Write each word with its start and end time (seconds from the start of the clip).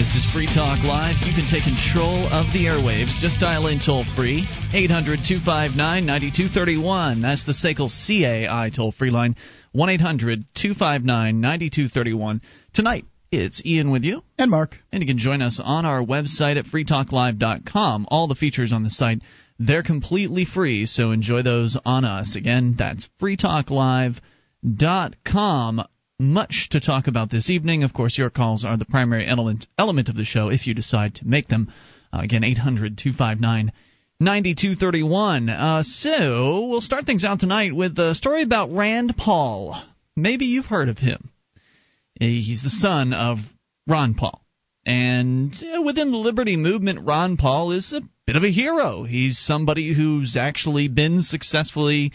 This 0.00 0.14
is 0.14 0.24
Free 0.32 0.46
Talk 0.46 0.82
Live. 0.82 1.16
You 1.26 1.34
can 1.34 1.44
take 1.44 1.64
control 1.64 2.26
of 2.32 2.46
the 2.54 2.64
airwaves. 2.64 3.20
Just 3.20 3.38
dial 3.38 3.66
in 3.66 3.80
toll 3.84 4.06
free 4.16 4.48
800 4.72 5.20
259 5.28 5.76
9231. 5.76 7.20
That's 7.20 7.44
the 7.44 7.52
SACL 7.52 7.90
CAI 7.90 8.70
toll 8.74 8.92
free 8.92 9.10
line 9.10 9.36
1 9.72 9.90
800 9.90 10.46
259 10.54 11.40
9231. 11.42 12.40
Tonight, 12.72 13.04
it's 13.30 13.62
Ian 13.66 13.90
with 13.90 14.04
you. 14.04 14.22
And 14.38 14.50
Mark. 14.50 14.76
And 14.90 15.02
you 15.02 15.06
can 15.06 15.18
join 15.18 15.42
us 15.42 15.60
on 15.62 15.84
our 15.84 16.02
website 16.02 16.56
at 16.56 16.64
freetalklive.com. 16.64 18.06
All 18.08 18.26
the 18.26 18.34
features 18.34 18.72
on 18.72 18.84
the 18.84 18.88
site, 18.88 19.20
they're 19.58 19.82
completely 19.82 20.46
free, 20.46 20.86
so 20.86 21.10
enjoy 21.10 21.42
those 21.42 21.76
on 21.84 22.06
us. 22.06 22.36
Again, 22.36 22.74
that's 22.78 23.06
freetalklive.com 23.20 25.84
much 26.20 26.68
to 26.70 26.80
talk 26.80 27.06
about 27.06 27.30
this 27.30 27.50
evening. 27.50 27.82
Of 27.82 27.92
course, 27.92 28.16
your 28.16 28.30
calls 28.30 28.64
are 28.64 28.76
the 28.76 28.84
primary 28.84 29.26
element 29.26 29.66
element 29.78 30.08
of 30.08 30.16
the 30.16 30.24
show 30.24 30.48
if 30.48 30.66
you 30.66 30.74
decide 30.74 31.16
to 31.16 31.26
make 31.26 31.48
them. 31.48 31.72
Uh, 32.12 32.20
again, 32.22 32.44
800 32.44 32.98
259 32.98 33.72
9231. 34.20 35.48
Uh, 35.48 35.82
so, 35.82 36.66
we'll 36.68 36.80
start 36.80 37.06
things 37.06 37.24
out 37.24 37.40
tonight 37.40 37.74
with 37.74 37.98
a 37.98 38.14
story 38.14 38.42
about 38.42 38.70
Rand 38.70 39.16
Paul. 39.16 39.82
Maybe 40.14 40.44
you've 40.44 40.66
heard 40.66 40.88
of 40.88 40.98
him. 40.98 41.30
He's 42.18 42.62
the 42.62 42.70
son 42.70 43.14
of 43.14 43.38
Ron 43.86 44.14
Paul. 44.14 44.44
And 44.84 45.54
uh, 45.74 45.80
within 45.82 46.10
the 46.10 46.18
liberty 46.18 46.56
movement, 46.56 47.06
Ron 47.06 47.38
Paul 47.38 47.72
is 47.72 47.92
a 47.92 48.02
bit 48.26 48.36
of 48.36 48.44
a 48.44 48.50
hero. 48.50 49.04
He's 49.04 49.38
somebody 49.38 49.94
who's 49.94 50.36
actually 50.36 50.88
been 50.88 51.22
successfully 51.22 52.12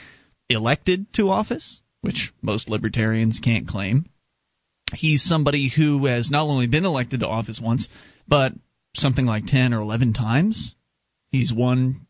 elected 0.49 1.12
to 1.13 1.32
office 1.32 1.82
which 2.06 2.32
most 2.40 2.70
libertarians 2.70 3.40
can't 3.40 3.68
claim. 3.68 4.06
He's 4.94 5.24
somebody 5.24 5.72
who 5.76 6.06
has 6.06 6.30
not 6.30 6.44
only 6.44 6.68
been 6.68 6.86
elected 6.86 7.22
to 7.22 7.28
office 7.28 7.60
once, 7.60 7.90
but 8.28 8.54
something 8.94 9.26
like 9.26 9.48
10 9.48 9.74
or 9.74 9.80
11 9.82 10.14
times. 10.14 10.76
He's 11.32 11.52
won 11.52 12.06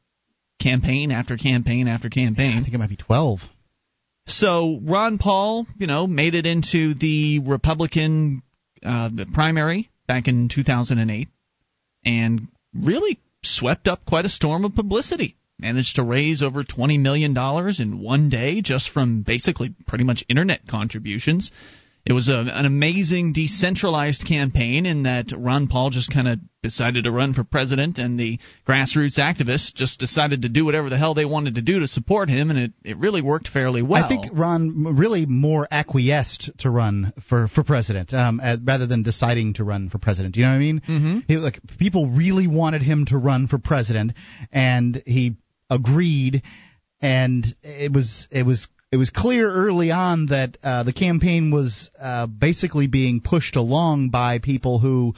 campaign 0.61 1.11
after 1.11 1.37
campaign 1.37 1.87
after 1.87 2.09
campaign. 2.09 2.57
I 2.57 2.61
think 2.61 2.73
it 2.73 2.77
might 2.77 2.89
be 2.89 2.97
12. 2.97 3.39
So 4.27 4.81
Ron 4.83 5.17
Paul, 5.17 5.65
you 5.77 5.87
know, 5.87 6.07
made 6.07 6.35
it 6.35 6.45
into 6.45 6.93
the 6.93 7.39
Republican 7.39 8.43
uh, 8.85 9.09
the 9.13 9.25
primary 9.25 9.89
back 10.07 10.27
in 10.27 10.49
2008 10.49 11.29
and 12.03 12.47
really 12.73 13.17
swept 13.45 13.87
up 13.87 14.05
quite 14.05 14.25
a 14.25 14.29
storm 14.29 14.65
of 14.65 14.75
publicity 14.75 15.37
managed 15.59 15.95
to 15.95 16.03
raise 16.03 16.41
over 16.41 16.63
$20 16.63 16.99
million 16.99 17.35
in 17.79 18.03
one 18.03 18.29
day 18.29 18.61
just 18.61 18.89
from 18.89 19.21
basically 19.21 19.73
pretty 19.87 20.03
much 20.03 20.25
internet 20.29 20.67
contributions. 20.67 21.51
It 22.05 22.13
was 22.13 22.27
a, 22.27 22.35
an 22.35 22.65
amazing 22.65 23.33
decentralized 23.33 24.27
campaign 24.27 24.85
in 24.85 25.03
that 25.03 25.31
Ron 25.35 25.67
Paul 25.67 25.89
just 25.89 26.13
kind 26.13 26.27
of 26.27 26.39
decided 26.61 27.05
to 27.05 27.11
run 27.11 27.33
for 27.33 27.43
president, 27.43 27.97
and 27.97 28.19
the 28.19 28.37
grassroots 28.67 29.17
activists 29.17 29.73
just 29.73 29.99
decided 29.99 30.43
to 30.43 30.49
do 30.49 30.65
whatever 30.65 30.91
the 30.91 30.99
hell 30.99 31.15
they 31.15 31.25
wanted 31.25 31.55
to 31.55 31.63
do 31.63 31.79
to 31.79 31.87
support 31.87 32.29
him, 32.29 32.51
and 32.51 32.59
it, 32.59 32.73
it 32.83 32.97
really 32.97 33.23
worked 33.23 33.47
fairly 33.47 33.81
well. 33.81 34.03
I 34.03 34.07
think 34.07 34.25
Ron 34.33 34.95
really 34.95 35.25
more 35.25 35.67
acquiesced 35.71 36.51
to 36.59 36.69
run 36.69 37.11
for 37.27 37.47
for 37.47 37.63
president 37.63 38.13
um, 38.13 38.39
rather 38.63 38.85
than 38.85 39.01
deciding 39.01 39.53
to 39.53 39.63
run 39.63 39.89
for 39.89 39.97
president. 39.97 40.35
Do 40.35 40.41
you 40.41 40.45
know 40.45 40.51
what 40.51 40.57
I 40.57 40.59
mean? 40.59 40.81
Mm-hmm. 40.87 41.19
He, 41.27 41.37
like 41.37 41.59
people 41.79 42.07
really 42.09 42.45
wanted 42.45 42.83
him 42.83 43.05
to 43.05 43.17
run 43.17 43.47
for 43.47 43.57
president, 43.57 44.13
and 44.51 45.01
he 45.07 45.37
agreed, 45.69 46.43
and 47.01 47.45
it 47.63 47.91
was 47.91 48.27
it 48.31 48.45
was 48.45 48.67
it 48.91 48.97
was 48.97 49.09
clear 49.09 49.51
early 49.51 49.91
on 49.91 50.27
that 50.27 50.57
uh, 50.63 50.83
the 50.83 50.93
campaign 50.93 51.51
was 51.51 51.89
uh, 51.99 52.27
basically 52.27 52.87
being 52.87 53.19
pushed 53.21 53.55
along 53.55 54.09
by 54.09 54.39
people 54.39 54.79
who, 54.79 55.13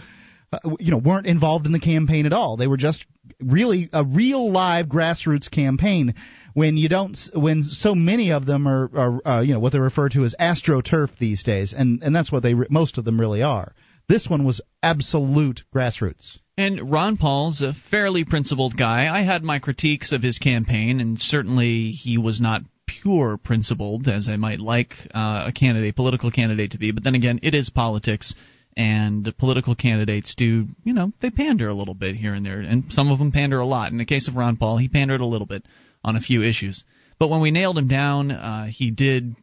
uh, 0.52 0.58
you 0.80 0.92
know, 0.92 0.98
weren't 0.98 1.28
involved 1.28 1.66
in 1.66 1.74
the 1.74 1.80
campaign 1.80 2.26
at 2.26 2.34
all. 2.34 2.58
They 2.58 2.68
were 2.68 2.78
just 2.78 3.06
really 3.40 3.90
a 3.94 4.04
real 4.04 4.52
live 4.52 4.88
grassroots 4.88 5.52
campaign. 5.52 6.16
When 6.54 6.76
you 6.76 6.90
don't, 6.90 7.16
when 7.36 7.62
so 7.62 7.94
many 7.94 8.32
of 8.32 8.48
them 8.48 8.68
are, 8.68 8.90
are 8.96 9.28
uh, 9.28 9.42
you 9.42 9.54
know, 9.54 9.60
what 9.60 9.74
they 9.74 9.80
refer 9.80 10.10
to 10.10 10.24
as 10.24 10.34
astroturf 10.40 11.16
these 11.20 11.44
days, 11.44 11.74
and 11.78 12.02
and 12.02 12.16
that's 12.16 12.32
what 12.32 12.42
they 12.42 12.56
most 12.56 12.98
of 12.98 13.06
them 13.06 13.20
really 13.20 13.44
are. 13.44 13.76
This 14.10 14.28
one 14.28 14.44
was 14.44 14.62
absolute 14.82 15.62
grassroots. 15.76 16.40
And 16.58 16.92
Ron 16.92 17.18
Paul's 17.18 17.62
a 17.62 17.76
fairly 17.92 18.26
principled 18.26 18.76
guy. 18.76 19.16
I 19.16 19.22
had 19.22 19.44
my 19.44 19.60
critiques 19.60 20.12
of 20.12 20.24
his 20.24 20.40
campaign, 20.40 21.00
and 21.00 21.20
certainly 21.20 21.92
he 21.92 22.18
was 22.18 22.42
not 22.42 22.64
pure 22.88 23.38
principled, 23.38 24.08
as 24.08 24.28
I 24.28 24.38
might 24.38 24.60
like 24.60 24.94
uh, 25.14 25.46
a 25.48 25.52
candidate, 25.52 25.96
political 25.96 26.32
candidate, 26.32 26.72
to 26.72 26.80
be. 26.80 26.92
But 26.92 27.04
then 27.04 27.14
again, 27.14 27.40
it 27.44 27.54
is 27.54 27.70
politics, 27.70 28.34
and 28.76 29.32
political 29.38 29.76
candidates 29.76 30.34
do, 30.36 30.66
you 30.84 30.94
know, 30.94 31.12
they 31.22 31.30
pander 31.30 31.68
a 31.68 31.76
little 31.76 31.94
bit 31.94 32.16
here 32.16 32.34
and 32.34 32.44
there, 32.44 32.60
and 32.60 32.92
some 32.92 33.12
of 33.12 33.20
them 33.20 33.32
pander 33.32 33.60
a 33.60 33.66
lot. 33.66 33.92
In 33.92 34.00
the 34.00 34.06
case 34.06 34.28
of 34.28 34.36
Ron 34.36 34.58
Paul, 34.58 34.78
he 34.78 34.90
pandered 34.90 35.22
a 35.22 35.26
little 35.26 35.48
bit 35.48 35.64
on 36.04 36.16
a 36.16 36.22
few 36.22 36.42
issues. 36.42 36.84
But 37.20 37.30
when 37.30 37.42
we 37.42 37.52
nailed 37.52 37.78
him 37.78 37.88
down, 37.88 38.32
uh, 38.32 38.66
he 38.66 38.90
did 38.90 39.36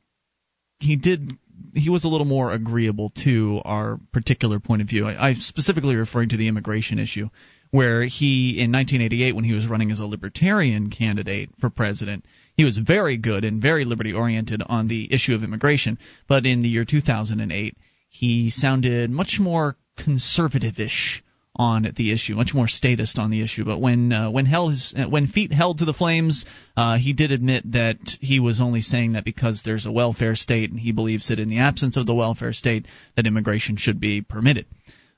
he 0.80 0.96
did 0.96 1.32
he 1.74 1.90
was 1.90 2.04
a 2.04 2.08
little 2.08 2.26
more 2.26 2.52
agreeable 2.52 3.10
to 3.24 3.60
our 3.64 3.98
particular 4.12 4.60
point 4.60 4.82
of 4.82 4.88
view. 4.88 5.06
I, 5.06 5.30
I'm 5.30 5.40
specifically 5.40 5.96
referring 5.96 6.30
to 6.30 6.36
the 6.36 6.48
immigration 6.48 6.98
issue, 6.98 7.28
where 7.70 8.04
he, 8.04 8.60
in 8.60 8.70
1988, 8.70 9.34
when 9.34 9.44
he 9.44 9.52
was 9.52 9.66
running 9.66 9.90
as 9.90 9.98
a 9.98 10.06
libertarian 10.06 10.90
candidate 10.90 11.50
for 11.60 11.70
president, 11.70 12.24
he 12.56 12.64
was 12.64 12.76
very 12.76 13.16
good 13.16 13.44
and 13.44 13.60
very 13.60 13.84
liberty 13.84 14.12
oriented 14.12 14.62
on 14.64 14.86
the 14.88 15.12
issue 15.12 15.34
of 15.34 15.42
immigration. 15.42 15.98
But 16.28 16.46
in 16.46 16.62
the 16.62 16.68
year 16.68 16.84
2008, 16.84 17.76
he 18.08 18.50
sounded 18.50 19.10
much 19.10 19.38
more 19.40 19.76
conservative 19.96 20.78
ish 20.78 21.22
on 21.56 21.92
the 21.96 22.12
issue, 22.12 22.34
much 22.34 22.52
more 22.54 22.66
statist 22.66 23.18
on 23.18 23.30
the 23.30 23.42
issue. 23.42 23.64
But 23.64 23.80
when 23.80 24.12
uh, 24.12 24.30
when 24.30 24.46
uh, 24.46 25.08
when 25.08 25.26
feet 25.26 25.52
held 25.52 25.78
to 25.78 25.84
the 25.84 25.92
flames, 25.92 26.44
uh, 26.76 26.98
he 26.98 27.12
did 27.12 27.30
admit 27.30 27.72
that 27.72 27.98
he 28.20 28.40
was 28.40 28.60
only 28.60 28.80
saying 28.80 29.12
that 29.12 29.24
because 29.24 29.62
there's 29.64 29.86
a 29.86 29.92
welfare 29.92 30.36
state, 30.36 30.70
and 30.70 30.80
he 30.80 30.92
believes 30.92 31.28
that 31.28 31.38
in 31.38 31.48
the 31.48 31.60
absence 31.60 31.96
of 31.96 32.06
the 32.06 32.14
welfare 32.14 32.52
state, 32.52 32.86
that 33.16 33.26
immigration 33.26 33.76
should 33.76 34.00
be 34.00 34.20
permitted. 34.20 34.66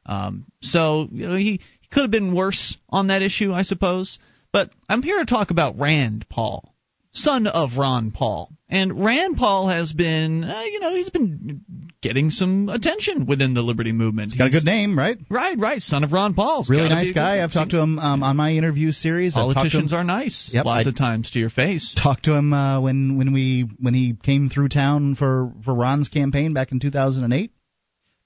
Um, 0.05 0.47
so 0.61 1.09
you 1.11 1.27
know, 1.27 1.37
he, 1.37 1.61
he 1.81 1.89
could 1.91 2.03
have 2.03 2.11
been 2.11 2.35
worse 2.35 2.77
on 2.89 3.09
that 3.09 3.23
issue, 3.23 3.53
I 3.53 3.63
suppose. 3.63 4.19
But 4.53 4.71
I'm 4.89 5.03
here 5.03 5.19
to 5.19 5.27
talk 5.27 5.51
about 5.51 5.79
Rand 5.79 6.27
Paul 6.29 6.73
son 7.17 7.47
of 7.47 7.77
Ron 7.77 8.11
Paul. 8.11 8.51
And 8.69 9.05
Rand 9.05 9.37
Paul 9.37 9.69
has 9.69 9.93
been, 9.93 10.45
uh, 10.45 10.63
you 10.63 10.81
know, 10.81 10.95
he's 10.95 11.11
been 11.11 11.63
getting 12.07 12.31
some 12.31 12.69
attention 12.69 13.27
within 13.27 13.55
the 13.55 13.63
liberty 13.63 13.93
movement. 13.93 14.33
He's 14.33 14.39
got 14.39 14.49
a 14.49 14.51
good 14.51 14.65
name, 14.65 14.99
right? 14.99 15.19
Right, 15.29 15.59
right. 15.59 15.81
Son 15.81 16.05
of 16.05 16.13
Ron 16.13 16.35
Paul. 16.35 16.65
Really 16.69 16.89
nice 16.89 17.13
guy. 17.13 17.43
I've 17.43 17.53
talked 17.53 17.73
to 17.73 17.79
him 17.79 17.99
um, 17.99 18.23
on 18.23 18.37
my 18.37 18.53
interview 18.53 18.93
series. 18.93 19.35
Politicians 19.35 19.93
are 19.93 20.05
nice. 20.05 20.51
Yep, 20.53 20.65
lots 20.65 20.87
I 20.87 20.91
of 20.91 20.97
times 20.97 21.33
to 21.33 21.39
your 21.39 21.51
face. 21.51 21.97
Talked 22.01 22.25
to 22.25 22.35
him 22.35 22.53
uh, 22.53 22.81
when 22.81 23.19
when 23.19 23.33
we 23.33 23.69
when 23.81 23.95
he 23.95 24.15
came 24.23 24.49
through 24.49 24.69
town 24.69 25.17
for 25.17 25.53
for 25.65 25.75
Ron's 25.75 26.09
campaign 26.09 26.55
back 26.55 26.73
in 26.73 26.81
2008. 26.81 27.51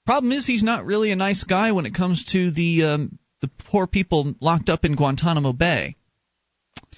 Problem 0.05 0.31
is, 0.31 0.45
he's 0.45 0.63
not 0.63 0.85
really 0.85 1.11
a 1.11 1.15
nice 1.15 1.43
guy 1.43 1.71
when 1.71 1.85
it 1.85 1.93
comes 1.93 2.25
to 2.33 2.51
the 2.51 2.83
um, 2.83 3.19
the 3.41 3.49
poor 3.69 3.87
people 3.87 4.33
locked 4.39 4.69
up 4.69 4.85
in 4.85 4.95
Guantanamo 4.95 5.53
Bay. 5.53 5.95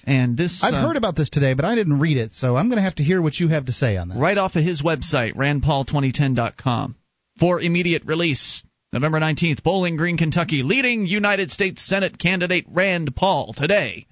And 0.06 0.36
this 0.36 0.64
I've 0.64 0.74
uh, 0.74 0.86
heard 0.86 0.98
about 0.98 1.16
this 1.16 1.30
today, 1.30 1.54
but 1.54 1.66
I 1.66 1.76
didn't 1.76 2.00
read 2.00 2.18
it, 2.18 2.32
so 2.32 2.58
I'm 2.58 2.68
going 2.68 2.78
to 2.78 2.84
have 2.84 2.96
to 2.96 3.04
hear 3.04 3.22
what 3.22 3.40
you 3.40 3.48
have 3.50 3.66
to 3.68 3.74
say 3.74 3.98
on 3.98 4.10
that. 4.10 4.18
right 4.18 4.38
off 4.38 4.56
of 4.56 4.64
his 4.64 4.82
website, 4.82 5.36
randpaul2010.com. 5.36 6.96
For 7.40 7.62
immediate 7.62 8.04
release, 8.06 8.64
November 8.92 9.20
19th, 9.20 9.64
Bowling 9.64 9.96
Green, 9.96 10.18
Kentucky, 10.18 10.62
leading 10.62 11.06
United 11.06 11.52
States 11.52 11.82
Senate 11.82 12.20
candidate 12.20 12.66
Rand 12.70 13.16
Paul 13.16 13.54
today 13.54 14.08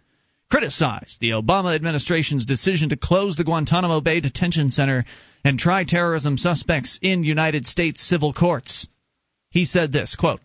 criticized 0.49 1.19
the 1.21 1.29
Obama 1.29 1.73
administration's 1.75 2.45
decision 2.45 2.89
to 2.89 2.97
close 2.97 3.37
the 3.37 3.43
Guantanamo 3.43 4.01
Bay 4.01 4.19
Detention 4.19 4.69
Center 4.69 5.05
and 5.45 5.57
try 5.57 5.85
terrorism 5.85 6.37
suspects 6.37 6.99
in 7.01 7.23
United 7.23 7.65
States 7.65 8.01
civil 8.01 8.33
courts. 8.33 8.87
He 9.49 9.65
said 9.65 9.91
this, 9.91 10.15
quote, 10.15 10.41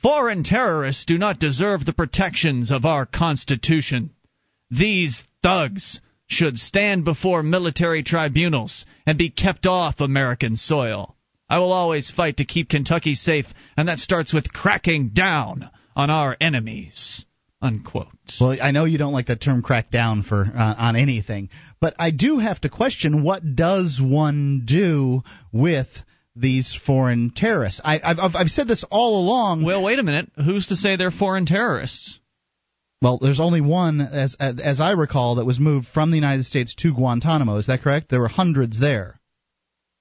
Foreign 0.00 0.44
terrorists 0.44 1.04
do 1.04 1.18
not 1.18 1.40
deserve 1.40 1.84
the 1.84 1.92
protections 1.92 2.70
of 2.70 2.84
our 2.84 3.04
Constitution. 3.04 4.10
These 4.70 5.22
thugs 5.42 6.00
should 6.26 6.58
stand 6.58 7.04
before 7.04 7.42
military 7.42 8.02
tribunals 8.02 8.84
and 9.04 9.18
be 9.18 9.30
kept 9.30 9.66
off 9.66 10.00
American 10.00 10.54
soil. 10.56 11.16
I 11.48 11.58
will 11.58 11.72
always 11.72 12.08
fight 12.08 12.36
to 12.36 12.44
keep 12.44 12.68
Kentucky 12.68 13.16
safe, 13.16 13.46
and 13.76 13.88
that 13.88 13.98
starts 13.98 14.32
with 14.32 14.52
cracking 14.52 15.08
down 15.08 15.68
on 15.96 16.08
our 16.08 16.36
enemies. 16.40 17.26
Unquote. 17.60 18.06
Well, 18.40 18.56
I 18.62 18.70
know 18.70 18.84
you 18.84 18.96
don't 18.96 19.12
like 19.12 19.26
the 19.26 19.36
term 19.36 19.60
"crack 19.60 19.90
down" 19.90 20.22
for 20.22 20.44
uh, 20.44 20.74
on 20.78 20.96
anything, 20.96 21.50
but 21.80 21.94
I 21.98 22.10
do 22.10 22.38
have 22.38 22.60
to 22.60 22.70
question 22.70 23.22
what 23.24 23.56
does 23.56 24.00
one 24.00 24.62
do 24.64 25.22
with 25.52 25.88
these 26.36 26.78
foreign 26.86 27.32
terrorists. 27.34 27.80
I, 27.84 28.00
I've 28.02 28.36
I've 28.36 28.48
said 28.48 28.68
this 28.68 28.84
all 28.88 29.20
along. 29.20 29.64
Well, 29.64 29.82
wait 29.82 29.98
a 29.98 30.02
minute. 30.02 30.30
Who's 30.36 30.68
to 30.68 30.76
say 30.76 30.96
they're 30.96 31.10
foreign 31.10 31.44
terrorists? 31.44 32.19
Well, 33.02 33.18
there's 33.18 33.40
only 33.40 33.62
one, 33.62 34.00
as 34.00 34.36
as 34.40 34.78
I 34.80 34.92
recall, 34.92 35.36
that 35.36 35.46
was 35.46 35.58
moved 35.58 35.86
from 35.88 36.10
the 36.10 36.16
United 36.18 36.44
States 36.44 36.74
to 36.80 36.92
Guantanamo. 36.94 37.56
Is 37.56 37.66
that 37.66 37.80
correct? 37.80 38.10
There 38.10 38.20
were 38.20 38.28
hundreds 38.28 38.78
there. 38.78 39.18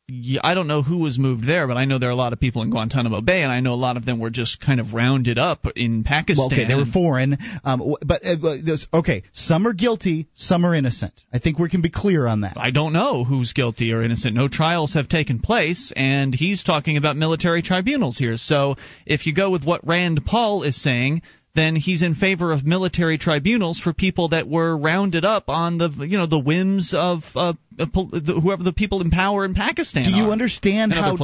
yeah, 0.10 0.42
I 0.44 0.54
don't 0.54 0.68
know 0.68 0.82
who 0.82 0.98
was 0.98 1.18
moved 1.20 1.46
there, 1.48 1.68
but 1.68 1.78
I 1.78 1.86
know 1.86 2.00
there 2.00 2.10
are 2.10 2.12
a 2.12 2.16
lot 2.16 2.34
of 2.34 2.40
people 2.40 2.62
in 2.64 2.72
Guantanamo 2.72 3.22
Bay, 3.22 3.42
and 3.44 3.52
I 3.52 3.60
know 3.62 3.74
a 3.74 3.76
lot 3.76 3.96
of 3.96 4.06
them 4.06 4.20
were 4.20 4.32
just 4.32 4.60
kind 4.60 4.80
of 4.80 4.94
rounded 4.94 5.38
up 5.38 5.66
in 5.76 6.04
Pakistan. 6.04 6.50
Well, 6.50 6.60
okay, 6.60 6.68
they 6.68 6.76
were 6.76 6.92
foreign, 6.92 7.38
um, 7.64 7.96
but 8.06 8.22
uh, 8.26 8.78
okay, 8.96 9.24
some 9.34 9.68
are 9.68 9.74
guilty, 9.74 10.28
some 10.34 10.66
are 10.66 10.74
innocent. 10.76 11.14
I 11.32 11.40
think 11.40 11.60
we 11.60 11.70
can 11.70 11.82
be 11.82 11.92
clear 11.92 12.26
on 12.28 12.42
that. 12.42 12.58
I 12.58 12.72
don't 12.72 12.92
know 12.92 13.24
who's 13.24 13.54
guilty 13.54 13.94
or 13.94 14.04
innocent. 14.04 14.36
No 14.36 14.48
trials 14.48 14.96
have 14.96 15.08
taken 15.08 15.40
place, 15.40 15.94
and 15.96 16.34
he's 16.34 16.64
talking 16.64 16.98
about 16.98 17.16
military 17.16 17.62
tribunals 17.62 18.18
here. 18.18 18.36
So 18.36 18.76
if 19.06 19.26
you 19.28 19.34
go 19.34 19.52
with 19.52 19.64
what 19.64 19.88
Rand 19.88 20.26
Paul 20.26 20.64
is 20.64 20.82
saying, 20.82 21.22
then 21.56 21.76
he's 21.76 22.02
in 22.02 22.16
favor 22.16 22.52
of 22.52 22.66
military 22.66 23.18
tribunals 23.18 23.80
for 23.80 23.94
people 23.94 24.30
that 24.30 24.48
were 24.48 24.78
rounded 24.78 25.26
up 25.26 25.50
on 25.50 25.78
the 25.78 25.90
you 26.08 26.18
know 26.18 26.28
the 26.28 26.40
whims 26.40 26.94
of 26.96 27.24
uh, 27.36 27.54
whoever 27.78 28.64
the 28.64 28.74
people 28.74 29.02
in 29.02 29.10
power 29.10 29.46
in 29.46 29.54
Pakistan. 29.54 30.04
Do 30.04 30.12
you 30.12 30.32
understand 30.32 30.94
how 30.94 31.18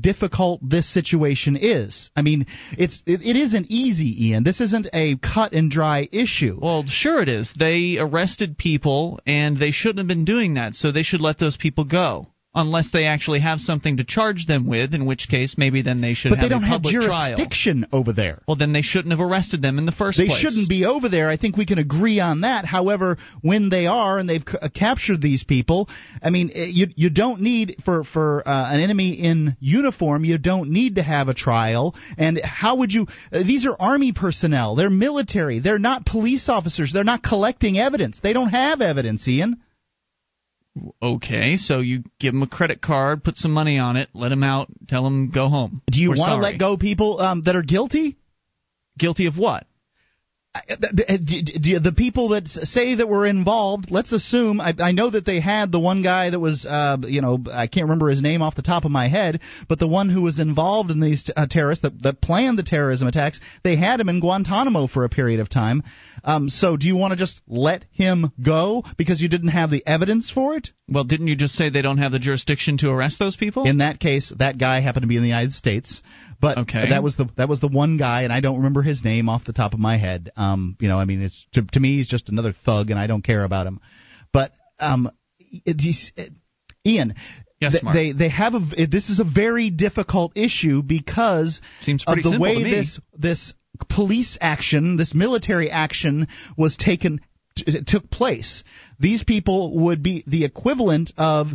difficult 0.00 0.60
this 0.62 0.92
situation 0.92 1.56
is? 1.56 2.10
I 2.16 2.22
mean, 2.22 2.46
it's 2.76 3.02
it, 3.06 3.22
it 3.22 3.36
isn't 3.36 3.66
easy, 3.70 4.28
Ian. 4.28 4.44
This 4.44 4.60
isn't 4.60 4.88
a 4.92 5.16
cut 5.16 5.52
and 5.52 5.70
dry 5.70 6.08
issue. 6.10 6.58
Well, 6.60 6.84
sure 6.86 7.22
it 7.22 7.28
is. 7.28 7.52
They 7.58 7.98
arrested 7.98 8.58
people 8.58 9.20
and 9.26 9.56
they 9.56 9.70
shouldn't 9.70 9.98
have 9.98 10.08
been 10.08 10.24
doing 10.24 10.54
that, 10.54 10.74
so 10.74 10.90
they 10.90 11.02
should 11.02 11.20
let 11.20 11.38
those 11.38 11.56
people 11.56 11.84
go 11.84 12.26
unless 12.54 12.90
they 12.92 13.06
actually 13.06 13.40
have 13.40 13.60
something 13.60 13.96
to 13.96 14.04
charge 14.04 14.46
them 14.46 14.66
with, 14.66 14.94
in 14.94 15.06
which 15.06 15.28
case 15.28 15.56
maybe 15.56 15.82
then 15.82 16.00
they 16.00 16.14
should 16.14 16.32
have 16.32 16.38
had 16.38 16.46
a 16.46 16.48
trial. 16.48 16.60
but 16.60 16.66
have 16.66 16.82
they 16.82 16.92
don't 16.92 17.02
have 17.02 17.28
jurisdiction 17.36 17.86
trial. 17.88 18.00
over 18.00 18.12
there. 18.12 18.40
Well, 18.46 18.56
then 18.56 18.72
they 18.72 18.82
shouldn't 18.82 19.10
have 19.10 19.20
arrested 19.20 19.62
them 19.62 19.78
in 19.78 19.86
the 19.86 19.92
first 19.92 20.18
they 20.18 20.26
place. 20.26 20.42
They 20.42 20.48
shouldn't 20.48 20.68
be 20.68 20.84
over 20.84 21.08
there. 21.08 21.30
I 21.30 21.36
think 21.36 21.56
we 21.56 21.64
can 21.64 21.78
agree 21.78 22.20
on 22.20 22.42
that. 22.42 22.64
However, 22.64 23.16
when 23.40 23.70
they 23.70 23.86
are 23.86 24.18
and 24.18 24.28
they've 24.28 24.44
c- 24.46 24.68
captured 24.74 25.22
these 25.22 25.44
people, 25.44 25.88
I 26.22 26.30
mean, 26.30 26.50
eh, 26.54 26.66
you 26.68 26.88
you 26.94 27.10
don't 27.10 27.40
need 27.40 27.76
for 27.84 28.04
for 28.04 28.46
uh, 28.46 28.74
an 28.74 28.80
enemy 28.80 29.12
in 29.12 29.56
uniform, 29.60 30.24
you 30.24 30.36
don't 30.36 30.70
need 30.70 30.96
to 30.96 31.02
have 31.02 31.28
a 31.28 31.34
trial. 31.34 31.94
And 32.18 32.38
how 32.42 32.76
would 32.76 32.92
you? 32.92 33.06
Uh, 33.32 33.38
these 33.38 33.64
are 33.66 33.74
army 33.78 34.12
personnel. 34.12 34.76
They're 34.76 34.90
military. 34.90 35.60
They're 35.60 35.78
not 35.78 36.04
police 36.04 36.48
officers. 36.48 36.92
They're 36.92 37.04
not 37.04 37.22
collecting 37.22 37.78
evidence. 37.78 38.20
They 38.22 38.34
don't 38.34 38.50
have 38.50 38.82
evidence, 38.82 39.26
Ian. 39.26 39.60
Okay, 41.02 41.56
so 41.58 41.80
you 41.80 42.02
give 42.18 42.32
them 42.32 42.42
a 42.42 42.46
credit 42.46 42.80
card, 42.80 43.22
put 43.22 43.36
some 43.36 43.52
money 43.52 43.78
on 43.78 43.96
it, 43.96 44.08
let 44.14 44.30
them 44.30 44.42
out, 44.42 44.68
tell 44.88 45.04
them 45.04 45.30
go 45.30 45.48
home. 45.48 45.82
Do 45.90 46.00
you 46.00 46.10
want 46.10 46.30
to 46.30 46.36
let 46.36 46.58
go 46.58 46.78
people 46.78 47.20
um, 47.20 47.42
that 47.42 47.56
are 47.56 47.62
guilty? 47.62 48.16
Guilty 48.98 49.26
of 49.26 49.36
what? 49.36 49.66
The 50.54 51.94
people 51.96 52.30
that 52.30 52.46
say 52.46 52.94
that 52.96 53.08
were 53.08 53.24
involved, 53.24 53.90
let's 53.90 54.12
assume 54.12 54.60
I, 54.60 54.74
I 54.78 54.92
know 54.92 55.08
that 55.08 55.24
they 55.24 55.40
had 55.40 55.72
the 55.72 55.80
one 55.80 56.02
guy 56.02 56.28
that 56.28 56.40
was, 56.40 56.66
uh, 56.66 56.98
you 57.02 57.22
know, 57.22 57.42
I 57.50 57.68
can't 57.68 57.84
remember 57.84 58.10
his 58.10 58.20
name 58.20 58.42
off 58.42 58.54
the 58.54 58.62
top 58.62 58.84
of 58.84 58.90
my 58.90 59.08
head, 59.08 59.40
but 59.68 59.78
the 59.78 59.88
one 59.88 60.10
who 60.10 60.20
was 60.20 60.38
involved 60.38 60.90
in 60.90 61.00
these 61.00 61.30
uh, 61.34 61.46
terrorists 61.48 61.82
that, 61.82 62.02
that 62.02 62.20
planned 62.20 62.58
the 62.58 62.64
terrorism 62.64 63.08
attacks, 63.08 63.40
they 63.64 63.76
had 63.76 63.98
him 63.98 64.10
in 64.10 64.20
Guantanamo 64.20 64.88
for 64.88 65.04
a 65.04 65.08
period 65.08 65.40
of 65.40 65.48
time. 65.48 65.82
Um, 66.22 66.50
so 66.50 66.76
do 66.76 66.86
you 66.86 66.96
want 66.96 67.12
to 67.12 67.16
just 67.16 67.40
let 67.48 67.84
him 67.92 68.30
go 68.44 68.84
because 68.98 69.22
you 69.22 69.28
didn't 69.28 69.48
have 69.48 69.70
the 69.70 69.82
evidence 69.86 70.30
for 70.30 70.54
it? 70.56 70.68
Well, 70.86 71.04
didn't 71.04 71.28
you 71.28 71.36
just 71.36 71.54
say 71.54 71.70
they 71.70 71.80
don't 71.80 71.98
have 71.98 72.12
the 72.12 72.18
jurisdiction 72.18 72.76
to 72.78 72.90
arrest 72.90 73.18
those 73.18 73.36
people? 73.36 73.64
In 73.64 73.78
that 73.78 73.98
case, 73.98 74.32
that 74.38 74.58
guy 74.58 74.80
happened 74.80 75.04
to 75.04 75.08
be 75.08 75.16
in 75.16 75.22
the 75.22 75.28
United 75.28 75.52
States, 75.52 76.02
but 76.42 76.58
okay. 76.58 76.90
that 76.90 77.02
was 77.02 77.16
the 77.16 77.30
that 77.36 77.48
was 77.48 77.60
the 77.60 77.68
one 77.68 77.96
guy, 77.96 78.22
and 78.22 78.32
I 78.32 78.40
don't 78.40 78.56
remember 78.56 78.82
his 78.82 79.02
name 79.04 79.28
off 79.28 79.44
the 79.44 79.52
top 79.52 79.72
of 79.72 79.78
my 79.78 79.96
head. 79.96 80.30
Um, 80.36 80.76
you 80.80 80.88
know, 80.88 80.98
I 80.98 81.06
mean, 81.06 81.22
it's 81.22 81.46
to, 81.54 81.62
to 81.62 81.80
me, 81.80 81.96
he's 81.96 82.08
just 82.08 82.28
another 82.28 82.52
thug, 82.52 82.90
and 82.90 82.98
I 82.98 83.06
don't 83.06 83.22
care 83.22 83.44
about 83.44 83.66
him. 83.66 83.80
But 84.32 84.50
um, 84.80 85.08
it, 85.38 85.76
it, 86.16 86.32
Ian, 86.84 87.14
Yes, 87.62 87.80
Mark. 87.80 87.94
They 87.94 88.12
they 88.12 88.28
have 88.28 88.54
a 88.54 88.86
this 88.86 89.08
is 89.08 89.20
a 89.20 89.24
very 89.24 89.70
difficult 89.70 90.32
issue 90.36 90.82
because 90.82 91.60
of 92.08 92.22
the 92.22 92.36
way 92.40 92.62
this 92.64 93.00
this 93.16 93.54
police 93.88 94.36
action, 94.40 94.96
this 94.96 95.14
military 95.14 95.70
action 95.70 96.26
was 96.58 96.76
taken 96.76 97.20
t- 97.56 97.84
took 97.86 98.10
place. 98.10 98.64
These 98.98 99.22
people 99.22 99.78
would 99.84 100.02
be 100.02 100.24
the 100.26 100.44
equivalent 100.44 101.12
of 101.16 101.48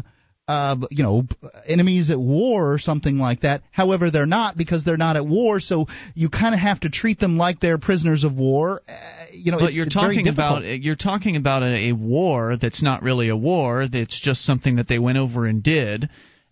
uh, 0.47 0.77
you 0.89 1.03
know, 1.03 1.23
enemies 1.65 2.09
at 2.09 2.19
war 2.19 2.71
or 2.71 2.77
something 2.79 3.17
like 3.17 3.41
that. 3.41 3.61
However, 3.71 4.09
they're 4.09 4.25
not 4.25 4.55
because 4.55 4.83
they're 4.85 4.97
not 4.97 5.17
at 5.17 5.25
war, 5.25 5.59
so 5.59 5.87
you 6.15 6.29
kind 6.29 6.55
of 6.55 6.61
have 6.61 6.79
to 6.81 6.89
treat 6.89 7.19
them 7.19 7.37
like 7.37 7.59
they're 7.59 7.77
prisoners 7.77 8.23
of 8.23 8.35
war. 8.35 8.81
Uh, 8.87 9.25
you 9.31 9.51
know, 9.51 9.59
but 9.59 9.73
you're 9.73 9.85
talking 9.85 10.27
about 10.27 10.63
you're 10.63 10.95
talking 10.95 11.35
about 11.35 11.63
a, 11.63 11.89
a 11.89 11.91
war 11.93 12.55
that's 12.57 12.81
not 12.81 13.03
really 13.03 13.27
a 13.27 13.35
war. 13.35 13.87
That's 13.91 14.19
just 14.19 14.45
something 14.45 14.77
that 14.77 14.87
they 14.87 14.99
went 14.99 15.17
over 15.17 15.45
and 15.45 15.61
did. 15.61 16.09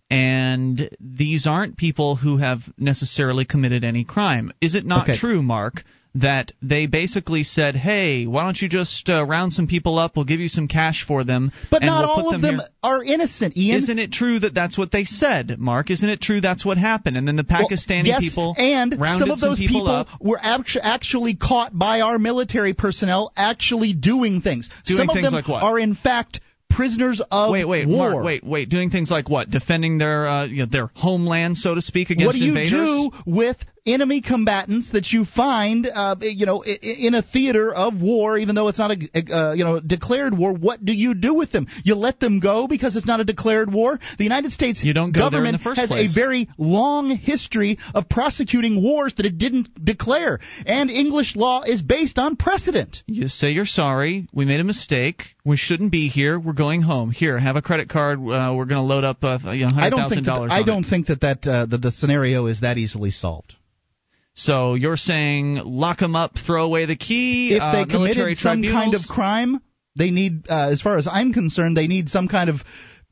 And 0.08 0.88
these 1.00 1.46
aren't 1.46 1.76
people 1.76 2.16
who 2.16 2.36
have 2.36 2.60
necessarily 2.78 3.44
committed 3.44 3.82
any 3.82 4.04
crime. 4.04 4.52
Is 4.60 4.74
it 4.74 4.84
not 4.84 5.08
okay. 5.08 5.18
true, 5.18 5.42
Mark, 5.42 5.82
that 6.16 6.52
they 6.62 6.86
basically 6.86 7.44
said, 7.44 7.76
"Hey, 7.76 8.26
why 8.26 8.44
don't 8.44 8.60
you 8.60 8.68
just 8.68 9.08
uh, 9.08 9.24
round 9.24 9.52
some 9.52 9.66
people 9.66 9.98
up? 9.98 10.16
We'll 10.16 10.24
give 10.24 10.40
you 10.40 10.48
some 10.48 10.68
cash 10.68 11.04
for 11.06 11.24
them." 11.24 11.52
But 11.70 11.82
not 11.82 12.02
we'll 12.02 12.10
all 12.10 12.34
of 12.34 12.40
them, 12.40 12.58
them 12.58 12.66
are 12.82 13.02
innocent, 13.02 13.56
Ian. 13.56 13.78
Isn't 13.78 13.98
it 13.98 14.12
true 14.12 14.38
that 14.40 14.54
that's 14.54 14.78
what 14.78 14.92
they 14.92 15.04
said, 15.04 15.58
Mark? 15.58 15.90
Isn't 15.90 16.08
it 16.08 16.20
true 16.20 16.40
that's 16.40 16.64
what 16.64 16.78
happened? 16.78 17.16
And 17.16 17.26
then 17.26 17.36
the 17.36 17.44
Pakistani 17.44 18.04
well, 18.04 18.06
yes, 18.06 18.20
people 18.20 18.54
and 18.56 18.92
some 18.92 19.30
of 19.30 19.40
those 19.40 19.40
some 19.40 19.56
people, 19.56 20.04
people 20.04 20.06
were 20.20 20.40
actually 20.42 21.36
caught 21.36 21.76
by 21.76 22.00
our 22.00 22.18
military 22.18 22.74
personnel 22.74 23.32
actually 23.36 23.92
doing 23.92 24.40
things. 24.40 24.70
Doing 24.84 24.98
some 24.98 25.08
things 25.08 25.18
of 25.18 25.32
them 25.32 25.32
like 25.34 25.48
what? 25.48 25.62
are 25.62 25.78
in 25.78 25.94
fact 25.94 26.40
prisoners 26.70 27.20
of 27.20 27.48
war. 27.48 27.52
wait, 27.52 27.64
wait, 27.64 27.88
war. 27.88 28.10
Mark, 28.10 28.24
wait, 28.24 28.44
wait, 28.44 28.68
doing 28.68 28.90
things 28.90 29.10
like 29.10 29.28
what? 29.28 29.50
Defending 29.50 29.98
their 29.98 30.28
uh, 30.28 30.44
you 30.46 30.58
know, 30.58 30.66
their 30.66 30.90
homeland, 30.94 31.56
so 31.56 31.74
to 31.74 31.82
speak, 31.82 32.10
against 32.10 32.36
invaders. 32.36 32.52
What 32.52 32.68
do 32.68 32.76
you 32.76 33.04
invaders? 33.04 33.24
do 33.24 33.32
with 33.32 33.56
enemy 33.86 34.20
combatants 34.20 34.92
that 34.92 35.12
you 35.12 35.24
find, 35.24 35.86
uh, 35.86 36.16
you 36.20 36.46
know, 36.46 36.62
in 36.62 37.14
a 37.14 37.22
theater 37.22 37.72
of 37.72 38.00
war, 38.00 38.36
even 38.38 38.54
though 38.54 38.68
it's 38.68 38.78
not 38.78 38.90
a, 38.90 39.34
uh, 39.34 39.52
you 39.52 39.64
know, 39.64 39.80
declared 39.80 40.36
war? 40.36 40.52
What 40.52 40.84
do 40.84 40.92
you 40.92 41.14
do 41.14 41.34
with 41.34 41.52
them? 41.52 41.66
You 41.84 41.94
let 41.94 42.20
them 42.20 42.40
go 42.40 42.66
because 42.66 42.96
it's 42.96 43.06
not 43.06 43.20
a 43.20 43.24
declared 43.24 43.72
war. 43.72 43.98
The 44.18 44.24
United 44.24 44.52
States 44.52 44.84
don't 44.94 45.12
government 45.12 45.62
the 45.62 45.74
has 45.74 45.88
place. 45.88 46.12
a 46.12 46.14
very 46.14 46.48
long 46.58 47.10
history 47.10 47.78
of 47.94 48.08
prosecuting 48.08 48.82
wars 48.82 49.14
that 49.16 49.26
it 49.26 49.38
didn't 49.38 49.68
declare, 49.84 50.40
and 50.66 50.90
English 50.90 51.36
law 51.36 51.62
is 51.62 51.82
based 51.82 52.18
on 52.18 52.36
precedent. 52.36 53.02
You 53.06 53.28
say 53.28 53.50
you're 53.50 53.66
sorry. 53.66 54.28
We 54.32 54.44
made 54.44 54.60
a 54.60 54.64
mistake. 54.64 55.22
We 55.44 55.56
shouldn't 55.56 55.92
be 55.92 56.08
here. 56.08 56.38
We're 56.38 56.52
going 56.52 56.82
home. 56.82 57.10
Here, 57.10 57.38
have 57.38 57.56
a 57.56 57.62
credit 57.62 57.88
card. 57.88 58.18
Uh, 58.18 58.54
we're 58.56 58.64
going 58.64 58.80
to 58.80 58.82
load 58.82 59.04
up 59.04 59.22
uh, 59.22 59.38
you 59.52 59.66
know, 59.66 59.72
hundred 59.72 59.96
thousand 59.96 60.24
dollars. 60.24 60.50
I 60.52 60.62
don't 60.62 60.84
think 60.84 61.06
that 61.06 61.20
that 61.20 61.46
uh, 61.46 61.66
that 61.66 61.82
the 61.82 61.90
scenario 61.90 62.46
is 62.46 62.60
that 62.60 62.78
easily 62.78 63.10
solved. 63.10 63.54
So 64.36 64.74
you're 64.74 64.98
saying 64.98 65.62
lock 65.64 65.98
them 65.98 66.14
up, 66.14 66.32
throw 66.46 66.64
away 66.64 66.84
the 66.84 66.96
key. 66.96 67.54
If 67.54 67.60
they 67.60 67.80
uh, 67.80 67.86
committed 67.86 68.36
some 68.36 68.62
tribunals? 68.62 68.84
kind 68.84 68.94
of 68.94 69.00
crime, 69.08 69.62
they 69.96 70.10
need, 70.10 70.46
uh, 70.48 70.68
as 70.70 70.82
far 70.82 70.98
as 70.98 71.08
I'm 71.10 71.32
concerned, 71.32 71.76
they 71.76 71.86
need 71.86 72.10
some 72.10 72.28
kind 72.28 72.50
of 72.50 72.56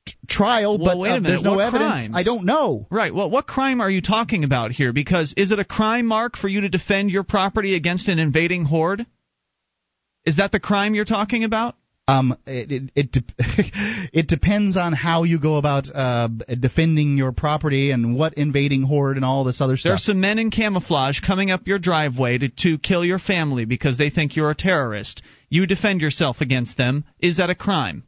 t- 0.05 0.15
trial. 0.29 0.79
Well, 0.79 0.89
but 0.89 0.99
wait 0.99 1.09
a 1.09 1.13
uh, 1.13 1.17
minute. 1.17 1.29
there's 1.29 1.43
no 1.43 1.57
what 1.57 1.67
evidence. 1.67 1.93
Crimes? 1.93 2.15
I 2.15 2.25
don't 2.25 2.45
know. 2.45 2.87
Right. 2.91 3.15
Well, 3.15 3.31
what 3.31 3.47
crime 3.47 3.81
are 3.81 3.91
you 3.91 4.03
talking 4.03 4.45
about 4.45 4.73
here? 4.73 4.93
Because 4.93 5.33
is 5.39 5.51
it 5.51 5.59
a 5.59 5.65
crime, 5.65 6.05
Mark, 6.07 6.37
for 6.37 6.47
you 6.47 6.61
to 6.61 6.69
defend 6.69 7.11
your 7.11 7.25
property 7.25 7.75
against 7.75 8.09
an 8.09 8.19
invading 8.19 8.67
horde? 8.67 9.07
Is 10.27 10.37
that 10.37 10.53
the 10.53 10.61
crime 10.61 10.95
you're 10.95 11.07
talking 11.07 11.43
about? 11.45 11.75
Um, 12.07 12.37
it 12.47 12.71
it 12.71 12.91
it, 12.95 13.13
de- 13.13 13.25
it 14.13 14.29
depends 14.29 14.77
on 14.77 14.93
how 14.93 15.23
you 15.23 15.41
go 15.41 15.57
about 15.57 15.89
uh, 15.93 16.29
defending 16.61 17.17
your 17.17 17.33
property 17.33 17.93
and 17.93 18.15
what 18.15 18.35
invading 18.35 18.83
horde 18.83 19.17
and 19.17 19.25
all 19.25 19.45
this 19.45 19.63
other 19.63 19.79
stuff. 19.79 19.91
There's 19.91 20.05
some 20.05 20.21
men 20.21 20.39
in 20.39 20.51
camouflage 20.51 21.21
coming 21.21 21.51
up 21.51 21.67
your 21.67 21.79
driveway 21.79 22.39
to 22.39 22.49
to 22.49 22.79
kill 22.79 23.05
your 23.05 23.19
family 23.19 23.65
because 23.65 23.97
they 23.97 24.11
think 24.11 24.37
you're 24.37 24.51
a 24.51 24.55
terrorist. 24.55 25.23
You 25.49 25.67
defend 25.67 26.03
yourself 26.03 26.41
against 26.41 26.77
them. 26.77 27.05
Is 27.21 27.39
that 27.39 27.49
a 27.49 27.55
crime? 27.55 28.05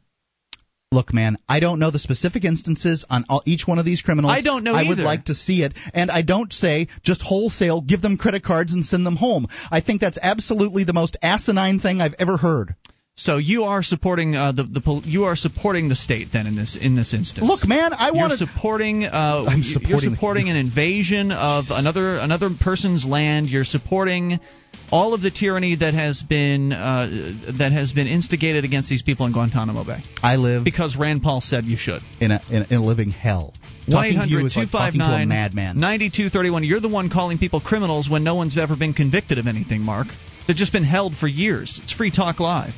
Look, 0.91 1.13
man, 1.13 1.37
I 1.49 1.59
don't 1.59 1.79
know 1.79 1.91
the 1.91 1.99
specific 1.99 2.45
instances 2.45 3.03
on 3.09 3.25
all, 3.27 3.41
each 3.45 3.67
one 3.67 3.77
of 3.77 3.83
these 3.83 4.01
criminals. 4.01 4.33
I 4.33 4.41
don't 4.41 4.63
know 4.63 4.73
I 4.73 4.83
would 4.83 4.99
like 4.99 5.25
to 5.25 5.33
see 5.33 5.63
it, 5.63 5.73
and 5.93 6.09
I 6.09 6.21
don't 6.21 6.53
say 6.53 6.87
just 7.01 7.21
wholesale 7.21 7.81
give 7.81 8.01
them 8.01 8.15
credit 8.17 8.43
cards 8.43 8.73
and 8.73 8.85
send 8.85 9.05
them 9.05 9.17
home. 9.17 9.47
I 9.71 9.81
think 9.81 10.01
that's 10.01 10.19
absolutely 10.21 10.83
the 10.85 10.93
most 10.93 11.17
asinine 11.21 11.79
thing 11.79 11.99
I've 11.99 12.15
ever 12.19 12.37
heard. 12.37 12.75
So 13.19 13.37
you 13.37 13.63
are 13.63 13.81
supporting 13.81 14.35
uh, 14.35 14.51
the 14.51 14.63
the 14.63 14.79
pol- 14.79 15.01
you 15.03 15.23
are 15.25 15.35
supporting 15.35 15.89
the 15.89 15.95
state 15.95 16.27
then 16.31 16.45
in 16.45 16.55
this 16.55 16.77
in 16.79 16.95
this 16.95 17.15
instance. 17.15 17.47
Look, 17.47 17.67
man, 17.67 17.91
I 17.91 18.11
want 18.11 18.29
You're 18.39 18.47
supporting. 18.47 19.05
Uh, 19.05 19.45
I'm 19.49 19.63
supporting 19.63 19.89
you're 19.89 20.13
supporting- 20.13 20.49
an 20.49 20.55
invasion 20.55 21.31
of 21.31 21.65
another 21.71 22.17
another 22.17 22.49
person's 22.61 23.05
land. 23.05 23.49
You're 23.49 23.65
supporting 23.65 24.39
all 24.91 25.15
of 25.15 25.23
the 25.23 25.31
tyranny 25.31 25.75
that 25.77 25.95
has 25.95 26.21
been 26.21 26.71
uh, 26.71 27.33
that 27.57 27.71
has 27.71 27.91
been 27.91 28.05
instigated 28.05 28.65
against 28.65 28.87
these 28.87 29.01
people 29.01 29.25
in 29.25 29.33
Guantanamo 29.33 29.83
Bay 29.83 30.03
I 30.21 30.35
live 30.35 30.63
because 30.63 30.95
Rand 30.95 31.23
Paul 31.23 31.41
said 31.41 31.65
you 31.65 31.75
should. 31.75 32.03
in 32.19 32.29
a 32.29 32.39
in 32.51 32.71
a, 32.71 32.79
living 32.79 33.09
hell. 33.09 33.55
One 33.87 34.03
Talking 34.13 34.21
to 34.21 34.27
you 34.27 34.45
is 34.45 34.55
like 34.55 34.69
talking 34.69 34.99
to 34.99 35.05
a 35.05 35.25
259 35.25 35.27
madman. 35.27 35.79
9231. 35.79 36.63
You're 36.65 36.81
the 36.81 36.87
one 36.87 37.09
calling 37.09 37.39
people 37.39 37.61
criminals 37.61 38.07
when 38.07 38.23
no 38.23 38.35
one's 38.35 38.57
ever 38.57 38.75
been 38.75 38.93
convicted 38.93 39.39
of 39.39 39.47
anything, 39.47 39.81
Mark. 39.81 40.07
They've 40.45 40.55
just 40.55 40.71
been 40.71 40.83
held 40.83 41.15
for 41.15 41.27
years. 41.27 41.79
It's 41.81 41.93
Free 41.93 42.11
Talk 42.11 42.39
Live. 42.39 42.73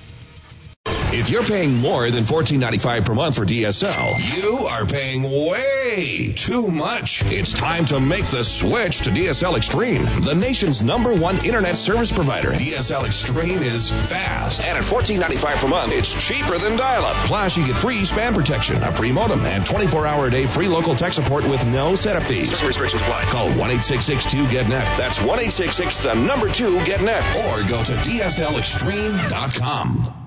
If 1.12 1.34
you're 1.34 1.42
paying 1.42 1.74
more 1.74 2.14
than 2.14 2.30
$14.95 2.30 3.02
per 3.02 3.18
month 3.18 3.42
for 3.42 3.42
DSL, 3.42 4.22
you 4.38 4.70
are 4.70 4.86
paying 4.86 5.26
way 5.26 6.30
too 6.38 6.70
much. 6.70 7.26
It's 7.26 7.50
time 7.58 7.90
to 7.90 7.98
make 8.00 8.30
the 8.30 8.46
switch 8.46 9.02
to 9.02 9.10
DSL 9.10 9.58
Extreme, 9.58 10.06
the 10.22 10.38
nation's 10.38 10.86
number 10.86 11.18
one 11.18 11.42
internet 11.44 11.82
service 11.82 12.14
provider. 12.14 12.54
DSL 12.54 13.10
Extreme 13.10 13.66
is 13.66 13.90
fast, 14.06 14.62
and 14.62 14.78
at 14.78 14.86
$14.95 14.86 15.58
per 15.58 15.68
month, 15.68 15.98
it's 15.98 16.14
cheaper 16.22 16.62
than 16.62 16.78
dial-up. 16.78 17.18
Plus, 17.26 17.58
you 17.58 17.66
get 17.66 17.82
free 17.82 18.06
spam 18.06 18.38
protection, 18.38 18.78
a 18.86 18.94
free 18.94 19.10
modem, 19.12 19.50
and 19.50 19.66
24-hour 19.66 20.28
a 20.28 20.30
day 20.30 20.46
free 20.54 20.68
local 20.70 20.94
tech 20.94 21.14
support 21.14 21.44
with 21.44 21.66
no 21.66 21.96
setup 21.98 22.30
fees. 22.30 22.54
Restrictions 22.62 23.02
apply. 23.02 23.26
Call 23.34 23.50
1-866-2-GET-NET. 23.58 24.94
That's 25.02 25.18
1-866, 25.26 26.06
the 26.06 26.14
number 26.14 26.54
two, 26.54 26.78
GET-NET. 26.86 27.50
Or 27.50 27.66
go 27.66 27.82
to 27.82 27.98
DSLExtreme.com. 28.06 30.19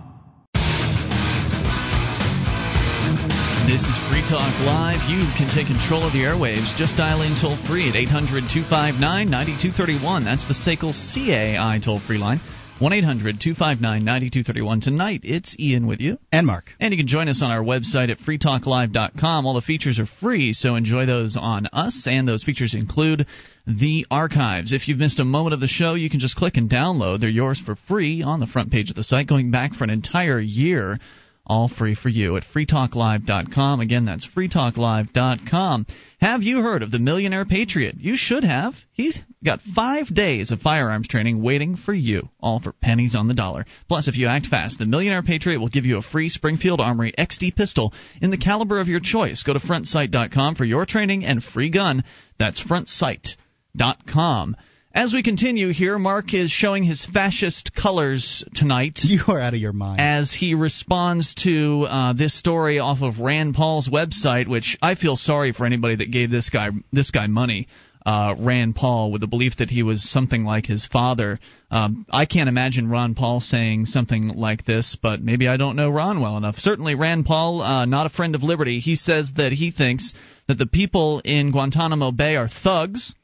This 3.67 3.83
is 3.83 3.97
Free 4.11 4.27
Talk 4.27 4.59
Live. 4.67 5.09
You 5.09 5.31
can 5.39 5.47
take 5.55 5.69
control 5.69 6.03
of 6.05 6.13
the 6.13 6.27
airwaves. 6.27 6.75
Just 6.77 6.97
dial 6.97 7.23
in 7.23 7.37
toll 7.41 7.57
free 7.69 7.89
at 7.89 7.95
800 7.95 8.51
259 8.51 8.99
9231. 8.99 10.25
That's 10.25 10.45
the 10.45 10.59
SACL 10.59 10.91
CAI 10.91 11.79
toll 11.79 12.01
free 12.01 12.19
line. 12.19 12.41
1 12.81 12.93
800 12.93 13.39
259 13.41 14.05
9231. 14.05 14.81
Tonight, 14.81 15.21
it's 15.23 15.55
Ian 15.61 15.87
with 15.87 16.01
you. 16.01 16.19
And 16.33 16.45
Mark. 16.45 16.71
And 16.81 16.93
you 16.93 16.99
can 16.99 17.07
join 17.07 17.29
us 17.29 17.41
on 17.41 17.53
our 17.53 17.63
website 17.63 18.11
at 18.11 18.19
freetalklive.com. 18.19 19.47
All 19.47 19.55
the 19.55 19.63
features 19.63 20.01
are 20.01 20.11
free, 20.19 20.53
so 20.53 20.75
enjoy 20.75 21.07
those 21.07 21.37
on 21.39 21.67
us. 21.73 22.09
And 22.11 22.27
those 22.27 22.43
features 22.43 22.75
include 22.75 23.27
the 23.65 24.07
archives. 24.11 24.73
If 24.73 24.89
you've 24.89 24.99
missed 24.99 25.21
a 25.21 25.25
moment 25.25 25.55
of 25.55 25.61
the 25.61 25.69
show, 25.69 25.95
you 25.95 26.11
can 26.11 26.19
just 26.19 26.35
click 26.35 26.57
and 26.57 26.69
download. 26.69 27.21
They're 27.21 27.31
yours 27.31 27.63
for 27.65 27.77
free 27.87 28.25
on 28.25 28.41
the 28.41 28.49
front 28.49 28.73
page 28.73 28.91
of 28.91 28.97
the 28.97 29.05
site, 29.05 29.29
going 29.29 29.53
back 29.53 29.75
for 29.75 29.85
an 29.85 29.91
entire 29.91 30.41
year 30.41 30.99
all 31.45 31.69
free 31.69 31.95
for 31.95 32.09
you 32.09 32.37
at 32.37 32.45
freetalklive.com. 32.55 33.81
Again, 33.81 34.05
that's 34.05 34.27
freetalklive.com. 34.27 35.87
Have 36.21 36.43
you 36.43 36.61
heard 36.61 36.83
of 36.83 36.91
the 36.93 36.99
Millionaire 36.99 37.45
Patriot? 37.45 37.97
You 37.99 38.17
should 38.17 38.45
have. 38.45 38.75
He's 38.93 39.19
got 39.45 39.61
five 39.75 40.15
days 40.15 40.53
of 40.53 40.61
firearms 40.61 41.09
training 41.09 41.43
waiting 41.43 41.77
for 41.77 41.93
you, 41.93 42.29
all 42.41 42.61
for 42.61 42.73
pennies 42.73 43.17
on 43.17 43.27
the 43.27 43.35
dollar. 43.35 43.67
Plus, 43.89 44.07
if 44.07 44.17
you 44.17 44.29
act 44.29 44.47
fast, 44.47 44.79
the 44.79 44.87
Millionaire 44.87 45.23
Patriot 45.23 45.59
will 45.59 45.69
give 45.69 45.85
you 45.85 45.99
a 45.99 46.03
free 46.03 46.29
Springfield 46.29 46.81
Armory 46.81 47.13
XD 47.19 47.57
pistol 47.57 47.93
in 48.21 48.31
the 48.31 48.39
caliber 48.39 48.81
of 48.81 48.87
your 48.89 49.01
choice. 49.01 49.43
Go 49.43 49.53
to 49.53 49.59
frontsight.com 49.59 50.55
for 50.55 50.65
your 50.65 50.87
training 50.87 51.25
and 51.25 51.43
free 51.43 51.71
gun. 51.71 52.05
That's 52.39 52.63
frontsight.com. 52.63 54.57
As 54.95 55.15
we 55.15 55.23
continue 55.23 55.73
here, 55.73 55.99
Mark 55.99 56.35
is 56.35 56.51
showing 56.51 56.85
his 56.85 57.03
fascist 57.03 57.75
colors 57.75 58.45
tonight. 58.55 59.01
You 59.13 59.23
are 59.29 59.41
out 59.41 59.55
of 59.55 59.61
your 59.61 59.73
mind. 59.73 60.01
As 60.01 60.33
he 60.33 60.55
responds 60.55 61.35
to 61.45 61.87
uh, 61.89 62.13
this 62.13 62.39
story 62.39 62.79
off 62.79 62.99
of 63.01 63.19
Rand 63.19 63.55
Paul's 63.55 63.89
website, 63.89 64.49
which 64.49 64.77
I 64.83 64.95
feel 64.95 65.17
sorry 65.17 65.53
for 65.53 65.65
anybody 65.67 65.97
that 65.97 66.11
gave 66.11 66.31
this 66.31 66.51
guy 66.51 66.71
this 66.93 67.11
guy 67.11 67.27
money. 67.27 67.69
Uh, 68.05 68.35
Rand 68.39 68.75
Paul 68.75 69.13
with 69.13 69.21
the 69.21 69.27
belief 69.27 69.59
that 69.59 69.71
he 69.71 69.83
was 69.83 70.11
something 70.11 70.45
like 70.45 70.67
his 70.67 70.87
father. 70.87 71.39
Um, 71.71 72.05
I 72.11 72.27
can't 72.27 72.49
imagine 72.49 72.89
Ron 72.89 73.15
Paul 73.15 73.41
saying 73.41 73.87
something 73.87 74.29
like 74.29 74.65
this, 74.65 74.97
but 75.01 75.23
maybe 75.23 75.47
I 75.47 75.57
don't 75.57 75.77
know 75.77 75.89
Ron 75.89 76.21
well 76.21 76.37
enough. 76.37 76.57
Certainly, 76.57 76.97
Rand 76.97 77.27
Paul, 77.27 77.63
uh, 77.63 77.85
not 77.85 78.07
a 78.07 78.11
friend 78.11 78.35
of 78.35 78.43
liberty, 78.43 78.81
he 78.81 78.97
says 78.97 79.33
that 79.37 79.53
he 79.53 79.71
thinks 79.71 80.15
that 80.49 80.59
the 80.59 80.67
people 80.67 81.21
in 81.25 81.53
Guantanamo 81.53 82.11
Bay 82.13 82.37
are 82.37 82.49
thugs 82.49 83.15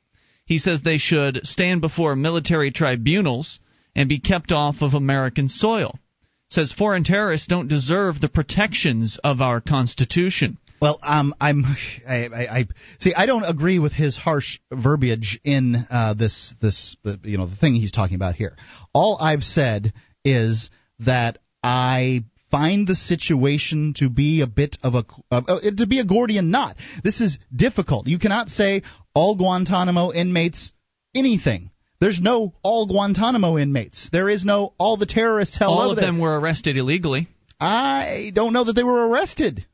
he 0.48 0.58
says 0.58 0.80
they 0.80 0.98
should 0.98 1.46
stand 1.46 1.82
before 1.82 2.16
military 2.16 2.70
tribunals 2.70 3.60
and 3.94 4.08
be 4.08 4.18
kept 4.18 4.50
off 4.50 4.76
of 4.80 4.94
American 4.94 5.46
soil. 5.48 5.98
Says 6.48 6.72
foreign 6.72 7.04
terrorists 7.04 7.46
don't 7.46 7.68
deserve 7.68 8.20
the 8.20 8.30
protections 8.30 9.18
of 9.22 9.42
our 9.42 9.60
Constitution. 9.60 10.56
Well, 10.80 10.98
um, 11.02 11.34
I'm, 11.38 11.64
I, 12.08 12.14
I, 12.14 12.58
I, 12.60 12.68
see. 12.98 13.12
I 13.12 13.26
don't 13.26 13.44
agree 13.44 13.78
with 13.78 13.92
his 13.92 14.16
harsh 14.16 14.58
verbiage 14.72 15.38
in 15.44 15.84
uh, 15.90 16.14
this, 16.14 16.54
this, 16.62 16.96
you 17.24 17.36
know, 17.36 17.46
the 17.46 17.56
thing 17.56 17.74
he's 17.74 17.92
talking 17.92 18.14
about 18.14 18.34
here. 18.34 18.56
All 18.94 19.18
I've 19.20 19.42
said 19.42 19.92
is 20.24 20.70
that 21.00 21.38
I 21.62 22.24
find 22.50 22.86
the 22.86 22.94
situation 22.94 23.94
to 23.98 24.08
be 24.08 24.40
a 24.40 24.46
bit 24.46 24.78
of 24.82 24.94
a 24.94 25.04
uh, 25.30 25.60
to 25.76 25.86
be 25.86 26.00
a 26.00 26.04
Gordian 26.04 26.50
knot. 26.50 26.76
This 27.02 27.20
is 27.20 27.38
difficult. 27.54 28.06
You 28.06 28.18
cannot 28.18 28.48
say 28.48 28.82
all 29.14 29.36
Guantanamo 29.36 30.12
inmates 30.12 30.72
anything. 31.14 31.70
There's 32.00 32.20
no 32.20 32.54
all 32.62 32.86
Guantanamo 32.86 33.58
inmates. 33.58 34.08
There 34.12 34.28
is 34.28 34.44
no 34.44 34.74
all 34.78 34.96
the 34.96 35.06
terrorists 35.06 35.58
held 35.58 35.78
All 35.78 35.90
of 35.90 35.96
them 35.96 36.18
were 36.18 36.38
arrested 36.38 36.76
illegally. 36.76 37.28
I 37.60 38.30
don't 38.34 38.52
know 38.52 38.64
that 38.64 38.74
they 38.74 38.84
were 38.84 39.08
arrested. 39.08 39.66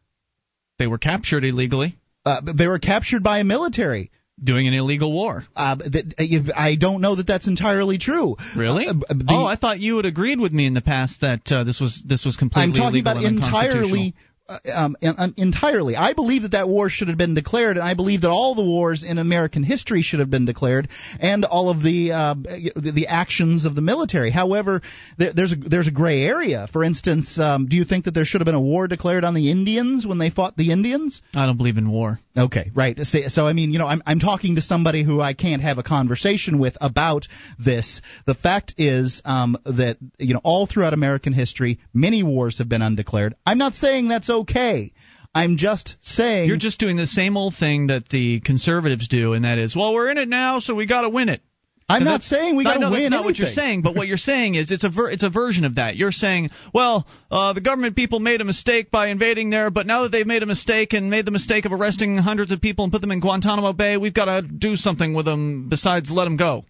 They 0.78 0.87
were 0.87 0.99
captured 0.99 1.45
illegally. 1.45 1.99
Uh, 2.25 2.40
they 2.57 2.66
were 2.66 2.78
captured 2.78 3.23
by 3.23 3.40
a 3.40 3.45
military 3.45 4.11
doing 4.43 4.67
an 4.67 4.75
illegal 4.75 5.12
war. 5.12 5.45
Uh, 5.55 5.76
that, 5.76 6.53
I 6.57 6.76
don't 6.76 7.00
know 7.00 7.17
that 7.17 7.26
that's 7.26 7.47
entirely 7.47 7.99
true. 7.99 8.37
Really? 8.57 8.87
Uh, 8.87 8.95
the, 9.09 9.26
oh, 9.29 9.45
I 9.45 9.57
thought 9.57 9.81
you 9.81 9.97
had 9.97 10.07
agreed 10.07 10.41
with 10.41 10.53
me 10.53 10.67
in 10.67 10.75
the 10.75 10.83
past 10.83 11.21
that 11.21 11.43
uh, 11.50 11.64
this 11.64 11.81
was 11.81 12.03
this 12.07 12.25
was 12.25 12.37
completely. 12.37 12.73
I'm 12.73 12.79
talking 12.79 13.00
about 13.00 13.23
entirely 13.23 14.14
um, 14.49 14.97
entirely. 15.37 15.97
I 15.97 16.13
believe 16.13 16.43
that 16.43 16.53
that 16.53 16.69
war 16.69 16.91
should 16.91 17.09
have 17.09 17.17
been 17.17 17.35
declared, 17.35 17.77
and 17.77 17.87
I 17.87 17.95
believe 17.95 18.23
that 18.23 18.31
all 18.31 18.55
the 18.55 18.65
wars 18.65 19.03
in 19.03 19.19
American 19.19 19.63
history 19.63 20.03
should 20.03 20.21
have 20.21 20.31
been 20.31 20.45
declared, 20.45 20.89
and 21.19 21.45
all 21.45 21.71
of 21.71 21.83
the 21.83 22.13
uh, 22.13 22.35
the 22.35 23.07
actions 23.09 23.65
of 23.65 23.75
the 23.75 23.81
military. 23.81 24.31
However, 24.31 24.83
there, 25.17 25.33
there's 25.33 25.53
a 25.53 25.57
there's 25.57 25.89
a 25.89 25.93
gray 25.93 26.23
area. 26.23 26.69
For 26.73 26.85
instance, 26.85 27.39
um, 27.39 27.67
do 27.67 27.77
you 27.77 27.85
think 27.85 28.05
that 28.05 28.13
there 28.13 28.25
should 28.25 28.41
have 28.41 28.47
been 28.47 28.55
a 28.55 28.61
war 28.61 28.87
declared 28.87 29.25
on 29.25 29.35
the 29.35 29.51
Indians 29.51 30.07
when 30.07 30.19
they 30.19 30.31
fought 30.31 30.57
the 30.57 30.73
Indians? 30.73 31.23
I 31.35 31.47
don't 31.47 31.57
believe 31.57 31.79
in 31.79 31.91
war. 31.91 32.21
Okay, 32.37 32.71
right. 32.75 32.99
So, 33.05 33.21
so 33.29 33.47
I 33.47 33.53
mean, 33.53 33.73
you 33.73 33.79
know, 33.79 33.87
I'm 33.87 34.03
I'm 34.05 34.19
talking 34.19 34.57
to 34.57 34.63
somebody 34.63 35.05
who 35.05 35.21
I 35.21 35.35
can't 35.35 35.63
have 35.63 35.79
a 35.79 35.83
conversation 35.83 36.59
with 36.59 36.77
about 36.81 37.29
this. 37.59 38.03
The 38.27 38.35
fact 38.35 38.75
is 38.77 39.23
um, 39.25 39.57
that 39.65 39.97
you 40.19 40.35
know 40.35 40.41
all 40.43 40.67
throughout 40.67 40.93
American 40.93 41.33
history, 41.33 41.79
many 41.95 42.23
wars 42.23 42.59
have 42.59 42.69
been 42.69 42.83
undeclared. 42.83 43.37
I'm 43.47 43.59
not 43.59 43.75
saying 43.75 44.09
that's 44.09 44.29
okay. 44.41 44.93
I'm 45.35 45.57
just 45.57 45.97
saying 46.00 46.47
You're 46.49 46.57
just 46.57 46.79
doing 46.79 46.97
the 46.97 47.09
same 47.09 47.37
old 47.37 47.55
thing 47.57 47.88
that 47.88 48.09
the 48.09 48.41
conservatives 48.41 49.09
do, 49.09 49.33
and 49.33 49.45
that 49.45 49.59
is, 49.59 49.75
well, 49.75 49.93
we're 49.93 50.11
in 50.11 50.19
it 50.19 50.29
now, 50.29 50.61
so 50.61 50.75
we 50.75 50.87
got 50.87 51.00
to 51.00 51.09
win 51.09 51.29
it. 51.29 51.41
I'm 51.88 52.05
not 52.05 52.23
saying 52.23 52.57
we 52.57 52.64
got 52.64 52.79
to 52.79 52.91
win. 52.91 53.03
That's 53.03 53.11
not 53.11 53.17
anything. 53.19 53.25
what 53.25 53.38
you're 53.38 53.49
saying. 53.49 53.83
But 53.83 53.95
what 53.95 54.09
you're 54.09 54.17
saying 54.17 54.55
is 54.55 54.71
it's 54.71 54.85
a 54.85 54.88
ver- 54.88 55.11
it's 55.11 55.23
a 55.23 55.29
version 55.29 55.64
of 55.64 55.75
that. 55.75 55.97
You're 55.97 56.12
saying, 56.12 56.50
well, 56.73 57.07
uh, 57.31 57.53
the 57.53 57.61
government 57.61 57.95
people 57.95 58.21
made 58.21 58.41
a 58.41 58.45
mistake 58.45 58.91
by 58.91 59.09
invading 59.09 59.50
there, 59.50 59.71
but 59.71 59.87
now 59.87 60.05
that 60.05 60.12
they've 60.12 60.26
made 60.26 60.43
a 60.43 60.47
mistake 60.47 60.95
and 60.95 61.11
made 61.11 61.26
the 61.26 61.31
mistake 61.31 61.67
of 61.67 61.73
arresting 61.73 62.17
hundreds 62.17 62.53
of 62.53 62.61
people 62.61 62.85
and 62.85 62.93
put 62.93 63.03
them 63.03 63.11
in 63.11 63.21
Guantanamo 63.21 63.75
Bay, 63.75 63.97
we've 63.97 64.14
got 64.14 64.26
to 64.26 64.43
do 64.43 64.76
something 64.76 65.12
with 65.14 65.26
them 65.26 65.69
besides 65.69 66.11
let 66.11 66.25
them 66.25 66.37
go. 66.37 66.64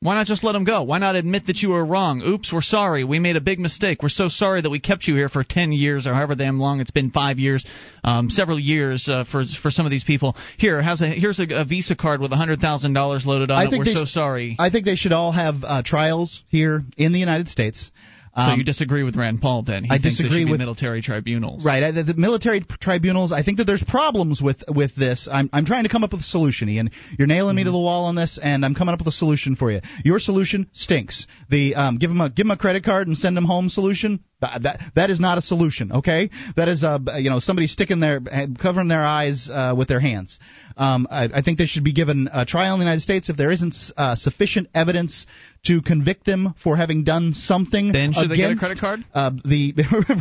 Why 0.00 0.14
not 0.14 0.26
just 0.26 0.44
let 0.44 0.52
them 0.52 0.62
go? 0.62 0.84
Why 0.84 0.98
not 0.98 1.16
admit 1.16 1.46
that 1.46 1.56
you 1.56 1.70
were 1.70 1.84
wrong? 1.84 2.22
Oops, 2.22 2.52
we're 2.52 2.62
sorry. 2.62 3.02
We 3.02 3.18
made 3.18 3.34
a 3.34 3.40
big 3.40 3.58
mistake. 3.58 4.00
We're 4.00 4.10
so 4.10 4.28
sorry 4.28 4.62
that 4.62 4.70
we 4.70 4.78
kept 4.78 5.08
you 5.08 5.16
here 5.16 5.28
for 5.28 5.42
10 5.42 5.72
years 5.72 6.06
or 6.06 6.14
however 6.14 6.36
damn 6.36 6.60
long 6.60 6.78
it's 6.78 6.92
been, 6.92 7.10
five 7.10 7.40
years, 7.40 7.66
um, 8.04 8.30
several 8.30 8.60
years 8.60 9.08
uh, 9.08 9.24
for 9.24 9.44
for 9.60 9.72
some 9.72 9.86
of 9.86 9.90
these 9.90 10.04
people. 10.04 10.36
Here, 10.56 10.80
how's 10.82 11.00
a, 11.00 11.08
here's 11.08 11.40
a, 11.40 11.46
a 11.50 11.64
Visa 11.64 11.96
card 11.96 12.20
with 12.20 12.30
$100,000 12.30 13.26
loaded 13.26 13.50
on 13.50 13.58
I 13.58 13.64
it. 13.64 13.76
We're 13.76 13.84
so 13.86 14.04
sh- 14.04 14.12
sorry. 14.12 14.56
I 14.60 14.70
think 14.70 14.84
they 14.84 14.94
should 14.94 15.12
all 15.12 15.32
have 15.32 15.56
uh, 15.64 15.82
trials 15.84 16.44
here 16.48 16.84
in 16.96 17.10
the 17.10 17.18
United 17.18 17.48
States. 17.48 17.90
Um, 18.38 18.52
so 18.52 18.56
you 18.56 18.64
disagree 18.64 19.02
with 19.02 19.16
Rand 19.16 19.40
Paul 19.40 19.62
then? 19.62 19.84
He 19.84 19.90
I 19.90 19.98
disagree 19.98 20.44
with 20.44 20.60
military 20.60 21.02
tribunals. 21.02 21.64
Right, 21.64 21.92
the, 21.92 22.04
the 22.04 22.14
military 22.14 22.60
tribunals. 22.60 23.32
I 23.32 23.42
think 23.42 23.58
that 23.58 23.64
there's 23.64 23.82
problems 23.82 24.40
with 24.40 24.62
with 24.68 24.94
this. 24.94 25.28
I'm 25.30 25.50
I'm 25.52 25.64
trying 25.64 25.82
to 25.82 25.88
come 25.88 26.04
up 26.04 26.12
with 26.12 26.20
a 26.20 26.24
solution, 26.24 26.68
Ian. 26.68 26.90
You're 27.18 27.26
nailing 27.26 27.50
mm-hmm. 27.50 27.56
me 27.56 27.64
to 27.64 27.70
the 27.72 27.78
wall 27.78 28.04
on 28.04 28.14
this, 28.14 28.38
and 28.40 28.64
I'm 28.64 28.76
coming 28.76 28.92
up 28.92 29.00
with 29.00 29.08
a 29.08 29.12
solution 29.12 29.56
for 29.56 29.72
you. 29.72 29.80
Your 30.04 30.20
solution 30.20 30.68
stinks. 30.72 31.26
The 31.50 31.74
um, 31.74 31.98
give 31.98 32.10
them 32.10 32.20
a 32.20 32.30
give 32.30 32.46
them 32.46 32.52
a 32.52 32.56
credit 32.56 32.84
card 32.84 33.08
and 33.08 33.16
send 33.16 33.36
them 33.36 33.44
home 33.44 33.68
solution. 33.68 34.22
That, 34.40 34.62
that 34.62 34.80
that 34.94 35.10
is 35.10 35.18
not 35.18 35.38
a 35.38 35.42
solution. 35.42 35.92
Okay, 35.92 36.30
that 36.56 36.68
is 36.68 36.84
uh 36.84 36.98
you 37.16 37.30
know 37.30 37.40
somebody 37.40 37.66
sticking 37.66 38.00
their 38.00 38.20
covering 38.60 38.88
their 38.88 39.02
eyes 39.02 39.48
uh, 39.52 39.74
with 39.76 39.88
their 39.88 40.00
hands. 40.00 40.38
Um, 40.76 41.08
I, 41.10 41.28
I 41.34 41.42
think 41.42 41.58
they 41.58 41.66
should 41.66 41.82
be 41.82 41.92
given 41.92 42.28
a 42.32 42.44
trial 42.44 42.74
in 42.74 42.80
the 42.80 42.84
United 42.84 43.02
States 43.02 43.28
if 43.28 43.36
there 43.36 43.50
isn't 43.50 43.74
uh, 43.96 44.14
sufficient 44.14 44.68
evidence 44.74 45.26
to 45.66 45.82
convict 45.82 46.24
them 46.24 46.54
for 46.62 46.76
having 46.76 47.02
done 47.02 47.34
something. 47.34 47.90
Then 47.92 48.12
should 48.12 48.30
against, 48.30 48.30
they 48.30 48.36
get 48.36 48.52
a 48.52 48.56
credit 48.56 48.78
card? 48.78 49.04
Uh, 49.12 49.30
the 49.44 49.74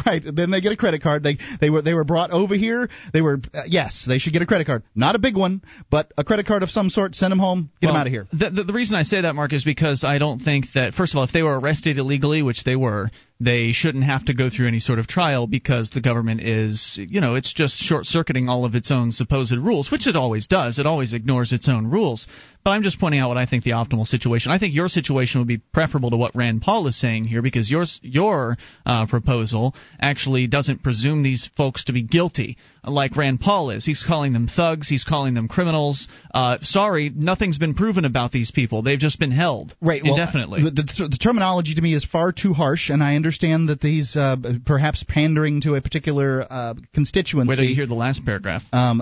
right. 0.05 0.23
Then 0.25 0.49
they 0.49 0.61
get 0.61 0.71
a 0.71 0.77
credit 0.77 1.03
card. 1.03 1.21
They 1.21 1.37
they 1.61 1.69
were 1.69 1.83
they 1.83 1.93
were 1.93 2.03
brought 2.03 2.31
over 2.31 2.55
here. 2.55 2.89
They 3.13 3.21
were 3.21 3.39
uh, 3.53 3.63
yes, 3.67 4.05
they 4.07 4.17
should 4.17 4.33
get 4.33 4.41
a 4.41 4.47
credit 4.47 4.65
card. 4.65 4.83
Not 4.95 5.15
a 5.15 5.19
big 5.19 5.37
one, 5.37 5.61
but 5.91 6.11
a 6.17 6.23
credit 6.23 6.47
card 6.47 6.63
of 6.63 6.71
some 6.71 6.89
sort. 6.89 7.15
Send 7.15 7.31
them 7.31 7.39
home. 7.39 7.69
Get 7.79 7.87
well, 7.87 7.93
them 7.93 8.01
out 8.01 8.07
of 8.07 8.13
here. 8.13 8.27
The, 8.31 8.49
the, 8.49 8.63
the 8.63 8.73
reason 8.73 8.95
I 8.95 9.03
say 9.03 9.21
that, 9.21 9.35
Mark, 9.35 9.53
is 9.53 9.63
because 9.63 10.03
I 10.03 10.17
don't 10.17 10.39
think 10.39 10.65
that 10.73 10.95
first 10.95 11.13
of 11.13 11.19
all, 11.19 11.23
if 11.23 11.31
they 11.31 11.43
were 11.43 11.59
arrested 11.59 11.99
illegally, 11.99 12.41
which 12.41 12.63
they 12.63 12.75
were, 12.75 13.11
they 13.39 13.71
shouldn't 13.71 14.03
have 14.03 14.25
to 14.25 14.33
go 14.33 14.49
through 14.49 14.67
any 14.67 14.79
sort 14.79 14.97
of 14.97 15.07
trial 15.07 15.45
because 15.45 15.91
the 15.91 16.01
government 16.01 16.41
is, 16.41 16.99
you 16.99 17.21
know, 17.21 17.35
it's 17.35 17.53
just 17.53 17.77
short 17.77 18.05
circuiting 18.05 18.49
all 18.49 18.65
of 18.65 18.73
its 18.73 18.91
own 18.91 19.11
supposed 19.11 19.55
rules, 19.55 19.91
which 19.91 20.07
it 20.07 20.15
always 20.15 20.47
does. 20.47 20.79
It 20.79 20.87
always 20.87 21.13
ignores 21.13 21.53
its 21.53 21.69
own 21.69 21.87
rules. 21.87 22.27
But 22.67 22.73
I'm 22.73 22.83
just 22.83 22.99
pointing 22.99 23.21
out 23.21 23.29
what 23.29 23.37
I 23.37 23.45
think 23.45 23.63
the 23.63 23.69
optimal 23.69 24.05
situation. 24.05 24.51
I 24.51 24.59
think 24.59 24.75
your 24.75 24.89
situation 24.89 25.39
would 25.39 25.47
be 25.47 25.59
preferable 25.71 26.09
to 26.09 26.17
what 26.17 26.35
Rand 26.35 26.61
Paul 26.61 26.85
is 26.87 26.99
saying 26.99 27.23
here 27.23 27.41
because 27.41 27.71
your 27.71 27.85
your 28.01 28.57
uh, 28.85 29.07
proposal 29.07 29.73
actually 30.01 30.47
doesn't 30.47 30.83
presume 30.83 31.23
these 31.23 31.49
folks 31.55 31.85
to 31.85 31.93
be 31.93 32.03
guilty 32.03 32.57
like 32.89 33.15
Rand 33.15 33.39
Paul 33.39 33.71
is. 33.71 33.85
He's 33.85 34.03
calling 34.05 34.33
them 34.33 34.47
thugs. 34.47 34.87
He's 34.87 35.03
calling 35.03 35.33
them 35.33 35.47
criminals. 35.47 36.07
Uh, 36.33 36.57
sorry, 36.61 37.11
nothing's 37.13 37.57
been 37.57 37.73
proven 37.73 38.05
about 38.05 38.31
these 38.31 38.51
people. 38.51 38.81
They've 38.81 38.99
just 38.99 39.19
been 39.19 39.31
held 39.31 39.75
right 39.81 40.01
indefinitely. 40.03 40.63
Well, 40.63 40.71
the, 40.73 40.83
the, 40.83 41.07
the, 41.11 41.17
terminology 41.17 41.75
to 41.75 41.81
me 41.81 41.93
is 41.93 42.05
far 42.05 42.31
too 42.31 42.53
harsh, 42.53 42.89
and 42.89 43.03
I 43.03 43.15
understand 43.15 43.69
that 43.69 43.81
he's 43.81 44.15
uh, 44.15 44.37
perhaps 44.65 45.03
pandering 45.07 45.61
to 45.61 45.75
a 45.75 45.81
particular 45.81 46.45
uh, 46.49 46.73
constituency. 46.93 47.47
Where 47.47 47.57
do 47.57 47.63
you 47.63 47.75
hear 47.75 47.87
the 47.87 47.95
last 47.95 48.23
paragraph? 48.25 48.63
Um, 48.71 49.01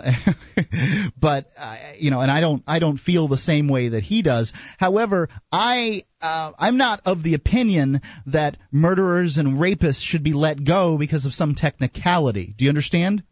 but 1.19 1.47
uh, 1.57 1.77
you 1.97 2.11
know, 2.11 2.21
and 2.21 2.31
I 2.31 2.41
don't, 2.41 2.63
I 2.67 2.79
don't 2.79 2.97
feel 2.99 3.27
the 3.27 3.37
same 3.37 3.54
way 3.61 3.89
that 3.89 4.03
he 4.03 4.21
does. 4.21 4.53
However, 4.77 5.29
I 5.51 6.03
uh, 6.21 6.51
I'm 6.57 6.77
not 6.77 7.01
of 7.05 7.23
the 7.23 7.33
opinion 7.33 8.01
that 8.27 8.57
murderers 8.71 9.37
and 9.37 9.59
rapists 9.59 10.01
should 10.01 10.23
be 10.23 10.33
let 10.33 10.63
go 10.63 10.97
because 10.97 11.25
of 11.25 11.33
some 11.33 11.55
technicality. 11.55 12.53
Do 12.57 12.65
you 12.65 12.69
understand? 12.69 13.23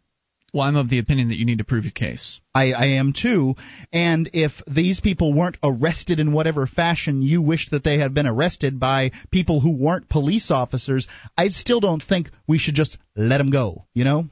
Well, 0.54 0.62
I'm 0.62 0.76
of 0.76 0.88
the 0.88 1.00
opinion 1.00 1.28
that 1.28 1.36
you 1.36 1.44
need 1.44 1.58
to 1.58 1.64
prove 1.64 1.82
your 1.82 1.90
case. 1.90 2.40
I, 2.54 2.70
I 2.72 2.84
am 2.98 3.12
too. 3.12 3.56
And 3.92 4.30
if 4.32 4.52
these 4.68 5.00
people 5.00 5.32
weren't 5.32 5.58
arrested 5.64 6.20
in 6.20 6.32
whatever 6.32 6.68
fashion 6.68 7.22
you 7.22 7.42
wish 7.42 7.70
that 7.70 7.82
they 7.82 7.98
had 7.98 8.14
been 8.14 8.28
arrested 8.28 8.78
by 8.78 9.10
people 9.32 9.60
who 9.60 9.76
weren't 9.76 10.08
police 10.08 10.52
officers, 10.52 11.08
I 11.36 11.48
still 11.48 11.80
don't 11.80 12.00
think 12.02 12.30
we 12.46 12.58
should 12.58 12.76
just 12.76 12.98
let 13.16 13.38
them 13.38 13.50
go. 13.50 13.86
You 13.94 14.04
know? 14.04 14.28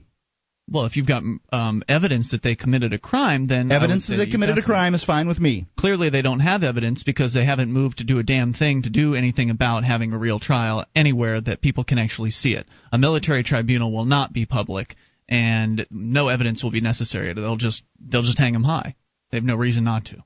Well, 0.73 0.87
if 0.87 0.97
you've 0.97 1.07
got 1.07 1.23
um, 1.53 1.83
evidence 1.87 2.31
that 2.31 2.43
they 2.43 2.57
committed 2.57 2.95
a 2.95 2.99
crime, 2.99 3.47
then 3.47 3.71
evidence 3.71 4.09
that 4.09 4.17
they 4.17 4.27
committed 4.27 4.57
a 4.57 4.63
crime 4.63 4.95
is 4.95 5.05
fine 5.05 5.29
with 5.29 5.39
me. 5.39 5.67
Clearly, 5.79 6.09
they 6.09 6.23
don't 6.23 6.41
have 6.41 6.63
evidence 6.63 7.03
because 7.03 7.35
they 7.35 7.45
haven't 7.45 7.71
moved 7.71 7.99
to 7.99 8.05
do 8.05 8.19
a 8.19 8.23
damn 8.23 8.55
thing 8.55 8.83
to 8.83 8.91
do 8.91 9.15
anything 9.15 9.51
about 9.51 9.85
having 9.85 10.15
a 10.15 10.19
real 10.19 10.41
trial 10.41 10.87
anywhere 10.97 11.41
that 11.41 11.61
people 11.61 11.85
can 11.85 11.99
actually 11.99 12.31
see 12.31 12.55
it. 12.55 12.67
A 12.91 12.97
military 12.97 13.43
tribunal 13.43 13.93
will 13.93 14.07
not 14.07 14.33
be 14.33 14.47
public 14.47 14.97
and 15.29 15.87
no 15.91 16.29
evidence 16.29 16.63
will 16.63 16.71
be 16.71 16.81
necessary. 16.81 17.35
They'll 17.35 17.57
just 17.57 17.83
they'll 18.01 18.23
just 18.23 18.39
hang 18.39 18.55
him 18.55 18.65
high. 18.65 18.95
They 19.31 19.37
have 19.37 19.45
no 19.45 19.57
reason 19.57 19.85
not 19.85 20.07
to. 20.07 20.25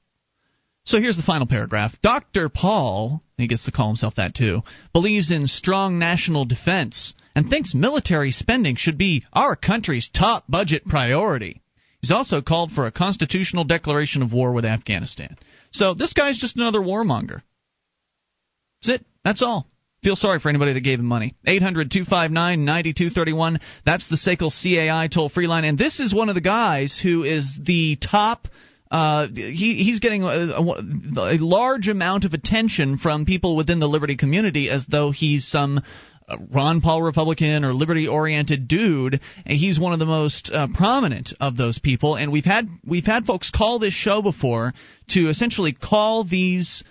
So 0.84 1.00
here's 1.00 1.16
the 1.16 1.22
final 1.22 1.48
paragraph. 1.48 1.96
Dr. 2.02 2.48
Paul, 2.48 3.20
he 3.36 3.48
gets 3.48 3.64
to 3.64 3.72
call 3.72 3.88
himself 3.88 4.14
that 4.16 4.36
too, 4.36 4.62
believes 4.92 5.32
in 5.32 5.48
strong 5.48 5.98
national 5.98 6.44
defense 6.44 7.14
and 7.36 7.50
thinks 7.50 7.74
military 7.74 8.30
spending 8.32 8.76
should 8.76 8.96
be 8.96 9.22
our 9.30 9.54
country's 9.54 10.08
top 10.08 10.44
budget 10.48 10.86
priority. 10.86 11.60
He's 12.00 12.10
also 12.10 12.40
called 12.40 12.72
for 12.72 12.86
a 12.86 12.92
constitutional 12.92 13.64
declaration 13.64 14.22
of 14.22 14.32
war 14.32 14.52
with 14.52 14.64
Afghanistan. 14.64 15.36
So 15.70 15.92
this 15.92 16.14
guy's 16.14 16.38
just 16.38 16.56
another 16.56 16.80
warmonger. 16.80 17.42
That's 18.80 19.00
it. 19.00 19.06
That's 19.22 19.42
all. 19.42 19.66
Feel 20.02 20.16
sorry 20.16 20.38
for 20.38 20.48
anybody 20.48 20.72
that 20.72 20.80
gave 20.80 20.98
him 20.98 21.06
money. 21.06 21.34
800 21.46 21.90
259 21.90 22.64
9231. 22.64 23.60
That's 23.84 24.08
the 24.08 24.16
SACL 24.16 24.50
CAI 24.50 25.08
toll 25.08 25.28
free 25.28 25.46
line. 25.46 25.64
And 25.64 25.78
this 25.78 26.00
is 26.00 26.14
one 26.14 26.28
of 26.30 26.36
the 26.36 26.40
guys 26.40 26.98
who 27.02 27.24
is 27.24 27.58
the 27.62 27.96
top. 27.96 28.48
Uh, 28.90 29.26
he 29.28 29.74
he's 29.74 29.98
getting 29.98 30.22
a, 30.22 30.26
a, 30.26 30.62
a, 30.62 31.38
large 31.38 31.88
amount 31.88 32.24
of 32.24 32.34
attention 32.34 32.98
from 32.98 33.24
people 33.24 33.56
within 33.56 33.80
the 33.80 33.88
liberty 33.88 34.16
community 34.16 34.70
as 34.70 34.86
though 34.86 35.10
he's 35.10 35.44
some 35.44 35.82
Ron 36.52 36.80
Paul 36.80 37.02
Republican 37.02 37.64
or 37.64 37.72
liberty 37.72 38.08
oriented 38.08 38.68
dude. 38.68 39.20
And 39.44 39.58
he's 39.58 39.78
one 39.78 39.92
of 39.92 39.98
the 39.98 40.06
most 40.06 40.50
uh, 40.52 40.68
prominent 40.74 41.32
of 41.40 41.56
those 41.56 41.78
people, 41.78 42.16
and 42.16 42.32
we've 42.32 42.44
had 42.44 42.68
we've 42.84 43.06
had 43.06 43.26
folks 43.26 43.50
call 43.50 43.78
this 43.78 43.94
show 43.94 44.22
before 44.22 44.74
to 45.10 45.28
essentially 45.28 45.72
call 45.72 46.24
these 46.24 46.82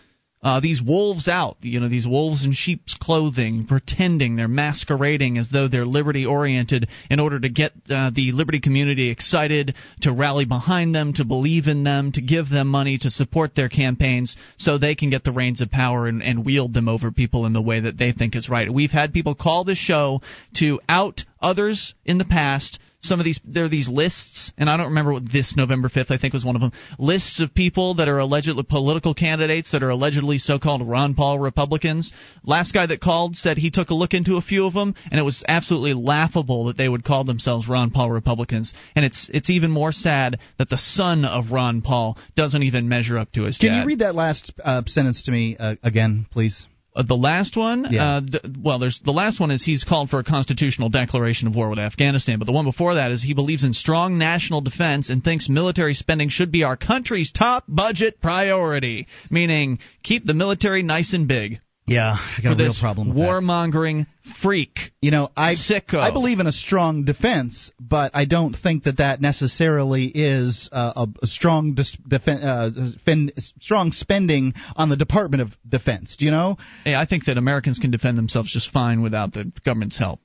uh, 0.45 0.59
these 0.59 0.79
wolves 0.79 1.27
out, 1.27 1.57
you 1.61 1.79
know, 1.79 1.89
these 1.89 2.05
wolves 2.05 2.45
in 2.45 2.53
sheep's 2.53 2.95
clothing, 3.01 3.65
pretending 3.65 4.35
they're 4.35 4.47
masquerading 4.47 5.39
as 5.39 5.49
though 5.49 5.67
they're 5.67 5.87
liberty 5.87 6.23
oriented 6.23 6.87
in 7.09 7.19
order 7.19 7.39
to 7.39 7.49
get 7.49 7.71
uh, 7.89 8.11
the 8.13 8.31
liberty 8.31 8.59
community 8.59 9.09
excited, 9.09 9.73
to 10.01 10.13
rally 10.13 10.45
behind 10.45 10.93
them, 10.93 11.13
to 11.13 11.25
believe 11.25 11.65
in 11.65 11.83
them, 11.83 12.11
to 12.11 12.21
give 12.21 12.47
them 12.47 12.67
money, 12.67 12.99
to 12.99 13.09
support 13.09 13.55
their 13.55 13.69
campaigns 13.69 14.37
so 14.55 14.77
they 14.77 14.93
can 14.93 15.09
get 15.09 15.23
the 15.23 15.31
reins 15.31 15.61
of 15.61 15.71
power 15.71 16.07
and, 16.07 16.21
and 16.21 16.45
wield 16.45 16.75
them 16.75 16.87
over 16.87 17.11
people 17.11 17.47
in 17.47 17.53
the 17.53 17.61
way 17.61 17.79
that 17.79 17.97
they 17.97 18.11
think 18.11 18.35
is 18.35 18.47
right. 18.47 18.71
We've 18.71 18.91
had 18.91 19.13
people 19.13 19.33
call 19.33 19.63
this 19.63 19.79
show 19.79 20.21
to 20.57 20.79
out 20.87 21.21
others 21.41 21.95
in 22.05 22.19
the 22.19 22.25
past 22.25 22.77
some 23.07 23.19
of 23.19 23.25
these 23.25 23.39
there 23.45 23.65
are 23.65 23.69
these 23.69 23.87
lists 23.87 24.51
and 24.57 24.69
i 24.69 24.77
don't 24.77 24.87
remember 24.87 25.13
what 25.13 25.31
this 25.31 25.55
november 25.55 25.89
5th 25.89 26.11
i 26.11 26.17
think 26.17 26.33
was 26.33 26.45
one 26.45 26.55
of 26.55 26.61
them. 26.61 26.71
Lists 26.99 27.39
of 27.39 27.53
people 27.53 27.95
that 27.95 28.07
are 28.07 28.19
allegedly 28.19 28.63
political 28.63 29.13
candidates 29.13 29.71
that 29.71 29.83
are 29.83 29.89
allegedly 29.89 30.37
so-called 30.37 30.87
ron 30.87 31.15
paul 31.15 31.39
republicans. 31.39 32.13
Last 32.43 32.73
guy 32.73 32.85
that 32.85 33.01
called 33.01 33.35
said 33.35 33.57
he 33.57 33.71
took 33.71 33.89
a 33.89 33.95
look 33.95 34.13
into 34.13 34.37
a 34.37 34.41
few 34.41 34.65
of 34.65 34.73
them 34.73 34.95
and 35.09 35.19
it 35.19 35.23
was 35.23 35.43
absolutely 35.47 35.93
laughable 35.93 36.65
that 36.65 36.77
they 36.77 36.87
would 36.87 37.03
call 37.03 37.23
themselves 37.23 37.67
ron 37.67 37.91
paul 37.91 38.11
republicans. 38.11 38.73
And 38.95 39.03
it's 39.03 39.29
it's 39.33 39.49
even 39.49 39.71
more 39.71 39.91
sad 39.91 40.39
that 40.57 40.69
the 40.69 40.77
son 40.77 41.25
of 41.25 41.51
ron 41.51 41.81
paul 41.81 42.17
doesn't 42.35 42.63
even 42.63 42.87
measure 42.87 43.17
up 43.17 43.31
to 43.33 43.43
his 43.43 43.57
can 43.57 43.69
dad. 43.69 43.81
you 43.81 43.87
read 43.87 43.99
that 43.99 44.15
last 44.15 44.53
uh, 44.63 44.83
sentence 44.85 45.23
to 45.23 45.31
me 45.31 45.55
uh, 45.59 45.75
again 45.83 46.27
please 46.31 46.67
uh, 46.95 47.03
the 47.03 47.15
last 47.15 47.57
one, 47.57 47.87
yeah. 47.89 48.15
uh, 48.15 48.19
d- 48.21 48.39
well, 48.63 48.79
there's 48.79 49.01
the 49.03 49.11
last 49.11 49.39
one 49.39 49.51
is 49.51 49.63
he's 49.63 49.83
called 49.83 50.09
for 50.09 50.19
a 50.19 50.23
constitutional 50.23 50.89
declaration 50.89 51.47
of 51.47 51.55
war 51.55 51.69
with 51.69 51.79
Afghanistan, 51.79 52.39
but 52.39 52.45
the 52.45 52.53
one 52.53 52.65
before 52.65 52.95
that 52.95 53.11
is 53.11 53.21
he 53.21 53.33
believes 53.33 53.63
in 53.63 53.73
strong 53.73 54.17
national 54.17 54.61
defense 54.61 55.09
and 55.09 55.23
thinks 55.23 55.49
military 55.49 55.93
spending 55.93 56.29
should 56.29 56.51
be 56.51 56.63
our 56.63 56.77
country's 56.77 57.31
top 57.31 57.65
budget 57.67 58.21
priority, 58.21 59.07
meaning 59.29 59.79
keep 60.03 60.25
the 60.25 60.33
military 60.33 60.83
nice 60.83 61.13
and 61.13 61.27
big. 61.27 61.59
Yeah, 61.87 62.15
I 62.17 62.41
got 62.41 62.59
a 62.59 62.63
real 62.63 62.73
problem 62.79 63.09
with 63.09 63.17
that. 63.17 63.23
warmongering 63.29 64.07
freak. 64.41 64.79
You 65.03 65.11
know, 65.11 65.29
I 65.37 65.53
Sicko. 65.53 65.99
I 65.99 66.11
believe 66.11 66.39
in 66.39 66.47
a 66.47 66.51
strong 66.51 67.05
defense, 67.05 67.71
but 67.79 68.11
I 68.15 68.25
don't 68.25 68.55
think 68.55 68.85
that 68.85 68.97
that 68.97 69.21
necessarily 69.21 70.05
is 70.05 70.67
uh, 70.71 71.05
a, 71.21 71.27
strong 71.27 71.75
dis- 71.75 71.95
defen- 72.09 72.43
uh, 72.43 72.97
fin- 73.05 73.31
strong 73.37 73.91
spending 73.91 74.53
on 74.75 74.89
the 74.89 74.97
Department 74.97 75.41
of 75.43 75.49
Defense. 75.67 76.15
Do 76.15 76.25
you 76.25 76.31
know? 76.31 76.57
Hey, 76.83 76.95
I 76.95 77.05
think 77.05 77.25
that 77.25 77.37
Americans 77.37 77.77
can 77.77 77.91
defend 77.91 78.17
themselves 78.17 78.51
just 78.51 78.71
fine 78.71 79.03
without 79.03 79.33
the 79.33 79.51
government's 79.63 79.97
help 79.99 80.19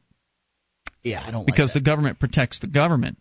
Yeah, 1.02 1.22
I 1.22 1.30
don't 1.30 1.44
because 1.44 1.74
like 1.74 1.84
the 1.84 1.90
government 1.90 2.18
protects 2.18 2.60
the 2.60 2.68
government. 2.68 3.18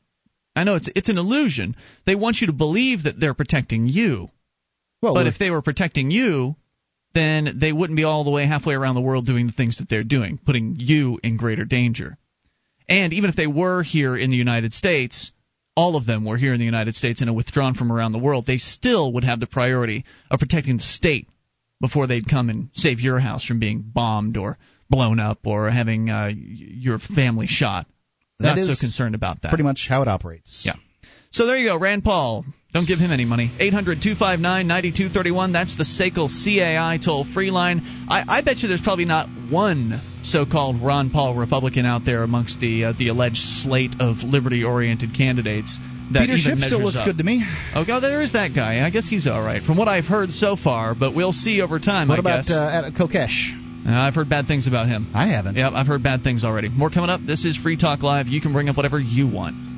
I 0.56 0.64
know 0.64 0.76
it's 0.76 0.90
it's 0.96 1.10
an 1.10 1.18
illusion. 1.18 1.76
They 2.06 2.16
want 2.16 2.38
you 2.40 2.48
to 2.48 2.54
believe 2.54 3.04
that 3.04 3.20
they're 3.20 3.34
protecting 3.34 3.88
you. 3.90 4.30
well, 5.02 5.14
But 5.14 5.28
if 5.28 5.38
they 5.38 5.50
were 5.50 5.62
protecting 5.62 6.10
you, 6.10 6.56
then 7.14 7.58
they 7.60 7.72
wouldn't 7.72 7.98
be 7.98 8.04
all 8.04 8.24
the 8.24 8.32
way 8.32 8.46
halfway 8.46 8.76
around 8.76 8.96
the 8.96 9.02
world 9.02 9.26
doing 9.26 9.48
the 9.48 9.54
things 9.54 9.78
that 9.78 9.90
they're 9.90 10.04
doing, 10.04 10.40
putting 10.46 10.76
you 10.80 11.20
in 11.24 11.38
greater 11.38 11.66
danger. 11.66 12.18
And 12.88 13.14
even 13.14 13.30
if 13.30 13.36
they 13.36 13.48
were 13.48 13.84
here 13.84 14.18
in 14.18 14.30
the 14.30 14.38
United 14.38 14.74
States, 14.74 15.32
all 15.76 15.96
of 15.96 16.06
them 16.06 16.26
were 16.26 16.38
here 16.38 16.54
in 16.54 16.60
the 16.60 16.66
United 16.66 16.96
States 16.96 17.22
and 17.22 17.30
are 17.30 17.34
withdrawn 17.34 17.74
from 17.74 17.92
around 17.92 18.12
the 18.12 18.20
world, 18.20 18.46
they 18.46 18.58
still 18.58 19.14
would 19.14 19.24
have 19.24 19.40
the 19.40 19.48
priority 19.48 20.06
of 20.30 20.40
protecting 20.40 20.78
the 20.78 20.84
state 20.84 21.28
before 21.82 22.08
they'd 22.08 22.28
come 22.28 22.50
and 22.50 22.70
save 22.74 23.00
your 23.00 23.20
house 23.20 23.46
from 23.46 23.60
being 23.60 23.82
bombed 23.82 24.38
or 24.38 24.58
blown 24.90 25.20
up 25.20 25.40
or 25.46 25.70
having 25.70 26.10
uh, 26.10 26.32
your 26.36 27.00
family 27.00 27.48
shot. 27.48 27.86
That 28.40 28.56
Not 28.56 28.66
so 28.66 28.76
concerned 28.80 29.16
about 29.16 29.42
that. 29.42 29.50
pretty 29.50 29.64
much 29.64 29.86
how 29.88 30.02
it 30.02 30.08
operates. 30.08 30.64
Yeah. 30.66 30.74
So 31.32 31.46
there 31.46 31.58
you 31.58 31.70
go, 31.70 31.78
Rand 31.78 32.04
Paul. 32.04 32.44
Don't 32.72 32.88
give 32.88 33.00
him 33.00 33.12
any 33.12 33.26
money. 33.26 33.52
800 33.60 34.02
259 34.02 34.68
9231. 34.68 35.52
That's 35.54 35.76
the 35.76 35.86
SACL 35.86 36.30
CAI 36.30 37.00
toll 37.04 37.26
free 37.34 37.50
line. 37.50 37.82
I, 38.08 38.24
I 38.28 38.42
bet 38.42 38.58
you 38.58 38.68
there's 38.68 38.82
probably 38.82 39.06
not 39.06 39.28
one 39.52 40.00
so 40.22 40.46
called 40.46 40.80
Ron 40.82 41.10
Paul 41.10 41.36
Republican 41.36 41.88
out 41.88 42.06
there 42.06 42.22
amongst 42.22 42.60
the 42.60 42.86
uh, 42.86 42.94
the 42.98 43.08
alleged 43.08 43.42
slate 43.64 43.96
of 44.00 44.18
liberty 44.18 44.64
oriented 44.64 45.16
candidates. 45.18 45.80
That 46.14 46.22
Peter 46.22 46.38
Schiff 46.38 46.60
still 46.60 46.84
looks 46.84 46.98
up. 46.98 47.06
good 47.06 47.18
to 47.20 47.24
me. 47.24 47.44
Oh, 47.76 47.86
God, 47.86 48.00
there 48.02 48.22
is 48.22 48.34
that 48.34 48.50
guy. 48.56 48.86
I 48.86 48.90
guess 48.90 49.08
he's 49.08 49.28
all 49.28 49.44
right, 49.44 49.62
from 49.62 49.78
what 49.78 49.88
I've 49.88 50.06
heard 50.06 50.32
so 50.32 50.56
far. 50.56 50.96
But 50.96 51.14
we'll 51.14 51.32
see 51.34 51.62
over 51.62 51.78
time. 51.80 52.08
What 52.08 52.18
I 52.18 52.20
about 52.20 52.46
guess. 52.46 52.52
uh, 52.52 52.90
Kokesh? 52.98 53.86
Uh, 53.86 53.92
I've 53.94 54.16
heard 54.16 54.28
bad 54.28 54.48
things 54.48 54.68
about 54.68 54.88
him. 54.88 55.12
I 55.14 55.28
haven't. 55.28 55.56
Yep, 55.56 55.74
I've 55.74 55.88
heard 55.88 56.02
bad 56.02 56.24
things 56.24 56.44
already. 56.44 56.70
More 56.70 56.90
coming 56.90 57.12
up. 57.12 57.22
This 57.26 57.46
is 57.46 57.58
Free 57.58 57.78
Talk 57.78 58.02
Live. 58.02 58.28
You 58.28 58.42
can 58.42 58.54
bring 58.54 58.70
up 58.70 58.78
whatever 58.78 59.00
you 59.00 59.28
want. 59.28 59.69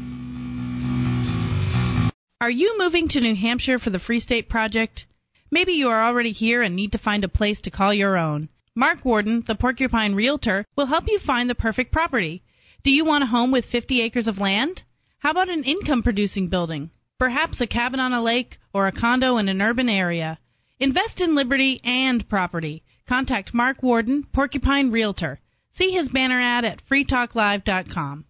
Are 2.42 2.50
you 2.50 2.76
moving 2.80 3.08
to 3.10 3.22
New 3.22 3.36
Hampshire 3.36 3.78
for 3.78 3.92
the 3.92 4.00
Free 4.00 4.20
State 4.20 4.50
Project? 4.50 5.06
Maybe 5.52 5.74
you 5.74 5.90
are 5.90 6.04
already 6.04 6.32
here 6.32 6.64
and 6.64 6.76
need 6.76 6.92
to 6.94 6.98
find 6.98 7.24
a 7.24 7.30
place 7.30 7.62
to 7.62 7.70
call 7.70 7.94
your 7.94 8.18
own. 8.18 8.50
Mark 8.74 9.06
Warden, 9.06 9.44
the 9.46 9.54
Porcupine 9.54 10.16
Realtor, 10.16 10.66
will 10.76 10.88
help 10.88 11.04
you 11.08 11.20
find 11.20 11.48
the 11.48 11.54
perfect 11.54 11.92
property. 11.92 12.42
Do 12.84 12.90
you 12.90 13.06
want 13.06 13.24
a 13.24 13.28
home 13.28 13.52
with 13.52 13.66
50 13.66 14.02
acres 14.02 14.28
of 14.28 14.40
land? 14.40 14.82
How 15.20 15.30
about 15.30 15.50
an 15.50 15.64
income 15.64 16.02
producing 16.02 16.48
building? 16.48 16.90
Perhaps 17.20 17.62
a 17.62 17.68
cabin 17.68 18.00
on 18.00 18.12
a 18.12 18.24
lake 18.24 18.58
or 18.74 18.88
a 18.88 18.92
condo 18.92 19.38
in 19.38 19.48
an 19.48 19.62
urban 19.62 19.88
area. 19.88 20.40
Invest 20.80 21.22
in 21.22 21.36
liberty 21.36 21.80
and 21.84 22.28
property. 22.28 22.82
Contact 23.08 23.54
Mark 23.54 23.84
Warden, 23.84 24.24
Porcupine 24.34 24.90
Realtor. 24.90 25.40
See 25.74 25.92
his 25.92 26.10
banner 26.10 26.42
ad 26.42 26.66
at 26.66 26.82
freetalklive.com. 26.90 28.26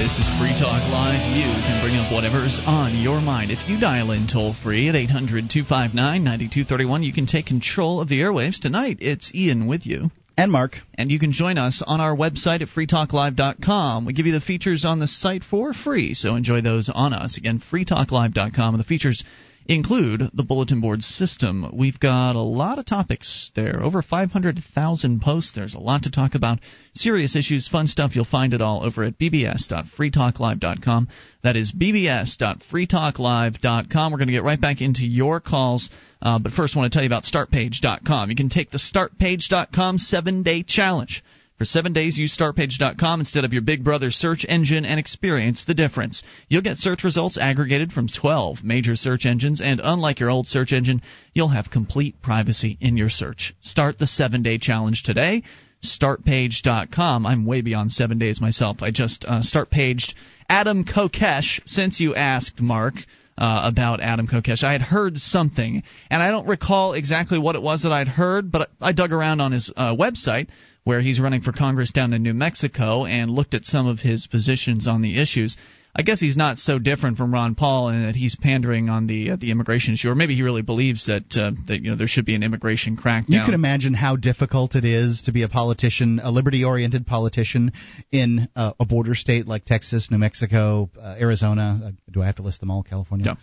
This 0.00 0.16
is 0.16 0.24
Free 0.40 0.56
Talk 0.56 0.80
Live. 0.88 1.20
You 1.36 1.44
can 1.44 1.84
bring 1.84 1.96
up 1.96 2.10
whatever's 2.10 2.58
on 2.64 2.96
your 2.96 3.20
mind. 3.20 3.50
If 3.50 3.68
you 3.68 3.78
dial 3.78 4.12
in 4.12 4.26
toll 4.26 4.54
free 4.64 4.88
at 4.88 4.96
800 4.96 5.50
259 5.50 5.92
9231, 6.24 7.02
you 7.02 7.12
can 7.12 7.26
take 7.26 7.44
control 7.44 8.00
of 8.00 8.08
the 8.08 8.20
airwaves. 8.20 8.58
Tonight, 8.58 8.96
it's 9.02 9.30
Ian 9.34 9.66
with 9.66 9.84
you. 9.84 10.10
And 10.38 10.50
Mark. 10.50 10.76
And 10.94 11.10
you 11.10 11.18
can 11.18 11.32
join 11.32 11.58
us 11.58 11.82
on 11.86 12.00
our 12.00 12.16
website 12.16 12.62
at 12.62 12.68
freetalklive.com. 12.68 14.06
We 14.06 14.14
give 14.14 14.24
you 14.24 14.32
the 14.32 14.40
features 14.40 14.86
on 14.86 15.00
the 15.00 15.06
site 15.06 15.44
for 15.44 15.74
free, 15.74 16.14
so 16.14 16.34
enjoy 16.34 16.62
those 16.62 16.88
on 16.88 17.12
us. 17.12 17.36
Again, 17.36 17.60
freetalklive.com. 17.70 18.74
And 18.74 18.80
the 18.80 18.88
features 18.88 19.22
include 19.70 20.22
the 20.34 20.42
bulletin 20.42 20.80
board 20.80 21.02
system. 21.02 21.70
We've 21.72 22.00
got 22.00 22.34
a 22.34 22.40
lot 22.40 22.80
of 22.80 22.86
topics 22.86 23.52
there, 23.54 23.80
over 23.80 24.02
500,000 24.02 25.22
posts. 25.22 25.52
There's 25.54 25.74
a 25.74 25.78
lot 25.78 26.02
to 26.02 26.10
talk 26.10 26.34
about. 26.34 26.58
Serious 26.92 27.36
issues, 27.36 27.68
fun 27.68 27.86
stuff. 27.86 28.16
You'll 28.16 28.24
find 28.24 28.52
it 28.52 28.60
all 28.60 28.84
over 28.84 29.04
at 29.04 29.16
bbs.freetalklive.com. 29.16 31.08
That 31.44 31.54
is 31.56 31.72
bbs.freetalklive.com. 31.72 34.12
We're 34.12 34.18
going 34.18 34.28
to 34.28 34.32
get 34.32 34.42
right 34.42 34.60
back 34.60 34.80
into 34.80 35.06
your 35.06 35.38
calls. 35.40 35.88
Uh, 36.20 36.40
but 36.40 36.52
first, 36.52 36.76
I 36.76 36.80
want 36.80 36.92
to 36.92 36.96
tell 36.96 37.04
you 37.04 37.08
about 37.08 37.22
startpage.com. 37.22 38.28
You 38.28 38.36
can 38.36 38.48
take 38.48 38.70
the 38.70 38.78
startpage.com 38.78 39.98
seven 39.98 40.42
day 40.42 40.64
challenge. 40.64 41.22
For 41.60 41.66
seven 41.66 41.92
days, 41.92 42.16
use 42.16 42.34
startpage.com 42.34 43.20
instead 43.20 43.44
of 43.44 43.52
your 43.52 43.60
Big 43.60 43.84
Brother 43.84 44.10
search 44.10 44.46
engine 44.48 44.86
and 44.86 44.98
experience 44.98 45.66
the 45.66 45.74
difference. 45.74 46.22
You'll 46.48 46.62
get 46.62 46.78
search 46.78 47.04
results 47.04 47.36
aggregated 47.36 47.92
from 47.92 48.08
12 48.08 48.64
major 48.64 48.96
search 48.96 49.26
engines, 49.26 49.60
and 49.60 49.78
unlike 49.84 50.20
your 50.20 50.30
old 50.30 50.46
search 50.46 50.72
engine, 50.72 51.02
you'll 51.34 51.48
have 51.48 51.70
complete 51.70 52.22
privacy 52.22 52.78
in 52.80 52.96
your 52.96 53.10
search. 53.10 53.52
Start 53.60 53.98
the 53.98 54.06
seven 54.06 54.42
day 54.42 54.56
challenge 54.56 55.02
today. 55.02 55.42
Startpage.com. 55.84 57.26
I'm 57.26 57.44
way 57.44 57.60
beyond 57.60 57.92
seven 57.92 58.16
days 58.18 58.40
myself. 58.40 58.78
I 58.80 58.90
just 58.90 59.26
uh, 59.26 59.42
start 59.42 59.68
paged 59.68 60.14
Adam 60.48 60.86
Kokesh 60.86 61.60
since 61.66 62.00
you 62.00 62.14
asked, 62.14 62.58
Mark. 62.62 62.94
Uh, 63.38 63.62
about 63.64 64.00
Adam 64.00 64.26
Kokesh. 64.26 64.62
I 64.62 64.72
had 64.72 64.82
heard 64.82 65.16
something, 65.16 65.82
and 66.10 66.22
I 66.22 66.30
don't 66.30 66.46
recall 66.46 66.92
exactly 66.92 67.38
what 67.38 67.54
it 67.54 67.62
was 67.62 67.84
that 67.84 67.92
I'd 67.92 68.08
heard, 68.08 68.52
but 68.52 68.68
I 68.82 68.92
dug 68.92 69.12
around 69.12 69.40
on 69.40 69.52
his 69.52 69.72
uh, 69.74 69.96
website 69.96 70.48
where 70.90 71.00
he's 71.00 71.20
running 71.20 71.40
for 71.40 71.52
Congress 71.52 71.92
down 71.92 72.12
in 72.12 72.20
New 72.20 72.34
Mexico 72.34 73.04
and 73.04 73.30
looked 73.30 73.54
at 73.54 73.64
some 73.64 73.86
of 73.86 74.00
his 74.00 74.26
positions 74.26 74.88
on 74.88 75.02
the 75.02 75.22
issues. 75.22 75.56
I 75.94 76.02
guess 76.02 76.18
he's 76.18 76.36
not 76.36 76.58
so 76.58 76.80
different 76.80 77.16
from 77.16 77.32
Ron 77.32 77.54
Paul 77.54 77.90
in 77.90 78.06
that 78.06 78.16
he's 78.16 78.34
pandering 78.34 78.88
on 78.88 79.06
the 79.06 79.30
uh, 79.30 79.36
the 79.36 79.52
immigration 79.52 79.94
issue, 79.94 80.08
or 80.08 80.16
maybe 80.16 80.34
he 80.34 80.42
really 80.42 80.62
believes 80.62 81.06
that 81.06 81.26
uh, 81.36 81.52
that 81.68 81.80
you 81.80 81.90
know 81.90 81.96
there 81.96 82.08
should 82.08 82.24
be 82.24 82.34
an 82.34 82.42
immigration 82.42 82.96
crackdown. 82.96 83.28
You 83.28 83.40
can 83.44 83.54
imagine 83.54 83.94
how 83.94 84.16
difficult 84.16 84.74
it 84.74 84.84
is 84.84 85.22
to 85.26 85.32
be 85.32 85.42
a 85.42 85.48
politician, 85.48 86.20
a 86.20 86.32
liberty-oriented 86.32 87.06
politician 87.06 87.70
in 88.10 88.48
uh, 88.56 88.72
a 88.80 88.84
border 88.84 89.14
state 89.14 89.46
like 89.46 89.64
Texas, 89.64 90.10
New 90.10 90.18
Mexico, 90.18 90.90
uh, 91.00 91.14
Arizona. 91.20 91.80
Uh, 91.84 91.90
do 92.10 92.20
I 92.20 92.26
have 92.26 92.36
to 92.36 92.42
list 92.42 92.58
them 92.58 92.72
all? 92.72 92.82
California. 92.82 93.26
Yeah. 93.26 93.34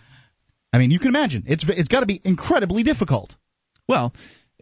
I 0.74 0.80
mean, 0.80 0.92
you 0.92 1.00
can 1.00 1.08
imagine 1.08 1.46
it's 1.48 1.64
it's 1.70 1.88
got 1.88 2.02
to 2.02 2.08
be 2.08 2.20
incredibly 2.26 2.84
difficult. 2.84 3.36
Well, 3.88 4.12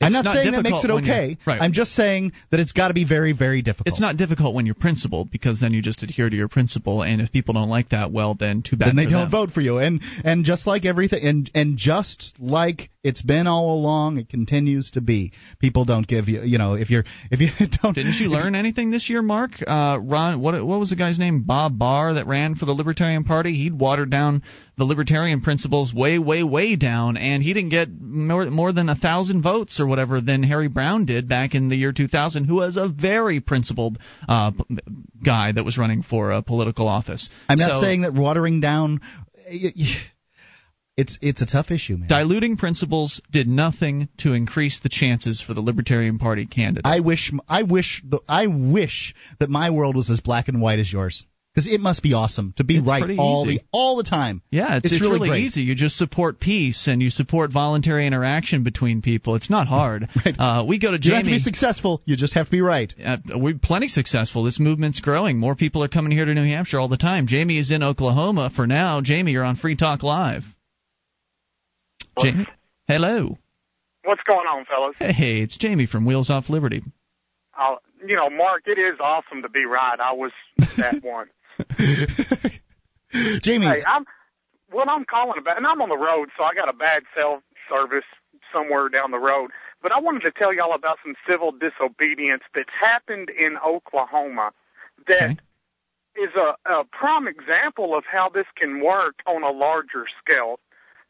I'm 0.01 0.11
not, 0.11 0.25
not 0.25 0.35
saying 0.35 0.51
that 0.51 0.63
makes 0.63 0.83
it 0.83 0.89
okay. 0.89 1.37
right. 1.47 1.61
I'm 1.61 1.71
just 1.71 1.93
saying 1.93 2.33
that 2.51 2.59
it's 2.59 2.73
got 2.73 2.89
to 2.89 2.93
be 2.93 3.05
very, 3.05 3.31
very 3.31 3.61
difficult. 3.61 3.87
It's 3.87 4.01
not 4.01 4.17
difficult 4.17 4.53
when 4.53 4.65
you're 4.65 4.75
principled 4.75 5.31
because 5.31 5.61
then 5.61 5.71
you 5.71 5.81
just 5.81 6.03
adhere 6.03 6.29
to 6.29 6.35
your 6.35 6.49
principle, 6.49 7.01
and 7.01 7.21
if 7.21 7.31
people 7.31 7.53
don't 7.53 7.69
like 7.69 7.89
that, 7.89 8.11
well, 8.11 8.35
then 8.35 8.61
too 8.61 8.75
bad. 8.75 8.89
then 8.89 8.97
they 8.97 9.05
don't 9.05 9.31
them. 9.31 9.31
vote 9.31 9.51
for 9.51 9.61
you. 9.61 9.77
And 9.77 10.01
and 10.25 10.43
just 10.43 10.67
like 10.67 10.83
everything, 10.83 11.23
and 11.23 11.51
and 11.55 11.77
just 11.77 12.33
like 12.39 12.89
it's 13.03 13.21
been 13.21 13.47
all 13.47 13.73
along, 13.73 14.17
it 14.17 14.27
continues 14.27 14.91
to 14.91 15.01
be. 15.01 15.31
People 15.59 15.85
don't 15.85 16.05
give 16.05 16.27
you, 16.27 16.41
you 16.41 16.57
know, 16.57 16.73
if 16.73 16.89
you're 16.89 17.05
if 17.31 17.39
you 17.39 17.49
don't. 17.81 17.93
Didn't 17.93 18.15
you 18.15 18.27
learn 18.27 18.53
anything 18.53 18.91
this 18.91 19.09
year, 19.09 19.21
Mark? 19.21 19.51
Uh, 19.65 19.99
Ron, 20.01 20.41
what 20.41 20.65
what 20.65 20.79
was 20.79 20.89
the 20.89 20.97
guy's 20.97 21.19
name? 21.19 21.43
Bob 21.43 21.79
Barr 21.79 22.15
that 22.15 22.27
ran 22.27 22.55
for 22.55 22.65
the 22.65 22.73
Libertarian 22.73 23.23
Party. 23.23 23.53
He'd 23.53 23.79
watered 23.79 24.09
down 24.09 24.43
the 24.77 24.83
libertarian 24.83 25.41
principles 25.41 25.93
way, 25.93 26.19
way, 26.19 26.43
way 26.43 26.75
down, 26.75 27.15
and 27.17 27.41
he 27.41 27.53
didn't 27.53 27.69
get 27.69 27.87
more, 27.99 28.45
more 28.51 28.73
than 28.73 28.89
a 28.89 28.95
thousand 28.95 29.41
votes 29.41 29.79
or 29.79 29.87
whatever 29.87 30.19
than 30.21 30.43
Harry 30.43 30.67
Browne 30.67 31.05
did 31.05 31.27
back 31.29 31.55
in 31.55 31.69
the 31.69 31.75
year 31.77 31.93
2000, 31.93 32.45
who 32.45 32.55
was 32.55 32.75
a 32.77 32.89
very 32.89 33.39
principled 33.39 33.97
uh, 34.27 34.51
guy 35.23 35.51
that 35.53 35.63
was 35.63 35.77
running 35.77 36.01
for 36.03 36.31
a 36.31 36.41
political 36.41 36.87
office. 36.87 37.29
I'm 37.47 37.57
not 37.57 37.75
So- 37.75 37.81
saying 37.81 38.01
that 38.01 38.13
watering 38.13 38.59
down. 38.59 38.99
y- 39.49 39.71
y- 39.77 39.95
It's 40.97 41.17
it's 41.21 41.41
a 41.41 41.45
tough 41.45 41.71
issue, 41.71 41.97
man. 41.97 42.07
Diluting 42.07 42.55
principles 42.55 43.19
did 43.29 43.49
nothing 43.49 44.07
to 44.19 44.31
increase 44.31 44.79
the 44.79 44.87
chances 44.87 45.41
for 45.41 45.53
the 45.53 45.59
Libertarian 45.59 46.17
Party 46.19 46.45
candidate. 46.45 46.85
I 46.85 47.01
wish 47.01 47.33
I 47.49 47.63
wish 47.63 48.01
the, 48.09 48.19
I 48.29 48.47
wish 48.47 49.13
that 49.39 49.49
my 49.49 49.71
world 49.71 49.95
was 49.97 50.09
as 50.09 50.21
black 50.21 50.47
and 50.47 50.61
white 50.61 50.79
as 50.79 50.89
yours. 50.91 51.25
Because 51.55 51.71
it 51.71 51.79
must 51.79 52.03
be 52.03 52.13
awesome 52.13 52.53
to 52.57 52.65
be 52.65 52.79
It's 52.79 52.87
right 52.87 53.17
all 53.17 53.45
easy. 53.47 53.59
the 53.59 53.63
all 53.71 53.95
the 53.95 54.03
time. 54.03 54.41
Yeah, 54.51 54.75
it's, 54.75 54.87
it's, 54.91 54.99
really, 54.99 55.13
really, 55.13 55.29
great. 55.29 55.43
easy. 55.45 55.61
You 55.61 55.73
just 55.73 55.95
support 55.95 56.37
peace 56.41 56.87
and 56.87 57.01
you 57.01 57.09
support 57.09 57.53
voluntary 57.53 58.05
interaction 58.05 58.63
between 58.63 59.01
people. 59.01 59.35
It's 59.35 59.49
not 59.49 59.67
hard. 59.67 60.09
Right. 60.25 60.35
Uh, 60.39 60.65
we 60.67 60.79
go 60.79 60.91
to 60.91 60.97
Jamie. 60.97 61.11
You 61.11 61.15
have 61.17 61.25
to 61.25 61.31
be 61.31 61.39
successful. 61.39 62.01
You 62.05 62.17
just 62.17 62.33
have 62.33 62.47
to 62.47 62.51
be 62.51 62.61
right. 62.61 62.91
Uh, 63.03 63.17
we're 63.35 63.57
plenty 63.57 63.87
successful. 63.87 64.43
This 64.43 64.59
movement's 64.59 64.99
growing. 64.99 65.37
More 65.37 65.55
people 65.55 65.83
are 65.83 65.87
coming 65.87 66.11
here 66.11 66.25
to 66.25 66.33
New 66.33 66.43
Hampshire 66.43 66.79
all 66.79 66.87
the 66.87 66.97
time. 66.97 67.27
Jamie 67.27 67.59
is 67.59 67.69
in 67.71 67.83
Oklahoma 67.83 68.51
for 68.55 68.65
now. 68.67 69.01
Jamie, 69.01 69.31
you're 69.33 69.43
on 69.43 69.55
Free 69.55 69.75
Talk 69.75 70.03
Live. 70.03 70.43
Jamie, 72.21 72.47
hello. 72.87 73.37
What's 74.03 74.21
going 74.27 74.47
on, 74.47 74.65
fellas? 74.65 74.95
Hey, 74.99 75.41
it's 75.41 75.57
Jamie 75.57 75.85
from 75.85 76.05
Wheels 76.05 76.29
Off 76.29 76.49
Liberty. 76.49 76.83
Uh, 77.59 77.75
you 78.05 78.15
know, 78.15 78.29
Mark, 78.29 78.63
it 78.65 78.79
is 78.79 78.99
awesome 78.99 79.41
to 79.41 79.49
be 79.49 79.65
right. 79.65 79.99
I 79.99 80.13
was 80.13 80.31
that 80.77 81.03
one. 81.03 81.27
Jamie, 83.41 83.67
Hey, 83.67 83.83
I'm 83.87 84.05
what 84.71 84.89
I'm 84.89 85.05
calling 85.05 85.37
about, 85.39 85.57
and 85.57 85.67
I'm 85.67 85.81
on 85.81 85.89
the 85.89 85.97
road, 85.97 86.29
so 86.37 86.43
I 86.43 86.53
got 86.53 86.69
a 86.69 86.73
bad 86.73 87.03
cell 87.15 87.41
service 87.69 88.05
somewhere 88.51 88.89
down 88.89 89.11
the 89.11 89.19
road. 89.19 89.51
But 89.81 89.91
I 89.91 89.99
wanted 89.99 90.21
to 90.23 90.31
tell 90.31 90.53
y'all 90.53 90.73
about 90.73 90.97
some 91.03 91.15
civil 91.27 91.51
disobedience 91.51 92.43
that's 92.53 92.69
happened 92.79 93.29
in 93.29 93.57
Oklahoma 93.65 94.51
that 95.07 95.35
is 96.15 96.29
Okay. 96.31 96.55
a, 96.65 96.71
a 96.71 96.83
prime 96.85 97.27
example 97.27 97.95
of 97.95 98.03
how 98.09 98.29
this 98.29 98.47
can 98.55 98.81
work 98.81 99.15
on 99.27 99.43
a 99.43 99.51
larger 99.51 100.05
scale. 100.21 100.59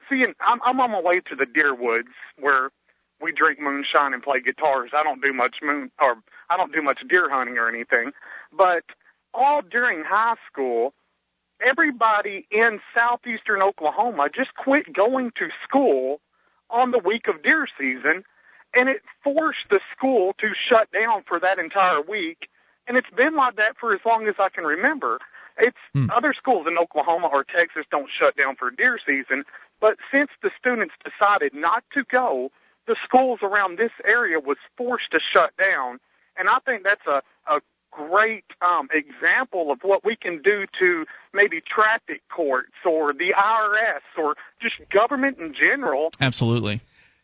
See, 0.10 0.26
I'm, 0.42 0.60
I'm 0.64 0.80
on 0.80 0.92
my 0.92 1.02
way 1.02 1.22
to 1.22 1.36
the 1.36 1.46
deer 1.46 1.74
woods 1.74 2.10
where 2.40 2.70
we 3.22 3.32
drink 3.32 3.60
moonshine 3.60 4.14
and 4.14 4.22
play 4.22 4.42
guitars. 4.42 4.92
I 4.94 5.04
don't 5.04 5.22
do 5.22 5.34
much 5.34 5.58
moon 5.64 5.92
or 6.02 6.18
I 6.50 6.58
don't 6.58 6.74
do 6.74 6.82
much 6.82 7.00
deer 7.08 7.30
hunting 7.30 7.58
or 7.58 7.70
anything, 7.70 8.12
but 8.52 8.84
all 9.36 9.62
during 9.62 10.04
high 10.04 10.36
school, 10.52 10.94
everybody 11.66 12.48
in 12.52 12.80
southeastern 12.94 13.62
Oklahoma 13.62 14.30
just 14.34 14.54
quit 14.56 14.92
going 14.94 15.32
to 15.38 15.50
school 15.64 16.20
on 16.70 16.92
the 16.92 17.00
week 17.00 17.28
of 17.28 17.44
deer 17.44 17.68
season, 17.78 18.24
and 18.74 18.90
it 18.90 19.02
forced 19.24 19.70
the 19.70 19.80
school 19.96 20.34
to 20.40 20.48
shut 20.70 20.92
down 20.92 21.24
for 21.28 21.40
that 21.40 21.60
entire 21.60 22.02
week. 22.02 22.50
And 22.88 22.98
it's 22.98 23.10
been 23.16 23.36
like 23.36 23.56
that 23.56 23.78
for 23.80 23.94
as 23.94 24.02
long 24.06 24.28
as 24.28 24.36
I 24.40 24.50
can 24.50 24.64
remember. 24.64 25.20
It's 25.58 25.78
Hmm. 25.94 26.08
other 26.12 26.34
schools 26.34 26.68
in 26.68 26.78
Oklahoma 26.78 27.28
or 27.28 27.44
Texas 27.46 27.86
don't 27.90 28.10
shut 28.12 28.36
down 28.36 28.56
for 28.58 28.70
deer 28.72 29.00
season, 29.06 29.46
but 29.80 29.98
since 30.12 30.30
the 30.42 30.52
students 30.60 30.94
decided 31.04 31.54
not 31.54 31.84
to 31.94 32.04
go, 32.04 32.52
the 32.88 32.96
schools 33.04 33.40
around 33.42 33.78
this 33.78 33.92
area 34.04 34.40
was 34.40 34.58
forced 34.78 35.12
to 35.12 35.20
shut 35.20 35.56
down. 35.58 36.00
And 36.38 36.50
I 36.50 36.60
think 36.60 36.84
that's 36.84 37.06
a, 37.08 37.24
a 37.48 37.62
great 37.96 38.46
um, 38.62 38.88
example 38.94 39.72
of 39.72 39.80
what 39.82 40.04
we 40.04 40.16
can 40.16 40.42
do 40.42 40.66
to 40.80 41.06
maybe 41.34 41.62
traffic 41.62 42.22
courts 42.34 42.74
or 42.86 43.14
the 43.14 43.34
IRS 43.38 44.22
or 44.24 44.36
just 44.62 44.76
government 44.92 45.38
in 45.40 45.54
general 45.54 46.10
Absolutely. 46.20 46.82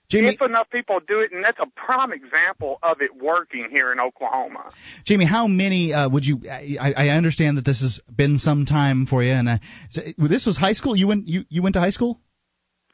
Jamie, 0.09 0.27
if 0.27 0.41
enough 0.41 0.69
people 0.69 0.99
do 1.07 1.21
it, 1.21 1.31
and 1.31 1.41
that's 1.41 1.57
a 1.61 1.67
prime 1.67 2.11
example 2.11 2.79
of 2.83 2.97
it 3.01 3.11
working 3.15 3.69
here 3.71 3.93
in 3.93 3.99
Oklahoma. 4.01 4.71
Jamie, 5.05 5.23
how 5.23 5.47
many 5.47 5.93
uh, 5.93 6.09
would 6.09 6.25
you? 6.25 6.41
I, 6.51 6.93
I 6.97 7.07
understand 7.09 7.57
that 7.57 7.63
this 7.63 7.79
has 7.79 8.01
been 8.13 8.37
some 8.37 8.65
time 8.65 9.05
for 9.05 9.23
you, 9.23 9.31
and 9.31 9.47
uh, 9.47 9.57
so- 9.89 10.01
this 10.17 10.45
was 10.45 10.57
high 10.57 10.73
school. 10.73 10.97
You 10.97 11.07
went 11.07 11.29
you, 11.29 11.45
you 11.47 11.61
went 11.63 11.75
to 11.75 11.79
high 11.79 11.91
school. 11.91 12.19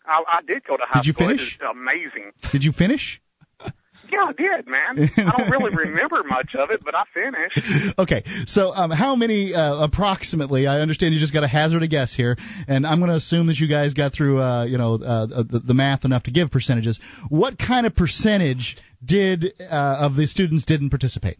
I, 0.05 0.23
I 0.27 0.41
did 0.45 0.63
go 0.63 0.77
to 0.77 0.83
high 0.87 0.99
Did 0.99 1.07
you 1.07 1.13
school. 1.13 1.27
finish? 1.27 1.57
It 1.59 1.63
is 1.63 1.69
amazing. 1.71 2.31
Did 2.51 2.63
you 2.63 2.71
finish? 2.71 3.19
Yeah, 4.11 4.25
I 4.29 4.33
did, 4.33 4.67
man. 4.67 5.09
I 5.17 5.37
don't 5.37 5.49
really 5.49 5.75
remember 5.75 6.23
much 6.23 6.55
of 6.55 6.71
it, 6.71 6.81
but 6.83 6.95
I 6.95 7.03
finished. 7.13 7.97
Okay, 7.99 8.23
so 8.45 8.71
um, 8.71 8.91
how 8.91 9.15
many 9.15 9.53
uh, 9.53 9.83
approximately? 9.83 10.67
I 10.67 10.79
understand 10.79 11.13
you 11.13 11.19
just 11.19 11.33
got 11.33 11.41
to 11.41 11.47
hazard 11.47 11.83
a 11.83 11.87
guess 11.87 12.13
here, 12.13 12.37
and 12.67 12.85
I'm 12.85 12.99
going 12.99 13.09
to 13.09 13.17
assume 13.17 13.47
that 13.47 13.57
you 13.57 13.67
guys 13.67 13.93
got 13.93 14.13
through, 14.13 14.39
uh, 14.39 14.65
you 14.65 14.77
know, 14.77 14.95
uh, 14.95 15.25
the, 15.27 15.61
the 15.65 15.73
math 15.73 16.05
enough 16.05 16.23
to 16.23 16.31
give 16.31 16.51
percentages. 16.51 16.99
What 17.29 17.57
kind 17.57 17.85
of 17.85 17.95
percentage 17.95 18.77
did 19.03 19.53
uh, 19.59 19.97
of 20.01 20.15
the 20.15 20.27
students 20.27 20.65
didn't 20.65 20.89
participate? 20.89 21.37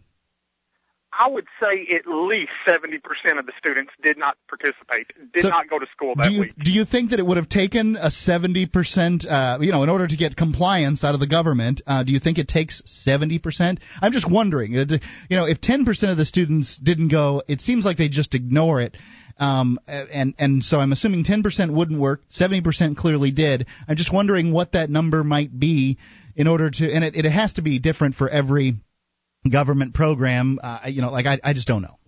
I 1.18 1.28
would 1.28 1.46
say 1.60 1.88
at 1.94 2.06
least 2.06 2.52
70% 2.66 3.38
of 3.38 3.46
the 3.46 3.52
students 3.58 3.92
did 4.02 4.16
not 4.16 4.36
participate, 4.48 5.08
did 5.32 5.42
So, 5.42 5.48
not 5.48 5.68
go 5.68 5.78
to 5.78 5.86
school 5.92 6.14
that 6.16 6.28
do 6.28 6.32
you 6.34 6.40
week. 6.42 6.54
do 6.62 6.70
you 6.70 6.84
think 6.84 7.10
that 7.10 7.18
it 7.18 7.26
would 7.26 7.36
have 7.36 7.48
taken 7.48 7.96
a 7.96 8.10
seventy 8.10 8.66
percent, 8.66 9.26
uh, 9.28 9.58
you 9.60 9.72
know, 9.72 9.82
in 9.82 9.88
order 9.88 10.06
to 10.06 10.16
get 10.16 10.36
compliance 10.36 11.02
out 11.02 11.14
of 11.14 11.20
the 11.20 11.26
government? 11.26 11.82
Uh, 11.86 12.04
do 12.04 12.12
you 12.12 12.20
think 12.20 12.38
it 12.38 12.46
takes 12.46 12.82
seventy 12.86 13.38
percent? 13.38 13.80
I'm 14.00 14.12
just 14.12 14.30
wondering. 14.30 14.72
You 14.72 14.86
know, 15.30 15.44
if 15.46 15.60
ten 15.60 15.84
percent 15.84 16.12
of 16.12 16.18
the 16.18 16.24
students 16.24 16.78
didn't 16.78 17.08
go, 17.08 17.42
it 17.48 17.60
seems 17.60 17.84
like 17.84 17.96
they 17.96 18.08
just 18.08 18.34
ignore 18.34 18.80
it. 18.80 18.96
Um, 19.38 19.78
and 19.86 20.34
and 20.38 20.64
so 20.64 20.78
I'm 20.78 20.92
assuming 20.92 21.24
ten 21.24 21.42
percent 21.42 21.72
wouldn't 21.72 21.98
work. 22.00 22.22
Seventy 22.28 22.60
percent 22.60 22.96
clearly 22.96 23.30
did. 23.30 23.66
I'm 23.88 23.96
just 23.96 24.12
wondering 24.12 24.52
what 24.52 24.72
that 24.72 24.90
number 24.90 25.24
might 25.24 25.58
be 25.58 25.98
in 26.36 26.46
order 26.46 26.70
to, 26.70 26.92
and 26.92 27.02
it, 27.02 27.16
it 27.16 27.28
has 27.28 27.54
to 27.54 27.62
be 27.62 27.80
different 27.80 28.14
for 28.14 28.28
every 28.28 28.74
government 29.50 29.94
program. 29.94 30.58
Uh, 30.62 30.80
you 30.86 31.02
know, 31.02 31.10
like 31.10 31.26
I 31.26 31.38
I 31.42 31.52
just 31.52 31.66
don't 31.68 31.82
know. 31.82 31.98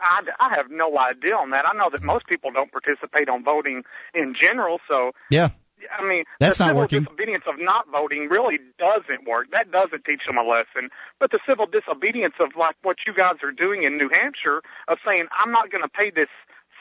I, 0.00 0.20
I 0.38 0.54
have 0.56 0.70
no 0.70 0.96
idea 0.98 1.34
on 1.34 1.50
that. 1.50 1.64
I 1.66 1.76
know 1.76 1.90
that 1.90 2.02
most 2.02 2.26
people 2.26 2.50
don't 2.52 2.70
participate 2.70 3.28
on 3.28 3.42
voting 3.44 3.82
in 4.14 4.34
general, 4.40 4.78
so 4.88 5.12
Yeah. 5.30 5.48
I 5.96 6.02
mean, 6.04 6.24
That's 6.40 6.58
the 6.58 6.66
not 6.66 6.90
civil 6.90 7.00
disobedience 7.04 7.44
of 7.46 7.54
not 7.58 7.86
voting 7.90 8.28
really 8.28 8.58
doesn't 8.78 9.28
work. 9.28 9.46
That 9.52 9.70
doesn't 9.70 10.04
teach 10.04 10.22
them 10.26 10.36
a 10.36 10.42
lesson. 10.42 10.90
But 11.20 11.30
the 11.30 11.38
civil 11.46 11.66
disobedience 11.66 12.34
of 12.40 12.56
like 12.58 12.74
what 12.82 12.96
you 13.06 13.14
guys 13.14 13.36
are 13.44 13.52
doing 13.52 13.84
in 13.84 13.96
New 13.96 14.08
Hampshire 14.08 14.60
of 14.88 14.98
saying 15.06 15.26
I'm 15.30 15.52
not 15.52 15.70
going 15.70 15.82
to 15.84 15.88
pay 15.88 16.10
this 16.10 16.28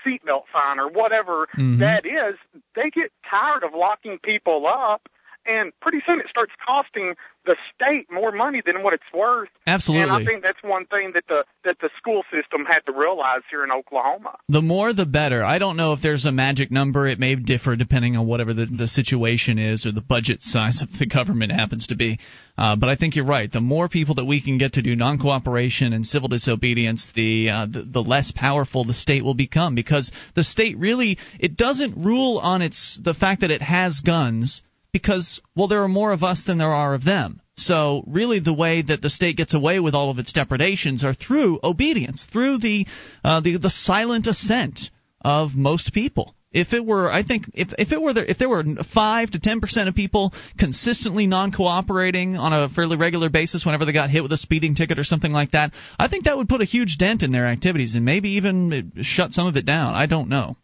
seatbelt 0.06 0.44
fine 0.52 0.80
or 0.80 0.90
whatever 0.90 1.48
Mhm. 1.58 1.78
that 1.80 2.06
is, 2.06 2.38
they 2.76 2.90
get 2.90 3.12
tired 3.30 3.64
of 3.64 3.74
locking 3.76 4.18
people 4.18 4.66
up, 4.68 5.10
and 5.48 5.72
pretty 5.80 6.00
soon 6.06 6.20
it 6.20 6.28
starts 6.30 6.52
costing 6.66 7.16
the 7.46 7.56
state 7.74 8.12
more 8.12 8.32
money 8.32 8.62
than 8.66 8.84
what 8.84 8.94
it's 8.94 9.12
worth. 9.14 9.50
Absolutely. 9.66 10.04
And 10.04 10.12
I 10.12 10.26
think 10.26 10.44
that's 10.44 10.62
one 10.62 10.86
thing 10.86 11.14
that 11.14 11.24
the 11.28 11.46
that 11.64 11.78
the 11.80 11.90
school 11.98 12.24
system 12.32 12.66
had 12.66 12.82
to 12.86 12.92
realize 12.92 13.42
here 13.50 13.64
in 13.64 13.72
Oklahoma. 13.72 14.38
The 14.50 14.62
more 14.62 14.94
the 14.94 15.06
better. 15.06 15.44
I 15.44 15.58
don't 15.58 15.78
know 15.78 15.94
if 15.94 16.02
there's 16.02 16.26
a 16.26 16.32
magic 16.32 16.72
number. 16.72 17.08
It 17.08 17.20
may 17.20 17.36
differ 17.36 17.76
depending 17.76 18.18
on 18.18 18.28
whatever 18.28 18.54
the, 18.54 18.66
the 18.66 18.88
situation 18.88 19.58
is 19.58 19.86
or 19.86 19.92
the 19.92 20.02
budget 20.02 20.42
size 20.42 20.82
of 20.82 20.90
the 21.00 21.06
government 21.06 21.52
happens 21.52 21.88
to 21.88 21.96
be. 21.96 22.20
Uh, 22.58 22.76
but 22.76 22.90
I 22.90 22.96
think 22.96 23.16
you're 23.16 23.26
right. 23.26 23.52
The 23.52 23.62
more 23.62 23.88
people 23.88 24.16
that 24.16 24.26
we 24.26 24.42
can 24.42 24.58
get 24.58 24.74
to 24.74 24.82
do 24.82 24.96
non 24.96 25.20
cooperation 25.20 25.94
and 25.94 26.06
civil 26.06 26.28
disobedience, 26.28 27.12
the, 27.16 27.50
uh, 27.50 27.66
the 27.66 27.84
the 27.84 28.02
less 28.02 28.32
powerful 28.36 28.84
the 28.84 28.94
state 28.94 29.24
will 29.24 29.34
become 29.34 29.76
because 29.76 30.12
the 30.36 30.44
state 30.44 30.78
really 30.78 31.18
it 31.40 31.56
doesn't 31.56 32.04
rule 32.04 32.40
on 32.40 32.62
its 32.62 33.00
the 33.04 33.14
fact 33.14 33.42
that 33.42 33.52
it 33.52 33.62
has 33.62 34.02
guns 34.02 34.62
because 34.92 35.42
well 35.56 35.68
there 35.68 35.84
are 35.84 35.88
more 35.88 36.12
of 36.12 36.24
us 36.24 36.44
than 36.44 36.58
there 36.58 36.68
are 36.74 36.94
of 36.94 37.04
them. 37.04 37.42
So 37.58 38.04
really, 38.06 38.40
the 38.40 38.54
way 38.54 38.84
that 38.84 39.02
the 39.02 39.10
state 39.10 39.38
gets 39.38 39.56
away 39.56 39.80
with 39.80 39.96
all 39.96 40.12
of 40.12 40.20
its 40.20 40.32
depredations 40.32 41.04
are 41.04 41.16
through 41.16 41.60
obedience, 41.64 42.28
through 42.32 42.60
the 42.60 42.86
uh, 43.24 43.42
the 43.42 43.58
the 43.58 43.72
silent 43.72 44.28
assent 44.28 44.92
of 45.22 45.56
most 45.56 45.94
people. 45.94 46.36
If 46.52 46.74
it 46.74 46.86
were, 46.86 47.12
I 47.12 47.24
think, 47.24 47.46
if 47.54 47.74
if 47.78 47.92
it 47.92 48.02
were 48.02 48.14
there, 48.14 48.26
if 48.26 48.38
there 48.38 48.48
were 48.48 48.64
five 48.94 49.32
to 49.32 49.40
ten 49.40 49.60
percent 49.60 49.90
of 49.90 49.96
people 49.96 50.34
consistently 50.58 51.28
non-cooperating 51.28 52.38
on 52.38 52.54
a 52.54 52.70
fairly 52.70 52.96
regular 52.96 53.30
basis 53.30 53.66
whenever 53.66 53.86
they 53.86 53.92
got 53.92 54.12
hit 54.12 54.24
with 54.24 54.32
a 54.32 54.38
speeding 54.38 54.76
ticket 54.76 54.98
or 54.98 55.04
something 55.04 55.32
like 55.32 55.52
that, 55.52 55.74
I 56.00 56.08
think 56.08 56.24
that 56.26 56.38
would 56.38 56.48
put 56.48 56.62
a 56.62 56.66
huge 56.66 56.98
dent 56.98 57.22
in 57.22 57.32
their 57.32 57.48
activities 57.48 57.96
and 57.96 58.06
maybe 58.06 58.30
even 58.38 58.94
shut 59.02 59.34
some 59.34 59.48
of 59.48 59.58
it 59.58 59.66
down. 59.66 59.94
I 59.96 60.06
don't 60.06 60.30
know. 60.30 60.56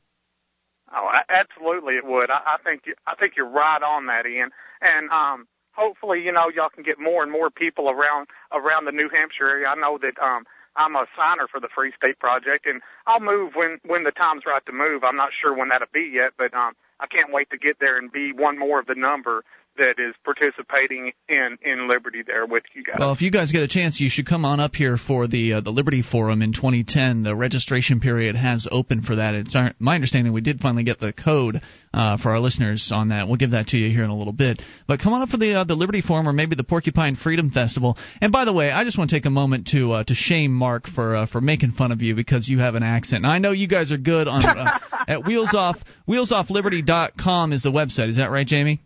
Oh, 0.93 1.11
absolutely, 1.29 1.95
it 1.95 2.05
would. 2.05 2.29
I, 2.29 2.41
I 2.45 2.57
think 2.63 2.83
I 3.07 3.15
think 3.15 3.35
you're 3.35 3.49
right 3.49 3.81
on 3.81 4.05
that, 4.07 4.25
Ian. 4.25 4.51
And 4.81 5.09
um, 5.09 5.47
hopefully, 5.73 6.21
you 6.23 6.31
know, 6.31 6.49
y'all 6.49 6.69
can 6.69 6.83
get 6.83 6.99
more 6.99 7.23
and 7.23 7.31
more 7.31 7.49
people 7.49 7.89
around 7.89 8.27
around 8.53 8.85
the 8.85 8.91
New 8.91 9.09
Hampshire 9.09 9.49
area. 9.49 9.67
I 9.67 9.75
know 9.75 9.97
that 9.99 10.17
um, 10.21 10.45
I'm 10.75 10.95
a 10.95 11.05
signer 11.17 11.47
for 11.47 11.59
the 11.59 11.69
Free 11.73 11.93
State 11.97 12.19
Project, 12.19 12.65
and 12.67 12.81
I'll 13.07 13.19
move 13.19 13.53
when 13.55 13.79
when 13.85 14.03
the 14.03 14.11
time's 14.11 14.43
right 14.45 14.65
to 14.67 14.71
move. 14.71 15.03
I'm 15.03 15.17
not 15.17 15.31
sure 15.39 15.53
when 15.55 15.69
that'll 15.69 15.87
be 15.93 16.09
yet, 16.13 16.33
but 16.37 16.53
um, 16.53 16.73
I 16.99 17.07
can't 17.07 17.33
wait 17.33 17.49
to 17.49 17.57
get 17.57 17.79
there 17.79 17.97
and 17.97 18.11
be 18.11 18.31
one 18.31 18.57
more 18.59 18.79
of 18.79 18.85
the 18.87 18.95
number 18.95 19.43
that 19.77 19.95
is 19.97 20.13
participating 20.23 21.11
in 21.27 21.57
in 21.61 21.87
Liberty 21.87 22.23
there 22.25 22.45
with 22.45 22.63
you 22.73 22.83
guys. 22.83 22.97
Well, 22.99 23.13
if 23.13 23.21
you 23.21 23.31
guys 23.31 23.51
get 23.51 23.63
a 23.63 23.67
chance, 23.67 23.99
you 23.99 24.09
should 24.09 24.27
come 24.27 24.45
on 24.45 24.59
up 24.59 24.75
here 24.75 24.97
for 24.97 25.27
the 25.27 25.53
uh, 25.53 25.61
the 25.61 25.71
Liberty 25.71 26.01
Forum 26.01 26.41
in 26.41 26.53
2010. 26.53 27.23
The 27.23 27.35
registration 27.35 27.99
period 27.99 28.35
has 28.35 28.67
opened 28.71 29.05
for 29.05 29.15
that. 29.15 29.35
It's 29.35 29.55
our, 29.55 29.73
my 29.79 29.95
understanding 29.95 30.33
we 30.33 30.41
did 30.41 30.59
finally 30.59 30.83
get 30.83 30.99
the 30.99 31.13
code 31.13 31.61
uh, 31.93 32.17
for 32.17 32.29
our 32.29 32.39
listeners 32.39 32.91
on 32.93 33.09
that. 33.09 33.27
We'll 33.27 33.37
give 33.37 33.51
that 33.51 33.67
to 33.67 33.77
you 33.77 33.89
here 33.93 34.03
in 34.03 34.09
a 34.09 34.17
little 34.17 34.33
bit. 34.33 34.61
But 34.87 34.99
come 34.99 35.13
on 35.13 35.21
up 35.21 35.29
for 35.29 35.37
the 35.37 35.59
uh, 35.59 35.63
the 35.63 35.75
Liberty 35.75 36.01
Forum 36.01 36.27
or 36.27 36.33
maybe 36.33 36.55
the 36.55 36.63
Porcupine 36.63 37.15
Freedom 37.15 37.49
Festival. 37.49 37.97
And 38.21 38.31
by 38.31 38.45
the 38.45 38.53
way, 38.53 38.71
I 38.71 38.83
just 38.83 38.97
want 38.97 39.09
to 39.09 39.15
take 39.15 39.25
a 39.25 39.31
moment 39.31 39.67
to 39.67 39.91
uh, 39.91 40.03
to 40.03 40.15
shame 40.15 40.53
Mark 40.53 40.87
for 40.87 41.15
uh, 41.15 41.25
for 41.27 41.41
making 41.41 41.71
fun 41.71 41.91
of 41.91 42.01
you 42.01 42.15
because 42.15 42.47
you 42.47 42.59
have 42.59 42.75
an 42.75 42.83
accent. 42.83 43.25
And 43.25 43.31
I 43.31 43.39
know 43.39 43.51
you 43.51 43.67
guys 43.67 43.91
are 43.91 43.97
good 43.97 44.27
on 44.27 44.45
uh, 44.45 44.79
at 45.07 45.25
Wheels 45.25 45.53
Off 45.53 45.77
WheelsOffLiberty.com 46.07 47.53
is 47.53 47.63
the 47.63 47.71
website. 47.71 48.09
Is 48.09 48.17
that 48.17 48.29
right, 48.29 48.45
Jamie? 48.45 48.81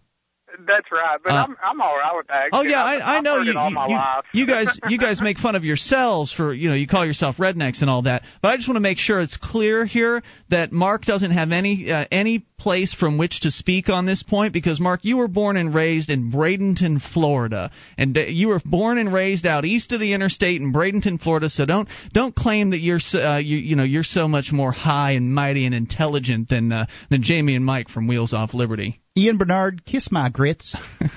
That's 0.67 0.91
right, 0.91 1.17
but 1.23 1.31
Uh, 1.31 1.45
I'm 1.47 1.57
I'm 1.63 1.81
all 1.81 1.97
right 1.97 2.15
with 2.15 2.27
that. 2.27 2.49
Oh 2.51 2.61
yeah, 2.61 2.83
I, 2.83 3.17
I 3.17 3.21
know 3.21 3.41
you. 3.41 3.57
all 3.57 3.71
my 3.71 3.87
you, 3.87 3.95
life. 3.95 4.25
you 4.33 4.45
guys, 4.45 4.79
you 4.89 4.97
guys 4.97 5.21
make 5.21 5.37
fun 5.37 5.55
of 5.55 5.63
yourselves 5.63 6.31
for 6.33 6.53
you 6.53 6.69
know 6.69 6.75
you 6.75 6.87
call 6.87 7.05
yourself 7.05 7.37
rednecks 7.37 7.81
and 7.81 7.89
all 7.89 8.01
that. 8.03 8.23
But 8.41 8.49
I 8.49 8.55
just 8.57 8.67
want 8.67 8.75
to 8.75 8.81
make 8.81 8.97
sure 8.97 9.21
it's 9.21 9.37
clear 9.37 9.85
here 9.85 10.23
that 10.49 10.71
Mark 10.71 11.05
doesn't 11.05 11.31
have 11.31 11.51
any 11.51 11.89
uh, 11.89 12.05
any 12.11 12.45
place 12.59 12.93
from 12.93 13.17
which 13.17 13.41
to 13.41 13.51
speak 13.51 13.87
on 13.87 14.05
this 14.05 14.23
point 14.23 14.51
because 14.51 14.79
Mark, 14.79 15.01
you 15.03 15.17
were 15.17 15.27
born 15.27 15.57
and 15.57 15.73
raised 15.75 16.09
in 16.09 16.31
Bradenton, 16.31 16.99
Florida, 17.13 17.71
and 17.97 18.17
uh, 18.17 18.21
you 18.21 18.49
were 18.49 18.59
born 18.65 18.97
and 18.97 19.13
raised 19.13 19.45
out 19.45 19.63
east 19.63 19.91
of 19.91 19.99
the 19.99 20.13
interstate 20.13 20.59
in 20.59 20.73
Bradenton, 20.73 21.21
Florida. 21.21 21.49
So 21.49 21.65
don't 21.65 21.87
don't 22.13 22.35
claim 22.35 22.71
that 22.71 22.79
you're 22.79 22.99
so, 22.99 23.19
uh, 23.19 23.37
you 23.37 23.57
you 23.57 23.75
know 23.75 23.83
you're 23.83 24.03
so 24.03 24.27
much 24.27 24.51
more 24.51 24.71
high 24.71 25.11
and 25.11 25.33
mighty 25.33 25.65
and 25.65 25.73
intelligent 25.75 26.49
than 26.49 26.71
uh, 26.71 26.87
than 27.09 27.23
Jamie 27.23 27.55
and 27.55 27.65
Mike 27.65 27.89
from 27.89 28.07
Wheels 28.07 28.33
Off 28.33 28.53
Liberty. 28.53 28.99
Ian 29.17 29.37
Bernard, 29.37 29.83
kiss 29.83 30.11
my 30.11 30.29
grits. 30.29 30.77
you 31.01 31.09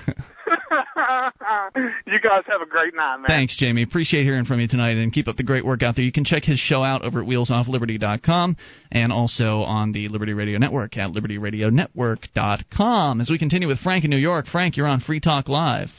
guys 2.19 2.43
have 2.47 2.61
a 2.61 2.65
great 2.67 2.95
night, 2.95 3.17
man. 3.17 3.27
Thanks, 3.27 3.55
Jamie. 3.55 3.83
Appreciate 3.83 4.23
hearing 4.23 4.45
from 4.45 4.59
you 4.59 4.67
tonight, 4.67 4.97
and 4.97 5.13
keep 5.13 5.27
up 5.27 5.37
the 5.37 5.43
great 5.43 5.63
work 5.63 5.83
out 5.83 5.95
there. 5.95 6.03
You 6.03 6.11
can 6.11 6.23
check 6.23 6.43
his 6.43 6.57
show 6.59 6.83
out 6.83 7.03
over 7.03 7.21
at 7.21 7.27
WheelsOffLiberty.com 7.27 8.57
and 8.91 9.13
also 9.13 9.59
on 9.59 9.91
the 9.91 10.07
Liberty 10.07 10.33
Radio 10.33 10.57
Network 10.57 10.97
at 10.97 11.11
LibertyRadioNetwork.com. 11.11 13.21
As 13.21 13.29
we 13.29 13.37
continue 13.37 13.67
with 13.67 13.77
Frank 13.79 14.03
in 14.03 14.09
New 14.09 14.17
York, 14.17 14.47
Frank, 14.47 14.77
you're 14.77 14.87
on 14.87 14.99
Free 14.99 15.19
Talk 15.19 15.47
Live. 15.47 15.91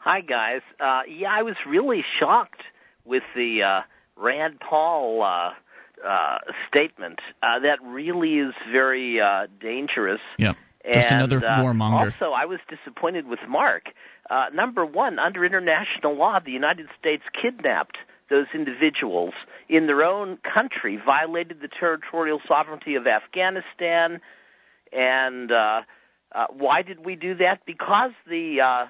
Hi, 0.00 0.20
guys. 0.20 0.60
Uh, 0.78 1.04
yeah, 1.08 1.32
I 1.32 1.44
was 1.44 1.56
really 1.66 2.04
shocked 2.18 2.60
with 3.06 3.22
the 3.34 3.62
uh, 3.62 3.80
Rand 4.16 4.60
Paul 4.60 5.22
uh, 5.22 5.54
uh, 6.06 6.38
statement. 6.68 7.20
Uh, 7.42 7.60
that 7.60 7.78
really 7.82 8.38
is 8.38 8.52
very 8.70 9.18
uh, 9.18 9.46
dangerous. 9.60 10.20
Yep. 10.38 10.56
Just 10.84 11.10
and, 11.10 11.22
another 11.22 11.44
uh, 11.46 11.62
warmonger. 11.62 12.12
Also, 12.12 12.32
I 12.32 12.46
was 12.46 12.58
disappointed 12.68 13.26
with 13.26 13.40
Mark. 13.48 13.92
Uh, 14.28 14.46
number 14.52 14.84
one, 14.84 15.18
under 15.18 15.44
international 15.44 16.14
law, 16.14 16.40
the 16.40 16.50
United 16.50 16.88
States 16.98 17.22
kidnapped 17.32 17.98
those 18.28 18.46
individuals 18.54 19.34
in 19.68 19.86
their 19.86 20.02
own 20.02 20.38
country, 20.38 20.96
violated 20.96 21.60
the 21.60 21.68
territorial 21.68 22.40
sovereignty 22.48 22.94
of 22.94 23.06
Afghanistan, 23.06 24.20
and 24.92 25.52
uh, 25.52 25.82
uh, 26.32 26.46
why 26.50 26.82
did 26.82 27.04
we 27.04 27.14
do 27.14 27.34
that? 27.34 27.64
Because 27.66 28.12
the 28.26 28.60
uh, 28.60 28.86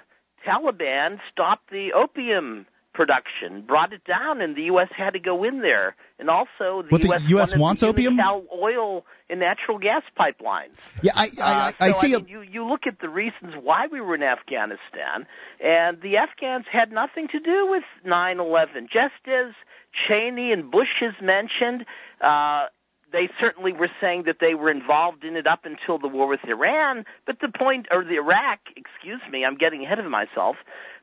Taliban 0.46 1.20
stopped 1.30 1.70
the 1.70 1.92
opium 1.92 2.66
production, 2.92 3.62
brought 3.62 3.92
it 3.92 4.04
down, 4.04 4.40
and 4.40 4.56
the 4.56 4.64
U.S. 4.64 4.88
had 4.94 5.14
to 5.14 5.18
go 5.18 5.44
in 5.44 5.60
there. 5.60 5.94
And 6.18 6.28
also, 6.30 6.82
the 6.82 6.88
What, 6.90 7.02
the 7.02 7.08
U.S. 7.08 7.52
US 7.52 7.58
wants 7.58 7.80
to 7.80 7.88
opium? 7.88 8.18
Oil 8.54 9.04
and 9.28 9.40
natural 9.40 9.78
gas 9.78 10.02
pipelines. 10.18 10.74
Yeah, 11.02 11.12
I 11.14 11.30
I, 11.38 11.52
Uh, 11.52 11.72
I, 11.80 11.90
so, 11.90 11.98
I 11.98 12.00
see. 12.00 12.14
I 12.14 12.18
mean, 12.18 12.28
you 12.28 12.40
you 12.42 12.64
look 12.64 12.86
at 12.86 13.00
the 13.00 13.08
reasons 13.08 13.54
why 13.60 13.86
we 13.86 14.00
were 14.00 14.14
in 14.14 14.22
Afghanistan, 14.22 15.26
and 15.60 16.00
the 16.00 16.18
Afghans 16.18 16.66
had 16.70 16.92
nothing 16.92 17.28
to 17.28 17.40
do 17.40 17.66
with 17.70 17.84
9/11. 18.04 18.88
Just 18.90 19.26
as 19.26 19.52
Cheney 19.92 20.52
and 20.52 20.70
Bush 20.70 21.00
has 21.00 21.14
mentioned, 21.20 21.84
uh, 22.20 22.66
they 23.12 23.28
certainly 23.38 23.72
were 23.72 23.90
saying 24.00 24.24
that 24.24 24.38
they 24.40 24.54
were 24.54 24.70
involved 24.70 25.24
in 25.24 25.36
it 25.36 25.46
up 25.46 25.64
until 25.64 25.98
the 25.98 26.08
war 26.08 26.26
with 26.26 26.44
Iran. 26.44 27.04
But 27.26 27.40
the 27.40 27.48
point, 27.50 27.86
or 27.90 28.04
the 28.04 28.16
Iraq, 28.16 28.60
excuse 28.76 29.20
me, 29.30 29.44
I'm 29.44 29.56
getting 29.56 29.84
ahead 29.84 29.98
of 29.98 30.06
myself. 30.06 30.56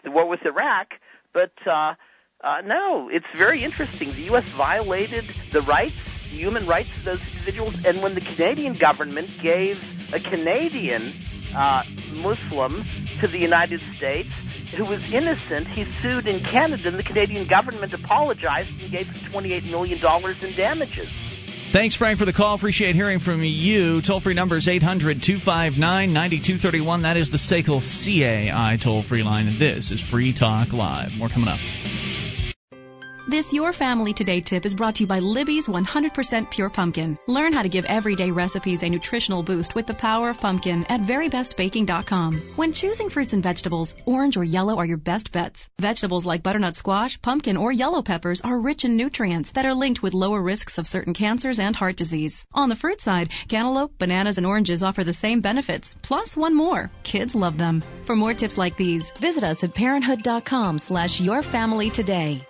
The 0.04 0.12
war 0.12 0.28
with 0.28 0.45
Iraq, 0.45 0.93
but. 1.34 1.52
Uh, 1.65 1.96
uh, 2.42 2.62
no, 2.63 3.10
it's 3.12 3.26
very 3.38 3.65
interesting. 3.65 4.08
The 4.12 4.32
U.S. 4.32 4.46
violated 4.56 5.26
the 5.52 5.62
rights, 5.63 5.96
the 6.32 6.38
human 6.38 6.65
rights 6.65 6.89
of 7.00 7.04
those 7.04 7.22
individuals, 7.34 7.76
and 7.86 8.02
when 8.02 8.15
the 8.15 8.22
Canadian 8.22 8.78
government 8.80 9.28
gave 9.44 9.76
a 10.13 10.22
Canadian 10.22 11.12
uh, 11.54 11.84
Muslim 12.13 12.86
to 13.20 13.28
the 13.28 13.38
United 13.38 13.82
States 13.98 14.30
who 14.78 14.86
was 14.86 15.02
innocent, 15.12 15.68
he 15.68 15.84
sued 16.02 16.28
in 16.28 16.39
Canada, 16.46 16.88
and 16.88 16.98
the 16.98 17.04
Canadian 17.04 17.48
government 17.48 17.94
apologized 17.94 18.70
and 18.82 18.89
gave 18.89 19.08
him 19.08 19.32
$28 19.34 19.70
million 19.70 20.00
in 20.00 20.56
damages. 20.56 21.10
Thanks, 21.71 21.95
Frank, 21.95 22.17
for 22.17 22.25
the 22.25 22.34
call. 22.34 22.55
Appreciate 22.55 22.95
hearing 22.95 23.19
from 23.19 23.43
you. 23.43 24.01
Toll 24.01 24.21
free 24.21 24.34
number 24.34 24.58
is 24.58 24.67
800 24.67 25.21
259 25.21 25.77
9231. 26.12 27.03
That 27.03 27.15
is 27.15 27.29
the 27.29 27.38
SACL 27.38 27.79
CAI 27.79 28.77
toll 28.84 29.03
free 29.03 29.21
line. 29.21 29.47
And 29.47 29.62
this 29.62 29.91
is 29.91 30.01
Free 30.10 30.34
Talk 30.34 30.73
Live. 30.73 31.12
More 31.15 31.29
coming 31.29 31.47
up. 31.47 31.60
This 33.30 33.54
Your 33.54 33.74
Family 33.74 34.12
Today 34.12 34.42
tip 34.42 34.65
is 34.65 34.74
brought 34.74 34.96
to 34.96 35.02
you 35.02 35.08
by 35.08 35.20
Libby's 35.20 35.68
100% 35.68 36.50
Pure 36.50 36.72
Pumpkin. 36.72 37.15
Learn 37.28 37.54
how 37.54 37.62
to 37.62 37.70
give 37.70 37.86
everyday 37.86 38.32
recipes 38.32 38.82
a 38.82 38.89
nutritional 38.89 39.44
boost 39.44 39.76
with 39.76 39.86
the 39.86 39.94
power 39.94 40.32
of 40.32 40.38
pumpkin 40.38 40.84
at 40.89 41.02
verybestbaking.com. 41.02 42.54
When 42.56 42.74
choosing 42.74 43.12
fruits 43.12 43.34
and 43.34 43.44
vegetables, 43.44 43.94
orange 44.08 44.36
or 44.36 44.44
yellow 44.44 44.80
are 44.80 44.86
your 44.86 44.98
best 44.98 45.32
bets. 45.32 45.60
Vegetables 45.80 46.26
like 46.26 46.42
butternut 46.42 46.76
squash, 46.76 47.22
pumpkin, 47.22 47.56
or 47.56 47.72
yellow 47.72 48.02
peppers 48.02 48.42
are 48.44 48.60
rich 48.60 48.84
in 48.84 48.98
nutrients 48.98 49.52
that 49.54 49.68
are 49.68 49.76
linked 49.76 50.02
with 50.02 50.15
lower 50.15 50.42
risks 50.42 50.80
of 50.80 50.88
certain 50.88 51.13
cancers 51.13 51.60
and 51.60 51.76
heart 51.76 51.98
disease. 51.98 52.48
On 52.56 52.68
the 52.68 52.76
fruit 52.76 53.00
side, 53.00 53.30
cantaloupe, 53.48 53.96
bananas, 54.00 54.38
and 54.38 54.46
oranges 54.48 54.82
offer 54.82 55.04
the 55.04 55.13
same 55.13 55.39
benefits, 55.39 55.96
plus 56.02 56.36
one 56.36 56.56
more. 56.56 56.89
Kids 57.04 57.36
love 57.36 57.60
them. 57.60 57.84
For 58.08 58.15
more 58.15 58.34
tips 58.34 58.58
like 58.58 58.76
these, 58.76 59.12
visit 59.22 59.44
us 59.44 59.63
at 59.63 59.76
parenthood.com 59.76 60.80
slash 60.80 61.22
yourfamilytoday. 61.22 62.49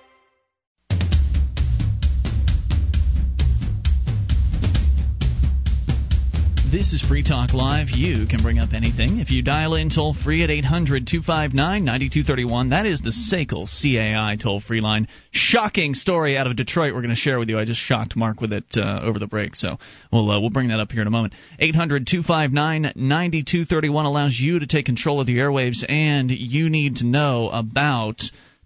This 6.72 6.94
is 6.94 7.02
Free 7.02 7.24
Talk 7.24 7.52
Live. 7.52 7.88
You 7.90 8.28
can 8.28 8.44
bring 8.44 8.60
up 8.60 8.74
anything. 8.74 9.18
If 9.18 9.32
you 9.32 9.42
dial 9.42 9.74
in 9.74 9.90
toll 9.90 10.14
free 10.14 10.44
at 10.44 10.52
800 10.52 11.08
259 11.08 11.58
9231, 11.84 12.70
that 12.70 12.86
is 12.86 13.02
the 13.02 13.10
SACL 13.10 13.66
CAI 13.66 14.38
toll 14.40 14.60
free 14.60 14.80
line. 14.80 15.08
Shocking 15.32 15.96
story 15.96 16.38
out 16.38 16.46
of 16.46 16.56
Detroit 16.56 16.94
we're 16.94 17.02
going 17.02 17.10
to 17.10 17.16
share 17.16 17.40
with 17.40 17.50
you. 17.50 17.58
I 17.58 17.66
just 17.66 17.80
shocked 17.80 18.16
Mark 18.16 18.40
with 18.40 18.54
it 18.54 18.66
uh, 18.78 19.00
over 19.02 19.18
the 19.18 19.26
break, 19.26 19.56
so 19.56 19.78
we'll, 20.14 20.30
uh, 20.30 20.40
we'll 20.40 20.52
bring 20.52 20.68
that 20.68 20.80
up 20.80 20.92
here 20.92 21.02
in 21.02 21.08
a 21.08 21.12
moment. 21.12 21.34
800 21.58 22.06
259 22.06 22.94
9231 22.96 24.06
allows 24.06 24.40
you 24.40 24.60
to 24.60 24.68
take 24.68 24.86
control 24.86 25.20
of 25.20 25.26
the 25.26 25.40
airwaves, 25.40 25.84
and 25.90 26.30
you 26.30 26.70
need 26.70 26.98
to 26.98 27.06
know 27.08 27.50
about. 27.52 28.22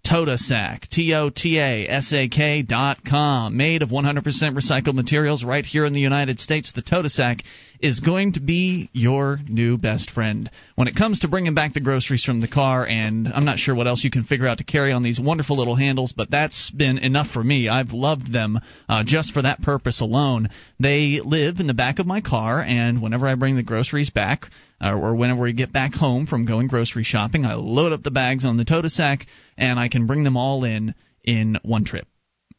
Totasak, 0.06 0.86
T-O-T-A-S-A-K 0.90 2.60
dot 2.60 2.98
com, 3.08 3.56
made 3.56 3.80
of 3.80 3.88
100% 3.88 4.22
recycled 4.22 4.94
materials 4.94 5.42
right 5.42 5.64
here 5.64 5.86
in 5.86 5.94
the 5.94 6.00
United 6.00 6.38
States. 6.38 6.72
The 6.72 6.82
Totasak 6.82 7.40
is 7.84 8.00
going 8.00 8.32
to 8.32 8.40
be 8.40 8.88
your 8.94 9.38
new 9.46 9.76
best 9.76 10.10
friend 10.10 10.50
when 10.74 10.88
it 10.88 10.96
comes 10.96 11.20
to 11.20 11.28
bringing 11.28 11.52
back 11.52 11.74
the 11.74 11.80
groceries 11.80 12.24
from 12.24 12.40
the 12.40 12.48
car. 12.48 12.86
And 12.86 13.28
I'm 13.28 13.44
not 13.44 13.58
sure 13.58 13.74
what 13.74 13.86
else 13.86 14.02
you 14.02 14.10
can 14.10 14.24
figure 14.24 14.46
out 14.46 14.56
to 14.56 14.64
carry 14.64 14.90
on 14.90 15.02
these 15.02 15.20
wonderful 15.20 15.58
little 15.58 15.76
handles, 15.76 16.14
but 16.16 16.30
that's 16.30 16.70
been 16.70 16.96
enough 16.96 17.26
for 17.28 17.44
me. 17.44 17.68
I've 17.68 17.92
loved 17.92 18.32
them 18.32 18.58
uh, 18.88 19.04
just 19.04 19.34
for 19.34 19.42
that 19.42 19.60
purpose 19.60 20.00
alone. 20.00 20.48
They 20.80 21.20
live 21.22 21.60
in 21.60 21.66
the 21.66 21.74
back 21.74 21.98
of 21.98 22.06
my 22.06 22.22
car, 22.22 22.62
and 22.62 23.02
whenever 23.02 23.26
I 23.26 23.34
bring 23.34 23.56
the 23.56 23.62
groceries 23.62 24.08
back, 24.08 24.46
uh, 24.80 24.98
or 24.98 25.14
whenever 25.14 25.42
we 25.42 25.52
get 25.52 25.70
back 25.70 25.92
home 25.92 26.26
from 26.26 26.46
going 26.46 26.68
grocery 26.68 27.04
shopping, 27.04 27.44
I 27.44 27.52
load 27.56 27.92
up 27.92 28.02
the 28.02 28.10
bags 28.10 28.46
on 28.46 28.56
the 28.56 28.64
Totasak, 28.64 29.26
and 29.58 29.78
I 29.78 29.90
can 29.90 30.06
bring 30.06 30.24
them 30.24 30.38
all 30.38 30.64
in 30.64 30.94
in 31.22 31.58
one 31.62 31.84
trip 31.84 32.06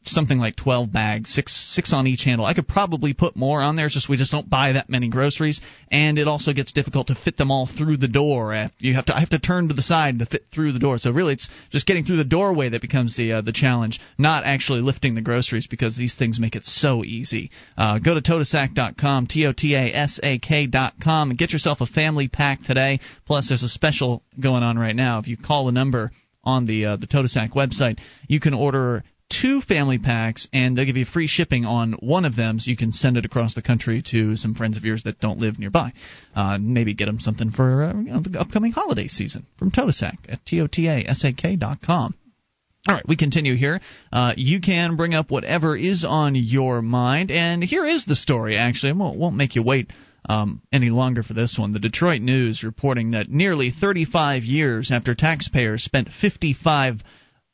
something 0.08 0.38
like 0.38 0.56
12 0.56 0.92
bags, 0.92 1.32
six 1.32 1.52
six 1.74 1.92
on 1.92 2.06
each 2.06 2.24
handle. 2.24 2.46
I 2.46 2.54
could 2.54 2.68
probably 2.68 3.12
put 3.12 3.36
more 3.36 3.60
on 3.60 3.76
there. 3.76 3.86
It's 3.86 3.94
just 3.94 4.08
we 4.08 4.16
just 4.16 4.32
don't 4.32 4.48
buy 4.48 4.72
that 4.72 4.88
many 4.88 5.08
groceries, 5.08 5.60
and 5.90 6.18
it 6.18 6.28
also 6.28 6.52
gets 6.52 6.72
difficult 6.72 7.08
to 7.08 7.14
fit 7.14 7.36
them 7.36 7.50
all 7.50 7.66
through 7.66 7.98
the 7.98 8.08
door. 8.08 8.68
You 8.78 8.94
have 8.94 9.06
to 9.06 9.16
I 9.16 9.20
have 9.20 9.30
to 9.30 9.38
turn 9.38 9.68
to 9.68 9.74
the 9.74 9.82
side 9.82 10.18
to 10.18 10.26
fit 10.26 10.46
through 10.54 10.72
the 10.72 10.78
door. 10.78 10.98
So 10.98 11.10
really, 11.10 11.34
it's 11.34 11.48
just 11.70 11.86
getting 11.86 12.04
through 12.04 12.18
the 12.18 12.24
doorway 12.24 12.68
that 12.70 12.80
becomes 12.80 13.16
the 13.16 13.32
uh, 13.32 13.40
the 13.42 13.52
challenge, 13.52 14.00
not 14.18 14.44
actually 14.44 14.80
lifting 14.80 15.14
the 15.14 15.20
groceries 15.20 15.66
because 15.66 15.96
these 15.96 16.14
things 16.14 16.40
make 16.40 16.56
it 16.56 16.64
so 16.64 17.04
easy. 17.04 17.50
Uh, 17.76 17.98
go 17.98 18.14
to 18.14 18.20
totasak.com, 18.20 19.26
t 19.26 19.46
o 19.46 19.52
t 19.52 19.74
a 19.74 19.92
s 19.92 20.20
a 20.22 20.38
k.com, 20.38 21.30
and 21.30 21.38
get 21.38 21.52
yourself 21.52 21.80
a 21.80 21.86
family 21.86 22.28
pack 22.28 22.62
today. 22.62 23.00
Plus, 23.26 23.48
there's 23.48 23.62
a 23.62 23.68
special 23.68 24.22
going 24.40 24.62
on 24.62 24.78
right 24.78 24.96
now. 24.96 25.18
If 25.18 25.28
you 25.28 25.36
call 25.36 25.66
the 25.66 25.72
number 25.72 26.12
on 26.44 26.64
the 26.64 26.86
uh, 26.86 26.96
the 26.96 27.06
Totasak 27.06 27.52
website, 27.54 27.98
you 28.28 28.40
can 28.40 28.54
order 28.54 29.02
two 29.28 29.60
family 29.60 29.98
packs, 29.98 30.48
and 30.52 30.76
they'll 30.76 30.84
give 30.86 30.96
you 30.96 31.04
free 31.04 31.26
shipping 31.26 31.64
on 31.64 31.92
one 31.94 32.24
of 32.24 32.36
them, 32.36 32.60
so 32.60 32.70
you 32.70 32.76
can 32.76 32.92
send 32.92 33.16
it 33.16 33.24
across 33.24 33.54
the 33.54 33.62
country 33.62 34.02
to 34.10 34.36
some 34.36 34.54
friends 34.54 34.76
of 34.76 34.84
yours 34.84 35.02
that 35.04 35.20
don't 35.20 35.40
live 35.40 35.58
nearby. 35.58 35.92
Uh, 36.34 36.58
maybe 36.60 36.94
get 36.94 37.06
them 37.06 37.20
something 37.20 37.50
for 37.50 37.84
uh, 37.84 37.94
you 37.94 38.10
know, 38.10 38.20
the 38.20 38.40
upcoming 38.40 38.72
holiday 38.72 39.08
season 39.08 39.46
from 39.58 39.70
Totasak 39.70 40.16
at 40.28 40.44
t-o-t-a-s-a-k 40.46 41.56
dot 41.56 41.82
com. 41.82 42.14
All 42.88 42.94
right, 42.94 43.08
we 43.08 43.16
continue 43.16 43.56
here. 43.56 43.80
Uh, 44.12 44.32
you 44.36 44.60
can 44.60 44.96
bring 44.96 45.12
up 45.12 45.28
whatever 45.28 45.76
is 45.76 46.04
on 46.08 46.36
your 46.36 46.82
mind, 46.82 47.32
and 47.32 47.62
here 47.62 47.84
is 47.84 48.06
the 48.06 48.14
story. 48.14 48.56
Actually, 48.56 48.90
I 48.90 48.92
won't, 48.92 49.18
won't 49.18 49.36
make 49.36 49.56
you 49.56 49.62
wait 49.64 49.90
um, 50.28 50.62
any 50.72 50.90
longer 50.90 51.24
for 51.24 51.34
this 51.34 51.56
one. 51.58 51.72
The 51.72 51.80
Detroit 51.80 52.20
News 52.20 52.62
reporting 52.62 53.10
that 53.10 53.28
nearly 53.28 53.72
35 53.72 54.44
years 54.44 54.92
after 54.92 55.16
taxpayers 55.16 55.82
spent 55.82 56.10
55 56.20 57.02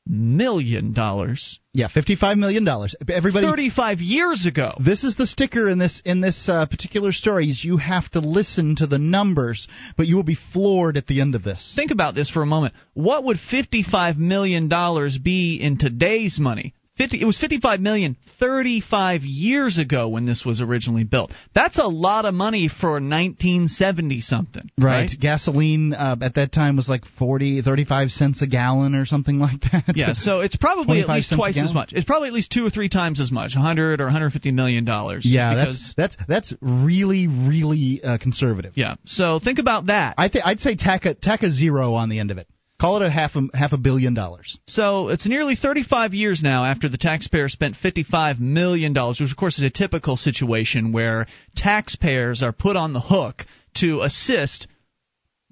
million 0.06 0.92
dollars. 0.92 1.60
Yeah, 1.72 1.88
fifty-five 1.88 2.36
million 2.36 2.64
dollars. 2.64 2.94
Everybody, 3.08 3.46
thirty-five 3.46 4.00
years 4.00 4.46
ago. 4.46 4.74
This 4.84 5.04
is 5.04 5.16
the 5.16 5.26
sticker 5.26 5.68
in 5.68 5.78
this 5.78 6.02
in 6.04 6.20
this 6.20 6.48
uh, 6.48 6.66
particular 6.66 7.12
story. 7.12 7.48
Is 7.48 7.64
you 7.64 7.76
have 7.78 8.08
to 8.10 8.20
listen 8.20 8.76
to 8.76 8.86
the 8.86 8.98
numbers, 8.98 9.68
but 9.96 10.06
you 10.06 10.16
will 10.16 10.22
be 10.22 10.38
floored 10.52 10.96
at 10.96 11.06
the 11.06 11.20
end 11.20 11.34
of 11.34 11.42
this. 11.42 11.72
Think 11.74 11.90
about 11.90 12.14
this 12.14 12.30
for 12.30 12.42
a 12.42 12.46
moment. 12.46 12.74
What 12.94 13.24
would 13.24 13.38
fifty-five 13.38 14.16
million 14.18 14.68
dollars 14.68 15.18
be 15.18 15.56
in 15.56 15.78
today's 15.78 16.38
money? 16.38 16.74
50, 17.02 17.20
it 17.20 17.24
was 17.24 17.38
55 17.38 17.80
million 17.80 18.16
35 18.38 19.22
years 19.22 19.78
ago 19.78 20.08
when 20.08 20.26
this 20.26 20.44
was 20.44 20.60
originally 20.60 21.04
built. 21.04 21.32
That's 21.54 21.78
a 21.78 21.86
lot 21.86 22.24
of 22.24 22.34
money 22.34 22.68
for 22.68 22.92
1970 22.92 24.20
something. 24.20 24.70
Right. 24.78 25.02
right? 25.02 25.10
Gasoline 25.18 25.94
uh, 25.94 26.16
at 26.22 26.36
that 26.36 26.52
time 26.52 26.76
was 26.76 26.88
like 26.88 27.04
40, 27.18 27.62
35 27.62 28.10
cents 28.10 28.42
a 28.42 28.46
gallon 28.46 28.94
or 28.94 29.04
something 29.04 29.38
like 29.38 29.60
that. 29.72 29.92
Yeah, 29.94 30.12
so 30.12 30.40
it's 30.40 30.56
probably 30.56 31.00
at 31.00 31.08
least 31.08 31.32
twice 31.34 31.58
as 31.58 31.74
much. 31.74 31.92
It's 31.92 32.04
probably 32.04 32.28
at 32.28 32.34
least 32.34 32.52
two 32.52 32.64
or 32.64 32.70
three 32.70 32.88
times 32.88 33.20
as 33.20 33.32
much, 33.32 33.54
100 33.54 34.00
or 34.00 34.04
150 34.04 34.52
million 34.52 34.84
dollars. 34.84 35.24
Yeah, 35.26 35.54
that's 35.54 35.94
that's 35.96 36.16
that's 36.28 36.54
really 36.60 37.26
really 37.26 38.00
uh, 38.02 38.18
conservative. 38.18 38.72
Yeah. 38.76 38.96
So 39.04 39.40
think 39.40 39.58
about 39.58 39.86
that. 39.86 40.14
I 40.18 40.28
think 40.28 40.46
I'd 40.46 40.60
say 40.60 40.76
tack 40.76 41.04
a 41.04 41.14
tack 41.14 41.42
a 41.42 41.50
zero 41.50 41.94
on 41.94 42.08
the 42.08 42.20
end 42.20 42.30
of 42.30 42.38
it. 42.38 42.46
Call 42.82 43.00
it 43.00 43.06
a 43.06 43.10
half 43.10 43.36
a 43.36 43.56
half 43.56 43.72
a 43.72 43.78
billion 43.78 44.12
dollars. 44.12 44.58
So 44.66 45.10
it's 45.10 45.24
nearly 45.24 45.54
35 45.54 46.14
years 46.14 46.42
now 46.42 46.64
after 46.64 46.88
the 46.88 46.98
taxpayer 46.98 47.48
spent 47.48 47.76
55 47.76 48.40
million 48.40 48.92
dollars, 48.92 49.20
which 49.20 49.30
of 49.30 49.36
course 49.36 49.56
is 49.56 49.62
a 49.62 49.70
typical 49.70 50.16
situation 50.16 50.90
where 50.90 51.28
taxpayers 51.54 52.42
are 52.42 52.50
put 52.50 52.74
on 52.74 52.92
the 52.92 53.00
hook 53.00 53.46
to 53.76 54.00
assist 54.00 54.66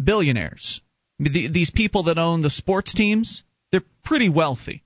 billionaires. 0.03 0.81
These 1.21 1.71
people 1.71 2.03
that 2.05 2.19
own 2.19 2.43
the 2.43 2.51
sports 2.51 2.95
teams, 2.95 3.45
they're 3.71 3.85
pretty 4.05 4.29
wealthy, 4.29 4.83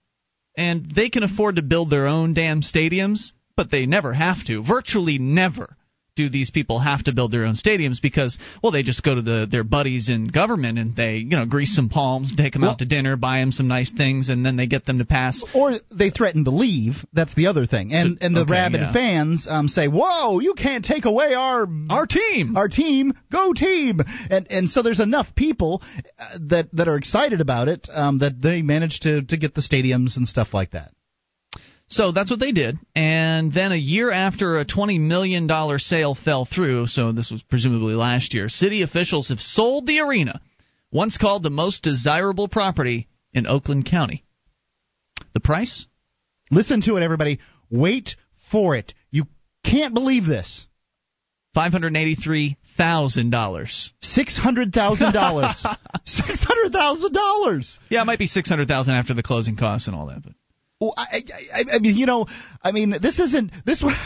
and 0.55 0.91
they 0.95 1.09
can 1.09 1.23
afford 1.23 1.57
to 1.57 1.63
build 1.63 1.89
their 1.89 2.07
own 2.07 2.35
damn 2.35 2.61
stadiums, 2.61 3.33
but 3.57 3.71
they 3.71 3.87
never 3.87 4.13
have 4.13 4.45
to. 4.49 4.63
Virtually 4.63 5.17
never 5.19 5.79
do 6.17 6.29
these 6.29 6.51
people 6.51 6.79
have 6.79 7.03
to 7.05 7.13
build 7.13 7.33
their 7.33 7.45
own 7.45 7.55
stadiums 7.55 8.01
because 8.01 8.39
well 8.63 8.71
they 8.71 8.83
just 8.83 9.03
go 9.03 9.15
to 9.15 9.23
the 9.23 9.49
their 9.51 9.65
buddies 9.65 10.09
in 10.09 10.29
government 10.29 10.79
and 10.79 10.95
they 10.95 11.17
you 11.17 11.37
know 11.37 11.45
grease 11.45 11.75
some 11.75 11.89
palms 11.89 12.33
take 12.37 12.53
them 12.53 12.63
well, 12.63 12.73
out 12.73 12.79
to 12.79 12.85
dinner 12.85 13.17
buy 13.17 13.39
them 13.41 13.51
some 13.51 13.67
nice 13.67 13.91
things 13.91 14.29
and 14.29 14.47
then 14.47 14.57
they 14.57 14.67
get 14.67 14.85
them 14.85 14.99
to 14.99 15.05
pass. 15.05 15.45
Or 15.55 15.73
they 15.91 16.11
threaten 16.11 16.45
to 16.45 16.51
leave. 16.51 16.95
That's 17.13 17.35
the 17.35 17.49
other 17.49 17.67
thing. 17.67 17.93
And 17.93 18.19
and 18.21 18.37
the 18.37 18.43
okay, 18.43 18.53
rabid 18.53 18.81
yeah. 18.81 18.93
fans 18.93 19.47
um, 19.49 19.69
say 19.69 19.89
whoa 19.89 20.41
you 20.41 20.55
can't 20.55 20.85
take 20.85 21.05
away 21.05 21.35
our 21.35 21.67
our 21.91 22.07
team. 22.07 22.57
our 22.57 22.69
team. 22.69 23.15
Go 23.33 23.53
team. 23.53 24.01
And 24.31 24.47
and 24.51 24.69
so 24.69 24.83
there's 24.83 25.01
enough 25.01 25.35
people 25.35 25.83
uh, 26.19 26.39
that 26.49 26.69
that 26.75 26.89
are 26.89 26.97
excited 26.97 27.41
about 27.41 27.69
it 27.69 27.89
um, 27.93 28.19
that 28.19 28.41
they 28.41 28.63
manage 28.63 29.01
to 29.01 29.23
to 29.23 29.37
get 29.37 29.55
the 29.55 29.63
stadiums 29.63 30.17
and 30.17 30.29
stuff 30.29 30.55
like 30.55 30.73
that 30.73 30.93
so 31.89 32.13
that's 32.13 32.31
what 32.31 32.41
they 32.41 32.53
did. 32.53 32.79
And 32.95 33.53
then 33.53 33.73
a 33.73 33.77
year 33.77 34.11
after 34.11 34.59
a 34.59 34.65
$20 34.65 35.01
million 35.01 35.49
sale 35.79 36.15
fell 36.15 36.45
through, 36.45 36.87
so 36.87 37.13
this 37.13 37.31
was 37.31 37.43
presumably 37.43 37.95
last 37.95 38.35
year, 38.35 38.49
city 38.49 38.83
officials 38.83 39.29
have 39.29 39.41
sold 39.41 39.87
the 39.87 40.01
arena, 40.01 40.41
once 40.91 41.19
called 41.19 41.43
the 41.43 41.51
most 41.51 41.83
desirable 41.83 42.49
property 42.49 43.09
in 43.33 43.47
Oakland 43.47 43.87
County. 43.87 44.25
The 45.35 45.41
price? 45.41 45.87
Listen 46.51 46.81
to 46.83 46.97
it, 46.97 47.03
everybody. 47.03 47.41
Wait 47.71 48.17
for 48.51 48.77
it. 48.77 48.95
You 49.11 49.25
can't 49.65 49.95
believe 49.95 50.27
this. 50.27 50.67
$583 51.57 52.57
thousand. 52.77 53.33
Six 54.01 54.37
hundred 54.37 54.73
thousand 54.73 55.13
dollars. 55.13 55.65
Six 56.05 56.45
hundred 56.45 56.73
thousand 56.73 57.13
dollars. 57.13 57.79
Yeah, 57.89 58.03
it 58.03 58.05
might 58.05 58.19
be 58.19 58.27
six 58.27 58.49
hundred 58.49 58.69
thousand 58.69 58.95
after 58.95 59.15
the 59.15 59.23
closing 59.23 59.57
costs 59.57 59.87
and 59.87 59.97
all 59.97 60.07
that, 60.07 60.23
but 60.23 60.33
I, 60.81 61.23
I, 61.53 61.65
I 61.75 61.79
mean, 61.79 61.97
you 61.97 62.07
know, 62.07 62.27
I 62.63 62.73
mean, 62.73 62.95
this 63.01 63.19
isn't 63.19 63.53
this 63.65 63.83
one. 63.83 63.97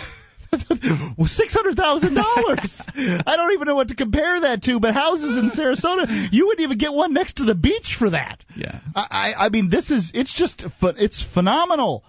Six 1.27 1.53
hundred 1.53 1.77
thousand 1.77 2.15
dollars. 2.15 2.83
I 2.97 3.37
don't 3.37 3.53
even 3.53 3.67
know 3.67 3.75
what 3.75 3.89
to 3.89 3.95
compare 3.95 4.41
that 4.41 4.63
to. 4.63 4.81
But 4.81 4.95
houses 4.95 5.37
in 5.37 5.51
Sarasota, 5.51 6.29
you 6.33 6.47
wouldn't 6.47 6.65
even 6.65 6.79
get 6.79 6.95
one 6.95 7.13
next 7.13 7.37
to 7.37 7.45
the 7.45 7.55
beach 7.55 7.97
for 7.99 8.11
that. 8.11 8.45
Yeah. 8.57 8.81
I, 8.95 9.35
I 9.37 9.49
mean, 9.51 9.69
this 9.69 9.91
is 9.91 10.11
it's 10.15 10.33
just 10.33 10.65
it's 10.83 11.23
phenomenal, 11.35 12.03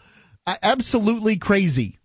absolutely 0.48 1.38
crazy. 1.38 1.99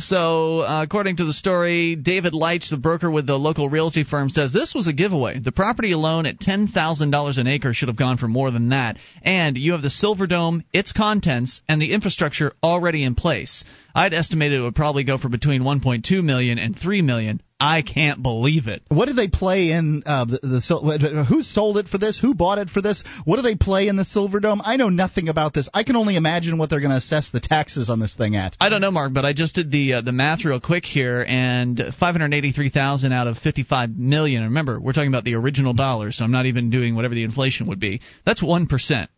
So, 0.00 0.60
uh, 0.60 0.82
according 0.82 1.16
to 1.16 1.24
the 1.24 1.32
story, 1.32 1.94
David 1.94 2.32
Leitch, 2.32 2.70
the 2.70 2.76
broker 2.76 3.10
with 3.10 3.26
the 3.26 3.38
local 3.38 3.68
realty 3.68 4.04
firm, 4.04 4.30
says 4.30 4.52
this 4.52 4.74
was 4.74 4.86
a 4.86 4.92
giveaway. 4.92 5.38
The 5.38 5.52
property 5.52 5.92
alone 5.92 6.26
at 6.26 6.38
$10,000 6.38 7.38
an 7.38 7.46
acre 7.46 7.74
should 7.74 7.88
have 7.88 7.96
gone 7.96 8.16
for 8.16 8.28
more 8.28 8.50
than 8.50 8.70
that. 8.70 8.96
And 9.22 9.56
you 9.56 9.72
have 9.72 9.82
the 9.82 9.88
Silverdome, 9.88 10.64
its 10.72 10.92
contents, 10.92 11.60
and 11.68 11.80
the 11.80 11.92
infrastructure 11.92 12.52
already 12.62 13.04
in 13.04 13.14
place. 13.14 13.64
I'd 13.94 14.14
estimate 14.14 14.52
it 14.52 14.60
would 14.60 14.74
probably 14.74 15.04
go 15.04 15.18
for 15.18 15.28
between 15.28 15.62
1.2 15.62 16.22
million 16.22 16.58
and 16.58 16.78
3 16.78 17.02
million. 17.02 17.42
I 17.60 17.82
can't 17.82 18.22
believe 18.22 18.68
it. 18.68 18.82
What 18.88 19.06
do 19.06 19.12
they 19.12 19.28
play 19.28 19.70
in 19.72 20.02
uh, 20.06 20.24
the, 20.24 20.38
the 20.42 21.26
who 21.28 21.42
sold 21.42 21.76
it 21.76 21.88
for 21.88 21.98
this? 21.98 22.18
Who 22.18 22.32
bought 22.32 22.58
it 22.58 22.70
for 22.70 22.80
this? 22.80 23.04
What 23.26 23.36
do 23.36 23.42
they 23.42 23.54
play 23.54 23.88
in 23.88 23.96
the 23.96 24.04
Silverdome? 24.04 24.62
I 24.64 24.76
know 24.76 24.88
nothing 24.88 25.28
about 25.28 25.52
this. 25.52 25.68
I 25.74 25.84
can 25.84 25.94
only 25.94 26.16
imagine 26.16 26.56
what 26.56 26.70
they're 26.70 26.80
going 26.80 26.92
to 26.92 26.96
assess 26.96 27.30
the 27.30 27.40
taxes 27.40 27.90
on 27.90 28.00
this 28.00 28.14
thing 28.14 28.34
at. 28.34 28.56
I 28.58 28.70
don't 28.70 28.80
know, 28.80 28.90
Mark, 28.90 29.12
but 29.12 29.26
I 29.26 29.34
just 29.34 29.56
did 29.56 29.70
the 29.70 29.94
uh, 29.94 30.00
the 30.00 30.12
math 30.12 30.42
real 30.42 30.60
quick 30.60 30.86
here, 30.86 31.22
and 31.28 31.78
583,000 31.98 33.12
out 33.12 33.26
of 33.26 33.36
55 33.36 33.90
million. 33.90 34.44
Remember, 34.44 34.80
we're 34.80 34.94
talking 34.94 35.08
about 35.08 35.24
the 35.24 35.34
original 35.34 35.74
dollars, 35.74 36.16
so 36.16 36.24
I'm 36.24 36.32
not 36.32 36.46
even 36.46 36.70
doing 36.70 36.94
whatever 36.94 37.14
the 37.14 37.24
inflation 37.24 37.66
would 37.66 37.80
be. 37.80 38.00
That's 38.24 38.42
one 38.42 38.68
percent. 38.68 39.10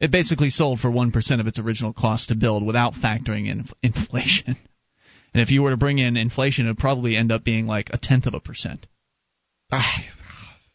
It 0.00 0.10
basically 0.10 0.50
sold 0.50 0.80
for 0.80 0.90
1% 0.90 1.40
of 1.40 1.46
its 1.46 1.58
original 1.58 1.92
cost 1.92 2.28
to 2.28 2.34
build 2.34 2.64
without 2.64 2.94
factoring 2.94 3.48
in 3.48 3.66
inflation. 3.82 4.56
And 5.32 5.42
if 5.42 5.50
you 5.50 5.62
were 5.62 5.70
to 5.70 5.76
bring 5.76 5.98
in 5.98 6.16
inflation, 6.16 6.66
it 6.66 6.70
would 6.70 6.78
probably 6.78 7.16
end 7.16 7.32
up 7.32 7.44
being 7.44 7.66
like 7.66 7.90
a 7.92 7.98
tenth 7.98 8.26
of 8.26 8.34
a 8.34 8.40
percent. 8.40 8.86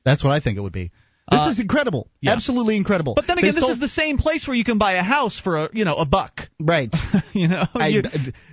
That's 0.04 0.24
what 0.24 0.32
I 0.32 0.40
think 0.40 0.58
it 0.58 0.62
would 0.62 0.74
be. 0.74 0.92
This 1.30 1.48
uh, 1.48 1.50
is 1.50 1.60
incredible. 1.60 2.10
Yeah. 2.20 2.34
Absolutely 2.34 2.76
incredible. 2.76 3.14
But 3.16 3.26
then 3.26 3.38
again, 3.38 3.50
they 3.50 3.56
this 3.56 3.62
sold... 3.62 3.74
is 3.74 3.80
the 3.80 3.88
same 3.88 4.18
place 4.18 4.48
where 4.48 4.56
you 4.56 4.66
can 4.66 4.78
buy 4.78 4.94
a 4.94 5.04
house 5.04 5.40
for 5.40 5.58
a 5.58 5.70
you 5.72 5.86
know 5.86 5.96
a 5.96 6.06
buck. 6.06 6.42
Right. 6.60 6.94
you 7.34 7.48
know, 7.48 7.64
I. 7.74 8.02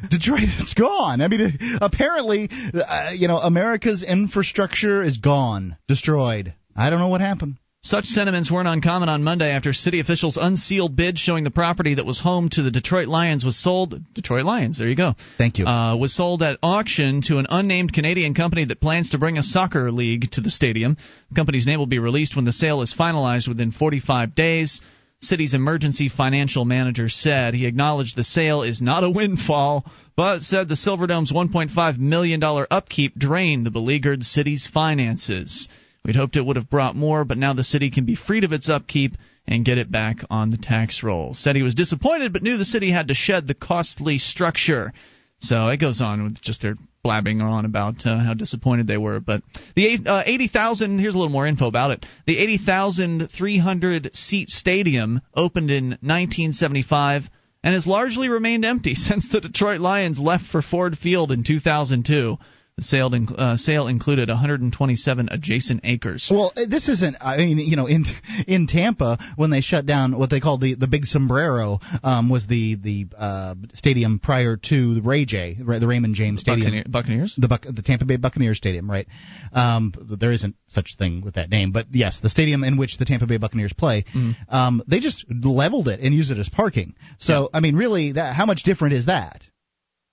Detroit 0.09 0.43
is 0.43 0.75
gone. 0.79 1.21
I 1.21 1.29
mean, 1.29 1.59
apparently, 1.81 2.49
uh, 2.75 3.11
you 3.15 3.27
know, 3.27 3.39
America's 3.39 4.05
infrastructure 4.05 5.03
is 5.03 5.17
gone, 5.17 5.77
destroyed. 5.89 6.55
I 6.77 6.91
don't 6.91 7.01
know 7.01 7.09
what 7.09 7.21
happened. 7.21 7.57
Such 7.81 8.07
sentiments 8.07 8.51
weren't 8.51 8.67
uncommon 8.67 9.09
on 9.09 9.23
Monday 9.23 9.53
after 9.53 9.73
city 9.73 10.01
officials 10.01 10.37
unsealed 10.37 10.97
bids 10.97 11.21
showing 11.21 11.45
the 11.45 11.51
property 11.51 11.95
that 11.95 12.05
was 12.05 12.19
home 12.19 12.49
to 12.51 12.63
the 12.63 12.73
Detroit 12.73 13.07
Lions 13.07 13.45
was 13.45 13.57
sold. 13.57 13.95
Detroit 14.15 14.45
Lions, 14.45 14.79
there 14.79 14.89
you 14.89 14.97
go. 14.97 15.15
Thank 15.39 15.59
you. 15.59 15.67
Uh, 15.67 15.97
was 15.97 16.13
sold 16.13 16.43
at 16.43 16.59
auction 16.61 17.23
to 17.23 17.39
an 17.39 17.47
unnamed 17.49 17.93
Canadian 17.93 18.35
company 18.35 18.65
that 18.65 18.81
plans 18.81 19.11
to 19.11 19.19
bring 19.19 19.39
a 19.39 19.45
soccer 19.45 19.93
league 19.93 20.29
to 20.33 20.41
the 20.41 20.51
stadium. 20.51 20.97
The 21.29 21.37
company's 21.37 21.67
name 21.67 21.79
will 21.79 21.87
be 21.87 22.01
released 22.01 22.35
when 22.35 22.45
the 22.45 22.53
sale 22.53 22.83
is 22.83 22.93
finalized 22.93 23.47
within 23.47 23.71
45 23.71 24.35
days. 24.35 24.81
City's 25.21 25.55
emergency 25.55 26.09
financial 26.09 26.65
manager 26.65 27.09
said 27.09 27.55
he 27.55 27.67
acknowledged 27.67 28.17
the 28.17 28.25
sale 28.25 28.63
is 28.63 28.83
not 28.83 29.05
a 29.05 29.11
windfall, 29.11 29.85
but 30.17 30.41
said 30.43 30.69
the 30.69 30.75
Silverdome's 30.75 31.33
$1.5 31.33 31.99
million 31.99 32.43
upkeep 32.43 33.17
drained 33.17 33.65
the 33.65 33.71
beleaguered 33.71 34.25
city's 34.25 34.67
finances. 34.67 35.69
We'd 36.09 36.17
hoped 36.17 36.37
it 36.37 36.47
would 36.47 36.57
have 36.57 36.71
brought 36.71 36.97
more, 36.97 37.27
but 37.27 37.37
now 37.37 37.53
the 37.53 37.63
city 37.63 37.91
can 37.91 38.07
be 38.07 38.15
freed 38.15 38.43
of 38.43 38.55
its 38.55 38.71
upkeep 38.71 39.19
and 39.47 39.63
get 39.63 39.77
it 39.77 39.93
back 39.93 40.25
on 40.31 40.51
the 40.51 40.57
tax 40.57 41.03
roll. 41.03 41.35
Said 41.35 41.55
he 41.55 41.61
was 41.61 41.75
disappointed, 41.75 42.33
but 42.33 42.43
knew 42.43 42.57
the 42.57 42.65
city 42.65 42.91
had 42.91 43.09
to 43.09 43.15
shed 43.15 43.47
the 43.47 43.53
costly 43.53 44.17
structure. 44.17 44.95
So 45.39 45.69
it 45.69 45.77
goes 45.77 46.01
on 46.01 46.25
with 46.25 46.41
just 46.41 46.63
their 46.63 46.77
blabbing 47.03 47.43
on 47.43 47.67
about 47.67 48.07
uh, 48.07 48.21
how 48.21 48.33
disappointed 48.33 48.87
they 48.87 48.97
were. 48.97 49.21
But 49.21 49.43
the 49.77 49.99
uh, 50.07 50.23
80,000, 50.25 50.99
here's 50.99 51.15
a 51.15 51.19
little 51.19 51.31
more 51.31 51.47
info 51.47 51.67
about 51.67 51.91
it. 51.91 52.07
The 52.27 52.39
80,300 52.39 54.17
seat 54.17 54.49
stadium 54.49 55.21
opened 55.35 55.71
in 55.71 55.91
1975 55.91 57.25
and 57.63 57.75
has 57.75 57.87
largely 57.87 58.31
remained 58.31 58.65
empty 58.65 58.95
since 58.95 59.31
the 59.31 59.43
Detroit 59.43 59.83
Lions 59.83 60.19
left 60.19 60.47
for 60.47 60.63
Ford 60.63 60.97
Field 60.97 61.33
in 61.33 61.45
2002. 61.45 62.39
The 62.79 62.85
sale, 62.85 63.11
uh, 63.37 63.57
sale 63.57 63.89
included 63.89 64.29
127 64.29 65.29
adjacent 65.33 65.81
acres. 65.83 66.29
Well, 66.33 66.53
uh, 66.57 66.67
this 66.69 66.89
isn't. 66.89 67.17
I 67.21 67.39
mean, 67.39 67.59
you 67.59 67.75
know, 67.75 67.87
in 67.87 68.05
in 68.47 68.69
Tampa 68.69 69.19
when 69.35 69.51
they 69.51 69.63
shut 69.63 69.85
down 69.85 70.17
what 70.17 70.31
they 70.31 70.39
called 70.39 70.61
the 70.61 70.77
the 70.77 70.87
Big 70.87 71.05
Sombrero 71.05 71.81
um, 72.05 72.29
was 72.29 72.47
the 72.47 72.77
the 72.77 73.07
uh, 73.19 73.57
stadium 73.75 74.21
prior 74.21 74.57
to 74.57 74.95
the 74.95 75.01
Ray 75.01 75.25
J, 75.25 75.57
the 75.59 75.87
Raymond 75.89 76.15
James 76.15 76.41
Stadium. 76.41 76.85
Buccaneers. 76.89 77.35
The 77.37 77.49
Buc- 77.49 77.75
the 77.75 77.83
Tampa 77.83 78.05
Bay 78.05 78.15
Buccaneers 78.15 78.59
Stadium, 78.59 78.89
right? 78.89 79.09
Um, 79.53 79.93
there 80.09 80.31
isn't 80.31 80.55
such 80.69 80.95
thing 80.97 81.23
with 81.23 81.35
that 81.35 81.51
name, 81.51 81.73
but 81.73 81.87
yes, 81.91 82.21
the 82.21 82.31
stadium 82.31 82.63
in 82.63 82.77
which 82.77 82.99
the 82.99 83.07
Tampa 83.07 83.27
Bay 83.27 83.39
Buccaneers 83.39 83.73
play. 83.73 84.05
Mm. 84.15 84.37
Um, 84.49 84.83
they 84.87 85.01
just 85.01 85.25
leveled 85.29 85.89
it 85.89 85.99
and 85.99 86.15
used 86.15 86.31
it 86.31 86.39
as 86.39 86.49
parking. 86.49 86.95
So, 87.19 87.51
yeah. 87.53 87.59
I 87.59 87.61
mean, 87.61 87.75
really, 87.75 88.13
that 88.13 88.37
how 88.37 88.47
much 88.47 88.63
different 88.63 88.95
is 88.95 89.07
that? 89.07 89.45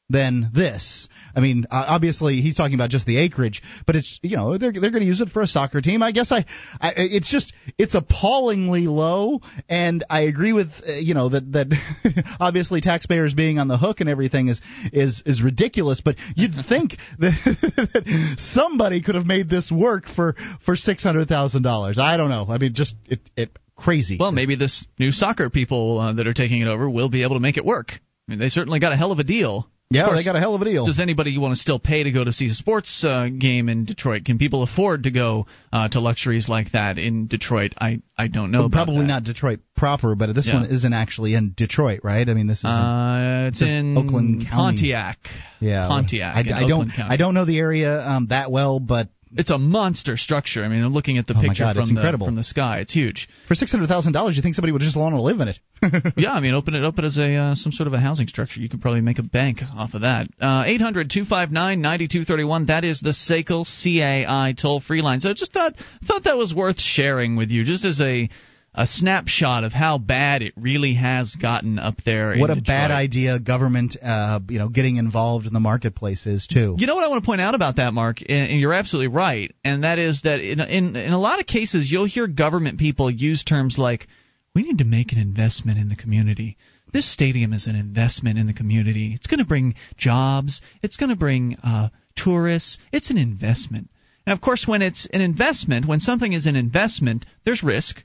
Than 0.10 0.51
this. 0.53 1.08
I 1.36 1.39
mean, 1.39 1.66
obviously 1.72 2.41
he's 2.41 2.56
talking 2.56 2.76
about 2.76 2.89
just 2.89 3.06
the 3.06 3.18
acreage, 3.18 3.62
but 3.86 3.95
it's 3.95 4.20
you 4.22 4.38
know 4.38 4.58
they're 4.58 4.72
they're 4.72 4.91
going 4.91 5.01
to 5.01 5.08
use 5.08 5.22
it 5.22 5.30
for 5.30 5.41
a 5.41 5.47
soccer 5.47 5.82
team. 5.82 6.03
I 6.03 6.12
guess 6.12 6.32
I, 6.32 6.45
I 6.80 6.93
it's 6.95 7.30
just 7.30 7.53
it's 7.78 7.95
appallingly 7.95 8.88
low, 8.88 9.41
and 9.68 10.06
I 10.10 10.22
agree 10.22 10.53
with 10.53 10.70
uh, 10.88 10.93
you 10.93 11.14
know 11.14 11.30
that 11.30 11.51
that 11.53 12.36
obviously 12.39 12.82
taxpayers 12.82 13.34
being 13.34 13.58
on 13.58 13.68
the 13.68 13.78
hook 13.78 13.99
and 13.99 14.10
everything 14.10 14.47
is 14.47 14.62
is 14.93 15.24
is 15.26 15.41
ridiculous. 15.41 16.01
But 16.01 16.16
you'd 16.36 16.53
think 16.68 16.97
that 17.20 18.36
somebody 18.38 19.01
could 19.01 19.16
have 19.16 19.26
made 19.26 19.49
this 19.49 19.72
work 19.72 20.06
for 20.16 20.36
for 20.64 20.76
six 20.76 21.03
hundred 21.03 21.28
thousand 21.28 21.64
dollars. 21.64 21.97
I 21.97 22.18
don't 22.18 22.30
know. 22.30 22.45
I 22.47 22.60
mean, 22.60 22.74
just 22.74 22.95
it 23.06 23.22
it 23.36 23.58
crazy. 23.76 24.18
Well, 24.20 24.32
maybe 24.32 24.56
this 24.56 24.86
new 24.99 25.12
soccer 25.12 25.49
people 25.49 25.99
uh, 25.99 26.14
that 26.14 26.28
are 26.28 26.34
taking 26.34 26.62
it 26.62 26.68
over 26.68 26.89
will 26.89 27.10
be 27.10 27.24
able 27.24 27.36
to 27.36 27.41
make 27.41 27.58
it 27.58 27.66
work. 27.66 27.91
I 27.91 28.32
mean, 28.32 28.39
they 28.39 28.49
certainly 28.49 28.80
got 28.80 28.91
a 28.91 28.95
hell 28.95 29.12
of 29.12 29.20
a 29.20 29.24
deal. 29.24 29.70
Yeah, 29.91 30.05
course, 30.05 30.17
they 30.17 30.23
got 30.23 30.36
a 30.36 30.39
hell 30.39 30.55
of 30.55 30.61
a 30.61 30.65
deal. 30.65 30.86
Does 30.88 30.99
anybody 30.99 31.38
want 31.38 31.53
to 31.53 31.61
still 31.61 31.77
pay 31.77 32.03
to 32.03 32.11
go 32.11 32.23
to 32.23 32.33
see 32.33 32.47
a 32.47 32.53
sports 32.53 33.03
uh, 33.03 33.29
game 33.29 33.69
in 33.69 33.86
Detroit? 33.86 34.25
Can 34.25 34.39
people 34.39 34.63
afford 34.63 35.03
to 35.03 35.11
go 35.11 35.45
uh, 35.71 35.88
to 35.89 35.99
luxuries 35.99 36.49
like 36.49 36.71
that 36.71 36.97
in 36.97 37.27
Detroit? 37.27 37.73
I 37.77 38.01
I 38.17 38.27
don't 38.27 38.49
know. 38.49 38.61
Well, 38.61 38.69
probably 38.71 39.01
that. 39.01 39.07
not 39.07 39.23
Detroit 39.25 39.59
proper, 39.77 40.15
but 40.15 40.33
this 40.33 40.47
yeah. 40.47 40.61
one 40.61 40.71
isn't 40.71 40.93
actually 40.93 41.36
in 41.36 41.53
Detroit, 41.55 41.99
right? 42.03 42.27
I 42.27 42.33
mean, 42.33 42.47
this 42.47 42.59
is 42.59 42.65
uh, 42.65 43.49
it's 43.49 43.61
in 43.61 43.95
Oakland 43.95 44.47
County. 44.47 44.77
Pontiac. 44.77 45.19
Yeah, 45.59 45.88
Pontiac. 45.88 46.36
I, 46.36 46.63
I 46.65 46.67
don't 46.67 46.91
I 46.99 47.17
don't 47.17 47.36
know 47.36 47.45
the 47.45 47.59
area 47.59 47.99
um, 48.01 48.27
that 48.29 48.51
well, 48.51 48.79
but 48.79 49.09
it's 49.38 49.49
a 49.49 49.57
monster 49.57 50.17
structure. 50.17 50.63
I 50.63 50.67
mean, 50.67 50.83
I'm 50.83 50.93
looking 50.93 51.17
at 51.17 51.27
the 51.27 51.36
oh 51.38 51.41
picture 51.41 51.63
God, 51.63 51.75
from, 51.75 51.95
the, 51.95 52.17
from 52.25 52.36
the 52.36 52.43
sky. 52.43 52.79
It's 52.79 52.93
huge. 52.93 53.27
For 53.47 53.55
six 53.55 53.71
hundred 53.71 53.88
thousand 53.88 54.13
dollars, 54.13 54.36
you 54.36 54.41
think 54.41 54.55
somebody 54.55 54.71
would 54.71 54.81
just 54.81 54.97
want 54.97 55.15
to 55.15 55.21
live 55.21 55.39
in 55.39 55.49
it? 55.49 55.59
yeah, 56.17 56.33
I 56.33 56.39
mean, 56.39 56.53
open 56.53 56.73
it 56.73 56.83
up 56.83 56.97
as 56.99 57.17
a 57.17 57.36
uh, 57.36 57.55
some 57.55 57.71
sort 57.71 57.88
of 57.88 57.93
a 57.93 57.99
housing 57.99 58.27
structure. 58.27 58.59
You 58.59 58.69
could 58.69 58.81
probably 58.81 59.01
make 59.01 59.19
a 59.19 59.23
bank 59.23 59.59
off 59.75 59.93
of 59.93 60.01
that. 60.01 60.27
Uh, 60.39 60.63
eight 60.65 60.81
hundred 60.81 61.09
two 61.09 61.25
five 61.25 61.51
nine 61.51 61.81
ninety 61.81 62.07
two 62.07 62.23
thirty 62.23 62.43
one. 62.43 62.67
That 62.67 62.83
is 62.83 63.01
the 63.01 63.11
SACL 63.11 63.65
CAI 63.65 64.53
toll 64.59 64.79
free 64.79 65.01
line. 65.01 65.21
So 65.21 65.29
I 65.29 65.33
just 65.33 65.53
thought 65.53 65.73
thought 66.07 66.23
that 66.23 66.38
was 66.38 66.53
worth 66.53 66.79
sharing 66.79 67.36
with 67.36 67.49
you, 67.49 67.63
just 67.63 67.86
as 67.86 67.99
a 68.01 68.29
a 68.78 68.86
snapshot 68.86 69.63
of 69.63 69.71
how 69.71 69.97
bad 69.97 70.41
it 70.41 70.53
really 70.57 70.95
has 70.95 71.36
gotten 71.36 71.80
up 71.80 71.95
there. 72.05 72.36
What 72.38 72.49
a 72.49 72.55
Detroit. 72.55 72.65
bad 72.67 72.91
idea 72.91 73.39
government, 73.39 73.95
uh, 74.03 74.41
you 74.49 74.59
know, 74.59 74.67
getting 74.67 74.97
involved 74.97 75.45
in 75.45 75.53
the 75.53 75.61
marketplace 75.61 76.26
is 76.26 76.45
too. 76.45 76.76
You 76.78 76.86
know 76.86 76.95
what 76.95 77.05
I 77.05 77.07
want 77.07 77.23
to 77.23 77.26
point 77.26 77.41
out 77.41 77.55
about 77.55 77.78
that, 77.78 77.93
Mark, 77.93 78.17
and 78.28 78.59
you're 78.59 78.73
absolutely 78.73 79.15
right, 79.15 79.55
and 79.63 79.86
that 79.86 79.97
is 79.97 80.21
that 80.23 80.41
in 80.41 80.59
in, 80.59 80.95
in 80.95 81.13
a 81.13 81.19
lot 81.19 81.39
of 81.39 81.47
cases 81.47 81.89
you'll 81.89 82.05
hear 82.05 82.28
government 82.28 82.78
people 82.78 83.09
use 83.09 83.43
terms 83.43 83.78
like, 83.78 84.07
"We 84.53 84.63
need 84.63 84.80
to 84.80 84.86
make 84.86 85.13
an 85.13 85.19
investment 85.19 85.80
in 85.80 85.88
the 85.88 85.95
community." 85.95 86.57
This 86.91 87.11
stadium 87.11 87.53
is 87.53 87.67
an 87.67 87.76
investment 87.76 88.38
in 88.38 88.45
the 88.45 88.53
community. 88.53 89.13
It's 89.13 89.28
going 89.28 89.39
to 89.39 89.45
bring 89.45 89.76
jobs. 89.97 90.61
It's 90.84 90.97
going 90.97 91.09
to 91.09 91.15
bring 91.15 91.57
uh, 91.63 91.89
tourists. 92.15 92.78
It's 92.91 93.09
an 93.09 93.17
investment. 93.17 93.89
And 94.26 94.34
of 94.34 94.41
course, 94.41 94.65
when 94.67 94.82
it's 94.82 95.07
an 95.13 95.21
investment, 95.21 95.88
when 95.88 95.99
something 95.99 96.34
is 96.34 96.45
an 96.45 96.55
investment, 96.55 97.26
there's 97.43 97.63
risk 97.63 98.03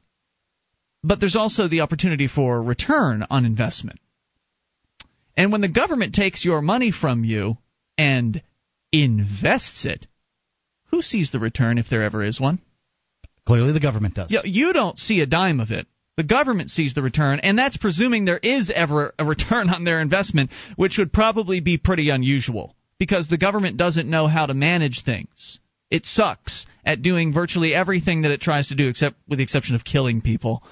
but 1.03 1.21
there's 1.21 1.37
also 1.37 1.69
the 1.69 1.81
opportunity 1.81 2.27
for 2.27 2.63
return 2.63 3.25
on 3.31 3.45
investment. 3.45 3.99
And 5.37 5.53
when 5.53 5.61
the 5.61 5.69
government 5.69 6.15
takes 6.15 6.45
your 6.45 6.61
money 6.61 6.93
from 6.93 7.25
you 7.25 7.57
and 7.97 8.43
invests 8.93 9.85
it, 9.87 10.07
who 10.91 11.03
sees 11.03 11.31
the 11.31 11.39
return 11.39 11.79
if 11.79 11.89
there 11.89 12.03
ever 12.03 12.23
is 12.23 12.41
one? 12.41 12.59
Clearly, 13.47 13.73
the 13.73 13.81
government 13.81 14.15
does. 14.15 14.31
You, 14.31 14.41
you 14.45 14.73
don't 14.73 14.99
see 14.99 15.21
a 15.21 15.27
dime 15.27 15.61
of 15.61 15.71
it. 15.71 15.87
The 16.17 16.25
government 16.25 16.71
sees 16.71 16.93
the 16.93 17.03
return, 17.03 17.41
and 17.41 17.59
that's 17.59 17.79
presuming 17.79 18.25
there 18.25 18.41
is 18.43 18.71
ever 18.71 19.15
a 19.19 19.25
return 19.25 19.71
on 19.71 19.85
their 19.85 20.01
investment, 20.01 20.51
which 20.77 20.99
would 20.99 21.13
probably 21.13 21.61
be 21.61 21.79
pretty 21.79 22.11
unusual 22.11 22.75
because 22.99 23.29
the 23.29 23.39
government 23.39 23.79
doesn't 23.79 24.11
know 24.11 24.27
how 24.27 24.45
to 24.45 24.53
manage 24.53 25.03
things. 25.03 25.59
It 25.91 26.05
sucks 26.05 26.67
at 26.85 27.03
doing 27.03 27.33
virtually 27.33 27.75
everything 27.75 28.23
that 28.23 28.31
it 28.33 28.43
tries 28.43 28.69
to 28.69 28.75
do, 28.75 28.89
except 28.89 29.17
with 29.27 29.39
the 29.39 29.43
exception 29.43 29.75
of 29.75 29.85
killing 29.85 30.21
people 30.21 30.63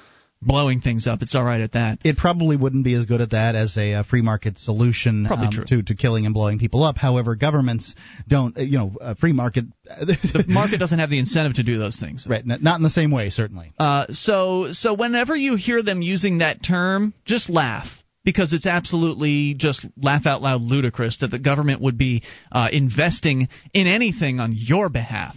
blowing 0.41 0.81
things 0.81 1.07
up. 1.07 1.23
It's 1.23 1.35
all 1.35 1.45
right 1.45 1.61
at 1.61 1.73
that. 1.73 1.99
It 2.05 2.17
probably 2.17 2.57
wouldn't 2.57 2.85
be 2.85 2.95
as 2.95 3.07
good 3.07 3.21
at 3.21 3.31
that 3.31 3.55
as 3.55 3.77
a, 3.77 3.93
a 3.93 4.05
free 4.05 4.23
market 4.23 4.59
solution 4.59 5.27
um, 5.27 5.51
to 5.67 5.83
to 5.83 5.95
killing 5.95 6.27
and 6.27 6.35
blowing 6.35 6.59
people 6.59 6.83
up. 6.83 6.97
However, 6.97 7.35
governments 7.35 7.95
don't, 8.27 8.57
uh, 8.57 8.63
you 8.63 8.79
know, 8.79 8.97
a 9.01 9.15
free 9.17 9.33
market. 9.33 9.65
the 9.85 10.45
market 10.49 10.79
doesn't 10.79 10.99
have 10.99 11.11
the 11.11 11.19
incentive 11.19 11.55
to 11.55 11.63
do 11.63 11.79
those 11.79 11.99
things. 11.99 12.27
Right, 12.29 12.45
not 12.47 12.77
in 12.77 12.83
the 12.83 12.91
same 12.91 13.11
way, 13.11 13.31
certainly. 13.31 13.73
Uh, 13.79 14.07
so 14.11 14.73
so 14.73 14.95
whenever 14.95 15.35
you 15.35 15.57
hear 15.57 15.83
them 15.83 16.03
using 16.03 16.39
that 16.39 16.63
term, 16.63 17.15
just 17.25 17.51
laugh 17.51 17.89
because 18.25 18.53
it's 18.53 18.67
absolutely 18.67 19.55
just 19.55 19.87
laugh 19.97 20.27
out 20.27 20.43
loud 20.43 20.61
ludicrous 20.61 21.19
that 21.21 21.31
the 21.31 21.39
government 21.39 21.81
would 21.81 21.97
be 21.97 22.23
uh, 22.53 22.69
investing 22.71 23.49
in 23.73 23.87
anything 23.87 24.39
on 24.39 24.53
your 24.55 24.89
behalf 24.89 25.35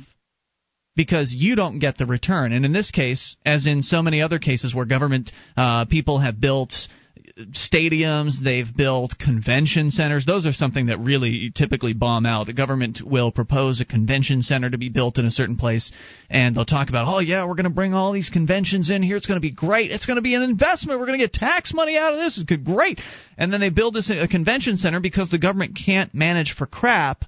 because 0.96 1.34
you 1.34 1.56
don't 1.56 1.80
get 1.80 1.98
the 1.98 2.06
return. 2.06 2.52
And 2.52 2.66
in 2.66 2.74
this 2.74 2.92
case, 2.92 3.36
as 3.46 3.66
in 3.66 3.84
so 3.84 4.02
many 4.02 4.22
other 4.22 4.40
cases 4.40 4.76
where 4.76 4.86
government 4.86 5.32
uh, 5.56 5.86
people 5.86 6.20
have 6.20 6.40
built 6.40 6.74
stadiums, 7.52 8.44
they've 8.44 8.68
built 8.76 9.18
convention 9.18 9.92
centers. 9.92 10.26
Those 10.26 10.46
are 10.46 10.54
something 10.54 10.88
that 10.88 11.00
really 11.00 11.52
typically 11.54 11.94
bomb 11.94 12.26
out. 12.26 12.48
The 12.48 12.54
government 12.54 13.02
will 13.04 13.32
propose 13.32 13.82
a 13.82 13.86
convention 13.86 14.42
center 14.42 14.70
to 14.70 14.78
be 14.78 14.90
built 14.90 15.18
in 15.18 15.26
a 15.26 15.32
certain 15.32 15.56
place, 15.56 15.92
and 16.30 16.56
they'll 16.56 16.66
talk 16.66 16.90
about, 16.90 17.14
oh, 17.14 17.20
yeah, 17.20 17.46
we're 17.46 17.56
going 17.56 17.66
to 17.66 17.70
bring 17.70 17.94
all 17.94 18.12
these 18.12 18.30
conventions 18.30 18.90
in 18.90 19.04
here. 19.04 19.16
It's 19.16 19.28
going 19.28 19.40
to 19.40 19.42
be 19.42 19.52
great. 19.54 19.92
It's 19.92 20.06
going 20.06 20.18
to 20.18 20.22
be 20.22 20.36
an 20.36 20.42
investment. 20.42 21.00
We're 21.00 21.06
going 21.08 21.20
to 21.20 21.26
get 21.26 21.34
tax 21.34 21.74
money 21.74 21.98
out 21.98 22.14
of 22.14 22.20
this. 22.20 22.38
It's 22.38 22.64
great. 22.64 23.00
And 23.38 23.52
then 23.52 23.60
they 23.60 23.70
build 23.70 23.94
this 23.94 24.10
a 24.10 24.28
convention 24.28 24.78
center 24.78 25.00
because 25.00 25.30
the 25.30 25.40
government 25.40 25.80
can't 25.86 26.14
manage 26.14 26.54
for 26.54 26.66
crap. 26.66 27.26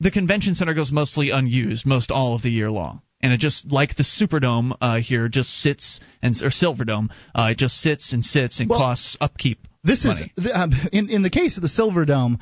The 0.00 0.10
convention 0.10 0.54
center 0.54 0.74
goes 0.74 0.92
mostly 0.92 1.30
unused 1.30 1.86
most 1.86 2.10
all 2.10 2.34
of 2.34 2.42
the 2.42 2.50
year 2.50 2.70
long 2.70 3.02
and 3.20 3.32
it 3.32 3.40
just 3.40 3.70
like 3.70 3.96
the 3.96 4.02
Superdome 4.02 4.76
uh, 4.80 5.00
here 5.00 5.28
just 5.28 5.50
sits 5.50 6.00
and 6.22 6.34
or 6.42 6.50
Silverdome, 6.50 7.10
uh, 7.34 7.48
it 7.50 7.58
just 7.58 7.76
sits 7.76 8.12
and 8.12 8.24
sits 8.24 8.60
and 8.60 8.68
well, 8.68 8.78
costs 8.78 9.16
upkeep. 9.20 9.58
This 9.82 10.04
money. 10.04 10.32
is 10.36 10.50
um, 10.52 10.72
in 10.92 11.10
in 11.10 11.22
the 11.22 11.30
case 11.30 11.56
of 11.56 11.62
the 11.62 11.68
Silverdome. 11.68 12.38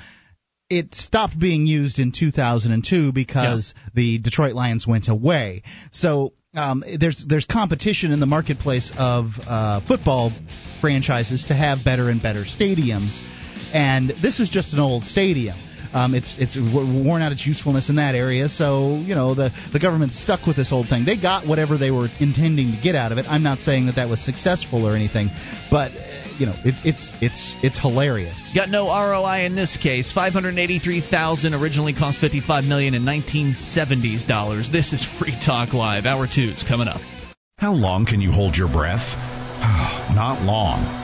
It 0.70 0.94
stopped 0.94 1.38
being 1.38 1.66
used 1.66 1.98
in 1.98 2.10
2002 2.10 3.12
because 3.12 3.74
yeah. 3.76 3.90
the 3.94 4.18
Detroit 4.18 4.54
Lions 4.54 4.86
went 4.86 5.08
away. 5.08 5.62
So 5.92 6.32
um, 6.54 6.82
there's 6.98 7.24
there's 7.28 7.44
competition 7.44 8.12
in 8.12 8.18
the 8.18 8.26
marketplace 8.26 8.90
of 8.96 9.26
uh, 9.46 9.80
football 9.86 10.32
franchises 10.80 11.44
to 11.48 11.54
have 11.54 11.84
better 11.84 12.08
and 12.08 12.20
better 12.20 12.44
stadiums, 12.44 13.20
and 13.74 14.10
this 14.22 14.40
is 14.40 14.48
just 14.48 14.72
an 14.72 14.80
old 14.80 15.04
stadium. 15.04 15.56
Um, 15.94 16.14
it's 16.14 16.36
it's 16.38 16.56
worn 16.56 17.22
out 17.22 17.30
its 17.30 17.46
usefulness 17.46 17.88
in 17.88 17.96
that 17.96 18.16
area. 18.16 18.48
So 18.48 18.96
you 18.98 19.14
know 19.14 19.34
the 19.34 19.50
the 19.72 19.78
government's 19.78 20.20
stuck 20.20 20.44
with 20.46 20.56
this 20.56 20.72
old 20.72 20.88
thing. 20.88 21.04
They 21.04 21.16
got 21.16 21.46
whatever 21.46 21.78
they 21.78 21.92
were 21.92 22.08
intending 22.18 22.72
to 22.72 22.80
get 22.82 22.96
out 22.96 23.12
of 23.12 23.18
it. 23.18 23.26
I'm 23.28 23.44
not 23.44 23.60
saying 23.60 23.86
that 23.86 23.96
that 23.96 24.08
was 24.08 24.20
successful 24.20 24.86
or 24.86 24.96
anything, 24.96 25.28
but 25.70 25.92
you 26.38 26.46
know, 26.46 26.54
it, 26.64 26.74
it's 26.84 27.12
it's 27.20 27.54
it's 27.62 27.78
hilarious. 27.78 28.52
Got 28.54 28.68
no 28.70 28.88
ROI 28.88 29.46
in 29.46 29.54
this 29.54 29.76
case. 29.76 30.10
Five 30.12 30.32
hundred 30.32 30.58
eighty-three 30.58 31.00
thousand 31.08 31.54
originally 31.54 31.94
cost 31.94 32.20
fifty-five 32.20 32.64
million 32.64 32.94
in 32.94 33.04
nineteen 33.04 33.54
seventies 33.54 34.24
dollars. 34.24 34.68
This 34.70 34.92
is 34.92 35.06
Free 35.18 35.38
Talk 35.44 35.72
Live. 35.72 36.06
Hour 36.06 36.26
two's 36.26 36.64
coming 36.66 36.88
up. 36.88 37.00
How 37.58 37.72
long 37.72 38.04
can 38.04 38.20
you 38.20 38.32
hold 38.32 38.56
your 38.56 38.68
breath? 38.68 39.06
Not 40.14 40.42
long. 40.42 41.03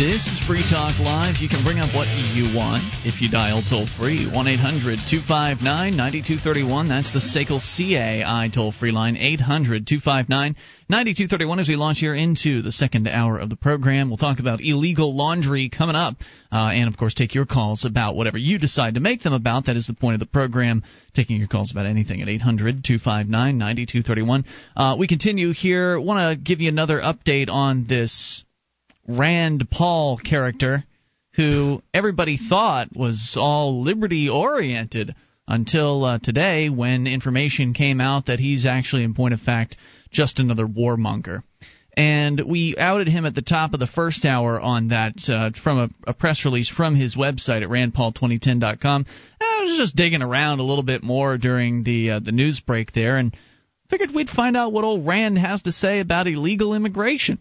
This 0.00 0.26
is 0.28 0.40
Free 0.46 0.64
Talk 0.64 0.98
Live. 0.98 1.44
You 1.44 1.48
can 1.50 1.62
bring 1.62 1.78
up 1.78 1.94
what 1.94 2.08
you 2.08 2.56
want 2.56 2.80
if 3.04 3.20
you 3.20 3.28
dial 3.28 3.60
toll 3.60 3.86
free. 3.98 4.24
1 4.24 4.48
800 4.48 4.96
259 5.06 5.60
9231. 5.94 6.88
That's 6.88 7.12
the 7.12 7.20
SACL 7.20 7.60
CAI 7.60 8.48
toll 8.48 8.72
free 8.72 8.92
line. 8.92 9.18
800 9.18 9.86
259 9.86 10.56
9231 10.88 11.60
as 11.60 11.68
we 11.68 11.76
launch 11.76 11.98
here 11.98 12.14
into 12.14 12.62
the 12.62 12.72
second 12.72 13.08
hour 13.08 13.38
of 13.38 13.50
the 13.50 13.56
program. 13.56 14.08
We'll 14.08 14.16
talk 14.16 14.40
about 14.40 14.62
illegal 14.62 15.14
laundry 15.14 15.68
coming 15.68 15.96
up. 15.96 16.16
Uh, 16.50 16.72
and 16.72 16.88
of 16.88 16.96
course, 16.96 17.12
take 17.12 17.34
your 17.34 17.44
calls 17.44 17.84
about 17.84 18.16
whatever 18.16 18.38
you 18.38 18.58
decide 18.58 18.94
to 18.94 19.00
make 19.00 19.20
them 19.20 19.34
about. 19.34 19.66
That 19.66 19.76
is 19.76 19.86
the 19.86 19.92
point 19.92 20.14
of 20.14 20.20
the 20.20 20.32
program. 20.32 20.82
Taking 21.12 21.36
your 21.36 21.48
calls 21.48 21.72
about 21.72 21.84
anything 21.84 22.22
at 22.22 22.28
800 22.30 22.84
259 22.84 23.58
9231. 23.58 24.44
Uh, 24.74 24.96
we 24.98 25.06
continue 25.06 25.52
here. 25.52 26.00
Want 26.00 26.38
to 26.38 26.42
give 26.42 26.62
you 26.62 26.70
another 26.70 27.00
update 27.00 27.50
on 27.50 27.84
this 27.86 28.44
Rand 29.18 29.68
Paul 29.70 30.18
character 30.18 30.84
who 31.34 31.82
everybody 31.94 32.38
thought 32.48 32.88
was 32.94 33.36
all 33.38 33.82
liberty 33.82 34.28
oriented 34.28 35.14
until 35.46 36.04
uh, 36.04 36.18
today 36.22 36.68
when 36.68 37.06
information 37.06 37.74
came 37.74 38.00
out 38.00 38.26
that 38.26 38.38
he's 38.38 38.66
actually, 38.66 39.04
in 39.04 39.14
point 39.14 39.34
of 39.34 39.40
fact, 39.40 39.76
just 40.10 40.38
another 40.38 40.66
warmonger. 40.66 41.42
And 41.96 42.40
we 42.46 42.76
outed 42.78 43.08
him 43.08 43.26
at 43.26 43.34
the 43.34 43.42
top 43.42 43.74
of 43.74 43.80
the 43.80 43.86
first 43.86 44.24
hour 44.24 44.60
on 44.60 44.88
that 44.88 45.14
uh, 45.28 45.50
from 45.62 45.78
a, 45.78 46.10
a, 46.10 46.14
press 46.14 46.44
release 46.44 46.68
from 46.68 46.94
his 46.94 47.16
website 47.16 47.62
at 47.62 47.68
randpaul2010.com. 47.68 49.06
I 49.40 49.62
was 49.64 49.76
just 49.76 49.96
digging 49.96 50.22
around 50.22 50.60
a 50.60 50.64
little 50.64 50.84
bit 50.84 51.02
more 51.02 51.36
during 51.36 51.82
the 51.82 52.10
uh, 52.10 52.20
the 52.20 52.32
news 52.32 52.60
break 52.60 52.92
there, 52.92 53.18
and 53.18 53.36
figured 53.90 54.12
we'd 54.14 54.30
find 54.30 54.56
out 54.56 54.72
what 54.72 54.84
old 54.84 55.06
Rand 55.06 55.38
has 55.38 55.62
to 55.62 55.72
say 55.72 55.98
about 55.98 56.28
illegal 56.28 56.74
immigration. 56.74 57.38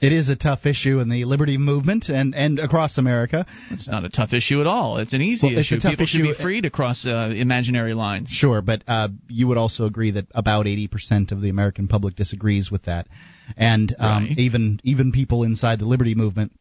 It 0.00 0.12
is 0.12 0.28
a 0.28 0.36
tough 0.36 0.64
issue 0.64 0.98
in 1.00 1.08
the 1.08 1.24
liberty 1.24 1.58
movement 1.58 2.08
and, 2.08 2.34
and 2.34 2.58
across 2.58 2.96
America. 2.96 3.46
It's 3.70 3.88
not 3.88 4.04
a 4.04 4.08
tough 4.08 4.32
issue 4.32 4.60
at 4.60 4.66
all. 4.66 4.98
It's 4.98 5.12
an 5.12 5.20
easy 5.20 5.48
well, 5.48 5.58
issue. 5.58 5.76
People 5.76 6.04
issue. 6.04 6.06
should 6.06 6.36
be 6.38 6.42
freed 6.42 6.64
across 6.64 7.06
uh, 7.06 7.32
imaginary 7.36 7.94
lines. 7.94 8.30
Sure, 8.30 8.62
but 8.62 8.82
uh, 8.88 9.08
you 9.28 9.46
would 9.48 9.58
also 9.58 9.84
agree 9.84 10.12
that 10.12 10.26
about 10.34 10.66
80% 10.66 11.32
of 11.32 11.40
the 11.40 11.50
American 11.50 11.86
public 11.88 12.16
disagrees 12.16 12.70
with 12.70 12.84
that. 12.86 13.08
And 13.56 13.94
um, 13.98 14.24
right. 14.24 14.38
even 14.38 14.80
even 14.84 15.12
people 15.12 15.42
inside 15.42 15.80
the 15.80 15.86
liberty 15.86 16.14
movement 16.14 16.52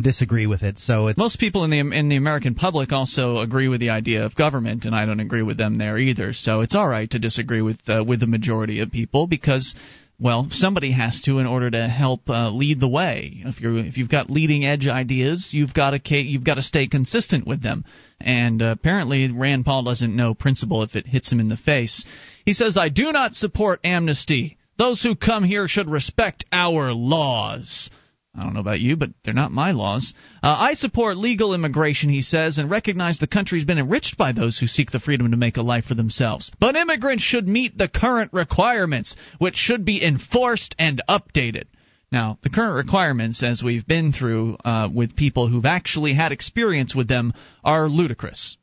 disagree 0.00 0.46
with 0.46 0.62
it. 0.62 0.78
So 0.78 1.08
it's 1.08 1.18
most 1.18 1.38
people 1.38 1.64
in 1.64 1.70
the 1.70 1.80
in 1.80 2.08
the 2.08 2.16
American 2.16 2.54
public 2.54 2.92
also 2.92 3.38
agree 3.38 3.68
with 3.68 3.80
the 3.80 3.90
idea 3.90 4.24
of 4.24 4.34
government, 4.34 4.84
and 4.84 4.94
I 4.94 5.06
don't 5.06 5.20
agree 5.20 5.42
with 5.42 5.58
them 5.58 5.78
there 5.78 5.98
either. 5.98 6.32
So 6.32 6.60
it's 6.60 6.74
all 6.74 6.88
right 6.88 7.10
to 7.10 7.18
disagree 7.18 7.62
with 7.62 7.78
uh, 7.88 8.04
with 8.06 8.20
the 8.20 8.26
majority 8.26 8.80
of 8.80 8.90
people 8.90 9.26
because 9.26 9.74
well, 10.20 10.48
somebody 10.50 10.92
has 10.92 11.22
to 11.22 11.38
in 11.38 11.46
order 11.46 11.70
to 11.70 11.88
help 11.88 12.28
uh, 12.28 12.50
lead 12.50 12.78
the 12.78 12.88
way. 12.88 13.42
If 13.46 13.60
you're 13.60 13.78
if 13.78 13.96
you've 13.96 14.10
got 14.10 14.30
leading 14.30 14.66
edge 14.66 14.86
ideas, 14.86 15.48
you've 15.52 15.72
got 15.72 15.90
to 15.90 16.16
you've 16.16 16.44
got 16.44 16.56
to 16.56 16.62
stay 16.62 16.86
consistent 16.88 17.46
with 17.46 17.62
them. 17.62 17.84
And 18.20 18.60
uh, 18.60 18.74
apparently, 18.78 19.32
Rand 19.32 19.64
Paul 19.64 19.84
doesn't 19.84 20.14
know 20.14 20.34
principle 20.34 20.82
if 20.82 20.94
it 20.94 21.06
hits 21.06 21.32
him 21.32 21.40
in 21.40 21.48
the 21.48 21.56
face. 21.56 22.04
He 22.44 22.52
says, 22.52 22.76
"I 22.76 22.90
do 22.90 23.12
not 23.12 23.34
support 23.34 23.80
amnesty. 23.82 24.58
Those 24.76 25.02
who 25.02 25.14
come 25.14 25.42
here 25.42 25.66
should 25.68 25.88
respect 25.88 26.44
our 26.52 26.92
laws." 26.92 27.88
I 28.34 28.44
don't 28.44 28.54
know 28.54 28.60
about 28.60 28.80
you, 28.80 28.96
but 28.96 29.10
they're 29.24 29.34
not 29.34 29.50
my 29.50 29.72
laws. 29.72 30.14
Uh, 30.42 30.54
I 30.56 30.74
support 30.74 31.16
legal 31.16 31.52
immigration, 31.52 32.10
he 32.10 32.22
says, 32.22 32.58
and 32.58 32.70
recognize 32.70 33.18
the 33.18 33.26
country's 33.26 33.64
been 33.64 33.78
enriched 33.78 34.16
by 34.16 34.32
those 34.32 34.58
who 34.58 34.66
seek 34.66 34.92
the 34.92 35.00
freedom 35.00 35.30
to 35.32 35.36
make 35.36 35.56
a 35.56 35.62
life 35.62 35.86
for 35.86 35.94
themselves. 35.94 36.50
But 36.60 36.76
immigrants 36.76 37.24
should 37.24 37.48
meet 37.48 37.76
the 37.76 37.88
current 37.88 38.32
requirements, 38.32 39.16
which 39.38 39.56
should 39.56 39.84
be 39.84 40.04
enforced 40.04 40.76
and 40.78 41.02
updated. 41.08 41.64
Now, 42.12 42.38
the 42.42 42.50
current 42.50 42.74
requirements, 42.74 43.42
as 43.42 43.62
we've 43.62 43.86
been 43.86 44.12
through 44.12 44.56
uh, 44.64 44.88
with 44.92 45.16
people 45.16 45.48
who've 45.48 45.64
actually 45.64 46.14
had 46.14 46.32
experience 46.32 46.94
with 46.94 47.08
them, 47.08 47.32
are 47.64 47.88
ludicrous. 47.88 48.56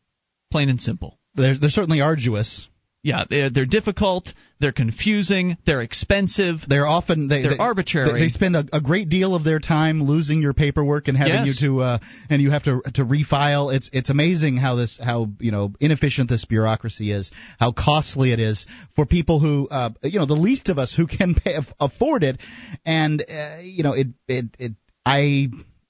Plain 0.52 0.70
and 0.70 0.82
simple. 0.82 1.18
They're, 1.36 1.58
they're 1.58 1.70
certainly 1.70 2.02
arduous. 2.02 2.68
Yeah, 3.08 3.24
they're, 3.30 3.50
they're 3.50 3.66
difficult. 3.66 4.34
They're 4.60 4.74
confusing. 4.74 5.56
They're 5.66 5.82
expensive. 5.82 6.58
They're 6.68 6.86
often 6.86 7.30
they, 7.30 7.42
They're 7.44 7.52
they, 7.52 7.58
arbitrary. 7.58 8.12
They, 8.12 8.20
they 8.26 8.28
spend 8.28 8.58
a, 8.58 8.66
a 8.74 8.82
great 8.82 9.08
deal 9.08 9.34
of 9.34 9.46
their 9.46 9.60
time 9.60 10.04
losing 10.04 10.42
your 10.42 10.54
paperwork 10.54 11.08
and 11.08 11.18
having 11.18 11.46
Yes. 11.46 11.62
you 11.62 11.68
to 11.70 11.82
uh, 11.84 12.00
and 12.30 12.42
you 12.42 12.52
have 12.52 12.66
to 12.66 12.82
to 12.96 13.06
refile. 13.06 13.74
It's 13.74 13.90
it's 13.94 14.10
amazing 14.10 14.58
how 14.58 14.76
this 14.76 15.00
how 15.02 15.30
you 15.40 15.52
know 15.52 15.72
inefficient 15.80 16.28
this 16.28 16.44
bureaucracy 16.44 17.14
is, 17.14 17.32
how 17.58 17.72
costly 17.72 18.34
it 18.34 18.40
is 18.42 18.66
for 18.98 19.06
people 19.06 19.40
who 19.40 19.70
uh, 19.70 19.92
you 20.04 20.20
know 20.20 20.26
the 20.26 20.34
least 20.34 20.68
of 20.68 20.78
us 20.78 20.94
who 20.94 21.08
can 21.08 21.34
pay, 21.44 21.56
afford 21.80 22.26
it, 22.26 22.42
and 22.86 23.22
uh, 23.22 23.60
you 23.62 23.84
know 23.84 23.94
it 23.94 24.08
it 24.28 24.46
it 24.60 24.72
I. 25.06 25.48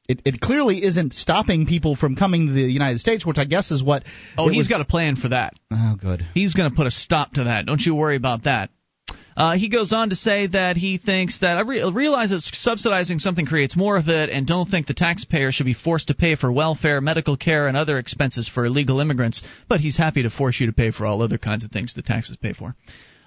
It, 0.08 0.22
it 0.24 0.40
clearly 0.40 0.84
isn't 0.84 1.14
stopping 1.14 1.66
people 1.66 1.96
from 1.96 2.16
coming 2.16 2.48
to 2.48 2.54
the 2.54 2.62
United 2.62 3.00
States, 3.00 3.26
which 3.26 3.38
I 3.38 3.46
guess 3.46 3.72
is 3.72 3.84
what. 3.84 4.04
Oh, 4.38 4.48
he's 4.48 4.60
was- 4.60 4.68
got 4.70 4.82
a 4.82 4.86
plan 4.86 5.18
for 5.18 5.30
that. 5.30 5.54
Oh, 5.72 5.96
good. 6.00 6.26
He's 6.34 6.54
going 6.54 6.70
to 6.70 6.76
put 6.76 6.88
a 6.88 6.92
stop 6.92 7.34
to 7.34 7.46
that. 7.46 7.66
Don't 7.66 7.82
you 7.82 7.94
worry 7.94 8.16
about 8.16 8.46
that. 8.46 8.70
Uh, 9.36 9.56
he 9.56 9.70
goes 9.70 9.94
on 9.94 10.10
to 10.10 10.16
say 10.16 10.48
that 10.48 10.78
he 10.78 10.98
thinks 10.98 11.42
that 11.42 11.60
I 11.60 11.62
re- 11.62 11.92
realize 11.92 12.32
that 12.32 12.42
subsidizing 12.42 13.20
something 13.20 13.46
creates 13.46 13.76
more 13.76 13.96
of 13.96 14.08
it, 14.08 14.32
and 14.32 14.48
don't 14.48 14.68
think 14.68 14.88
the 14.88 14.96
taxpayer 14.96 15.52
should 15.52 15.68
be 15.68 15.76
forced 15.76 16.08
to 16.08 16.16
pay 16.16 16.34
for 16.34 16.52
welfare, 16.52 17.02
medical 17.02 17.38
care, 17.38 17.68
and 17.68 17.78
other 17.78 18.00
expenses 18.00 18.50
for 18.50 18.66
illegal 18.66 19.00
immigrants. 19.00 19.44
But 19.70 19.80
he's 19.80 19.96
happy 19.96 20.24
to 20.24 20.32
force 20.32 20.60
you 20.60 20.66
to 20.66 20.74
pay 20.74 20.90
for 20.90 21.06
all 21.06 21.22
other 21.22 21.38
kinds 21.38 21.64
of 21.64 21.70
things 21.70 21.94
the 21.94 22.02
taxes 22.02 22.38
pay 22.38 22.54
for. 22.54 22.76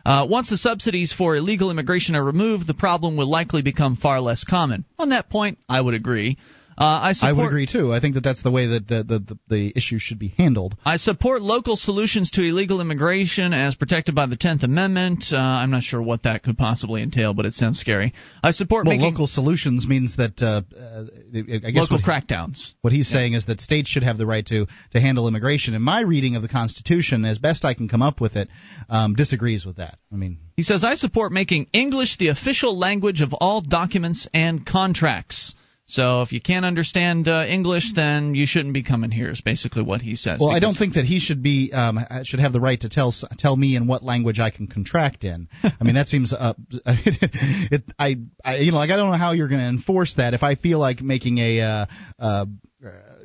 Uh, 0.05 0.26
once 0.28 0.51
the 0.51 0.57
subsidies 0.57 1.12
for 1.12 1.37
illegal 1.37 1.70
immigration 1.70 2.16
are 2.16 2.24
removed, 2.24 2.66
the 2.66 2.74
problem 2.74 3.16
will 3.16 3.31
likely 3.31 3.62
become 3.62 3.97
far 3.97 4.20
less 4.20 4.43
common. 4.43 4.85
On 4.99 5.11
that 5.11 5.31
point, 5.31 5.59
I 5.68 5.81
would 5.81 5.95
agree. 5.95 6.39
Uh, 6.81 7.11
I, 7.11 7.12
support, 7.12 7.28
I 7.28 7.33
would 7.37 7.47
agree 7.49 7.66
too. 7.66 7.93
I 7.93 8.01
think 8.01 8.14
that 8.14 8.24
that's 8.24 8.43
the 8.43 8.51
way 8.51 8.66
that 8.68 8.89
the 8.89 9.03
the, 9.03 9.18
the, 9.18 9.39
the 9.49 9.72
issue 9.76 9.99
should 9.99 10.18
be 10.18 10.28
handled. 10.28 10.76
I 10.83 10.97
support 10.97 11.43
local 11.43 11.76
solutions 11.76 12.31
to 12.33 12.43
illegal 12.43 12.81
immigration 12.81 13.53
as 13.53 13.74
protected 13.74 14.14
by 14.14 14.24
the 14.24 14.37
Tenth 14.37 14.62
Amendment. 14.62 15.26
Uh, 15.31 15.37
I'm 15.37 15.70
not 15.70 15.83
sure 15.83 16.01
what 16.01 16.22
that 16.22 16.43
could 16.43 16.57
possibly 16.57 17.03
entail, 17.03 17.35
but 17.35 17.45
it 17.45 17.53
sounds 17.53 17.78
scary. 17.78 18.14
I 18.43 18.53
support 18.53 18.87
Well, 18.87 18.97
making 18.97 19.12
local 19.12 19.26
solutions 19.26 19.87
means 19.87 20.16
that 20.16 20.41
uh, 20.41 20.62
I 21.35 21.70
guess 21.70 21.83
local 21.83 21.99
what, 21.99 22.05
crackdowns. 22.07 22.72
what 22.81 22.95
he's 22.95 23.09
saying 23.09 23.35
is 23.35 23.45
that 23.45 23.61
states 23.61 23.91
should 23.91 24.03
have 24.03 24.16
the 24.16 24.26
right 24.26 24.47
to 24.47 24.66
to 24.93 25.01
handle 25.01 25.28
immigration. 25.28 25.74
And 25.74 25.85
my 25.85 26.01
reading 26.01 26.35
of 26.37 26.41
the 26.41 26.49
Constitution, 26.49 27.26
as 27.26 27.37
best 27.37 27.66
I 27.66 27.74
can 27.74 27.89
come 27.89 28.01
up 28.01 28.22
with 28.22 28.37
it, 28.37 28.49
um, 28.89 29.14
disagrees 29.16 29.66
with 29.66 29.76
that. 29.76 29.99
I 30.11 30.16
mean, 30.16 30.39
He 30.57 30.62
says, 30.62 30.83
I 30.83 30.95
support 30.95 31.31
making 31.31 31.66
English 31.74 32.16
the 32.16 32.28
official 32.28 32.78
language 32.78 33.20
of 33.20 33.35
all 33.35 33.61
documents 33.61 34.26
and 34.33 34.64
contracts. 34.64 35.55
So 35.91 36.22
if 36.22 36.32
you 36.32 36.41
can't 36.41 36.64
understand 36.64 37.26
uh, 37.26 37.45
English, 37.49 37.93
then 37.95 38.36
you 38.36 38.47
shouldn't 38.47 38.74
be 38.74 38.84
coming 38.84 39.11
here. 39.11 39.30
Is 39.30 39.41
basically 39.41 39.82
what 39.82 40.01
he 40.03 40.14
says. 40.14 40.38
well, 40.41 40.51
I 40.51 40.61
don't 40.61 40.74
think 40.74 40.95
that 40.95 41.05
he 41.05 41.18
should 41.18 41.43
be 41.43 41.72
um, 41.72 41.99
should 42.22 42.38
have 42.38 42.53
the 42.53 42.61
right 42.61 42.80
to 42.80 42.88
tell 42.88 43.12
tell 43.38 43.57
me 43.57 43.74
in 43.74 43.88
what 43.88 44.05
language 44.05 44.38
I 44.38 44.51
can 44.51 44.68
contract 44.68 45.24
in. 45.24 45.49
I 45.62 45.82
mean, 45.82 45.95
that 45.95 46.09
seems 46.14 46.32
uh, 46.32 46.55
it, 46.86 47.82
I, 47.99 48.16
I 48.45 48.59
you 48.59 48.70
know 48.70 48.78
like 48.78 48.91
I 48.91 48.97
don't 48.97 49.11
know 49.11 49.18
how 49.18 49.32
you're 49.32 49.49
going 49.49 49.61
to 49.61 49.68
enforce 49.68 50.14
that. 50.16 50.32
If 50.32 50.45
I 50.45 50.55
feel 50.55 50.78
like 50.78 51.03
making 51.03 51.38
a 51.38 51.61
uh, 51.61 51.86
uh, 52.18 52.47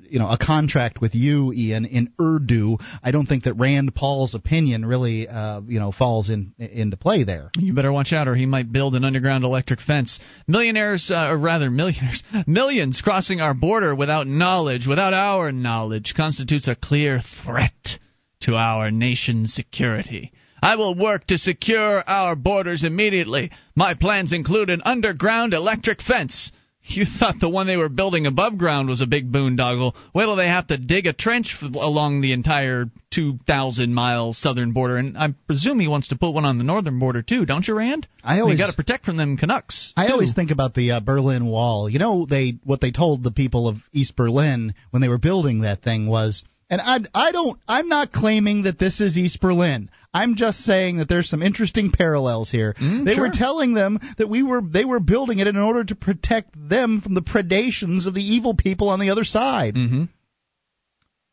you 0.10 0.20
know 0.20 0.30
a 0.30 0.38
contract 0.38 1.02
with 1.02 1.16
you, 1.16 1.52
Ian, 1.54 1.86
in 1.86 2.14
Urdu, 2.20 2.78
I 3.04 3.12
don't 3.12 3.26
think 3.26 3.44
that 3.44 3.56
Rand 3.56 3.96
Paul's 3.96 4.36
opinion 4.36 4.86
really 4.86 5.28
uh, 5.28 5.62
you 5.62 5.80
know 5.80 5.92
falls 5.92 6.30
in 6.30 6.54
into 6.58 6.98
play 6.98 7.24
there. 7.24 7.52
You 7.58 7.74
better 7.74 7.92
watch 7.92 8.14
out, 8.14 8.28
or 8.28 8.36
he 8.36 8.46
might 8.46 8.72
build 8.72 8.96
an 8.96 9.06
underground 9.06 9.44
electric 9.44 9.82
fence. 9.82 10.20
Millionaires, 10.48 11.12
uh, 11.12 11.30
or 11.32 11.38
rather 11.38 11.70
millionaires, 11.70 12.24
millions 12.48 13.02
crossing 13.02 13.42
our 13.42 13.54
border 13.54 13.96
without 13.96 14.28
knowledge, 14.28 14.88
without 14.88 15.14
our 15.14 15.52
knowledge, 15.52 16.14
constitutes 16.16 16.68
a 16.68 16.76
clear 16.76 17.22
threat 17.44 18.00
to 18.42 18.56
our 18.56 18.92
nation's 18.92 19.54
security. 19.54 20.32
I 20.62 20.78
will 20.78 20.96
work 20.96 21.28
to 21.28 21.38
secure 21.38 22.04
our 22.08 22.36
borders 22.36 22.84
immediately. 22.84 23.52
My 23.76 23.94
plans 23.94 24.34
include 24.34 24.70
an 24.70 24.82
underground 24.84 25.54
electric 25.54 26.02
fence. 26.02 26.52
You 26.88 27.06
thought 27.20 27.40
the 27.40 27.50
one 27.50 27.66
they 27.66 27.78
were 27.78 27.90
building 27.90 28.28
above 28.28 28.60
ground 28.60 28.90
was 28.90 29.02
a 29.02 29.08
big 29.08 29.32
boondoggle. 29.32 29.96
Wait 30.14 30.24
till 30.26 30.36
they 30.36 30.48
have 30.48 30.68
to 30.68 30.78
dig 30.78 31.08
a 31.08 31.14
trench 31.14 31.56
along 31.74 32.22
the 32.22 32.32
entire 32.32 32.86
2,000 33.12 33.94
mile 33.94 34.34
southern 34.34 34.72
border, 34.72 34.98
and 34.98 35.18
I 35.18 35.34
presume 35.48 35.80
he 35.80 35.88
wants 35.88 36.10
to 36.10 36.16
put 36.16 36.32
one 36.32 36.46
on 36.46 36.58
the 36.60 36.64
northern 36.64 37.00
border 37.00 37.22
too, 37.24 37.46
don't 37.46 37.68
you, 37.68 37.76
Rand? 37.76 38.08
I 38.24 38.40
always- 38.42 38.60
got 38.60 38.70
to 38.70 38.76
protect 38.76 39.06
from 39.06 39.18
them 39.18 39.36
Canucks. 39.36 39.94
I 39.98 40.08
too. 40.08 40.14
always 40.14 40.34
think 40.34 40.52
about 40.52 40.74
the 40.76 40.92
uh, 40.92 41.00
Berlin 41.00 41.48
Wall. 41.48 41.90
You 41.90 41.98
know, 42.00 42.26
they 42.30 42.60
what 42.64 42.82
they 42.82 42.92
told 42.92 43.24
the 43.24 43.32
people 43.32 43.68
of 43.68 43.78
East 43.92 44.16
Berlin 44.16 44.76
when 44.92 45.02
they 45.02 45.10
were 45.10 45.18
building 45.18 45.62
that 45.62 45.82
thing 45.82 46.08
was, 46.08 46.44
and 46.70 46.80
I 46.82 47.00
I 47.14 47.32
don't 47.32 47.60
I'm 47.68 47.88
not 47.90 48.12
claiming 48.12 48.64
that 48.64 48.78
this 48.78 49.02
is 49.02 49.18
East 49.18 49.42
Berlin. 49.42 49.90
I'm 50.16 50.36
just 50.36 50.60
saying 50.60 50.98
that 50.98 51.10
there's 51.10 51.30
some 51.30 51.42
interesting 51.44 51.92
parallels 51.92 52.50
here. 52.50 52.74
they 52.80 53.20
were 53.20 53.32
telling 53.34 53.74
them 53.74 54.00
that 54.18 54.30
we 54.30 54.44
were 54.44 54.62
they 54.62 54.86
were 54.86 55.02
building 55.02 55.40
it 55.40 55.48
in 55.48 55.58
order 55.58 55.84
to 55.84 55.94
protect 55.94 56.52
them 56.56 57.02
from 57.02 57.16
the 57.16 57.22
predations 57.22 58.08
of 58.08 58.14
the 58.14 58.24
evil 58.24 58.56
people 58.56 58.88
on 58.90 59.02
the 59.02 59.10
other 59.10 59.26
side. 59.26 59.76
Mm-hmm. 59.76 60.06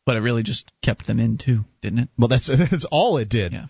But 0.05 0.17
it 0.17 0.19
really 0.19 0.43
just 0.43 0.69
kept 0.83 1.07
them 1.07 1.21
in 1.21 1.37
too, 1.37 1.63
didn't 1.81 1.99
it? 1.99 2.09
Well, 2.17 2.27
that's 2.27 2.47
that's 2.71 2.85
all 2.91 3.17
it 3.19 3.29
did. 3.29 3.53
Yeah. 3.53 3.67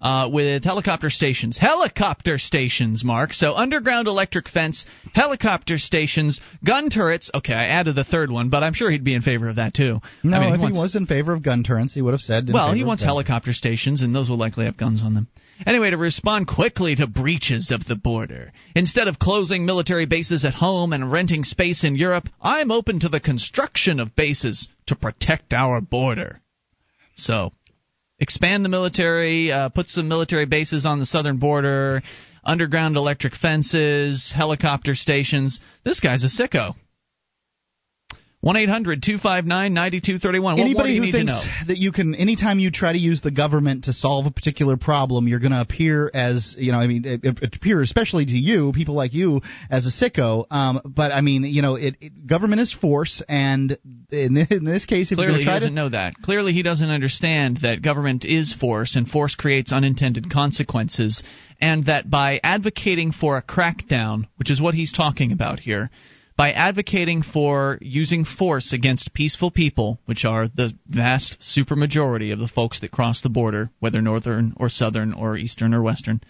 Uh, 0.00 0.28
with 0.30 0.64
helicopter 0.64 1.10
stations. 1.10 1.56
Helicopter 1.56 2.38
stations, 2.38 3.04
Mark. 3.04 3.32
So 3.32 3.54
underground 3.54 4.08
electric 4.08 4.48
fence, 4.48 4.84
helicopter 5.14 5.78
stations, 5.78 6.40
gun 6.64 6.90
turrets. 6.90 7.30
Okay, 7.34 7.54
I 7.54 7.66
added 7.66 7.94
the 7.96 8.04
third 8.04 8.30
one, 8.30 8.50
but 8.50 8.62
I'm 8.62 8.74
sure 8.74 8.90
he'd 8.90 9.04
be 9.04 9.14
in 9.14 9.22
favor 9.22 9.48
of 9.48 9.56
that 9.56 9.74
too. 9.74 10.00
No, 10.22 10.36
I 10.36 10.40
mean, 10.40 10.54
if 10.54 10.60
wants- 10.60 10.76
he 10.76 10.82
was 10.82 10.96
in 10.96 11.06
favor 11.06 11.32
of 11.32 11.42
gun 11.42 11.62
turrets, 11.62 11.94
he 11.94 12.02
would 12.02 12.12
have 12.14 12.20
said. 12.20 12.50
well, 12.52 12.72
he 12.72 12.84
wants 12.84 13.02
helicopter 13.02 13.52
stations, 13.52 14.02
and 14.02 14.14
those 14.14 14.28
will 14.28 14.38
likely 14.38 14.66
have 14.66 14.76
guns 14.76 15.02
on 15.02 15.14
them. 15.14 15.28
Anyway, 15.64 15.88
to 15.90 15.96
respond 15.96 16.46
quickly 16.46 16.94
to 16.96 17.06
breaches 17.06 17.70
of 17.70 17.86
the 17.86 17.96
border, 17.96 18.52
instead 18.74 19.08
of 19.08 19.18
closing 19.18 19.64
military 19.64 20.04
bases 20.04 20.44
at 20.44 20.52
home 20.52 20.92
and 20.92 21.10
renting 21.10 21.44
space 21.44 21.82
in 21.82 21.96
Europe, 21.96 22.28
I'm 22.42 22.70
open 22.70 23.00
to 23.00 23.08
the 23.08 23.20
construction 23.20 23.98
of 23.98 24.14
bases 24.14 24.68
to 24.86 24.94
protect 24.94 25.54
our 25.54 25.80
border. 25.80 26.40
So, 27.14 27.52
expand 28.18 28.64
the 28.64 28.68
military, 28.68 29.52
uh, 29.52 29.68
put 29.68 29.88
some 29.88 30.08
military 30.08 30.46
bases 30.46 30.86
on 30.86 30.98
the 30.98 31.06
southern 31.06 31.38
border, 31.38 32.02
underground 32.44 32.96
electric 32.96 33.34
fences, 33.34 34.32
helicopter 34.34 34.94
stations. 34.94 35.60
This 35.84 36.00
guy's 36.00 36.24
a 36.24 36.28
sicko. 36.28 36.74
1 38.46 38.56
800 38.56 39.02
259 39.02 39.74
9231. 39.74 40.54
What 40.54 40.56
more 40.56 40.64
do 40.64 40.70
Anybody 40.70 40.98
who 40.98 41.10
thinks 41.10 41.66
that 41.66 41.78
you 41.78 41.90
can, 41.90 42.14
anytime 42.14 42.60
you 42.60 42.70
try 42.70 42.92
to 42.92 42.98
use 42.98 43.20
the 43.20 43.32
government 43.32 43.86
to 43.86 43.92
solve 43.92 44.26
a 44.26 44.30
particular 44.30 44.76
problem, 44.76 45.26
you're 45.26 45.40
going 45.40 45.50
to 45.50 45.60
appear 45.60 46.08
as, 46.14 46.54
you 46.56 46.70
know, 46.70 46.78
I 46.78 46.86
mean, 46.86 47.04
it, 47.04 47.24
it 47.24 47.56
appear 47.56 47.82
especially 47.82 48.24
to 48.24 48.30
you, 48.30 48.70
people 48.72 48.94
like 48.94 49.12
you, 49.14 49.40
as 49.68 49.84
a 49.84 49.90
sicko. 49.90 50.46
Um, 50.48 50.80
but 50.84 51.10
I 51.10 51.22
mean, 51.22 51.42
you 51.42 51.60
know, 51.60 51.74
it, 51.74 51.96
it 52.00 52.24
government 52.24 52.60
is 52.60 52.72
force, 52.72 53.20
and 53.28 53.76
in, 54.12 54.36
in 54.50 54.64
this 54.64 54.86
case, 54.86 55.10
if 55.10 55.18
Clearly, 55.18 55.38
he 55.38 55.38
going 55.38 55.40
to 55.40 55.44
try 55.44 55.54
doesn't 55.54 55.70
to, 55.70 55.74
know 55.74 55.88
that. 55.88 56.14
Clearly, 56.22 56.52
he 56.52 56.62
doesn't 56.62 56.88
understand 56.88 57.58
that 57.62 57.82
government 57.82 58.24
is 58.24 58.54
force, 58.54 58.94
and 58.94 59.08
force 59.08 59.34
creates 59.34 59.72
unintended 59.72 60.30
consequences, 60.30 61.24
and 61.60 61.86
that 61.86 62.08
by 62.08 62.38
advocating 62.44 63.10
for 63.10 63.38
a 63.38 63.42
crackdown, 63.42 64.28
which 64.36 64.52
is 64.52 64.60
what 64.60 64.74
he's 64.74 64.92
talking 64.92 65.32
about 65.32 65.58
here, 65.58 65.90
by 66.36 66.52
advocating 66.52 67.22
for 67.22 67.78
using 67.80 68.24
force 68.24 68.72
against 68.72 69.14
peaceful 69.14 69.50
people, 69.50 69.98
which 70.04 70.24
are 70.24 70.48
the 70.48 70.74
vast 70.86 71.38
supermajority 71.40 72.32
of 72.32 72.38
the 72.38 72.48
folks 72.48 72.80
that 72.80 72.90
cross 72.90 73.22
the 73.22 73.30
border, 73.30 73.70
whether 73.80 74.02
northern 74.02 74.52
or 74.56 74.68
southern 74.68 75.14
or 75.14 75.36
eastern 75.36 75.72
or 75.72 75.82
western, 75.82 76.20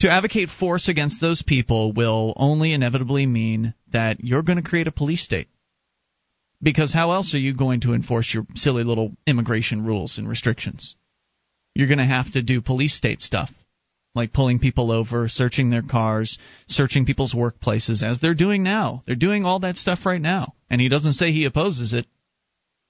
to 0.00 0.10
advocate 0.10 0.48
force 0.48 0.88
against 0.88 1.20
those 1.20 1.42
people 1.42 1.92
will 1.92 2.34
only 2.36 2.72
inevitably 2.72 3.26
mean 3.26 3.74
that 3.92 4.22
you're 4.22 4.42
going 4.42 4.62
to 4.62 4.68
create 4.68 4.88
a 4.88 4.92
police 4.92 5.22
state. 5.22 5.48
Because 6.60 6.92
how 6.92 7.12
else 7.12 7.34
are 7.34 7.38
you 7.38 7.54
going 7.54 7.80
to 7.82 7.94
enforce 7.94 8.32
your 8.32 8.46
silly 8.54 8.82
little 8.82 9.12
immigration 9.26 9.84
rules 9.84 10.18
and 10.18 10.28
restrictions? 10.28 10.96
You're 11.74 11.88
going 11.88 11.98
to 11.98 12.04
have 12.04 12.32
to 12.32 12.42
do 12.42 12.60
police 12.60 12.94
state 12.94 13.22
stuff, 13.22 13.50
like 14.16 14.32
pulling 14.32 14.58
people 14.58 14.90
over, 14.90 15.28
searching 15.28 15.70
their 15.70 15.82
cars, 15.82 16.38
searching 16.66 17.04
people's 17.04 17.34
workplaces, 17.34 18.02
as 18.02 18.20
they're 18.20 18.34
doing 18.34 18.62
now. 18.62 19.02
They're 19.06 19.14
doing 19.14 19.44
all 19.44 19.60
that 19.60 19.76
stuff 19.76 20.06
right 20.06 20.20
now. 20.20 20.54
And 20.70 20.80
he 20.80 20.88
doesn't 20.88 21.12
say 21.12 21.30
he 21.30 21.44
opposes 21.44 21.92
it. 21.92 22.06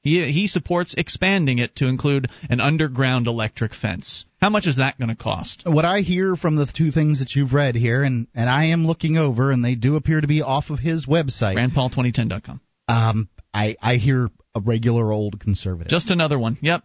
He, 0.02 0.30
he 0.30 0.46
supports 0.46 0.94
expanding 0.96 1.58
it 1.58 1.74
to 1.76 1.88
include 1.88 2.30
an 2.48 2.60
underground 2.60 3.26
electric 3.26 3.74
fence. 3.74 4.24
How 4.40 4.50
much 4.50 4.68
is 4.68 4.76
that 4.76 4.98
going 4.98 5.08
to 5.08 5.16
cost? 5.16 5.64
what 5.66 5.84
I 5.84 6.02
hear 6.02 6.36
from 6.36 6.54
the 6.54 6.66
two 6.66 6.92
things 6.92 7.18
that 7.18 7.34
you've 7.34 7.52
read 7.52 7.74
here, 7.74 8.04
and, 8.04 8.28
and 8.32 8.48
I 8.48 8.66
am 8.66 8.86
looking 8.86 9.16
over, 9.16 9.50
and 9.50 9.64
they 9.64 9.74
do 9.74 9.96
appear 9.96 10.20
to 10.20 10.28
be 10.28 10.42
off 10.42 10.70
of 10.70 10.78
his 10.78 11.06
website, 11.06 11.56
RandPaul2010.com. 11.56 12.60
um, 12.86 13.28
I, 13.52 13.74
I 13.82 13.96
hear 13.96 14.28
a 14.54 14.60
regular 14.60 15.12
old 15.12 15.40
conservative. 15.40 15.90
Just 15.90 16.10
another 16.10 16.38
one. 16.38 16.56
Yep. 16.60 16.84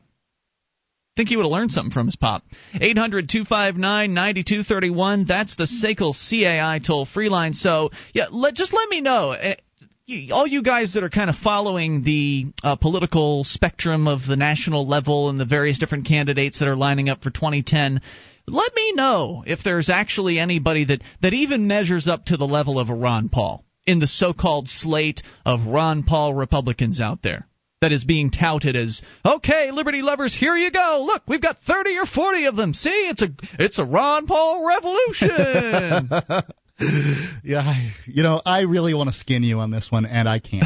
Think 1.17 1.27
he 1.27 1.35
would 1.35 1.43
have 1.43 1.51
learned 1.51 1.71
something 1.71 1.91
from 1.91 2.05
his 2.05 2.15
pop. 2.15 2.43
800 2.73 3.27
259 3.27 4.13
9231. 4.13 5.25
That's 5.25 5.55
the 5.57 5.65
SACL 5.65 6.13
CAI 6.13 6.79
toll 6.79 7.05
free 7.05 7.27
line. 7.27 7.53
So, 7.53 7.91
yeah, 8.13 8.27
let, 8.31 8.53
just 8.53 8.73
let 8.73 8.87
me 8.89 9.01
know. 9.01 9.31
Uh, 9.31 9.55
all 10.31 10.47
you 10.47 10.63
guys 10.63 10.93
that 10.93 11.03
are 11.03 11.09
kind 11.09 11.29
of 11.29 11.35
following 11.37 12.03
the 12.03 12.47
uh, 12.63 12.75
political 12.77 13.43
spectrum 13.43 14.07
of 14.07 14.21
the 14.27 14.35
national 14.35 14.87
level 14.87 15.29
and 15.29 15.39
the 15.39 15.45
various 15.45 15.79
different 15.79 16.07
candidates 16.07 16.59
that 16.59 16.67
are 16.67 16.75
lining 16.75 17.09
up 17.09 17.21
for 17.21 17.29
2010, 17.29 18.01
let 18.47 18.75
me 18.75 18.93
know 18.93 19.43
if 19.45 19.59
there's 19.63 19.89
actually 19.89 20.39
anybody 20.39 20.85
that, 20.85 21.01
that 21.21 21.33
even 21.33 21.67
measures 21.67 22.07
up 22.07 22.25
to 22.25 22.37
the 22.37 22.47
level 22.47 22.79
of 22.79 22.89
a 22.89 22.95
Ron 22.95 23.29
Paul 23.29 23.65
in 23.85 23.99
the 23.99 24.07
so 24.07 24.33
called 24.33 24.67
slate 24.67 25.21
of 25.45 25.67
Ron 25.67 26.03
Paul 26.03 26.33
Republicans 26.33 27.01
out 27.01 27.21
there 27.21 27.47
that 27.81 27.91
is 27.91 28.03
being 28.03 28.29
touted 28.29 28.75
as 28.75 29.01
okay 29.25 29.71
liberty 29.71 30.01
lovers 30.01 30.35
here 30.35 30.55
you 30.55 30.71
go 30.71 31.03
look 31.05 31.23
we've 31.27 31.41
got 31.41 31.57
30 31.67 31.97
or 31.97 32.05
40 32.05 32.45
of 32.45 32.55
them 32.55 32.73
see 32.73 33.09
it's 33.09 33.21
a 33.21 33.29
it's 33.59 33.79
a 33.79 33.85
Ron 33.85 34.27
Paul 34.27 34.67
revolution 34.67 36.09
yeah, 37.43 37.59
I, 37.59 37.93
you 38.05 38.23
know, 38.23 38.41
I 38.43 38.61
really 38.61 38.93
want 38.93 39.09
to 39.09 39.15
skin 39.15 39.43
you 39.43 39.59
on 39.59 39.71
this 39.71 39.91
one, 39.91 40.05
and 40.05 40.27
I 40.27 40.39
can't. 40.39 40.63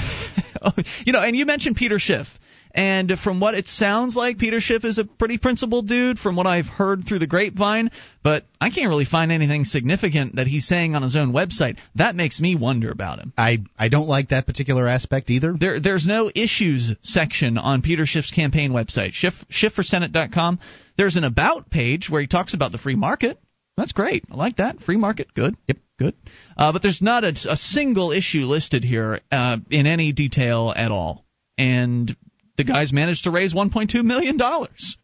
you 1.05 1.13
know, 1.13 1.19
and 1.19 1.35
you 1.35 1.45
mentioned 1.45 1.75
Peter 1.75 1.99
Schiff. 1.99 2.27
And 2.75 3.17
from 3.23 3.39
what 3.39 3.55
it 3.55 3.67
sounds 3.67 4.17
like, 4.17 4.37
Peter 4.37 4.59
Schiff 4.59 4.83
is 4.83 4.97
a 4.97 5.05
pretty 5.05 5.37
principled 5.37 5.87
dude 5.87 6.19
from 6.19 6.35
what 6.35 6.45
I've 6.45 6.65
heard 6.65 7.07
through 7.07 7.19
the 7.19 7.27
grapevine, 7.27 7.89
but 8.21 8.43
I 8.59 8.69
can't 8.69 8.89
really 8.89 9.05
find 9.05 9.31
anything 9.31 9.63
significant 9.63 10.35
that 10.35 10.47
he's 10.47 10.67
saying 10.67 10.93
on 10.93 11.01
his 11.01 11.15
own 11.15 11.31
website. 11.31 11.77
That 11.95 12.17
makes 12.17 12.41
me 12.41 12.53
wonder 12.53 12.91
about 12.91 13.19
him. 13.19 13.31
I, 13.37 13.59
I 13.79 13.87
don't 13.87 14.09
like 14.09 14.29
that 14.29 14.45
particular 14.45 14.89
aspect 14.89 15.29
either. 15.29 15.55
There 15.57 15.79
there's 15.79 16.05
no 16.05 16.29
issues 16.35 16.91
section 17.01 17.57
on 17.57 17.81
Peter 17.81 18.05
Schiff's 18.05 18.31
campaign 18.31 18.71
website, 18.71 19.13
Schiff, 19.13 19.35
schiffforsenate.com. 19.49 20.59
There's 20.97 21.15
an 21.15 21.23
about 21.23 21.69
page 21.69 22.09
where 22.09 22.19
he 22.19 22.27
talks 22.27 22.53
about 22.53 22.73
the 22.73 22.77
free 22.77 22.95
market. 22.95 23.39
That's 23.77 23.93
great. 23.93 24.25
I 24.29 24.35
like 24.35 24.57
that. 24.57 24.81
Free 24.81 24.97
market, 24.97 25.33
good. 25.33 25.55
Yep. 25.69 25.77
Good. 25.97 26.15
Uh, 26.57 26.73
but 26.73 26.81
there's 26.81 27.01
not 27.01 27.23
a, 27.23 27.29
a, 27.49 27.55
single 27.55 28.11
issue 28.11 28.41
listed 28.41 28.83
here 28.83 29.21
uh, 29.31 29.55
in 29.69 29.87
any 29.87 30.11
detail 30.11 30.73
at 30.75 30.91
all. 30.91 31.23
And 31.57 32.13
the 32.57 32.63
guys 32.63 32.93
managed 32.93 33.23
to 33.25 33.31
raise 33.31 33.53
1.2 33.53 34.03
million 34.03 34.37
dollars. 34.37 34.97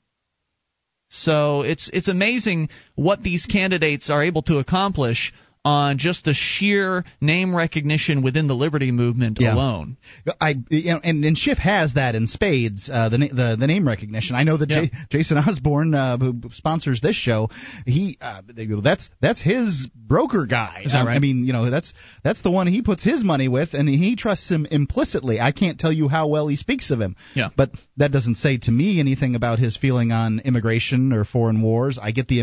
So 1.10 1.62
it's 1.64 1.90
it's 1.92 2.08
amazing 2.08 2.70
what 2.96 3.22
these 3.22 3.46
candidates 3.46 4.10
are 4.10 4.24
able 4.24 4.44
to 4.44 4.60
accomplish 4.60 5.34
on 5.64 5.98
just 5.98 6.26
the 6.26 6.34
sheer 6.34 7.04
name 7.20 7.56
recognition 7.56 8.24
within 8.24 8.48
the 8.48 8.56
liberty 8.56 8.92
movement 8.92 9.38
yeah. 9.40 9.54
alone. 9.54 9.98
I 10.40 10.56
you 10.70 10.94
know, 10.94 11.00
and, 11.04 11.24
and 11.24 11.38
Schiff 11.38 11.60
has 11.60 11.94
that 11.94 12.16
in 12.16 12.28
spades. 12.28 12.90
Uh, 12.92 13.10
the, 13.10 13.18
the 13.18 13.58
the 13.60 13.68
name 13.68 13.88
recognition. 13.88 14.36
I 14.36 14.44
know 14.44 14.58
that 14.58 14.70
yeah. 14.70 14.86
J- 14.86 14.92
Jason 15.10 15.38
Osborne, 15.38 15.94
uh, 15.94 16.18
who 16.18 16.42
sponsors 16.52 17.02
this 17.02 17.16
show, 17.16 17.50
he 17.86 18.18
uh, 18.20 18.42
that's 18.82 19.10
that's 19.22 19.42
his 19.42 19.88
broker 19.96 20.48
guy. 20.48 20.82
Is 20.86 20.94
that 20.94 21.06
right? 21.06 21.16
I 21.16 21.20
mean, 21.20 21.44
you 21.46 21.54
know, 21.54 21.70
that's 21.70 21.94
that's 22.24 22.42
the 22.42 22.52
one 22.52 22.68
he 22.68 22.82
puts 22.82 23.04
his 23.04 23.24
money 23.24 23.48
with, 23.48 23.74
and 23.74 23.88
he 23.88 24.16
trusts 24.16 24.50
him 24.50 24.66
implicitly. 24.70 25.40
I 25.40 25.52
can't 25.52 25.80
tell 25.80 25.92
you 25.92 26.08
how 26.08 26.28
well 26.28 26.48
he 26.48 26.56
speaks 26.56 26.90
of 26.90 27.00
him. 27.00 27.16
Yeah. 27.36 27.50
But 27.56 27.72
that 27.98 28.12
doesn't 28.12 28.36
say 28.36 28.58
to 28.58 28.72
me 28.72 29.00
anything 29.00 29.36
about 29.36 29.60
his 29.60 29.78
feeling 29.78 30.12
on 30.12 30.40
immigration 30.40 31.14
or 31.14 31.24
foreign 31.24 31.62
wars. 31.62 32.00
I 32.02 32.12
get 32.12 32.28
the 32.28 32.42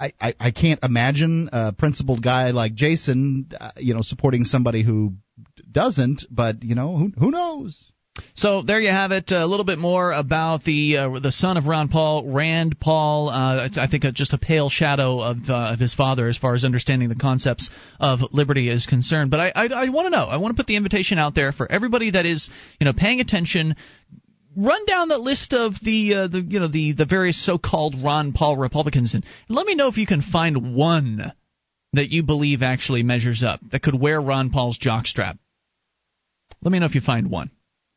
I, 0.00 0.34
I, 0.38 0.50
can't 0.52 0.78
imagine 0.84 1.50
a 1.52 1.72
principled 1.72 2.22
guy 2.22 2.52
like 2.52 2.74
Jason, 2.74 3.50
uh, 3.58 3.72
you 3.76 3.94
know, 3.94 4.02
supporting 4.02 4.44
somebody 4.44 4.84
who 4.84 5.14
doesn't. 5.70 6.24
But 6.30 6.62
you 6.62 6.76
know, 6.76 6.96
who 6.96 7.12
who 7.18 7.30
knows? 7.32 7.92
So 8.34 8.62
there 8.62 8.80
you 8.80 8.90
have 8.90 9.12
it. 9.12 9.30
A 9.30 9.46
little 9.46 9.64
bit 9.64 9.78
more 9.78 10.12
about 10.12 10.64
the 10.64 10.96
uh, 10.96 11.18
the 11.20 11.32
son 11.32 11.56
of 11.56 11.66
Ron 11.66 11.88
Paul, 11.88 12.32
Rand 12.32 12.78
Paul. 12.78 13.28
Uh, 13.28 13.68
I 13.76 13.86
think 13.88 14.04
just 14.14 14.32
a 14.32 14.38
pale 14.38 14.68
shadow 14.70 15.20
of, 15.20 15.38
uh, 15.48 15.72
of 15.72 15.78
his 15.78 15.94
father 15.94 16.28
as 16.28 16.36
far 16.36 16.54
as 16.54 16.64
understanding 16.64 17.08
the 17.08 17.16
concepts 17.16 17.70
of 18.00 18.20
liberty 18.32 18.68
is 18.68 18.86
concerned. 18.86 19.30
But 19.30 19.40
I 19.40 19.52
I, 19.54 19.66
I 19.66 19.88
want 19.88 20.06
to 20.06 20.10
know. 20.10 20.26
I 20.26 20.36
want 20.36 20.56
to 20.56 20.60
put 20.60 20.66
the 20.66 20.76
invitation 20.76 21.18
out 21.18 21.34
there 21.34 21.52
for 21.52 21.70
everybody 21.70 22.12
that 22.12 22.26
is 22.26 22.48
you 22.80 22.84
know 22.84 22.92
paying 22.92 23.20
attention, 23.20 23.76
run 24.58 24.84
down 24.86 25.08
the 25.08 25.18
list 25.18 25.54
of 25.54 25.74
the 25.82 26.14
uh, 26.14 26.26
the 26.26 26.40
you 26.40 26.60
know 26.60 26.68
the 26.68 26.92
the 26.92 27.06
various 27.06 27.44
so-called 27.44 27.94
Ron 28.02 28.32
Paul 28.32 28.56
Republicans 28.56 29.14
and 29.14 29.24
let 29.48 29.66
me 29.66 29.74
know 29.74 29.88
if 29.88 29.96
you 29.96 30.06
can 30.06 30.22
find 30.22 30.74
one 30.74 31.32
that 31.92 32.10
you 32.10 32.22
believe 32.22 32.62
actually 32.62 33.02
measures 33.02 33.42
up 33.42 33.60
that 33.70 33.82
could 33.82 33.98
wear 33.98 34.20
Ron 34.20 34.50
Paul's 34.50 34.78
jockstrap. 34.78 35.38
Let 36.60 36.72
me 36.72 36.80
know 36.80 36.86
if 36.86 36.94
you 36.94 37.00
find 37.00 37.30
one. 37.30 37.50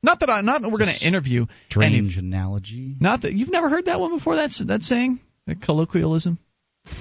Not 0.04 0.20
that 0.20 0.30
I 0.30 0.42
not 0.42 0.62
that 0.62 0.70
we're 0.70 0.78
going 0.78 0.96
to 0.98 1.06
interview. 1.06 1.48
Strange 1.70 2.18
any, 2.18 2.28
analogy. 2.28 2.96
Not 3.00 3.24
that 3.24 3.34
you've 3.34 3.52
never 3.52 3.70
heard 3.70 3.86
that 3.86 4.00
one 4.00 4.16
before. 4.16 4.36
That's 4.36 4.64
that 4.66 4.84
saying, 4.84 5.20
that 5.48 5.62
colloquialism. 5.62 6.38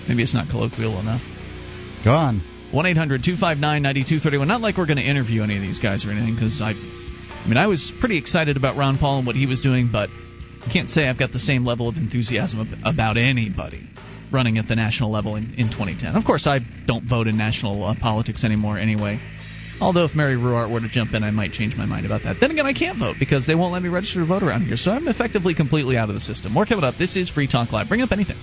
Maybe 0.09 0.23
it's 0.23 0.35
not 0.35 0.51
colloquial 0.51 0.99
enough. 1.01 1.23
Go 2.05 2.13
on. 2.13 2.41
One 2.73 2.87
eight 2.87 2.97
hundred 2.97 3.25
two 3.25 3.37
five 3.37 3.59
nine 3.59 3.83
ninety 3.83 4.05
two 4.09 4.21
thirty 4.21 4.39
one. 4.39 4.49
Not 4.49 4.61
like 4.61 4.77
we're 4.77 4.87
going 4.87 4.99
to 4.99 5.05
interview 5.05 5.43
any 5.43 5.57
of 5.57 5.63
these 5.63 5.79
guys 5.79 6.05
or 6.05 6.11
anything, 6.11 6.35
because 6.35 6.61
I 6.63 6.73
I 7.45 7.49
mean, 7.49 7.57
I 7.57 7.67
was 7.67 7.93
pretty 8.01 8.19
excited 8.19 8.57
about 8.57 8.77
Ron 8.77 8.99
Paul 8.99 9.19
and 9.19 9.27
what 9.27 9.37
he 9.37 9.47
was 9.47 9.61
doing, 9.61 9.89
but 9.91 10.11
I 10.65 10.71
can't 10.71 10.91
say 10.91 11.09
I've 11.09 11.19
got 11.19 11.33
the 11.33 11.41
same 11.41 11.65
level 11.65 11.89
of 11.89 11.97
enthusiasm 11.97 12.75
about 12.85 13.17
anybody 13.17 13.89
running 14.31 14.59
at 14.59 14.69
the 14.69 14.77
national 14.77 15.11
level 15.11 15.37
in, 15.37 15.55
in 15.55 15.71
2010. 15.71 16.15
Of 16.17 16.25
course, 16.25 16.47
I 16.47 16.61
don't 16.87 17.09
vote 17.09 17.27
in 17.27 17.37
national 17.37 17.85
uh, 17.85 17.95
politics 18.01 18.45
anymore 18.45 18.79
anyway. 18.79 19.21
Although 19.81 20.05
if 20.05 20.15
Mary 20.15 20.37
Ruwart 20.37 20.71
were 20.71 20.81
to 20.81 20.89
jump 20.91 21.15
in, 21.15 21.25
I 21.25 21.31
might 21.31 21.53
change 21.53 21.75
my 21.75 21.87
mind 21.87 22.05
about 22.05 22.25
that. 22.25 22.37
Then 22.39 22.51
again, 22.51 22.67
I 22.67 22.75
can't 22.75 22.99
vote 22.99 23.17
because 23.19 23.47
they 23.47 23.55
won't 23.55 23.73
let 23.73 23.83
me 23.83 23.89
register 23.89 24.21
to 24.21 24.27
vote 24.27 24.43
around 24.43 24.67
here, 24.67 24.77
so 24.77 24.91
I'm 24.91 25.09
effectively 25.09 25.55
completely 25.55 25.97
out 25.97 26.11
of 26.11 26.15
the 26.15 26.21
system. 26.21 26.53
More 26.53 26.67
coming 26.67 26.85
up. 26.85 26.97
This 26.99 27.17
is 27.17 27.31
Free 27.31 27.49
Talk 27.49 27.73
Live. 27.73 27.89
Bring 27.89 28.03
up 28.03 28.13
anything. 28.13 28.37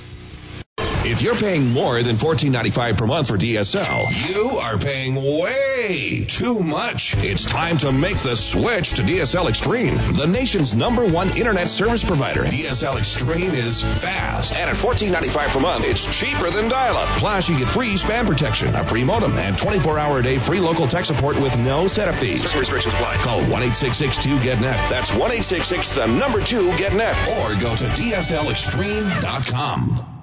If 1.08 1.24
you're 1.24 1.40
paying 1.40 1.72
more 1.72 2.04
than 2.04 2.20
$14.95 2.20 3.00
per 3.00 3.08
month 3.08 3.32
for 3.32 3.40
DSL, 3.40 4.12
you 4.28 4.60
are 4.60 4.76
paying 4.78 5.16
way 5.16 6.28
too 6.28 6.60
much. 6.60 7.16
It's 7.24 7.48
time 7.48 7.80
to 7.80 7.96
make 7.96 8.20
the 8.28 8.36
switch 8.36 8.92
to 9.00 9.08
DSL 9.08 9.48
Extreme, 9.48 10.20
the 10.20 10.28
nation's 10.28 10.76
number 10.76 11.08
one 11.08 11.32
internet 11.32 11.72
service 11.72 12.04
provider. 12.04 12.44
DSL 12.44 13.00
Extreme 13.00 13.56
is 13.56 13.88
fast, 14.04 14.52
and 14.52 14.68
at 14.70 14.76
$14.95 14.76 15.56
per 15.56 15.64
month, 15.64 15.88
it's 15.88 16.04
cheaper 16.12 16.52
than 16.52 16.68
dial-up. 16.68 17.08
Plus, 17.24 17.48
you 17.48 17.56
get 17.58 17.72
free 17.72 17.96
spam 17.96 18.28
protection, 18.28 18.76
a 18.76 18.84
free 18.84 19.06
modem, 19.06 19.40
and 19.40 19.56
24-hour 19.56 20.20
a 20.20 20.24
day 20.24 20.40
free 20.44 20.60
local 20.60 20.90
tech 20.92 21.06
support 21.08 21.40
with 21.40 21.56
no 21.56 21.88
setup 21.88 22.20
fees. 22.20 22.44
Some 22.44 22.60
restrictions 22.60 22.94
apply. 22.94 23.24
Call 23.24 23.40
1-866-2-GET-NET. 23.48 24.92
That's 24.92 25.12
1-866, 25.16 25.96
the 25.96 26.04
number 26.06 26.44
two, 26.44 26.76
GET-NET. 26.76 27.16
Or 27.40 27.56
go 27.56 27.80
to 27.80 27.88
DSLExtreme.com. 27.96 30.17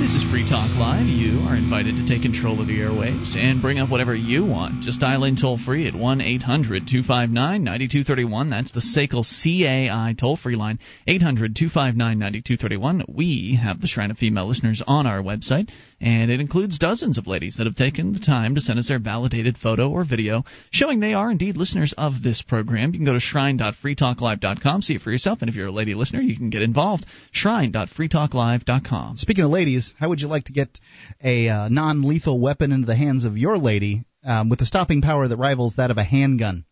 This 0.00 0.14
is 0.14 0.30
Free 0.30 0.48
Talk 0.48 0.74
Live. 0.76 1.06
You 1.06 1.40
are 1.40 1.54
invited 1.54 1.94
to 1.96 2.06
take 2.06 2.22
control 2.22 2.60
of 2.60 2.66
the 2.66 2.80
airwaves 2.80 3.36
and 3.36 3.60
bring 3.60 3.78
up 3.78 3.90
whatever 3.90 4.12
you 4.16 4.46
want. 4.46 4.80
Just 4.80 4.98
dial 4.98 5.24
in 5.24 5.36
toll 5.36 5.58
free 5.58 5.86
at 5.86 5.94
1 5.94 6.20
800 6.22 6.88
259 6.88 7.62
9231. 7.62 8.50
That's 8.50 8.72
the 8.72 8.80
SACL 8.80 9.22
CAI 9.22 10.16
toll 10.18 10.36
free 10.36 10.56
line, 10.56 10.78
800 11.06 11.54
259 11.54 12.18
9231. 12.18 13.04
We 13.14 13.60
have 13.62 13.80
the 13.80 13.86
Shrine 13.86 14.10
of 14.10 14.16
Female 14.16 14.48
Listeners 14.48 14.82
on 14.84 15.06
our 15.06 15.22
website, 15.22 15.68
and 16.00 16.30
it 16.30 16.40
includes 16.40 16.78
dozens 16.78 17.18
of 17.18 17.26
ladies 17.26 17.56
that 17.56 17.66
have 17.66 17.74
taken 17.74 18.12
the 18.12 18.18
time 18.18 18.54
to 18.54 18.60
send 18.60 18.78
us 18.78 18.88
their 18.88 18.98
validated 18.98 19.58
photo 19.58 19.90
or 19.90 20.04
video 20.04 20.44
showing 20.70 21.00
they 21.00 21.12
are 21.12 21.30
indeed 21.30 21.56
listeners 21.56 21.92
of 21.98 22.22
this 22.22 22.40
program. 22.42 22.92
You 22.92 23.00
can 23.00 23.04
go 23.04 23.12
to 23.12 23.20
shrine.freetalklive.com, 23.20 24.82
see 24.82 24.94
it 24.94 25.02
for 25.02 25.10
yourself, 25.10 25.42
and 25.42 25.48
if 25.50 25.54
you're 25.54 25.66
a 25.66 25.72
lady 25.72 25.94
listener, 25.94 26.20
you 26.20 26.36
can 26.36 26.48
get 26.50 26.62
involved. 26.62 27.04
Shrine.freetalklive.com. 27.32 29.16
Speaking 29.18 29.44
of 29.44 29.50
ladies, 29.50 29.94
how 29.98 30.08
would 30.08 30.20
you 30.20 30.28
like 30.28 30.44
to 30.44 30.52
get 30.52 30.80
a 31.22 31.48
uh, 31.48 31.68
non 31.68 32.02
lethal 32.02 32.40
weapon 32.40 32.72
into 32.72 32.86
the 32.86 32.96
hands 32.96 33.24
of 33.24 33.36
your 33.36 33.58
lady 33.58 34.04
um, 34.24 34.48
with 34.48 34.60
a 34.62 34.66
stopping 34.66 35.02
power 35.02 35.28
that 35.28 35.36
rivals 35.36 35.74
that 35.76 35.90
of 35.90 35.98
a 35.98 36.04
handgun? 36.04 36.64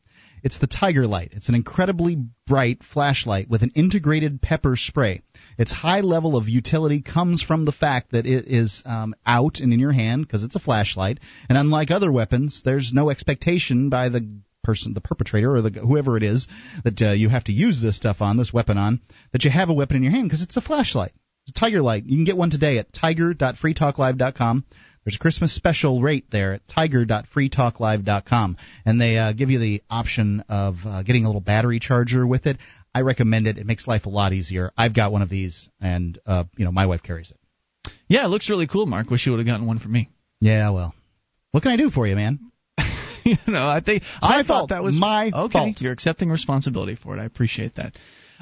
It's 0.43 0.59
the 0.59 0.67
Tiger 0.67 1.07
Light. 1.07 1.33
It's 1.33 1.49
an 1.49 1.55
incredibly 1.55 2.17
bright 2.47 2.83
flashlight 2.83 3.49
with 3.49 3.63
an 3.63 3.73
integrated 3.75 4.41
pepper 4.41 4.77
spray. 4.77 5.23
Its 5.59 5.73
high 5.73 6.01
level 6.01 6.37
of 6.37 6.49
utility 6.49 7.03
comes 7.03 7.43
from 7.43 7.65
the 7.65 7.73
fact 7.73 8.13
that 8.13 8.27
it 8.27 8.47
is 8.47 8.83
um, 8.87 9.15
out 9.27 9.59
and 9.59 9.73
in 9.73 9.81
your 9.81 9.93
hand 9.93 10.27
because 10.27 10.45
it's 10.45 10.57
a 10.57 10.61
flashlight. 10.61 11.19
And 11.49 11.59
unlike 11.59 11.91
other 11.91 12.13
weapons, 12.13 12.63
there's 12.65 12.93
no 12.95 13.11
expectation 13.11 13.91
by 13.91 14.09
the 14.09 14.41
person, 14.63 14.95
the 14.95 15.01
perpetrator, 15.01 15.55
or 15.57 15.63
the 15.63 15.71
whoever 15.71 16.17
it 16.17 16.23
is 16.23 16.47
that 16.85 17.01
uh, 17.03 17.13
you 17.13 17.29
have 17.29 17.45
to 17.45 17.53
use 17.53 17.83
this 17.83 17.97
stuff 17.97 18.21
on, 18.21 18.37
this 18.37 18.53
weapon 18.53 18.79
on, 18.79 19.01
that 19.33 19.45
you 19.45 19.51
have 19.51 19.69
a 19.69 19.75
weapon 19.75 19.97
in 19.97 20.03
your 20.03 20.13
hand 20.13 20.29
because 20.29 20.43
it's 20.43 20.57
a 20.57 20.61
flashlight. 20.61 21.13
It's 21.47 21.57
a 21.57 21.61
Tiger 21.61 21.83
Light. 21.83 22.05
You 22.05 22.17
can 22.17 22.25
get 22.25 22.37
one 22.37 22.51
today 22.51 22.79
at 22.79 22.93
tiger.freetalklive.com. 22.93 24.65
There's 25.05 25.17
a 25.17 25.21
Christmas 25.21 25.55
special 25.55 26.03
rate 26.03 26.27
there 26.31 26.53
at 26.53 26.69
tiger.freetalklive.com, 26.69 28.57
and 28.85 29.01
they 29.01 29.17
uh, 29.17 29.33
give 29.33 29.49
you 29.49 29.59
the 29.59 29.83
option 29.89 30.45
of 30.51 30.77
uh, 30.85 31.03
getting 31.03 31.25
a 31.25 31.29
little 31.29 31.41
battery 31.41 31.79
charger 31.79 32.27
with 32.27 32.47
it. 32.47 32.59
I 32.99 33.03
recommend 33.03 33.47
it. 33.47 33.59
It 33.59 33.65
makes 33.67 33.87
life 33.87 34.07
a 34.07 34.09
lot 34.09 34.33
easier. 34.33 34.73
I've 34.77 34.93
got 34.93 35.13
one 35.13 35.23
of 35.23 35.29
these, 35.29 35.69
and 35.81 36.19
uh, 36.27 36.45
you 36.57 36.65
know 36.65 36.73
my 36.73 36.87
wife 36.87 37.01
carries 37.05 37.31
it. 37.31 37.39
Yeah, 38.09 38.25
it 38.25 38.29
looks 38.29 38.51
really 38.51 38.67
cool, 38.67 38.87
Mark. 38.87 39.09
Wish 39.09 39.25
you 39.25 39.31
would 39.33 39.39
have 39.39 39.47
gotten 39.47 39.67
one 39.69 39.79
for 39.79 39.89
me. 39.89 40.09
Yeah, 40.41 40.71
well, 40.71 40.95
what 41.53 41.63
can 41.63 41.71
I 41.71 41.77
do 41.77 41.91
for 41.91 42.09
you, 42.09 42.17
man? 42.17 42.41
you 43.25 43.37
know, 43.47 43.69
I 43.69 43.81
think 43.81 44.03
my 44.21 44.39
I 44.41 44.43
fault. 44.43 44.47
thought 44.47 44.69
that 44.71 44.83
was 44.83 44.97
My 44.99 45.31
okay. 45.33 45.53
fault. 45.53 45.81
You're 45.81 45.93
accepting 45.93 46.29
responsibility 46.29 46.97
for 47.01 47.17
it. 47.17 47.21
I 47.21 47.25
appreciate 47.25 47.77
that. 47.77 47.95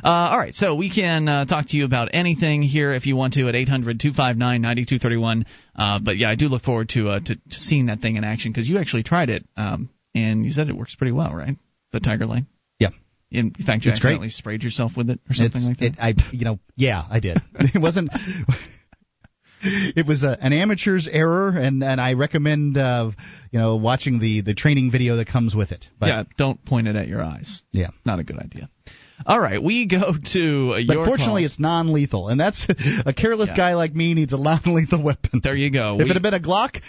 Uh, 0.03 0.09
all 0.09 0.39
right, 0.39 0.55
so 0.55 0.75
we 0.75 0.91
can 0.91 1.29
uh, 1.29 1.45
talk 1.45 1.67
to 1.69 1.77
you 1.77 1.85
about 1.85 2.09
anything 2.15 2.63
here 2.63 2.93
if 2.95 3.05
you 3.05 3.15
want 3.15 3.35
to 3.35 3.47
at 3.49 3.55
800-259-9231. 3.55 5.45
Uh, 5.75 6.01
but 6.03 6.17
yeah, 6.17 6.31
I 6.31 6.35
do 6.35 6.49
look 6.49 6.63
forward 6.63 6.89
to 6.91 7.09
uh, 7.09 7.21
to, 7.21 7.35
to 7.35 7.41
seeing 7.61 7.87
that 7.87 8.01
thing 8.01 8.17
in 8.17 8.25
action 8.25 8.53
because 8.53 8.69
you 8.69 8.79
actually 8.79 9.03
tried 9.03 9.29
it, 9.29 9.45
um, 9.57 9.91
and 10.15 10.45
you 10.47 10.53
said 10.53 10.69
it 10.69 10.77
works 10.77 10.95
pretty 10.95 11.13
well, 11.13 11.35
right? 11.35 11.57
The 11.93 12.01
Tiger 12.01 12.27
Light. 12.27 12.45
In 13.31 13.51
fact, 13.53 13.85
you 13.85 13.91
It's 13.91 13.99
great. 13.99 14.13
accidentally 14.13 14.29
sprayed 14.31 14.63
yourself 14.63 14.97
with 14.97 15.11
it 15.11 15.21
or 15.29 15.35
something 15.35 15.63
It's- 15.63 15.69
like 15.83 15.97
that. 15.97 16.15
It, 16.17 16.23
I, 16.23 16.31
you 16.33 16.45
know, 16.45 16.59
yeah, 16.77 17.03
I 17.11 17.21
did. 17.21 17.39
It 17.59 17.81
wasn't. 17.81 18.11
It 19.63 20.07
was 20.07 20.23
a, 20.23 20.37
an 20.41 20.53
amateur's 20.53 21.09
error, 21.11 21.49
and, 21.49 21.83
and 21.83 21.99
I 22.01 22.13
recommend 22.13 22.77
uh, 22.77 23.11
you 23.51 23.59
know 23.59 23.77
watching 23.77 24.21
the, 24.21 24.43
the 24.43 24.55
training 24.55 24.93
video 24.93 25.17
that 25.17 25.27
comes 25.29 25.55
with 25.57 25.73
it. 25.73 25.87
But 25.99 26.07
yeah, 26.09 26.25
don't 26.37 26.63
point 26.65 26.89
it 26.89 26.95
at 26.95 27.09
your 27.09 27.23
eyes. 27.23 27.63
yeah. 27.73 27.89
Not 28.05 28.19
a 28.21 28.25
good 28.25 28.39
idea. 28.39 28.69
All 29.25 29.41
right, 29.41 29.61
we 29.61 29.87
go 29.89 30.13
to 30.35 30.73
uh, 30.75 30.81
But 30.87 31.07
fortunately, 31.07 31.43
calls. 31.43 31.53
it's 31.53 31.59
non-lethal, 31.59 32.29
and 32.29 32.39
that's 32.39 32.67
a 33.07 33.15
careless 33.15 33.49
Yeah. 33.51 33.57
guy 33.57 33.75
like 33.75 33.95
me 33.95 34.13
needs 34.13 34.35
a 34.35 34.37
non-lethal 34.41 35.03
weapon. 35.03 35.41
there 35.43 35.57
you 35.57 35.71
go. 35.71 35.95
if 35.99 36.05
We- 36.05 36.11
it 36.11 36.15
had 36.15 36.23
been 36.23 36.35
a 36.35 36.39
Glock, 36.41 36.81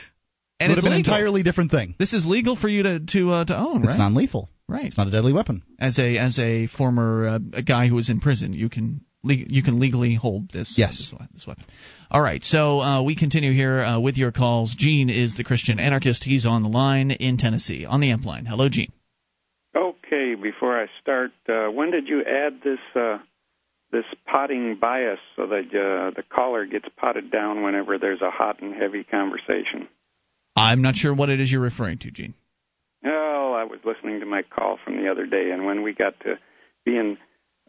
and 0.59 0.69
it 0.71 0.75
would 0.75 0.77
it's 0.79 0.85
have 0.85 0.91
been 0.91 0.91
an 0.91 0.97
entirely 0.99 1.43
different 1.43 1.71
thing. 1.71 1.95
This 1.97 2.11
is 2.13 2.25
legal 2.27 2.57
for 2.57 2.67
you 2.67 2.83
to 2.83 2.99
to 2.99 3.31
uh, 3.31 3.45
to 3.45 3.57
own, 3.57 3.77
It's 3.77 3.87
right? 3.87 3.97
non-lethal. 3.97 4.49
Right. 4.67 4.85
It's 4.85 4.97
not 4.97 5.07
a 5.07 5.11
deadly 5.11 5.33
weapon. 5.33 5.63
As 5.79 5.99
a 5.99 6.17
as 6.17 6.39
a 6.39 6.67
former 6.67 7.27
uh, 7.27 7.39
a 7.53 7.61
guy 7.61 7.87
who 7.87 7.95
was 7.95 8.09
in 8.09 8.19
prison, 8.19 8.53
you 8.53 8.69
can 8.69 9.01
le- 9.23 9.33
you 9.35 9.63
can 9.63 9.79
legally 9.79 10.15
hold 10.15 10.49
this 10.51 10.75
Yes. 10.77 10.97
this, 10.97 11.13
this 11.33 11.47
weapon. 11.47 11.65
All 12.09 12.21
right, 12.21 12.43
so 12.43 12.79
uh, 12.79 13.03
we 13.03 13.15
continue 13.15 13.53
here 13.53 13.79
uh, 13.81 13.99
with 13.99 14.17
your 14.17 14.31
calls. 14.31 14.73
Gene 14.77 15.09
is 15.09 15.35
the 15.35 15.43
Christian 15.43 15.79
anarchist. 15.79 16.23
He's 16.23 16.45
on 16.45 16.63
the 16.63 16.69
line 16.69 17.11
in 17.11 17.37
Tennessee 17.37 17.85
on 17.85 17.99
the 17.99 18.11
amp 18.11 18.25
line. 18.25 18.45
Hello, 18.45 18.69
Gene. 18.69 18.91
Okay, 19.75 20.35
before 20.41 20.81
I 20.81 20.87
start, 21.01 21.31
uh, 21.49 21.69
when 21.71 21.91
did 21.91 22.07
you 22.07 22.21
add 22.21 22.61
this 22.63 22.79
uh, 22.95 23.17
this 23.91 24.05
potting 24.25 24.77
bias 24.79 25.19
so 25.35 25.47
that 25.47 25.67
uh, 25.67 26.11
the 26.15 26.23
caller 26.35 26.65
gets 26.65 26.85
potted 26.97 27.31
down 27.31 27.63
whenever 27.63 27.97
there's 27.97 28.21
a 28.21 28.31
hot 28.31 28.61
and 28.61 28.73
heavy 28.73 29.03
conversation? 29.03 29.87
I'm 30.55 30.81
not 30.81 30.95
sure 30.95 31.13
what 31.13 31.29
it 31.29 31.39
is 31.39 31.51
you're 31.51 31.61
referring 31.61 31.99
to, 31.99 32.11
Gene. 32.11 32.33
Well, 33.03 33.53
I 33.53 33.63
was 33.63 33.79
listening 33.85 34.19
to 34.21 34.25
my 34.25 34.41
call 34.43 34.77
from 34.83 34.97
the 34.97 35.09
other 35.09 35.25
day, 35.25 35.51
and 35.51 35.65
when 35.65 35.83
we 35.83 35.93
got 35.93 36.19
to 36.21 36.35
being 36.85 37.17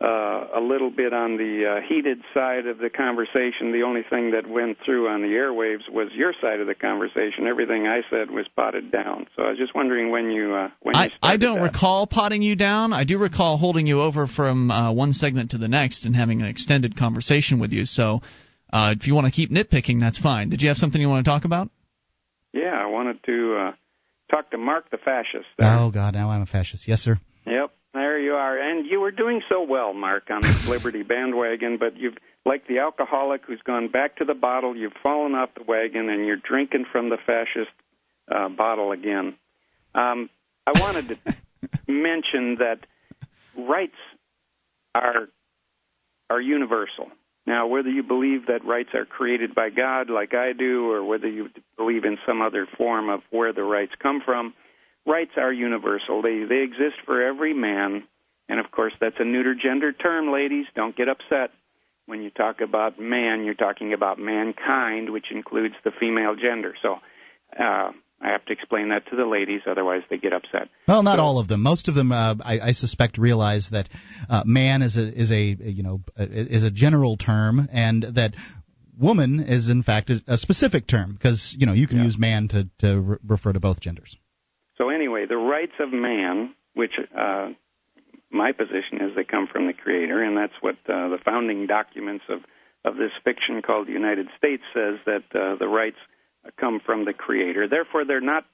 uh, 0.00 0.46
a 0.56 0.60
little 0.60 0.90
bit 0.90 1.12
on 1.12 1.36
the 1.36 1.64
uh, 1.66 1.88
heated 1.88 2.18
side 2.32 2.66
of 2.66 2.78
the 2.78 2.88
conversation, 2.88 3.72
the 3.72 3.82
only 3.82 4.02
thing 4.08 4.30
that 4.30 4.48
went 4.48 4.78
through 4.84 5.08
on 5.08 5.22
the 5.22 5.28
airwaves 5.28 5.90
was 5.92 6.08
your 6.14 6.32
side 6.40 6.60
of 6.60 6.68
the 6.68 6.74
conversation. 6.74 7.46
Everything 7.48 7.86
I 7.86 8.02
said 8.08 8.30
was 8.30 8.46
potted 8.54 8.92
down. 8.92 9.26
So 9.34 9.42
I 9.42 9.50
was 9.50 9.58
just 9.58 9.74
wondering 9.74 10.10
when 10.10 10.30
you 10.30 10.54
uh, 10.54 10.68
when 10.82 10.94
you 10.94 11.00
I, 11.00 11.08
started 11.08 11.18
I 11.22 11.36
don't 11.36 11.58
that. 11.58 11.72
recall 11.72 12.06
potting 12.06 12.42
you 12.42 12.54
down. 12.54 12.92
I 12.92 13.04
do 13.04 13.18
recall 13.18 13.58
holding 13.58 13.86
you 13.88 14.00
over 14.00 14.28
from 14.28 14.70
uh, 14.70 14.92
one 14.92 15.12
segment 15.12 15.50
to 15.50 15.58
the 15.58 15.68
next 15.68 16.04
and 16.04 16.14
having 16.14 16.42
an 16.42 16.48
extended 16.48 16.96
conversation 16.96 17.58
with 17.58 17.72
you. 17.72 17.84
So 17.84 18.20
uh, 18.72 18.94
if 18.96 19.06
you 19.08 19.14
want 19.14 19.26
to 19.26 19.32
keep 19.32 19.50
nitpicking, 19.50 19.98
that's 19.98 20.18
fine. 20.18 20.48
Did 20.48 20.62
you 20.62 20.68
have 20.68 20.76
something 20.76 21.00
you 21.00 21.08
want 21.08 21.24
to 21.24 21.30
talk 21.30 21.44
about? 21.44 21.70
Yeah, 22.52 22.74
I 22.74 22.86
wanted 22.86 23.22
to 23.24 23.56
uh, 23.56 23.72
talk 24.30 24.50
to 24.50 24.58
Mark 24.58 24.90
the 24.90 24.98
fascist. 24.98 25.46
There. 25.58 25.68
Oh 25.78 25.90
God, 25.90 26.14
now 26.14 26.30
I'm 26.30 26.42
a 26.42 26.46
fascist. 26.46 26.86
Yes, 26.88 27.00
sir. 27.00 27.18
Yep, 27.46 27.70
there 27.94 28.18
you 28.18 28.32
are. 28.32 28.58
And 28.58 28.86
you 28.86 29.00
were 29.00 29.10
doing 29.10 29.42
so 29.48 29.62
well, 29.62 29.92
Mark, 29.94 30.24
on 30.30 30.42
this 30.42 30.66
Liberty 30.68 31.02
bandwagon, 31.02 31.78
but 31.78 31.96
you've, 31.96 32.16
like 32.44 32.66
the 32.66 32.78
alcoholic 32.78 33.42
who's 33.46 33.60
gone 33.64 33.88
back 33.88 34.16
to 34.16 34.24
the 34.24 34.34
bottle, 34.34 34.76
you've 34.76 34.92
fallen 35.02 35.34
off 35.34 35.50
the 35.56 35.64
wagon 35.66 36.08
and 36.08 36.26
you're 36.26 36.36
drinking 36.36 36.84
from 36.90 37.10
the 37.10 37.18
fascist 37.26 37.72
uh, 38.34 38.48
bottle 38.48 38.92
again. 38.92 39.34
Um, 39.94 40.30
I 40.66 40.78
wanted 40.78 41.08
to 41.08 41.16
mention 41.88 42.56
that 42.58 42.80
rights 43.56 43.96
are 44.94 45.28
are 46.30 46.40
universal. 46.40 47.08
Now, 47.48 47.66
whether 47.66 47.88
you 47.88 48.02
believe 48.02 48.48
that 48.48 48.62
rights 48.66 48.90
are 48.92 49.06
created 49.06 49.54
by 49.54 49.70
God, 49.70 50.10
like 50.10 50.34
I 50.34 50.52
do, 50.52 50.90
or 50.90 51.02
whether 51.02 51.26
you 51.26 51.48
believe 51.78 52.04
in 52.04 52.18
some 52.26 52.42
other 52.42 52.68
form 52.76 53.08
of 53.08 53.20
where 53.30 53.54
the 53.54 53.62
rights 53.62 53.92
come 54.02 54.20
from, 54.22 54.52
rights 55.06 55.30
are 55.38 55.50
universal. 55.50 56.20
They 56.20 56.44
they 56.46 56.62
exist 56.62 56.96
for 57.06 57.22
every 57.22 57.54
man, 57.54 58.02
and 58.50 58.60
of 58.60 58.70
course 58.70 58.92
that's 59.00 59.16
a 59.18 59.24
neuter 59.24 59.54
gender 59.54 59.92
term, 59.92 60.30
ladies. 60.30 60.66
Don't 60.76 60.94
get 60.94 61.08
upset. 61.08 61.52
When 62.04 62.20
you 62.20 62.28
talk 62.28 62.60
about 62.60 63.00
man, 63.00 63.46
you're 63.46 63.54
talking 63.54 63.94
about 63.94 64.18
mankind, 64.18 65.08
which 65.08 65.30
includes 65.30 65.74
the 65.84 65.90
female 65.98 66.36
gender. 66.36 66.74
So 66.82 66.96
uh, 67.58 67.92
I 68.20 68.28
have 68.30 68.44
to 68.46 68.52
explain 68.52 68.88
that 68.88 69.06
to 69.10 69.16
the 69.16 69.24
ladies, 69.24 69.60
otherwise 69.70 70.02
they 70.10 70.18
get 70.18 70.32
upset. 70.32 70.68
Well, 70.88 71.02
not 71.02 71.16
So- 71.18 71.22
all 71.22 71.38
of 71.38 71.46
them. 71.48 71.62
Most 71.62 71.88
of 71.88 71.94
them, 71.94 72.10
uh, 72.10 72.34
I, 72.44 72.58
I 72.60 72.72
suspect, 72.72 73.16
realize 73.18 73.68
that 73.70 73.88
uh, 74.28 74.42
man 74.44 74.82
is 74.82 74.96
a 74.96 75.06
is 75.06 75.30
a 75.30 75.40
you 75.40 75.82
know 75.82 76.00
uh, 76.18 76.26
is 76.28 76.64
a 76.64 76.70
general 76.70 77.16
term, 77.16 77.68
and 77.72 78.02
that 78.14 78.34
woman 78.98 79.40
is 79.40 79.70
in 79.70 79.82
fact 79.84 80.10
a, 80.10 80.20
a 80.26 80.36
specific 80.36 80.86
term 80.88 81.12
because 81.14 81.54
you 81.56 81.66
know 81.66 81.72
you 81.72 81.86
can 81.86 81.98
Yeah. 81.98 82.04
use 82.04 82.18
man 82.18 82.48
to 82.48 82.68
to 82.80 83.00
re- 83.00 83.18
refer 83.26 83.52
to 83.52 83.60
both 83.60 83.80
genders. 83.80 84.16
So 84.78 84.90
anyway, 84.90 85.26
the 85.28 85.36
rights 85.36 85.74
of 85.80 85.92
man, 85.92 86.54
which 86.74 86.92
uh, 87.16 87.50
my 88.30 88.52
position 88.52 89.00
is 89.00 89.14
they 89.16 89.24
come 89.24 89.46
from 89.50 89.66
the 89.68 89.72
Creator, 89.72 90.22
and 90.22 90.36
that's 90.36 90.52
what 90.60 90.74
uh, 90.88 91.08
the 91.08 91.18
founding 91.24 91.66
documents 91.66 92.24
of 92.28 92.40
of 92.84 92.96
this 92.96 93.10
fiction 93.24 93.60
called 93.62 93.86
the 93.88 93.92
United 93.92 94.26
States 94.36 94.62
says 94.74 94.96
that 95.06 95.24
uh, 95.34 95.56
the 95.58 95.66
rights 95.68 95.96
come 96.56 96.80
from 96.84 97.04
the 97.04 97.12
Creator. 97.12 97.68
Therefore, 97.68 98.04
they're 98.04 98.20
not 98.20 98.44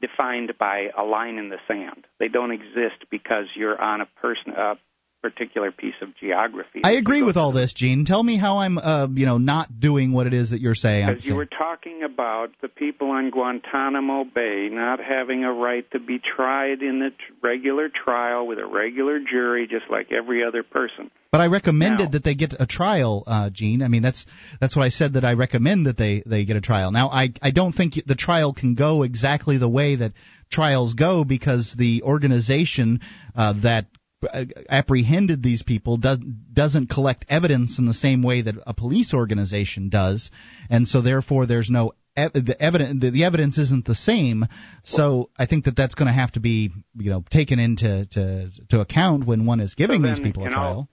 defined 0.00 0.52
by 0.58 0.88
a 0.96 1.02
line 1.02 1.36
in 1.38 1.50
the 1.50 1.58
sand. 1.68 2.06
They 2.18 2.28
don't 2.28 2.52
exist 2.52 3.04
because 3.10 3.46
you're 3.54 3.80
on 3.80 4.00
a 4.00 4.06
person 4.20 4.52
a 4.56 4.78
particular 5.22 5.70
piece 5.70 5.94
of 6.02 6.08
geography. 6.18 6.80
I 6.82 6.92
agree 6.92 7.22
with 7.22 7.36
all 7.36 7.52
this, 7.52 7.72
Gene. 7.74 8.04
Tell 8.04 8.22
me 8.22 8.36
how 8.38 8.58
I'm 8.58 8.78
uh, 8.78 9.08
you 9.12 9.26
know 9.26 9.38
not 9.38 9.80
doing 9.80 10.12
what 10.12 10.26
it 10.26 10.34
is 10.34 10.50
that 10.50 10.60
you're 10.60 10.74
saying. 10.74 11.06
Because 11.06 11.26
you 11.26 11.36
were 11.36 11.46
talking 11.46 12.02
about 12.02 12.50
the 12.62 12.68
people 12.68 13.10
on 13.10 13.30
Guantanamo 13.30 14.24
Bay 14.24 14.68
not 14.70 15.00
having 15.00 15.44
a 15.44 15.52
right 15.52 15.88
to 15.92 16.00
be 16.00 16.18
tried 16.18 16.82
in 16.82 17.00
the 17.00 17.10
t- 17.10 17.16
regular 17.42 17.88
trial 17.88 18.46
with 18.46 18.58
a 18.58 18.66
regular 18.66 19.18
jury, 19.20 19.66
just 19.66 19.90
like 19.90 20.12
every 20.12 20.44
other 20.44 20.62
person. 20.62 21.10
But 21.32 21.40
I 21.40 21.46
recommended 21.46 22.04
Now- 22.04 22.10
that 22.10 22.24
they 22.24 22.34
get 22.34 22.54
a 22.58 22.66
trial, 22.66 23.22
uh, 23.26 23.50
Gene. 23.50 23.82
I 23.82 23.88
mean, 23.88 24.02
that's 24.02 24.26
that's 24.60 24.74
what 24.74 24.84
I 24.84 24.88
said 24.88 25.12
that 25.12 25.24
I 25.24 25.34
recommend 25.34 25.86
that 25.86 25.96
they 25.96 26.22
they 26.26 26.44
get 26.44 26.56
a 26.56 26.60
trial. 26.60 26.90
Now, 26.90 27.08
I 27.08 27.28
I 27.42 27.50
don't 27.50 27.72
think 27.72 27.94
the 28.04 28.16
trial 28.16 28.52
can 28.52 28.74
go 28.74 29.02
exactly 29.02 29.58
the 29.58 29.68
way 29.68 29.96
that 29.96 30.12
trials 30.50 30.94
go 30.94 31.24
because 31.24 31.74
the 31.78 32.02
organization 32.02 33.00
uh, 33.36 33.54
that 33.62 33.86
Uh, 34.22 34.44
apprehended 34.68 35.42
these 35.42 35.62
people 35.62 35.96
does, 35.96 36.18
doesn't 36.52 36.90
collect 36.90 37.24
evidence 37.30 37.78
in 37.78 37.86
the 37.86 37.94
same 37.94 38.22
way 38.22 38.42
that 38.42 38.54
a 38.66 38.74
police 38.74 39.14
organization 39.14 39.88
does, 39.88 40.30
and 40.68 40.86
so 40.86 41.00
therefore 41.00 41.46
there's 41.46 41.70
no 41.70 41.92
ev- 42.16 42.34
the 42.34 42.54
evidence 42.60 43.00
the, 43.00 43.10
the 43.10 43.24
evidence 43.24 43.56
isn't 43.56 43.86
the 43.86 43.94
same. 43.94 44.44
So 44.84 45.30
I 45.38 45.46
think 45.46 45.64
that 45.64 45.74
that's 45.74 45.94
going 45.94 46.08
to 46.08 46.12
have 46.12 46.32
to 46.32 46.40
be 46.40 46.70
you 46.96 47.10
know 47.10 47.24
taken 47.30 47.58
into 47.58 48.06
to 48.10 48.50
to 48.68 48.80
account 48.80 49.26
when 49.26 49.46
one 49.46 49.60
is 49.60 49.74
giving 49.74 50.02
so 50.02 50.08
these 50.08 50.20
people 50.20 50.44
a 50.44 50.50
trial. 50.50 50.88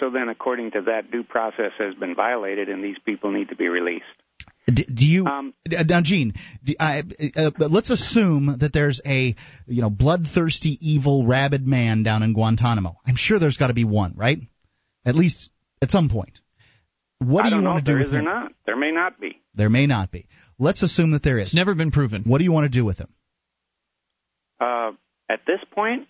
so 0.00 0.10
then, 0.10 0.28
according 0.28 0.72
to 0.72 0.82
that, 0.86 1.12
due 1.12 1.22
process 1.22 1.70
has 1.78 1.94
been 1.94 2.16
violated, 2.16 2.68
and 2.68 2.82
these 2.82 2.98
people 3.06 3.30
need 3.30 3.50
to 3.50 3.56
be 3.56 3.68
released. 3.68 4.04
D- 4.72 4.86
do 4.92 5.06
you 5.06 5.26
Um, 5.26 5.54
uh, 5.76 5.82
now, 5.88 6.00
Gene? 6.02 6.34
Do, 6.64 6.74
I, 6.78 7.02
uh, 7.36 7.50
uh, 7.58 7.68
let's 7.68 7.90
assume 7.90 8.58
that 8.60 8.72
there's 8.72 9.00
a 9.06 9.34
you 9.66 9.80
know 9.82 9.90
bloodthirsty, 9.90 10.78
evil, 10.80 11.26
rabid 11.26 11.66
man 11.66 12.02
down 12.02 12.22
in 12.22 12.32
Guantanamo. 12.34 12.96
I'm 13.06 13.16
sure 13.16 13.38
there's 13.38 13.56
got 13.56 13.68
to 13.68 13.74
be 13.74 13.84
one, 13.84 14.14
right? 14.16 14.38
At 15.04 15.14
least 15.14 15.50
at 15.80 15.90
some 15.90 16.08
point. 16.10 16.40
What 17.20 17.42
do 17.42 17.48
you 17.48 17.54
don't 17.56 17.64
know 17.64 17.70
want 17.70 17.80
if 17.80 17.84
to 17.86 17.90
do 17.92 17.94
there 17.94 17.98
with 17.98 18.08
is 18.08 18.14
or 18.14 18.18
him? 18.18 18.24
not. 18.26 18.52
There 18.66 18.76
may 18.76 18.92
not 18.92 19.18
be. 19.20 19.40
There 19.54 19.70
may 19.70 19.86
not 19.86 20.10
be. 20.12 20.26
Let's 20.58 20.82
assume 20.82 21.12
that 21.12 21.22
there 21.22 21.38
is. 21.38 21.48
It's 21.48 21.54
never 21.56 21.74
been 21.74 21.90
proven. 21.90 22.22
What 22.24 22.38
do 22.38 22.44
you 22.44 22.52
want 22.52 22.64
to 22.64 22.68
do 22.78 22.84
with 22.84 22.98
him? 22.98 23.08
uh, 24.60 24.92
at 25.30 25.40
this 25.46 25.60
point, 25.72 26.08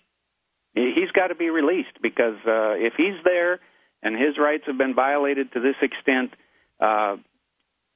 he- 0.73 0.93
he's 0.95 1.11
got 1.11 1.27
to 1.27 1.35
be 1.35 1.49
released 1.49 2.01
because 2.01 2.35
uh, 2.45 2.73
if 2.77 2.93
he's 2.97 3.15
there 3.23 3.59
and 4.01 4.15
his 4.15 4.37
rights 4.37 4.63
have 4.67 4.77
been 4.77 4.93
violated 4.95 5.51
to 5.53 5.59
this 5.59 5.75
extent, 5.81 6.33
uh, 6.79 7.17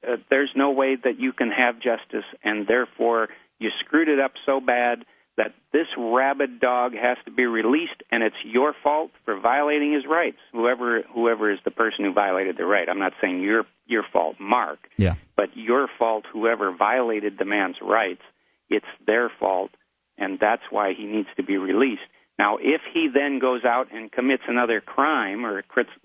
uh, 0.06 0.16
there's 0.30 0.50
no 0.54 0.70
way 0.70 0.96
that 0.96 1.18
you 1.18 1.32
can 1.32 1.50
have 1.50 1.76
justice, 1.76 2.24
and 2.42 2.66
therefore 2.66 3.28
you 3.58 3.70
screwed 3.80 4.08
it 4.08 4.20
up 4.20 4.32
so 4.44 4.60
bad 4.60 5.04
that 5.36 5.52
this 5.72 5.86
rabid 5.98 6.60
dog 6.60 6.92
has 6.94 7.16
to 7.24 7.30
be 7.30 7.44
released, 7.44 8.02
and 8.12 8.22
it's 8.22 8.36
your 8.44 8.72
fault 8.82 9.10
for 9.24 9.38
violating 9.38 9.92
his 9.92 10.04
rights. 10.08 10.38
Whoever 10.52 11.02
whoever 11.12 11.50
is 11.50 11.58
the 11.64 11.70
person 11.72 12.04
who 12.04 12.12
violated 12.12 12.56
the 12.56 12.66
right, 12.66 12.88
I'm 12.88 13.00
not 13.00 13.14
saying 13.20 13.40
your 13.40 13.64
your 13.86 14.04
fault, 14.12 14.36
Mark, 14.38 14.78
Yeah. 14.96 15.14
but 15.36 15.56
your 15.56 15.88
fault. 15.98 16.24
Whoever 16.32 16.72
violated 16.72 17.36
the 17.38 17.44
man's 17.44 17.76
rights, 17.82 18.22
it's 18.68 18.86
their 19.06 19.28
fault, 19.28 19.72
and 20.16 20.38
that's 20.38 20.62
why 20.70 20.94
he 20.94 21.04
needs 21.04 21.28
to 21.36 21.42
be 21.42 21.56
released. 21.58 22.02
Now, 22.38 22.58
if 22.60 22.80
he 22.92 23.08
then 23.12 23.38
goes 23.38 23.64
out 23.64 23.92
and 23.92 24.10
commits 24.10 24.42
another 24.48 24.80
crime 24.80 25.44
or 25.46 25.62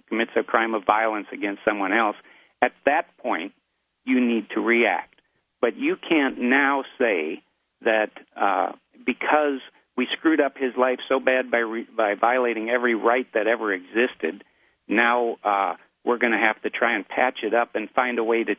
commits 0.07 0.31
a 0.35 0.43
crime 0.43 0.73
of 0.75 0.85
violence 0.85 1.27
against 1.31 1.63
someone 1.65 1.91
else, 1.93 2.15
at 2.61 2.73
that 2.85 3.05
point, 3.17 3.53
you 4.05 4.19
need 4.19 4.49
to 4.55 4.61
react. 4.61 5.15
But 5.61 5.77
you 5.77 5.97
can't 5.97 6.39
now 6.39 6.83
say 6.97 7.43
that 7.81 8.11
uh, 8.39 8.71
because 9.05 9.59
we 9.97 10.07
screwed 10.17 10.39
up 10.39 10.53
his 10.57 10.73
life 10.77 10.99
so 11.09 11.19
bad 11.19 11.51
by 11.51 11.57
re- 11.57 11.87
by 11.95 12.15
violating 12.15 12.69
every 12.69 12.95
right 12.95 13.27
that 13.33 13.47
ever 13.47 13.73
existed. 13.73 14.43
Now 14.87 15.37
uh, 15.43 15.73
we're 16.05 16.17
going 16.17 16.31
to 16.31 16.39
have 16.39 16.61
to 16.61 16.69
try 16.69 16.95
and 16.95 17.07
patch 17.07 17.39
it 17.43 17.53
up 17.53 17.75
and 17.75 17.89
find 17.91 18.17
a 18.19 18.23
way 18.23 18.43
to 18.43 18.55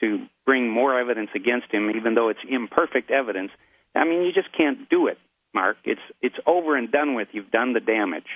to 0.00 0.26
bring 0.44 0.68
more 0.68 0.98
evidence 0.98 1.30
against 1.36 1.72
him, 1.72 1.90
even 1.90 2.14
though 2.14 2.28
it's 2.28 2.40
imperfect 2.48 3.12
evidence. 3.12 3.52
I 3.94 4.04
mean, 4.04 4.22
you 4.22 4.32
just 4.32 4.48
can't 4.56 4.88
do 4.88 5.06
it, 5.06 5.18
Mark. 5.54 5.76
It's 5.84 6.00
it's 6.20 6.34
over 6.46 6.76
and 6.76 6.90
done 6.90 7.14
with. 7.14 7.28
You've 7.32 7.50
done 7.50 7.72
the 7.72 7.80
damage. 7.80 8.26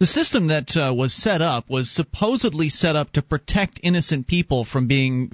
The 0.00 0.06
system 0.06 0.46
that 0.46 0.74
uh, 0.78 0.94
was 0.94 1.12
set 1.12 1.42
up 1.42 1.68
was 1.68 1.94
supposedly 1.94 2.70
set 2.70 2.96
up 2.96 3.12
to 3.12 3.20
protect 3.20 3.80
innocent 3.82 4.26
people 4.26 4.64
from 4.64 4.88
being 4.88 5.28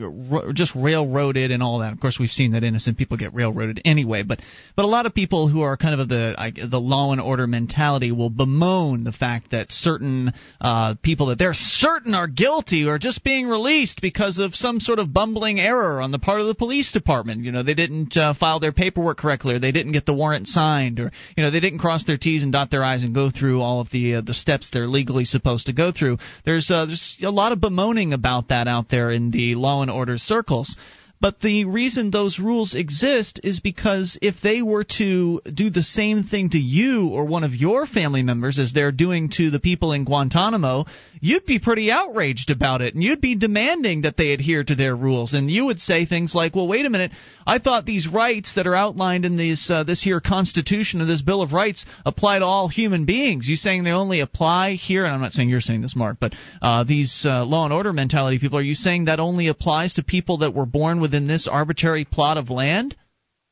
just 0.55 0.75
railroaded 0.75 1.53
and 1.53 1.62
all 1.62 1.79
that. 1.79 1.93
Of 1.93 2.01
course, 2.01 2.19
we've 2.19 2.31
seen 2.31 2.51
that 2.51 2.64
innocent 2.64 2.99
people 2.99 3.17
get 3.17 3.33
railroaded 3.33 3.81
anyway. 3.85 4.25
But 4.25 4.41
but 4.75 4.85
a 4.85 4.89
lot 4.89 5.07
of 5.07 5.14
people 5.14 5.47
who 5.47 5.61
are 5.61 5.77
kind 5.77 6.01
of 6.01 6.09
the 6.09 6.67
the 6.69 6.81
law 6.81 7.12
and 7.12 7.21
order 7.21 7.47
mentality 7.47 8.11
will 8.11 8.29
bemoan 8.29 9.05
the 9.05 9.12
fact 9.12 9.53
that 9.53 9.71
certain 9.71 10.33
uh, 10.61 10.97
people 11.01 11.27
that 11.27 11.39
they're 11.39 11.55
certain 11.55 12.17
are 12.17 12.27
guilty 12.27 12.89
are 12.89 12.99
just 12.99 13.23
being 13.23 13.47
released 13.47 14.01
because 14.03 14.39
of 14.39 14.57
some 14.57 14.81
sort 14.81 14.99
of 14.99 15.12
bumbling 15.12 15.61
error 15.61 16.01
on 16.01 16.11
the 16.11 16.19
part 16.19 16.41
of 16.41 16.49
the 16.49 16.57
police 16.57 16.91
department. 16.91 17.45
You 17.45 17.53
know, 17.53 17.62
they 17.62 17.75
didn't 17.75 18.17
uh, 18.17 18.35
file 18.35 18.59
their 18.59 18.73
paperwork 18.73 19.19
correctly, 19.19 19.55
or 19.55 19.61
they 19.61 19.71
didn't 19.71 19.93
get 19.93 20.07
the 20.07 20.14
warrant 20.14 20.49
signed, 20.49 20.99
or 20.99 21.12
you 21.37 21.45
know, 21.45 21.53
they 21.53 21.61
didn't 21.61 21.79
cross 21.79 22.03
their 22.05 22.19
T's 22.19 22.43
and 22.43 22.51
dot 22.51 22.73
their 22.73 22.83
I's 22.83 23.05
and 23.05 23.14
go 23.14 23.31
through 23.31 23.61
all 23.61 23.81
of 23.81 23.91
the 23.91 24.17
uh, 24.17 24.23
the 24.23 24.35
steps 24.35 24.56
steps 24.57 24.71
they're 24.73 24.87
legally 24.87 25.25
supposed 25.25 25.67
to 25.67 25.73
go 25.73 25.93
through. 25.93 26.19
There's 26.45 26.71
uh, 26.71 26.87
there's 26.87 27.17
a 27.23 27.31
lot 27.31 27.53
of 27.53 27.61
bemoaning 27.61 28.13
about 28.13 28.49
that 28.49 28.69
out 28.69 28.89
there 28.89 29.11
in 29.11 29.31
the 29.31 29.55
law 29.55 29.83
and 29.83 29.91
order 29.91 30.19
circles. 30.19 30.77
But 31.19 31.41
the 31.41 31.64
reason 31.64 32.11
those 32.11 32.39
rules 32.39 32.75
exist 32.75 33.41
is 33.43 33.61
because 33.61 34.19
if 34.21 34.37
they 34.43 34.61
were 34.61 34.85
to 34.99 35.41
do 35.53 35.71
the 35.71 35.83
same 35.83 36.25
thing 36.25 36.51
to 36.51 36.59
you 36.59 37.09
or 37.09 37.25
one 37.25 37.43
of 37.43 37.55
your 37.55 37.87
family 37.87 38.23
members 38.23 38.59
as 38.59 38.73
they're 38.73 38.93
doing 38.93 39.31
to 39.37 39.51
the 39.51 39.59
people 39.59 39.93
in 39.93 40.05
Guantanamo, 40.05 40.85
you'd 41.21 41.47
be 41.47 41.59
pretty 41.59 41.91
outraged 41.91 42.51
about 42.51 42.83
it 42.83 42.95
and 42.95 43.03
you'd 43.03 43.23
be 43.23 43.35
demanding 43.35 44.03
that 44.03 44.17
they 44.17 44.33
adhere 44.33 44.62
to 44.62 44.75
their 44.75 44.95
rules. 44.95 45.33
And 45.33 45.51
you 45.51 45.64
would 45.64 45.81
say 45.81 46.05
things 46.05 46.35
like, 46.35 46.55
well, 46.55 46.69
wait 46.69 46.85
a 46.85 46.91
minute, 46.91 47.12
I 47.47 47.61
thought 47.61 47.87
these 47.87 48.07
rights 48.07 48.55
that 48.57 48.67
are 48.67 48.75
outlined 48.75 49.25
in 49.25 49.37
this, 49.37 49.71
uh, 49.71 49.85
this 49.85 50.03
here 50.03 50.21
Constitution 50.21 51.01
or 51.01 51.07
this 51.07 51.23
Bill 51.23 51.43
of 51.43 51.53
Rights 51.53 51.87
apply 52.05 52.41
to 52.41 52.45
all 52.45 52.69
human 52.69 53.07
beings. 53.07 53.49
You 53.49 53.57
saying 53.57 53.85
they 53.85 53.91
only 53.91 54.21
apply 54.21 54.73
here? 54.73 55.05
And 55.05 55.14
I'm 55.14 55.21
not 55.21 55.33
saying 55.33 55.49
you're 55.49 55.61
saying 55.61 55.81
this, 55.81 55.97
Mark, 55.97 56.19
but 56.21 56.35
uh, 56.61 56.85
these 56.85 57.25
uh, 57.25 57.45
law 57.45 57.64
and 57.64 57.73
order 57.73 57.93
mentality 57.93 58.39
people, 58.39 58.59
are 58.59 58.62
you 58.62 58.75
saying 58.75 59.07
that 59.07 59.21
only 59.21 59.49
applies 59.49 59.95
to 59.95 60.03
people 60.03 60.39
that 60.39 60.55
were 60.55 60.67
born 60.67 61.01
with 61.01 61.14
within 61.17 61.29
this 61.29 61.49
arbitrary 61.51 62.05
plot 62.05 62.37
of 62.37 62.51
land? 62.51 62.95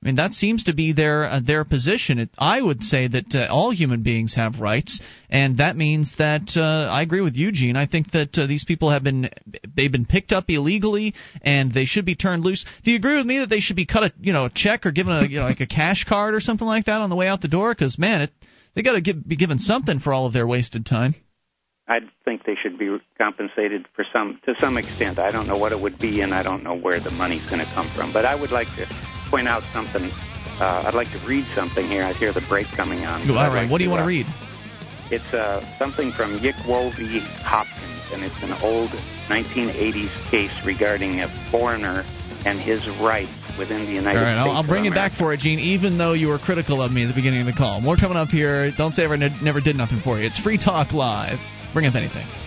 I 0.02 0.08
mean, 0.08 0.16
that 0.16 0.34
seems 0.34 0.64
to 0.64 0.74
be 0.74 0.92
their 0.92 1.24
uh, 1.24 1.40
their 1.40 1.64
position. 1.64 2.18
It, 2.18 2.28
I 2.38 2.60
would 2.60 2.82
say 2.82 3.08
that 3.08 3.34
uh, 3.34 3.46
all 3.50 3.70
human 3.70 4.02
beings 4.02 4.34
have 4.34 4.60
rights, 4.60 5.00
and 5.30 5.56
that 5.56 5.78
means 5.78 6.14
that 6.18 6.58
uh, 6.58 6.90
I 6.92 7.00
agree 7.00 7.22
with 7.22 7.36
Eugene. 7.36 7.74
I 7.74 7.86
think 7.86 8.10
that 8.10 8.36
uh, 8.36 8.46
these 8.46 8.64
people 8.64 8.90
have 8.90 9.02
been 9.02 9.30
they've 9.74 9.90
been 9.90 10.04
picked 10.04 10.32
up 10.32 10.50
illegally, 10.50 11.14
and 11.40 11.72
they 11.72 11.86
should 11.86 12.04
be 12.04 12.16
turned 12.16 12.44
loose. 12.44 12.66
Do 12.84 12.90
you 12.90 12.98
agree 12.98 13.16
with 13.16 13.24
me 13.24 13.38
that 13.38 13.48
they 13.48 13.60
should 13.60 13.76
be 13.76 13.86
cut 13.86 14.02
a 14.02 14.12
you 14.20 14.34
know 14.34 14.44
a 14.44 14.50
check 14.50 14.84
or 14.84 14.92
given 14.92 15.14
a 15.14 15.24
you 15.24 15.38
know 15.38 15.46
like 15.46 15.60
a 15.60 15.66
cash 15.66 16.04
card 16.04 16.34
or 16.34 16.40
something 16.40 16.66
like 16.66 16.84
that 16.84 17.00
on 17.00 17.08
the 17.08 17.16
way 17.16 17.26
out 17.26 17.40
the 17.40 17.48
door? 17.48 17.72
Because 17.72 17.98
man, 17.98 18.20
it, 18.20 18.30
they 18.74 18.82
got 18.82 19.02
to 19.02 19.14
be 19.14 19.36
given 19.36 19.58
something 19.58 20.00
for 20.00 20.12
all 20.12 20.26
of 20.26 20.34
their 20.34 20.46
wasted 20.46 20.84
time. 20.84 21.14
I 21.86 22.00
think 22.24 22.44
they 22.44 22.54
should 22.62 22.78
be 22.78 22.98
compensated 23.18 23.86
for 23.94 24.06
some 24.10 24.40
to 24.46 24.54
some 24.58 24.78
extent. 24.78 25.18
I 25.18 25.30
don't 25.30 25.46
know 25.46 25.58
what 25.58 25.72
it 25.72 25.80
would 25.80 25.98
be, 25.98 26.22
and 26.22 26.34
I 26.34 26.42
don't 26.42 26.62
know 26.62 26.74
where 26.74 26.98
the 26.98 27.10
money's 27.10 27.44
going 27.50 27.58
to 27.58 27.70
come 27.74 27.90
from. 27.94 28.12
But 28.12 28.24
I 28.24 28.34
would 28.34 28.52
like 28.52 28.68
to 28.76 28.86
point 29.30 29.48
out 29.48 29.62
something. 29.72 30.10
Uh, 30.60 30.84
I'd 30.86 30.94
like 30.94 31.10
to 31.12 31.18
read 31.26 31.44
something 31.54 31.86
here. 31.86 32.04
I 32.04 32.14
hear 32.14 32.32
the 32.32 32.40
break 32.48 32.68
coming 32.68 33.04
on. 33.04 33.28
All 33.28 33.36
right. 33.36 33.62
Like 33.62 33.70
what 33.70 33.78
do 33.78 33.84
you 33.84 33.90
want 33.90 34.00
to 34.00 34.06
read? 34.06 34.26
It's 35.10 35.34
uh, 35.34 35.62
something 35.78 36.10
from 36.12 36.38
Yick 36.38 36.56
Wo 36.66 36.90
v. 36.90 37.20
Hopkins, 37.42 38.02
and 38.12 38.24
it's 38.24 38.42
an 38.42 38.54
old 38.62 38.90
1980s 39.28 40.30
case 40.30 40.64
regarding 40.64 41.20
a 41.20 41.28
foreigner 41.50 42.06
and 42.46 42.58
his 42.58 42.86
rights 43.00 43.30
within 43.58 43.84
the 43.84 43.92
United 43.92 44.18
All 44.18 44.24
right, 44.24 44.40
States. 44.40 44.50
I'll, 44.50 44.62
I'll 44.62 44.66
bring 44.66 44.86
it 44.86 44.94
back 44.94 45.12
for 45.12 45.34
it, 45.34 45.40
Gene. 45.40 45.58
Even 45.58 45.98
though 45.98 46.14
you 46.14 46.28
were 46.28 46.38
critical 46.38 46.80
of 46.80 46.90
me 46.90 47.04
at 47.04 47.08
the 47.08 47.14
beginning 47.14 47.40
of 47.40 47.46
the 47.46 47.52
call, 47.52 47.82
more 47.82 47.96
coming 47.96 48.16
up 48.16 48.28
here. 48.28 48.70
Don't 48.70 48.94
say 48.94 49.04
I 49.04 49.16
never 49.16 49.60
did 49.60 49.76
nothing 49.76 50.00
for 50.00 50.18
you. 50.18 50.26
It's 50.26 50.38
Free 50.38 50.56
Talk 50.56 50.92
Live. 50.92 51.38
Bring 51.74 51.86
up 51.86 51.96
anything. 51.96 52.43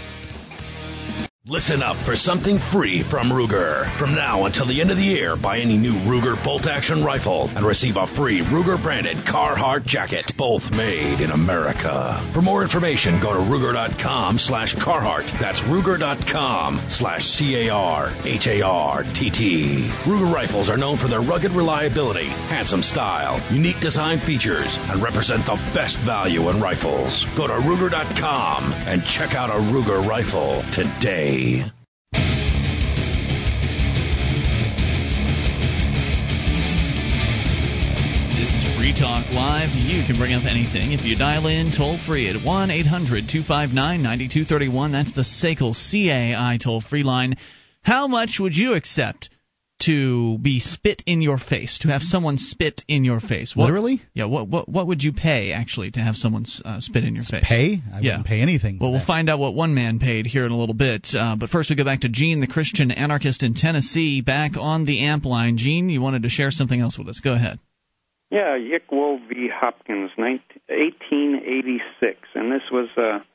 Listen 1.49 1.81
up 1.81 1.95
for 2.05 2.17
something 2.17 2.59
free 2.73 3.03
from 3.09 3.29
Ruger. 3.31 3.87
From 3.97 4.13
now 4.13 4.47
until 4.47 4.67
the 4.67 4.81
end 4.81 4.91
of 4.91 4.97
the 4.97 5.03
year, 5.03 5.37
buy 5.37 5.59
any 5.59 5.77
new 5.77 5.93
Ruger 5.93 6.35
bolt 6.43 6.67
action 6.67 7.05
rifle 7.05 7.47
and 7.55 7.65
receive 7.65 7.95
a 7.95 8.05
free 8.05 8.41
Ruger 8.41 8.75
branded 8.83 9.15
Carhartt 9.23 9.85
jacket, 9.85 10.33
both 10.37 10.69
made 10.71 11.21
in 11.21 11.31
America. 11.31 12.19
For 12.33 12.41
more 12.41 12.63
information, 12.63 13.21
go 13.21 13.31
to 13.31 13.39
Ruger.com 13.39 14.37
slash 14.37 14.75
Carhartt. 14.75 15.23
That's 15.39 15.61
Ruger.com 15.61 16.85
slash 16.89 17.23
C 17.23 17.67
A 17.67 17.73
R 17.73 18.13
H 18.25 18.47
A 18.47 18.61
R 18.61 19.03
T 19.15 19.31
T. 19.31 19.89
Ruger 20.03 20.29
rifles 20.29 20.67
are 20.67 20.75
known 20.75 20.97
for 20.97 21.07
their 21.07 21.21
rugged 21.21 21.53
reliability, 21.53 22.27
handsome 22.27 22.83
style, 22.83 23.39
unique 23.55 23.79
design 23.79 24.19
features, 24.19 24.77
and 24.91 25.01
represent 25.01 25.45
the 25.45 25.55
best 25.73 25.97
value 25.99 26.49
in 26.49 26.59
rifles. 26.59 27.25
Go 27.37 27.47
to 27.47 27.53
Ruger.com 27.53 28.73
and 28.73 29.01
check 29.05 29.33
out 29.33 29.49
a 29.49 29.63
Ruger 29.71 30.05
rifle 30.05 30.61
today. 30.73 31.36
This 31.37 31.69
is 38.55 38.75
Free 38.75 38.91
Talk 38.97 39.29
Live. 39.31 39.69
You 39.75 40.03
can 40.07 40.17
bring 40.17 40.33
up 40.33 40.45
anything 40.45 40.93
if 40.93 41.05
you 41.05 41.15
dial 41.15 41.45
in 41.45 41.71
toll 41.71 41.99
free 42.07 42.27
at 42.27 42.43
1 42.43 42.71
800 42.71 43.29
259 43.29 44.01
9231. 44.01 44.91
That's 44.91 45.11
the 45.11 45.21
SACL 45.21 45.75
CAI 45.75 46.57
toll 46.57 46.81
free 46.81 47.03
line. 47.03 47.35
How 47.83 48.07
much 48.07 48.39
would 48.39 48.55
you 48.55 48.73
accept 48.73 49.29
to 49.79 50.37
be 50.39 50.59
spit 50.59 51.03
in 51.05 51.21
your 51.21 51.37
face, 51.37 51.79
to 51.83 51.89
have 51.89 52.01
someone 52.01 52.37
spit 52.37 52.83
in 52.87 53.03
your 53.03 53.19
face? 53.19 53.53
What, 53.55 53.65
Literally? 53.65 54.01
Yeah, 54.13 54.25
what, 54.25 54.47
what, 54.47 54.67
what 54.67 54.87
would 54.87 55.03
you 55.03 55.13
pay, 55.13 55.51
actually, 55.51 55.91
to 55.91 55.99
have 55.99 56.15
someone 56.15 56.45
uh, 56.65 56.79
spit 56.79 57.03
in 57.03 57.13
your 57.15 57.23
face? 57.23 57.43
Pay? 57.47 57.79
I 57.93 57.99
Yeah. 57.99 58.11
wouldn't 58.13 58.25
pay 58.27 58.41
anything. 58.41 58.79
Well, 58.81 58.89
for 58.91 58.97
we'll 58.97 59.05
find 59.05 59.29
out 59.29 59.39
what 59.39 59.53
one 59.53 59.73
man 59.75 59.99
paid 59.99 60.25
here 60.25 60.45
in 60.45 60.51
a 60.51 60.57
little 60.57 60.75
bit. 60.75 61.07
Uh, 61.17 61.35
but 61.39 61.49
first, 61.49 61.69
we 61.69 61.75
go 61.75 61.83
back 61.85 62.01
to 62.01 62.09
Gene, 62.09 62.39
the 62.39 62.47
Christian 62.47 62.89
anarchist 62.91 63.43
in 63.43 63.53
Tennessee, 63.53 64.21
back 64.21 64.53
on 64.57 64.85
the 64.85 65.05
amp 65.05 65.25
line. 65.25 65.57
Gene, 65.57 65.89
you 65.89 66.01
wanted 66.01 66.23
to 66.23 66.29
share 66.29 66.51
something 66.51 66.79
else 66.81 66.97
with 66.97 67.07
us. 67.09 67.19
Go 67.19 67.33
ahead. 67.33 67.59
Yeah, 68.31 68.57
Yick 68.57 68.91
Wo 68.91 69.19
v. 69.29 69.47
Hopkins, 69.53 70.11
19, 70.17 70.41
1886, 70.67 72.17
and 72.35 72.51
this 72.51 72.61
was 72.71 72.89
uh, 72.97 73.19
so- 73.19 73.25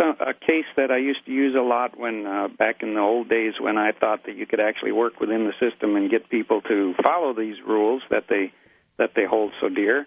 a 0.00 0.34
case 0.34 0.66
that 0.76 0.90
I 0.90 0.98
used 0.98 1.24
to 1.26 1.32
use 1.32 1.54
a 1.56 1.62
lot 1.62 1.98
when 1.98 2.26
uh, 2.26 2.48
back 2.48 2.82
in 2.82 2.94
the 2.94 3.00
old 3.00 3.28
days 3.28 3.54
when 3.60 3.76
I 3.76 3.92
thought 3.92 4.26
that 4.26 4.36
you 4.36 4.46
could 4.46 4.60
actually 4.60 4.92
work 4.92 5.20
within 5.20 5.44
the 5.44 5.52
system 5.58 5.96
and 5.96 6.10
get 6.10 6.30
people 6.30 6.60
to 6.62 6.94
follow 7.02 7.34
these 7.34 7.56
rules 7.66 8.02
that 8.10 8.24
they 8.28 8.52
that 8.98 9.10
they 9.14 9.24
hold 9.24 9.52
so 9.60 9.68
dear. 9.68 10.06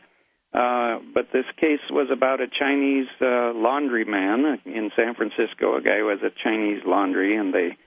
Uh, 0.53 0.99
but 1.13 1.27
this 1.31 1.45
case 1.59 1.79
was 1.89 2.09
about 2.11 2.41
a 2.41 2.47
Chinese 2.47 3.07
uh, 3.21 3.55
laundryman 3.55 4.59
in 4.65 4.91
San 4.97 5.15
Francisco, 5.15 5.77
a 5.77 5.81
guy 5.81 5.99
who 5.99 6.09
has 6.09 6.19
a 6.21 6.31
Chinese 6.43 6.81
laundry, 6.85 7.37
and 7.37 7.53
they 7.53 7.77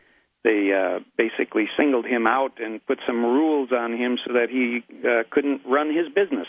they 0.45 0.71
uh, 0.73 1.01
basically 1.17 1.67
singled 1.77 2.07
him 2.07 2.27
out 2.27 2.53
and 2.61 2.85
put 2.87 2.99
some 3.07 3.23
rules 3.25 3.71
on 3.73 3.93
him 3.93 4.19
so 4.27 4.35
that 4.35 4.49
he 4.51 4.85
uh, 5.07 5.25
couldn't 5.31 5.63
run 5.67 5.89
his 5.89 6.07
business. 6.15 6.47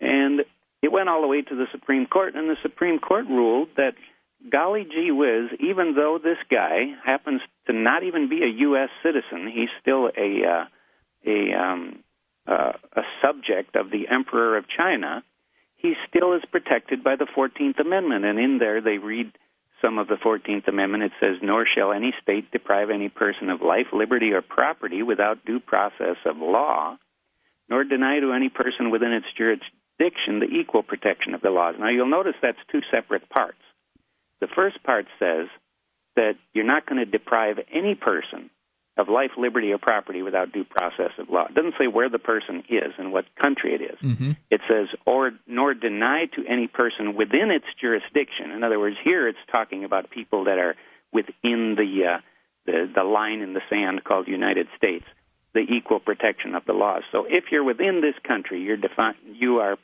And 0.00 0.42
it 0.82 0.90
went 0.90 1.08
all 1.08 1.22
the 1.22 1.28
way 1.28 1.42
to 1.42 1.54
the 1.54 1.66
Supreme 1.70 2.06
Court, 2.06 2.34
and 2.34 2.48
the 2.48 2.56
Supreme 2.62 2.98
Court 2.98 3.26
ruled 3.26 3.68
that, 3.76 3.94
golly 4.50 4.84
gee 4.84 5.10
whiz, 5.10 5.50
even 5.60 5.94
though 5.94 6.18
this 6.22 6.38
guy 6.50 6.94
happens 7.04 7.40
to 7.66 7.72
not 7.72 8.02
even 8.02 8.28
be 8.28 8.42
a 8.42 8.60
U.S. 8.60 8.88
citizen, 9.02 9.50
he's 9.52 9.70
still 9.80 10.06
a 10.06 10.46
uh, 10.46 10.64
a 11.26 11.52
um, 11.58 12.02
uh, 12.46 12.72
a 12.96 13.02
subject 13.22 13.76
of 13.76 13.90
the 13.90 14.08
Emperor 14.08 14.56
of 14.56 14.64
China. 14.68 15.22
He 15.76 15.94
still 16.08 16.34
is 16.34 16.42
protected 16.50 17.02
by 17.02 17.16
the 17.16 17.26
Fourteenth 17.34 17.78
Amendment, 17.78 18.24
and 18.24 18.38
in 18.38 18.58
there 18.58 18.80
they 18.80 18.98
read 18.98 19.32
some 19.82 19.98
of 19.98 20.06
the 20.06 20.14
14th 20.14 20.68
Amendment, 20.68 21.02
it 21.02 21.12
says, 21.20 21.36
Nor 21.42 21.66
shall 21.66 21.92
any 21.92 22.14
state 22.22 22.50
deprive 22.52 22.88
any 22.88 23.08
person 23.08 23.50
of 23.50 23.60
life, 23.60 23.86
liberty, 23.92 24.30
or 24.30 24.40
property 24.40 25.02
without 25.02 25.44
due 25.44 25.58
process 25.60 26.16
of 26.24 26.36
law, 26.38 26.96
nor 27.68 27.82
deny 27.84 28.20
to 28.20 28.32
any 28.32 28.48
person 28.48 28.90
within 28.90 29.12
its 29.12 29.26
jurisdiction 29.36 30.38
the 30.38 30.46
equal 30.46 30.82
protection 30.82 31.34
of 31.34 31.42
the 31.42 31.50
laws. 31.50 31.74
Now, 31.78 31.88
you'll 31.88 32.06
notice 32.06 32.34
that's 32.40 32.58
two 32.70 32.80
separate 32.90 33.28
parts. 33.28 33.58
The 34.42 34.50
first 34.60 34.78
part 34.82 35.06
says 35.22 35.46
that 36.16 36.34
you're 36.52 36.72
not 36.74 36.82
going 36.88 37.00
to 37.04 37.10
deprive 37.18 37.56
any 37.72 37.94
person 37.94 38.50
of 39.00 39.08
life, 39.08 39.32
liberty, 39.38 39.70
or 39.72 39.78
property 39.78 40.20
without 40.28 40.52
due 40.52 40.66
process 40.78 41.12
of 41.20 41.30
law. 41.30 41.46
It 41.48 41.54
doesn't 41.54 41.76
say 41.80 41.86
where 41.86 42.10
the 42.16 42.18
person 42.32 42.56
is 42.68 42.92
and 43.00 43.08
what 43.14 43.24
country 43.40 43.70
it 43.78 43.82
is. 43.92 43.98
Mm-hmm. 44.02 44.32
It 44.50 44.60
says, 44.68 44.88
or 45.06 45.30
nor 45.46 45.68
deny 45.72 46.20
to 46.36 46.40
any 46.46 46.66
person 46.80 47.14
within 47.22 47.48
its 47.58 47.64
jurisdiction. 47.80 48.46
In 48.56 48.60
other 48.66 48.78
words, 48.78 48.96
here 49.02 49.22
it's 49.30 49.44
talking 49.56 49.84
about 49.88 50.10
people 50.18 50.40
that 50.48 50.58
are 50.58 50.74
within 51.18 51.76
the 51.80 51.90
uh, 52.14 52.18
the, 52.66 52.78
the 52.98 53.04
line 53.04 53.40
in 53.46 53.54
the 53.54 53.64
sand 53.70 54.04
called 54.04 54.28
United 54.28 54.66
States. 54.76 55.06
the 55.54 55.60
equal 55.60 56.00
protection 56.00 56.54
of 56.54 56.64
the 56.64 56.72
laws. 56.72 57.02
So 57.12 57.26
if 57.28 57.44
you're 57.50 57.64
within 57.64 58.00
this 58.00 58.14
country, 58.26 58.62
you're 58.62 58.76
defi- 58.76 59.18
you 59.24 59.58
are 59.58 59.76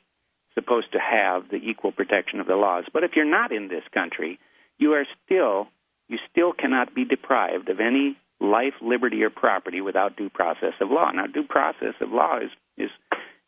supposed 0.54 0.92
to 0.92 0.98
have 0.98 1.48
the 1.50 1.56
equal 1.56 1.92
protection 1.92 2.40
of 2.40 2.46
the 2.46 2.56
laws. 2.56 2.84
But 2.92 3.04
if 3.04 3.12
you're 3.14 3.24
not 3.24 3.52
in 3.52 3.68
this 3.68 3.84
country, 3.92 4.38
you 4.78 4.92
are 4.92 5.06
still 5.24 5.68
you 6.08 6.18
still 6.30 6.52
cannot 6.52 6.94
be 6.94 7.04
deprived 7.04 7.68
of 7.68 7.80
any 7.80 8.16
life, 8.40 8.74
liberty, 8.80 9.22
or 9.22 9.30
property 9.30 9.80
without 9.80 10.16
due 10.16 10.30
process 10.30 10.72
of 10.80 10.90
law. 10.90 11.10
Now, 11.10 11.26
due 11.26 11.42
process 11.42 11.94
of 12.00 12.10
law 12.10 12.38
is, 12.38 12.50
is 12.76 12.90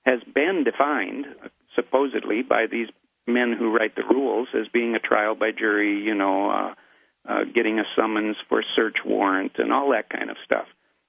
has 0.04 0.20
been 0.34 0.64
defined 0.64 1.26
supposedly 1.74 2.42
by 2.42 2.66
these 2.70 2.88
men 3.26 3.54
who 3.58 3.74
write 3.74 3.94
the 3.96 4.02
rules 4.02 4.48
as 4.54 4.66
being 4.72 4.94
a 4.94 4.98
trial 4.98 5.34
by 5.34 5.50
jury, 5.52 6.00
you 6.00 6.14
know, 6.14 6.50
uh, 6.50 6.74
uh, 7.28 7.44
getting 7.54 7.78
a 7.78 7.84
summons 7.96 8.36
for 8.48 8.62
search 8.74 8.96
warrant 9.04 9.52
and 9.58 9.72
all 9.72 9.90
that 9.90 10.08
kind 10.08 10.30
of 10.30 10.36
stuff. 10.44 10.66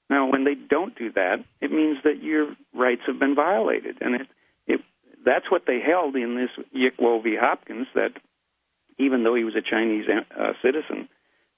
Now, 0.09 0.29
when 0.29 0.43
they 0.43 0.55
don't 0.55 0.97
do 0.97 1.11
that, 1.13 1.37
it 1.61 1.71
means 1.71 1.97
that 2.03 2.21
your 2.21 2.53
rights 2.73 3.03
have 3.07 3.17
been 3.17 3.33
violated, 3.33 3.97
and 4.01 4.15
it, 4.15 4.27
it 4.67 4.81
that's 5.25 5.49
what 5.49 5.63
they 5.65 5.79
held 5.79 6.15
in 6.15 6.35
this 6.35 6.65
Yick 6.71 6.95
v. 6.99 7.37
Hopkins. 7.39 7.87
That 7.95 8.11
even 8.97 9.23
though 9.23 9.35
he 9.35 9.43
was 9.43 9.55
a 9.55 9.61
Chinese 9.61 10.05
uh, 10.09 10.53
citizen, 10.61 11.09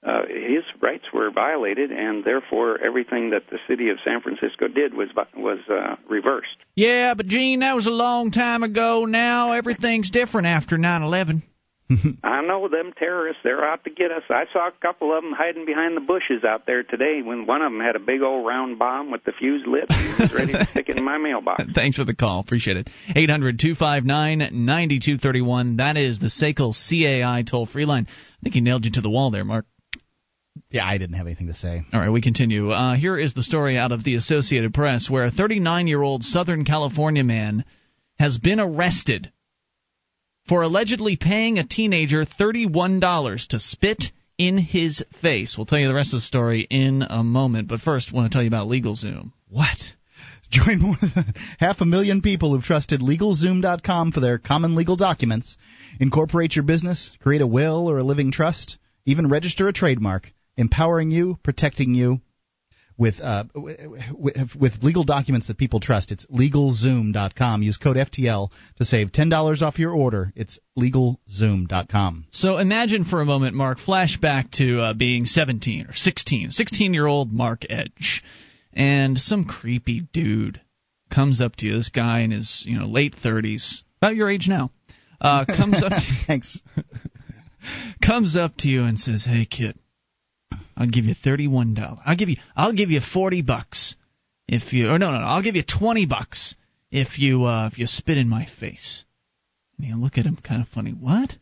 uh, 0.06 0.22
his 0.28 0.64
rights 0.82 1.04
were 1.14 1.30
violated, 1.30 1.90
and 1.90 2.24
therefore 2.24 2.78
everything 2.84 3.30
that 3.30 3.44
the 3.50 3.58
city 3.66 3.88
of 3.88 3.96
San 4.04 4.20
Francisco 4.20 4.68
did 4.68 4.92
was 4.92 5.08
was 5.34 5.60
uh, 5.70 5.96
reversed. 6.08 6.56
Yeah, 6.76 7.14
but 7.14 7.26
Gene, 7.26 7.60
that 7.60 7.74
was 7.74 7.86
a 7.86 7.90
long 7.90 8.30
time 8.30 8.62
ago. 8.62 9.06
Now 9.06 9.52
everything's 9.52 10.10
different 10.10 10.46
after 10.46 10.76
nine 10.76 11.02
eleven. 11.02 11.42
I 12.24 12.40
know 12.42 12.68
them 12.68 12.92
terrorists. 12.98 13.42
They're 13.44 13.64
out 13.64 13.84
to 13.84 13.90
get 13.90 14.10
us. 14.10 14.22
I 14.30 14.44
saw 14.52 14.68
a 14.68 14.72
couple 14.80 15.16
of 15.16 15.22
them 15.22 15.32
hiding 15.36 15.66
behind 15.66 15.96
the 15.96 16.00
bushes 16.00 16.42
out 16.42 16.66
there 16.66 16.82
today 16.82 17.20
when 17.22 17.46
one 17.46 17.60
of 17.60 17.70
them 17.70 17.80
had 17.80 17.94
a 17.94 17.98
big 17.98 18.22
old 18.22 18.46
round 18.46 18.78
bomb 18.78 19.10
with 19.10 19.22
the 19.24 19.32
fuse 19.38 19.64
lit 19.66 19.84
and 19.90 20.18
was 20.18 20.32
ready 20.32 20.52
to 20.54 20.66
stick 20.70 20.88
it 20.88 20.96
in 20.96 21.04
my 21.04 21.18
mailbox. 21.18 21.64
Thanks 21.74 21.98
for 21.98 22.04
the 22.04 22.14
call. 22.14 22.40
Appreciate 22.40 22.78
it. 22.78 22.88
800 23.14 23.58
259 23.58 24.38
9231. 24.38 25.76
That 25.76 25.98
is 25.98 26.18
the 26.18 26.28
SACL 26.30 26.72
CAI 26.72 27.42
toll 27.42 27.66
free 27.66 27.84
line. 27.84 28.06
I 28.08 28.42
think 28.42 28.54
he 28.54 28.62
nailed 28.62 28.86
you 28.86 28.92
to 28.92 29.02
the 29.02 29.10
wall 29.10 29.30
there, 29.30 29.44
Mark. 29.44 29.66
Yeah, 30.70 30.86
I 30.86 30.96
didn't 30.96 31.16
have 31.16 31.26
anything 31.26 31.48
to 31.48 31.54
say. 31.54 31.84
All 31.92 32.00
right, 32.00 32.10
we 32.10 32.22
continue. 32.22 32.70
Uh, 32.70 32.94
here 32.94 33.18
is 33.18 33.34
the 33.34 33.42
story 33.42 33.76
out 33.76 33.92
of 33.92 34.04
the 34.04 34.14
Associated 34.14 34.72
Press 34.72 35.10
where 35.10 35.24
a 35.24 35.30
39 35.30 35.86
year 35.86 36.00
old 36.00 36.22
Southern 36.22 36.64
California 36.64 37.24
man 37.24 37.64
has 38.18 38.38
been 38.38 38.60
arrested 38.60 39.32
for 40.48 40.62
allegedly 40.62 41.16
paying 41.16 41.58
a 41.58 41.66
teenager 41.66 42.24
$31 42.24 43.48
to 43.48 43.58
spit 43.58 44.04
in 44.36 44.58
his 44.58 45.04
face. 45.22 45.56
We'll 45.56 45.66
tell 45.66 45.78
you 45.78 45.88
the 45.88 45.94
rest 45.94 46.12
of 46.12 46.18
the 46.18 46.26
story 46.26 46.66
in 46.68 47.02
a 47.08 47.22
moment, 47.22 47.68
but 47.68 47.80
first, 47.80 48.10
I 48.12 48.16
want 48.16 48.30
to 48.30 48.34
tell 48.34 48.42
you 48.42 48.48
about 48.48 48.68
LegalZoom. 48.68 49.32
What? 49.48 49.78
Join 50.50 50.80
more 50.80 50.96
than 51.00 51.34
half 51.58 51.80
a 51.80 51.86
million 51.86 52.20
people 52.20 52.52
who've 52.52 52.62
trusted 52.62 53.00
LegalZoom.com 53.00 54.12
for 54.12 54.20
their 54.20 54.38
common 54.38 54.74
legal 54.74 54.96
documents. 54.96 55.56
Incorporate 56.00 56.56
your 56.56 56.64
business, 56.64 57.12
create 57.20 57.40
a 57.40 57.46
will 57.46 57.88
or 57.88 57.98
a 57.98 58.04
living 58.04 58.30
trust, 58.30 58.76
even 59.06 59.28
register 59.28 59.68
a 59.68 59.72
trademark 59.72 60.30
empowering 60.56 61.10
you, 61.10 61.38
protecting 61.42 61.94
you 61.94 62.20
with 62.96 63.20
uh, 63.20 63.44
with, 63.54 64.54
with 64.58 64.72
legal 64.82 65.04
documents 65.04 65.48
that 65.48 65.58
people 65.58 65.80
trust. 65.80 66.12
It's 66.12 66.26
LegalZoom.com. 66.26 67.62
Use 67.62 67.76
code 67.76 67.96
FTL 67.96 68.50
to 68.76 68.84
save 68.84 69.12
ten 69.12 69.28
dollars 69.28 69.62
off 69.62 69.78
your 69.78 69.92
order. 69.92 70.32
It's 70.36 70.58
LegalZoom.com. 70.78 72.26
So 72.30 72.58
imagine 72.58 73.04
for 73.04 73.20
a 73.20 73.24
moment, 73.24 73.54
Mark, 73.54 73.78
flashback 73.78 74.50
to 74.52 74.80
uh, 74.80 74.94
being 74.94 75.26
17 75.26 75.86
or 75.86 75.94
16, 75.94 76.50
16 76.50 76.94
year 76.94 77.06
old 77.06 77.32
Mark 77.32 77.62
Edge, 77.68 78.22
and 78.72 79.18
some 79.18 79.44
creepy 79.44 80.02
dude 80.12 80.60
comes 81.12 81.40
up 81.40 81.56
to 81.56 81.66
you. 81.66 81.76
This 81.76 81.90
guy 81.90 82.20
in 82.20 82.30
his 82.30 82.62
you 82.66 82.78
know 82.78 82.86
late 82.86 83.14
30s, 83.14 83.82
about 84.00 84.14
your 84.14 84.30
age 84.30 84.46
now, 84.48 84.70
uh, 85.20 85.44
comes 85.46 85.82
up. 85.82 85.90
To, 85.90 86.00
Thanks. 86.26 86.60
comes 88.04 88.36
up 88.36 88.56
to 88.58 88.68
you 88.68 88.84
and 88.84 88.98
says, 88.98 89.24
"Hey, 89.24 89.46
kid." 89.46 89.78
I'll 90.76 90.88
give 90.88 91.04
you 91.04 91.14
thirty-one 91.14 91.74
dollars. 91.74 92.00
I'll 92.04 92.16
give 92.16 92.28
you. 92.28 92.36
I'll 92.56 92.72
give 92.72 92.90
you 92.90 93.00
forty 93.00 93.42
bucks 93.42 93.96
if 94.48 94.72
you. 94.72 94.90
Or 94.90 94.98
no, 94.98 95.12
no, 95.12 95.18
no. 95.18 95.24
I'll 95.24 95.42
give 95.42 95.56
you 95.56 95.62
twenty 95.62 96.06
bucks 96.06 96.54
if 96.90 97.18
you. 97.18 97.44
Uh, 97.44 97.68
if 97.68 97.78
you 97.78 97.86
spit 97.86 98.18
in 98.18 98.28
my 98.28 98.46
face. 98.58 99.04
And 99.78 99.86
you 99.88 99.96
look 99.96 100.18
at 100.18 100.26
him 100.26 100.36
kind 100.36 100.62
of 100.62 100.68
funny. 100.68 100.92
What? 100.92 101.32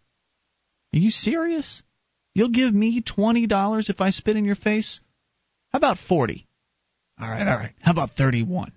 Are 0.95 0.99
you 0.99 1.11
serious? 1.11 1.83
You'll 2.35 2.51
give 2.51 2.73
me 2.73 3.03
twenty 3.03 3.47
dollars 3.47 3.89
if 3.91 4.01
I 4.01 4.11
spit 4.11 4.37
in 4.37 4.45
your 4.45 4.55
face? 4.55 5.01
How 5.71 5.79
about 5.79 5.99
forty? 6.09 6.47
All 7.21 7.31
right, 7.31 7.47
all 7.47 7.57
right. 7.57 7.73
How 7.81 7.93
about 7.93 8.13
thirty-one? 8.13 8.73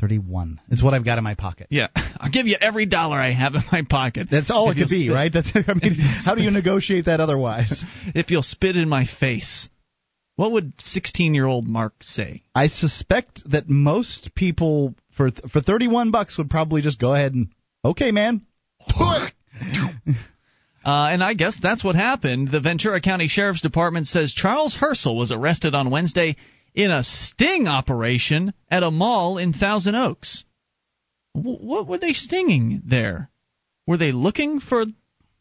31 0.00 0.60
is 0.68 0.82
what 0.82 0.94
I've 0.94 1.04
got 1.04 1.18
in 1.18 1.22
my 1.24 1.36
pocket. 1.36 1.68
Yeah, 1.70 1.86
I'll 1.94 2.30
give 2.30 2.48
you 2.48 2.56
every 2.60 2.86
dollar 2.86 3.16
I 3.16 3.30
have 3.32 3.54
in 3.54 3.62
my 3.70 3.82
pocket. 3.88 4.26
That's 4.30 4.50
all 4.50 4.68
it 4.68 4.74
could 4.74 4.88
be, 4.88 5.04
spit- 5.04 5.14
right? 5.14 5.32
That's 5.32 5.52
I 5.54 5.74
mean, 5.74 5.94
how 6.24 6.34
do 6.34 6.42
you 6.42 6.50
negotiate 6.50 7.04
that 7.04 7.20
otherwise? 7.20 7.84
If 8.12 8.30
you'll 8.32 8.42
spit 8.42 8.76
in 8.76 8.88
my 8.88 9.06
face. 9.20 9.68
What 10.36 10.52
would 10.52 10.76
16-year-old 10.78 11.66
Mark 11.68 11.94
say? 12.02 12.42
I 12.54 12.68
suspect 12.68 13.50
that 13.50 13.68
most 13.68 14.34
people 14.34 14.94
for 15.16 15.30
for 15.30 15.60
31 15.60 16.10
bucks 16.10 16.38
would 16.38 16.50
probably 16.50 16.82
just 16.82 16.98
go 16.98 17.14
ahead 17.14 17.34
and 17.34 17.48
okay, 17.84 18.12
man. 18.12 18.46
Uh, 20.84 21.10
and 21.12 21.22
I 21.22 21.34
guess 21.34 21.56
that's 21.62 21.84
what 21.84 21.94
happened. 21.94 22.50
The 22.50 22.60
Ventura 22.60 23.00
County 23.00 23.28
Sheriff's 23.28 23.62
Department 23.62 24.08
says 24.08 24.32
Charles 24.32 24.74
Herschel 24.74 25.16
was 25.16 25.30
arrested 25.30 25.76
on 25.76 25.90
Wednesday 25.90 26.34
in 26.74 26.90
a 26.90 27.04
sting 27.04 27.68
operation 27.68 28.52
at 28.68 28.82
a 28.82 28.90
mall 28.90 29.38
in 29.38 29.52
Thousand 29.52 29.94
Oaks. 29.94 30.44
W- 31.36 31.58
what 31.58 31.86
were 31.86 31.98
they 31.98 32.14
stinging 32.14 32.82
there? 32.84 33.30
Were 33.86 33.96
they 33.96 34.12
looking 34.12 34.58
for 34.58 34.86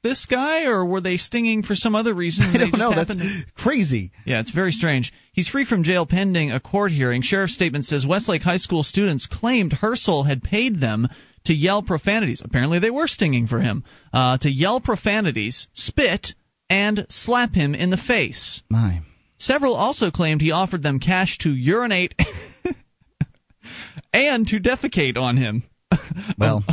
this 0.03 0.25
guy, 0.25 0.65
or 0.65 0.85
were 0.85 1.01
they 1.01 1.17
stinging 1.17 1.63
for 1.63 1.75
some 1.75 1.95
other 1.95 2.13
reason? 2.13 2.45
I 2.53 2.57
don't 2.57 2.77
know. 2.77 2.93
That's 2.93 3.15
to- 3.15 3.45
crazy. 3.55 4.11
yeah, 4.25 4.39
it's 4.39 4.51
very 4.51 4.71
strange. 4.71 5.13
He's 5.33 5.47
free 5.47 5.65
from 5.65 5.83
jail 5.83 6.05
pending 6.05 6.51
a 6.51 6.59
court 6.59 6.91
hearing. 6.91 7.21
Sheriff's 7.21 7.53
statement 7.53 7.85
says 7.85 8.05
Westlake 8.05 8.41
High 8.41 8.57
School 8.57 8.83
students 8.83 9.27
claimed 9.27 9.73
Herschel 9.73 10.23
had 10.23 10.43
paid 10.43 10.79
them 10.79 11.07
to 11.45 11.53
yell 11.53 11.81
profanities. 11.83 12.41
Apparently, 12.43 12.79
they 12.79 12.89
were 12.91 13.07
stinging 13.07 13.47
for 13.47 13.59
him 13.59 13.83
uh, 14.13 14.37
to 14.39 14.49
yell 14.49 14.79
profanities, 14.81 15.67
spit, 15.73 16.33
and 16.69 17.05
slap 17.09 17.53
him 17.53 17.75
in 17.75 17.89
the 17.89 17.97
face. 17.97 18.61
My. 18.69 19.01
Several 19.37 19.73
also 19.73 20.11
claimed 20.11 20.41
he 20.41 20.51
offered 20.51 20.83
them 20.83 20.99
cash 20.99 21.39
to 21.39 21.51
urinate 21.51 22.13
and 24.13 24.47
to 24.47 24.59
defecate 24.59 25.17
on 25.17 25.35
him. 25.37 25.63
Well, 26.37 26.63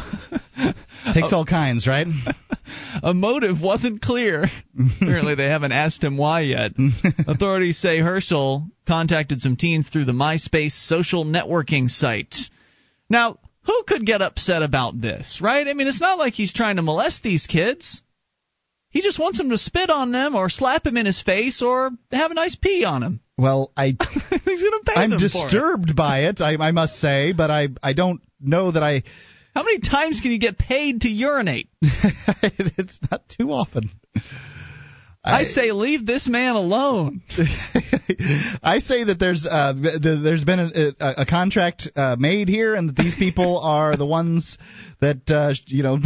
takes 1.12 1.32
all 1.32 1.44
kinds, 1.44 1.86
right? 1.86 2.06
A 3.02 3.14
motive 3.14 3.60
wasn't 3.60 4.02
clear. 4.02 4.50
Apparently, 5.00 5.34
they 5.34 5.48
haven't 5.48 5.72
asked 5.72 6.02
him 6.02 6.16
why 6.16 6.40
yet. 6.40 6.72
Authorities 7.26 7.78
say 7.78 7.98
Herschel 7.98 8.66
contacted 8.86 9.40
some 9.40 9.56
teens 9.56 9.88
through 9.88 10.04
the 10.04 10.12
MySpace 10.12 10.72
social 10.72 11.24
networking 11.24 11.88
site. 11.90 12.34
Now, 13.08 13.38
who 13.64 13.82
could 13.86 14.06
get 14.06 14.22
upset 14.22 14.62
about 14.62 15.00
this, 15.00 15.40
right? 15.42 15.66
I 15.66 15.74
mean, 15.74 15.86
it's 15.86 16.00
not 16.00 16.18
like 16.18 16.34
he's 16.34 16.52
trying 16.54 16.76
to 16.76 16.82
molest 16.82 17.22
these 17.22 17.46
kids. 17.46 18.02
He 18.90 19.02
just 19.02 19.18
wants 19.18 19.36
them 19.38 19.50
to 19.50 19.58
spit 19.58 19.90
on 19.90 20.12
them 20.12 20.34
or 20.34 20.48
slap 20.48 20.86
him 20.86 20.96
in 20.96 21.04
his 21.04 21.20
face 21.20 21.60
or 21.60 21.90
have 22.10 22.30
a 22.30 22.34
nice 22.34 22.54
pee 22.54 22.84
on 22.84 23.02
him. 23.02 23.20
Well, 23.36 23.70
I 23.76 23.88
he's 24.30 24.62
going 24.62 24.80
to 24.80 24.82
pay 24.86 24.94
I'm 24.94 25.10
for 25.10 25.16
it. 25.16 25.20
disturbed 25.20 25.94
by 25.94 26.20
it. 26.24 26.40
I, 26.40 26.56
I 26.56 26.70
must 26.72 26.94
say, 26.98 27.32
but 27.32 27.50
I 27.50 27.68
I 27.82 27.92
don't 27.92 28.22
know 28.40 28.70
that 28.70 28.82
I. 28.82 29.02
How 29.58 29.64
many 29.64 29.80
times 29.80 30.20
can 30.20 30.30
you 30.30 30.38
get 30.38 30.56
paid 30.56 31.00
to 31.00 31.08
urinate? 31.08 31.68
it's 31.82 33.00
not 33.10 33.22
too 33.28 33.50
often. 33.50 33.90
I 35.24 35.42
say 35.46 35.72
leave 35.72 36.06
this 36.06 36.28
man 36.28 36.54
alone. 36.54 37.22
I 38.62 38.78
say 38.78 39.02
that 39.02 39.16
there's 39.18 39.44
uh, 39.44 39.72
th- 39.74 40.00
there's 40.00 40.44
been 40.44 40.60
a, 40.60 40.92
a, 41.00 41.12
a 41.22 41.26
contract 41.26 41.88
uh, 41.96 42.14
made 42.16 42.48
here, 42.48 42.76
and 42.76 42.88
that 42.88 42.94
these 42.94 43.16
people 43.16 43.58
are 43.64 43.96
the 43.96 44.06
ones 44.06 44.58
that 45.00 45.28
uh, 45.28 45.54
you 45.66 45.82
know 45.82 45.98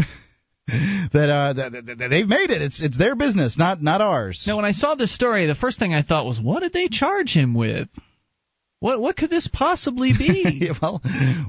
that, 1.12 1.28
uh, 1.28 1.53
that, 1.53 1.72
that- 1.72 1.98
that 1.98 2.09
they've 2.09 2.26
made 2.26 2.48
it. 2.48 2.62
It's 2.62 2.80
it's 2.82 2.96
their 2.96 3.14
business, 3.14 3.59
not 3.59 3.82
not 3.82 4.00
ours. 4.00 4.44
Now, 4.46 4.57
when 4.57 4.64
I 4.64 4.72
saw 4.72 4.94
this 4.94 5.14
story, 5.14 5.44
the 5.44 5.55
first 5.55 5.78
thing 5.78 5.92
I 5.92 6.00
thought 6.00 6.24
was, 6.24 6.40
what 6.40 6.61
did 6.61 6.72
they 6.72 6.88
charge 6.88 7.34
him 7.34 7.53
with? 7.53 7.88
What 8.83 9.01
what 9.01 9.16
could 9.16 9.30
this 9.30 9.47
possibly 9.47 10.12
be? 10.12 10.68
well, 10.83 11.01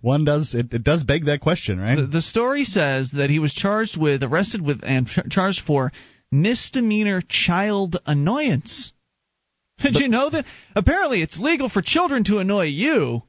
one 0.02 0.24
does 0.24 0.54
it, 0.54 0.72
it 0.72 0.84
does 0.84 1.04
beg 1.04 1.26
that 1.26 1.42
question, 1.42 1.80
right? 1.80 1.96
the, 1.96 2.06
the 2.06 2.22
story 2.22 2.64
says 2.64 3.10
that 3.14 3.32
he 3.32 3.40
was 3.40 3.52
charged 3.52 3.98
with, 3.98 4.22
arrested 4.22 4.62
with, 4.62 4.82
and 4.84 5.08
ch- 5.08 5.32
charged 5.32 5.62
for 5.66 5.92
misdemeanor 6.32 7.24
child 7.28 7.98
annoyance. 8.06 8.94
Did 9.82 9.96
you 9.96 10.10
know 10.10 10.30
that? 10.30 10.46
Apparently, 10.76 11.24
it's 11.24 11.40
legal 11.40 11.70
for 11.70 11.82
children 11.82 12.24
to 12.26 12.38
annoy 12.38 12.66
you, 12.66 13.24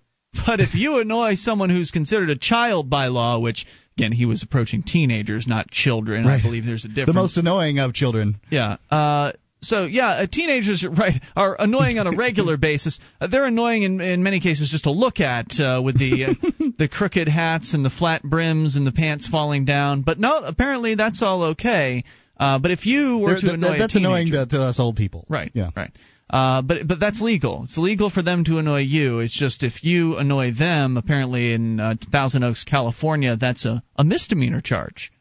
but 0.47 0.61
if 0.61 0.75
you 0.75 0.99
annoy 0.99 1.37
someone 1.37 1.71
who's 1.71 1.91
considered 1.91 2.29
a 2.29 2.37
child 2.37 2.91
by 2.91 3.07
law, 3.07 3.39
which 3.39 3.65
again 3.97 4.13
he 4.13 4.27
was 4.27 4.43
approaching 4.43 4.83
teenagers, 4.83 5.47
not 5.47 5.71
children, 5.71 6.27
I 6.27 6.43
believe 6.43 6.67
there's 6.67 6.85
a 6.85 6.89
difference. 6.89 7.07
the 7.09 7.15
most 7.15 7.39
annoying 7.39 7.79
of 7.79 7.95
children. 7.95 8.39
Yeah. 8.51 8.77
Uh, 8.91 9.33
so 9.65 9.85
yeah, 9.85 10.09
uh, 10.09 10.27
teenagers 10.31 10.87
right 10.99 11.23
are 11.37 11.57
annoying 11.59 11.99
on 11.99 12.07
a 12.07 12.17
regular 12.17 12.57
basis. 12.71 12.99
Uh, 13.21 13.27
they're 13.27 13.47
annoying 13.47 13.83
in 13.83 14.01
in 14.01 14.23
many 14.23 14.41
cases 14.41 14.71
just 14.71 14.85
to 14.85 14.91
look 14.91 15.21
at 15.21 15.59
uh, 15.61 15.81
with 15.85 15.99
the 15.99 16.25
uh, 16.25 16.35
the 16.79 16.89
crooked 16.89 17.29
hats 17.29 17.75
and 17.75 17.85
the 17.85 17.91
flat 17.91 18.23
brims 18.23 18.77
and 18.77 18.87
the 18.87 18.93
pants 18.93 19.27
falling 19.27 19.65
down. 19.65 20.03
But 20.03 20.19
no, 20.19 20.39
apparently 20.39 20.95
that's 20.95 21.23
all 21.23 21.43
okay. 21.55 22.05
Uh, 22.37 22.59
but 22.59 22.71
if 22.71 22.87
you 22.87 23.19
were 23.19 23.37
to 23.37 23.41
th- 23.41 23.55
annoy 23.55 23.79
that's 23.79 23.97
annoying 23.97 24.31
to, 24.33 24.47
to 24.47 24.63
us 24.63 24.81
old 24.81 24.97
people. 24.97 25.25
Right. 25.29 25.51
Yeah. 25.55 25.71
Right. 25.77 25.93
Uh, 26.29 26.63
but 26.63 26.89
but 26.89 26.99
that's 26.99 27.21
legal. 27.21 27.65
It's 27.65 27.77
legal 27.79 28.11
for 28.11 28.23
them 28.23 28.45
to 28.45 28.59
annoy 28.59 28.81
you. 28.81 29.21
It's 29.21 29.39
just 29.39 29.63
if 29.63 29.85
you 29.85 30.17
annoy 30.17 30.53
them, 30.53 30.97
apparently 30.97 31.53
in 31.53 31.79
uh, 31.79 31.95
Thousand 32.11 32.45
Oaks, 32.45 32.65
California, 32.65 33.37
that's 33.37 33.65
a, 33.67 33.83
a 33.97 34.05
misdemeanor 34.05 34.61
charge. 34.61 35.13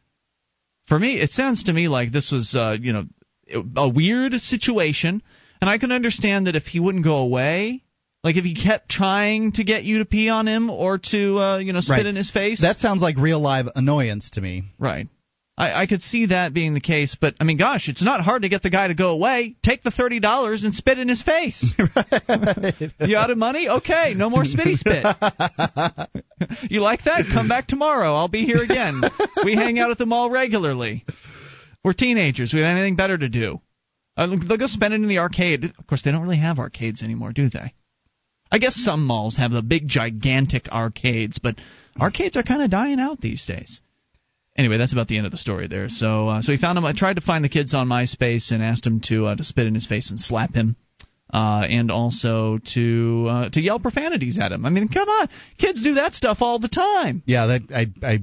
For 0.86 0.98
me, 0.98 1.20
it 1.20 1.30
sounds 1.30 1.64
to 1.64 1.72
me 1.72 1.88
like 1.88 2.10
this 2.10 2.32
was 2.32 2.54
uh, 2.54 2.76
you 2.80 2.92
know 2.92 3.04
a 3.76 3.88
weird 3.88 4.34
situation, 4.34 5.22
and 5.60 5.70
I 5.70 5.78
can 5.78 5.92
understand 5.92 6.46
that 6.46 6.56
if 6.56 6.64
he 6.64 6.80
wouldn't 6.80 7.04
go 7.04 7.16
away. 7.16 7.82
Like 8.22 8.36
if 8.38 8.44
he 8.44 8.54
kept 8.54 8.88
trying 8.88 9.52
to 9.52 9.64
get 9.64 9.84
you 9.84 9.98
to 9.98 10.06
pee 10.06 10.30
on 10.30 10.48
him 10.48 10.70
or 10.70 10.96
to 10.96 11.38
uh, 11.38 11.58
you 11.58 11.74
know 11.74 11.80
spit 11.80 11.96
Right. 11.98 12.06
in 12.06 12.16
his 12.16 12.30
face. 12.30 12.62
That 12.62 12.78
sounds 12.78 13.02
like 13.02 13.18
real 13.18 13.38
live 13.38 13.66
annoyance 13.76 14.30
to 14.30 14.40
me. 14.40 14.62
Right. 14.78 15.08
I, 15.58 15.82
I 15.82 15.86
could 15.86 16.00
see 16.02 16.26
that 16.26 16.54
being 16.54 16.72
the 16.72 16.80
case, 16.80 17.16
but 17.20 17.34
I 17.38 17.44
mean, 17.44 17.58
gosh, 17.58 17.88
it's 17.90 18.02
not 18.02 18.22
hard 18.22 18.42
to 18.42 18.48
get 18.48 18.62
the 18.62 18.70
guy 18.70 18.88
to 18.88 18.94
go 18.94 19.10
away. 19.10 19.56
Take 19.62 19.82
the 19.82 19.90
thirty 19.90 20.20
dollars 20.20 20.64
and 20.64 20.74
spit 20.74 20.98
in 20.98 21.06
his 21.06 21.20
face. 21.22 21.72
you 23.00 23.16
out 23.16 23.28
of 23.30 23.36
money? 23.36 23.68
Okay, 23.68 24.14
no 24.16 24.30
more 24.30 24.44
spitty 24.44 24.74
spit. 24.76 25.04
you 26.70 26.80
like 26.80 27.04
that? 27.04 27.26
Come 27.32 27.48
back 27.48 27.66
tomorrow. 27.66 28.14
I'll 28.14 28.28
be 28.28 28.44
here 28.46 28.62
again. 28.62 29.02
We 29.44 29.54
hang 29.54 29.78
out 29.78 29.90
at 29.90 29.98
the 29.98 30.06
mall 30.06 30.30
regularly. 30.30 31.04
We're 31.84 31.92
teenagers. 31.92 32.52
We 32.52 32.60
have 32.60 32.68
anything 32.68 32.96
better 32.96 33.18
to 33.18 33.28
do. 33.28 33.60
Uh, 34.16 34.36
they'll 34.48 34.56
go 34.56 34.66
spend 34.66 34.94
it 34.94 35.02
in 35.02 35.08
the 35.08 35.18
arcade. 35.18 35.64
Of 35.64 35.86
course, 35.86 36.02
they 36.02 36.12
don't 36.12 36.22
really 36.22 36.38
have 36.38 36.58
arcades 36.58 37.02
anymore, 37.02 37.32
do 37.32 37.50
they? 37.50 37.74
I 38.50 38.58
guess 38.58 38.74
some 38.74 39.04
malls 39.04 39.36
have 39.36 39.50
the 39.50 39.62
big, 39.62 39.88
gigantic 39.88 40.68
arcades, 40.68 41.38
but 41.38 41.56
arcades 42.00 42.36
are 42.36 42.42
kind 42.42 42.62
of 42.62 42.70
dying 42.70 43.00
out 43.00 43.20
these 43.20 43.44
days. 43.46 43.80
Anyway, 44.56 44.78
that's 44.78 44.92
about 44.92 45.08
the 45.08 45.16
end 45.16 45.26
of 45.26 45.32
the 45.32 45.38
story 45.38 45.66
there. 45.66 45.88
So, 45.88 46.28
uh, 46.28 46.42
so 46.42 46.52
he 46.52 46.58
found 46.58 46.78
him. 46.78 46.84
I 46.84 46.92
tried 46.92 47.16
to 47.16 47.20
find 47.20 47.44
the 47.44 47.48
kids 47.48 47.74
on 47.74 47.88
MySpace 47.88 48.52
and 48.52 48.62
asked 48.62 48.86
him 48.86 49.00
to 49.06 49.26
uh, 49.26 49.34
to 49.34 49.42
spit 49.42 49.66
in 49.66 49.74
his 49.74 49.86
face 49.86 50.10
and 50.10 50.20
slap 50.20 50.54
him, 50.54 50.76
uh, 51.34 51.66
and 51.68 51.90
also 51.90 52.58
to 52.74 53.26
uh, 53.28 53.48
to 53.50 53.60
yell 53.60 53.80
profanities 53.80 54.38
at 54.38 54.52
him. 54.52 54.64
I 54.64 54.70
mean, 54.70 54.86
come 54.86 55.08
on, 55.08 55.28
kids 55.58 55.82
do 55.82 55.94
that 55.94 56.14
stuff 56.14 56.38
all 56.40 56.60
the 56.60 56.68
time. 56.68 57.24
Yeah, 57.26 57.46
that 57.46 57.62
I 57.74 58.06
I 58.06 58.18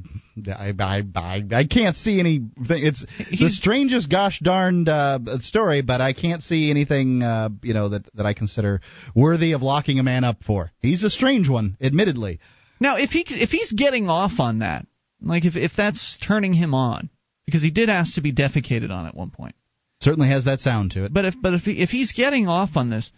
I 0.49 0.73
I, 0.79 1.03
I, 1.13 1.43
I 1.51 1.65
can't 1.65 1.97
see 1.97 2.21
any. 2.21 2.39
It's 2.57 3.05
the 3.29 3.49
strangest 3.49 4.09
gosh 4.09 4.39
darned 4.39 4.87
uh, 4.87 5.19
story, 5.39 5.81
but 5.81 5.99
I 5.99 6.13
can't 6.13 6.41
see 6.41 6.71
anything 6.71 7.21
uh, 7.21 7.49
you 7.61 7.73
know 7.73 7.89
that 7.89 8.05
that 8.15 8.25
I 8.25 8.33
consider 8.33 8.79
worthy 9.13 9.51
of 9.51 9.61
locking 9.61 9.99
a 9.99 10.03
man 10.03 10.23
up 10.23 10.37
for. 10.47 10.71
He's 10.79 11.03
a 11.03 11.09
strange 11.09 11.49
one, 11.49 11.75
admittedly. 11.81 12.39
Now, 12.79 12.95
if 12.95 13.09
he 13.09 13.25
if 13.27 13.49
he's 13.49 13.73
getting 13.73 14.07
off 14.07 14.39
on 14.39 14.59
that, 14.59 14.87
like 15.21 15.43
if 15.43 15.57
if 15.57 15.73
that's 15.75 16.17
turning 16.25 16.53
him 16.53 16.73
on, 16.73 17.09
because 17.45 17.61
he 17.61 17.71
did 17.71 17.89
ask 17.89 18.15
to 18.15 18.21
be 18.21 18.31
defecated 18.31 18.89
on 18.89 19.05
at 19.05 19.15
one 19.15 19.31
point. 19.31 19.55
Certainly 20.01 20.29
has 20.29 20.45
that 20.45 20.59
sound 20.59 20.91
to 20.91 21.05
it. 21.05 21.13
But 21.13 21.25
if 21.25 21.35
but 21.39 21.53
if 21.53 21.61
he, 21.61 21.79
if 21.79 21.89
he's 21.89 22.11
getting 22.11 22.47
off 22.47 22.71
on 22.75 22.89
this, 22.89 23.11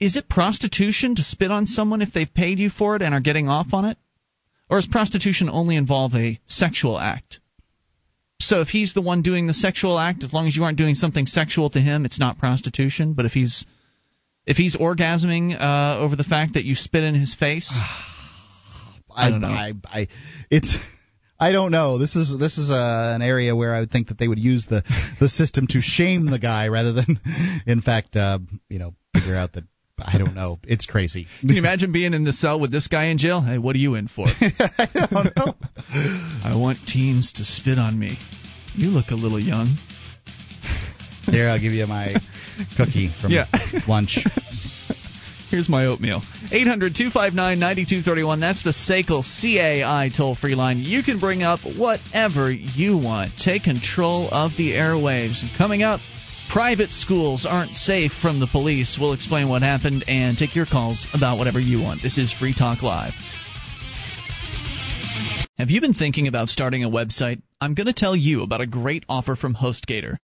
is 0.00 0.16
it 0.16 0.28
prostitution 0.28 1.14
to 1.14 1.22
spit 1.22 1.50
on 1.50 1.66
someone 1.66 2.02
if 2.02 2.12
they've 2.12 2.32
paid 2.32 2.58
you 2.58 2.68
for 2.68 2.96
it 2.96 3.02
and 3.02 3.14
are 3.14 3.20
getting 3.20 3.48
off 3.48 3.72
on 3.72 3.84
it, 3.84 3.96
or 4.68 4.78
is 4.78 4.86
prostitution 4.86 5.48
only 5.48 5.76
involve 5.76 6.14
a 6.14 6.40
sexual 6.46 6.98
act? 6.98 7.38
So 8.40 8.60
if 8.60 8.68
he's 8.68 8.92
the 8.92 9.00
one 9.00 9.22
doing 9.22 9.46
the 9.46 9.54
sexual 9.54 9.98
act, 9.98 10.22
as 10.24 10.32
long 10.32 10.46
as 10.46 10.56
you 10.56 10.64
aren't 10.64 10.76
doing 10.76 10.94
something 10.96 11.26
sexual 11.26 11.70
to 11.70 11.80
him, 11.80 12.04
it's 12.04 12.20
not 12.20 12.38
prostitution. 12.38 13.14
But 13.14 13.24
if 13.24 13.32
he's 13.32 13.64
if 14.46 14.56
he's 14.56 14.76
orgasming 14.76 15.58
uh, 15.58 15.98
over 16.00 16.16
the 16.16 16.24
fact 16.24 16.54
that 16.54 16.64
you 16.64 16.74
spit 16.74 17.04
in 17.04 17.14
his 17.14 17.34
face, 17.34 17.72
I 19.16 19.30
don't 19.30 19.40
know. 19.40 19.48
I, 19.48 19.72
I, 19.84 20.08
it's. 20.50 20.76
I 21.38 21.52
don't 21.52 21.70
know. 21.70 21.98
This 21.98 22.16
is 22.16 22.34
this 22.38 22.56
is 22.58 22.70
uh, 22.70 23.12
an 23.14 23.22
area 23.22 23.54
where 23.54 23.74
I 23.74 23.80
would 23.80 23.90
think 23.90 24.08
that 24.08 24.18
they 24.18 24.28
would 24.28 24.38
use 24.38 24.66
the 24.68 24.82
the 25.20 25.28
system 25.28 25.66
to 25.68 25.80
shame 25.82 26.26
the 26.30 26.38
guy 26.38 26.68
rather 26.68 26.92
than, 26.92 27.20
in 27.66 27.80
fact, 27.82 28.16
uh, 28.16 28.38
you 28.68 28.78
know, 28.78 28.94
figure 29.14 29.34
out 29.36 29.52
that 29.54 29.64
I 29.98 30.18
don't 30.18 30.34
know. 30.34 30.58
It's 30.66 30.86
crazy. 30.86 31.26
can 31.40 31.50
you 31.50 31.56
imagine 31.58 31.90
being 31.92 32.12
in 32.14 32.24
the 32.24 32.32
cell 32.32 32.60
with 32.60 32.70
this 32.70 32.86
guy 32.88 33.06
in 33.06 33.18
jail? 33.18 33.40
Hey, 33.40 33.58
what 33.58 33.74
are 33.74 33.78
you 33.78 33.94
in 33.94 34.08
for? 34.08 34.26
I 34.40 34.88
don't 35.10 35.36
know. 35.36 35.54
I 36.44 36.54
want 36.56 36.78
teens 36.86 37.32
to 37.36 37.44
spit 37.44 37.78
on 37.78 37.98
me. 37.98 38.18
You 38.74 38.88
look 38.88 39.06
a 39.10 39.14
little 39.14 39.40
young. 39.40 39.76
Here, 41.24 41.48
I'll 41.48 41.58
give 41.60 41.72
you 41.72 41.86
my 41.86 42.14
cookie 42.76 43.10
from 43.20 43.32
Yeah. 43.32 43.46
lunch. 43.88 44.18
Here's 45.48 45.68
my 45.68 45.86
oatmeal. 45.86 46.22
800 46.50 46.96
259 46.96 47.58
9231. 47.58 48.40
That's 48.40 48.64
the 48.64 48.70
SACL 48.70 49.22
CAI 49.22 50.10
toll 50.16 50.34
free 50.34 50.56
line. 50.56 50.78
You 50.78 51.04
can 51.04 51.20
bring 51.20 51.42
up 51.42 51.60
whatever 51.62 52.50
you 52.50 52.98
want. 52.98 53.32
Take 53.38 53.62
control 53.62 54.28
of 54.32 54.52
the 54.56 54.72
airwaves. 54.72 55.42
Coming 55.56 55.84
up, 55.84 56.00
private 56.52 56.90
schools 56.90 57.46
aren't 57.48 57.74
safe 57.76 58.10
from 58.20 58.40
the 58.40 58.48
police. 58.48 58.98
We'll 59.00 59.12
explain 59.12 59.48
what 59.48 59.62
happened 59.62 60.04
and 60.08 60.36
take 60.36 60.56
your 60.56 60.66
calls 60.66 61.06
about 61.14 61.38
whatever 61.38 61.60
you 61.60 61.80
want. 61.80 62.02
This 62.02 62.18
is 62.18 62.32
Free 62.32 62.54
Talk 62.54 62.82
Live. 62.82 63.12
Have 65.58 65.70
you 65.70 65.80
been 65.80 65.94
thinking 65.94 66.26
about 66.26 66.48
starting 66.48 66.84
a 66.84 66.90
website? 66.90 67.40
I'm 67.60 67.74
going 67.74 67.86
to 67.86 67.94
tell 67.94 68.16
you 68.16 68.42
about 68.42 68.60
a 68.60 68.66
great 68.66 69.04
offer 69.08 69.36
from 69.36 69.54
HostGator. 69.54 70.16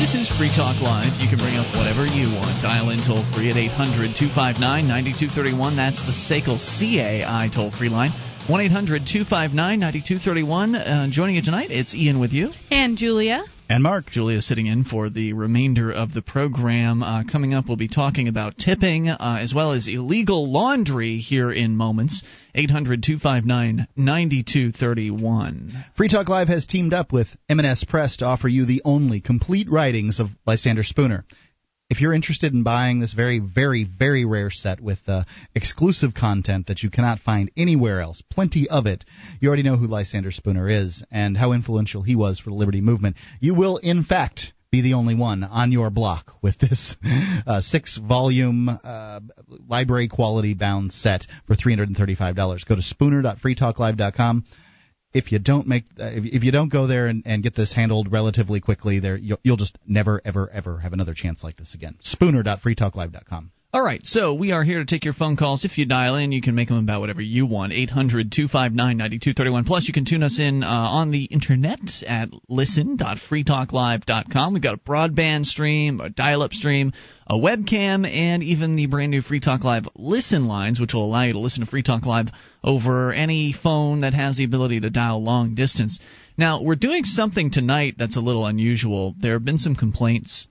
This 0.00 0.14
is 0.14 0.30
Free 0.38 0.48
Talk 0.48 0.80
Live. 0.80 1.12
You 1.20 1.28
can 1.28 1.36
bring 1.36 1.60
up 1.60 1.76
whatever 1.76 2.06
you 2.06 2.32
want. 2.32 2.62
Dial 2.62 2.88
in 2.88 3.04
toll 3.04 3.20
free 3.36 3.50
at 3.50 3.58
800 3.58 4.16
259 4.16 4.56
9231. 4.88 5.76
That's 5.76 6.00
the 6.00 6.16
SACL 6.16 6.56
CAI 6.56 7.50
toll 7.52 7.70
free 7.70 7.90
line. 7.90 8.08
1 8.48 8.60
800 8.62 9.04
259 9.04 9.52
9231. 9.52 10.74
Uh, 10.74 11.06
Joining 11.10 11.36
you 11.36 11.42
tonight, 11.42 11.70
it's 11.70 11.94
Ian 11.94 12.18
with 12.18 12.32
you. 12.32 12.48
And 12.70 12.96
Julia. 12.96 13.44
And 13.70 13.84
Mark. 13.84 14.10
Julia 14.10 14.42
sitting 14.42 14.66
in 14.66 14.82
for 14.82 15.10
the 15.10 15.32
remainder 15.32 15.92
of 15.92 16.12
the 16.12 16.22
program. 16.22 17.04
Uh, 17.04 17.22
coming 17.22 17.54
up, 17.54 17.68
we'll 17.68 17.76
be 17.76 17.86
talking 17.86 18.26
about 18.26 18.58
tipping 18.58 19.08
uh, 19.08 19.38
as 19.40 19.54
well 19.54 19.74
as 19.74 19.86
illegal 19.86 20.50
laundry 20.50 21.18
here 21.18 21.52
in 21.52 21.76
moments. 21.76 22.24
800 22.56 23.00
259 23.00 23.86
9231. 23.94 25.84
Free 25.96 26.08
Talk 26.08 26.28
Live 26.28 26.48
has 26.48 26.66
teamed 26.66 26.92
up 26.92 27.12
with 27.12 27.28
M&S 27.48 27.84
Press 27.84 28.16
to 28.16 28.24
offer 28.24 28.48
you 28.48 28.66
the 28.66 28.82
only 28.84 29.20
complete 29.20 29.70
writings 29.70 30.18
of 30.18 30.30
Lysander 30.48 30.82
Spooner. 30.82 31.24
If 31.90 32.00
you're 32.00 32.14
interested 32.14 32.54
in 32.54 32.62
buying 32.62 33.00
this 33.00 33.12
very, 33.12 33.40
very, 33.40 33.84
very 33.84 34.24
rare 34.24 34.50
set 34.50 34.80
with 34.80 35.00
uh, 35.08 35.24
exclusive 35.56 36.14
content 36.14 36.68
that 36.68 36.84
you 36.84 36.88
cannot 36.88 37.18
find 37.18 37.50
anywhere 37.56 38.00
else, 38.00 38.22
plenty 38.30 38.68
of 38.70 38.86
it, 38.86 39.04
you 39.40 39.48
already 39.48 39.64
know 39.64 39.76
who 39.76 39.88
Lysander 39.88 40.30
Spooner 40.30 40.68
is 40.70 41.04
and 41.10 41.36
how 41.36 41.50
influential 41.50 42.02
he 42.02 42.14
was 42.14 42.38
for 42.38 42.50
the 42.50 42.56
Liberty 42.56 42.80
Movement. 42.80 43.16
You 43.40 43.54
will, 43.54 43.76
in 43.78 44.04
fact, 44.04 44.52
be 44.70 44.82
the 44.82 44.94
only 44.94 45.16
one 45.16 45.42
on 45.42 45.72
your 45.72 45.90
block 45.90 46.32
with 46.40 46.56
this 46.60 46.94
uh, 47.44 47.60
six 47.60 47.98
volume 47.98 48.68
uh, 48.68 49.18
library 49.68 50.06
quality 50.06 50.54
bound 50.54 50.92
set 50.92 51.26
for 51.48 51.56
$335. 51.56 52.68
Go 52.68 52.76
to 52.76 52.82
spooner.freetalklive.com 52.82 54.44
if 55.12 55.32
you 55.32 55.38
don't 55.38 55.66
make 55.66 55.84
uh, 55.98 56.10
if, 56.12 56.44
you 56.44 56.52
don't 56.52 56.70
go 56.70 56.86
there 56.86 57.06
and, 57.06 57.22
and 57.26 57.42
get 57.42 57.54
this 57.54 57.72
handled 57.72 58.12
relatively 58.12 58.60
quickly 58.60 59.00
there 59.00 59.16
you'll, 59.16 59.40
you'll 59.42 59.56
just 59.56 59.76
never 59.86 60.20
ever 60.24 60.50
ever 60.52 60.78
have 60.78 60.92
another 60.92 61.14
chance 61.14 61.42
like 61.42 61.56
this 61.56 61.74
again. 61.74 61.96
Spooner.freetalklive.com 62.00 63.52
All 63.72 63.84
right, 63.84 64.04
so 64.04 64.34
we 64.34 64.50
are 64.50 64.64
here 64.64 64.80
to 64.80 64.84
take 64.84 65.04
your 65.04 65.14
phone 65.14 65.36
calls. 65.36 65.64
If 65.64 65.78
you 65.78 65.86
dial 65.86 66.16
in, 66.16 66.32
you 66.32 66.42
can 66.42 66.56
make 66.56 66.66
them 66.66 66.78
about 66.78 67.02
whatever 67.02 67.22
you 67.22 67.46
want. 67.46 67.72
800 67.72 68.32
259 68.32 68.96
9231. 68.96 69.64
Plus, 69.64 69.86
you 69.86 69.94
can 69.94 70.04
tune 70.04 70.24
us 70.24 70.40
in 70.40 70.64
uh, 70.64 70.66
on 70.66 71.12
the 71.12 71.26
internet 71.26 71.78
at 72.04 72.30
listen.freetalklive.com. 72.48 74.52
We've 74.52 74.60
got 74.60 74.74
a 74.74 74.78
broadband 74.78 75.46
stream, 75.46 76.00
a 76.00 76.10
dial 76.10 76.42
up 76.42 76.52
stream, 76.52 76.92
a 77.28 77.34
webcam, 77.34 78.12
and 78.12 78.42
even 78.42 78.74
the 78.74 78.86
brand 78.86 79.12
new 79.12 79.22
Free 79.22 79.38
Talk 79.38 79.62
Live 79.62 79.86
listen 79.94 80.46
lines, 80.46 80.80
which 80.80 80.92
will 80.92 81.04
allow 81.04 81.22
you 81.22 81.34
to 81.34 81.38
listen 81.38 81.64
to 81.64 81.70
Free 81.70 81.84
Talk 81.84 82.04
Live 82.04 82.26
over 82.64 83.12
any 83.12 83.52
phone 83.52 84.00
that 84.00 84.14
has 84.14 84.36
the 84.36 84.42
ability 84.42 84.80
to 84.80 84.90
dial 84.90 85.22
long 85.22 85.54
distance. 85.54 86.00
Now, 86.36 86.60
we're 86.60 86.74
doing 86.74 87.04
something 87.04 87.52
tonight 87.52 87.94
that's 87.96 88.16
a 88.16 88.20
little 88.20 88.46
unusual. 88.46 89.14
There 89.16 89.34
have 89.34 89.44
been 89.44 89.58
some 89.58 89.76
complaints 89.76 90.48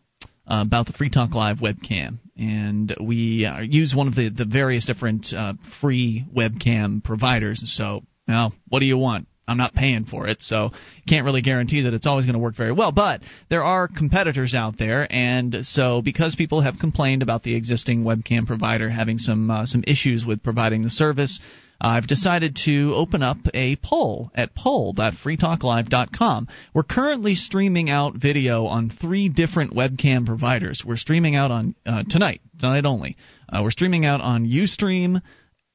uh, 0.50 0.64
about 0.66 0.88
the 0.88 0.94
Free 0.94 1.10
Talk 1.10 1.34
Live 1.34 1.58
webcam, 1.58 2.20
and 2.38 2.96
we 3.00 3.46
uh, 3.46 3.60
use 3.62 3.94
one 3.96 4.08
of 4.08 4.16
the 4.16 4.30
the 4.30 4.46
various 4.46 4.86
different 4.86 5.28
uh, 5.36 5.54
free 5.80 6.26
webcam 6.36 7.04
providers. 7.04 7.62
So, 7.66 8.02
now, 8.28 8.54
what 8.68 8.80
do 8.80 8.86
you 8.86 8.98
want? 8.98 9.28
I'm 9.48 9.58
not 9.58 9.74
paying 9.74 10.06
for 10.06 10.28
it, 10.28 10.42
so 10.42 10.72
can't 11.08 11.26
really 11.26 11.42
guarantee 11.42 11.82
that 11.82 11.94
it's 11.94 12.06
always 12.06 12.26
going 12.26 12.34
to 12.34 12.40
work 12.40 12.56
very 12.56 12.72
well. 12.72 12.92
But 12.92 13.22
there 13.50 13.64
are 13.64 13.88
competitors 13.88 14.54
out 14.54 14.78
there, 14.78 15.08
and 15.10 15.58
so 15.64 16.02
because 16.04 16.36
people 16.36 16.62
have 16.62 16.80
complained 16.80 17.24
about 17.24 17.44
the 17.44 17.56
existing 17.56 18.04
webcam 18.04 18.46
provider 18.46 18.90
having 18.90 19.18
some 19.18 19.50
uh, 19.50 19.66
some 19.66 19.84
issues 19.88 20.26
with 20.26 20.44
providing 20.44 20.84
the 20.84 20.92
service, 20.92 21.40
I've 21.82 22.08
decided 22.08 22.58
to 22.66 22.94
open 22.96 23.24
up 23.24 23.38
a 23.54 23.78
poll 23.78 24.32
at 24.36 24.54
poll.freetalklive.com. 24.54 26.48
We're 26.74 26.84
currently 26.84 27.36
streaming 27.36 27.90
out 27.90 28.16
video 28.16 28.66
on 28.66 28.90
three 28.90 29.30
different 29.30 29.74
webcam 29.74 30.26
providers. 30.26 30.84
We're 30.86 30.98
streaming 30.98 31.36
out 31.36 31.52
on 31.52 31.76
uh, 31.86 32.04
tonight, 32.10 32.42
tonight 32.60 32.86
only. 32.86 33.16
Uh, 33.48 33.62
we're 33.64 33.72
streaming 33.72 34.06
out 34.06 34.20
on 34.20 34.46
UStream, 34.46 35.22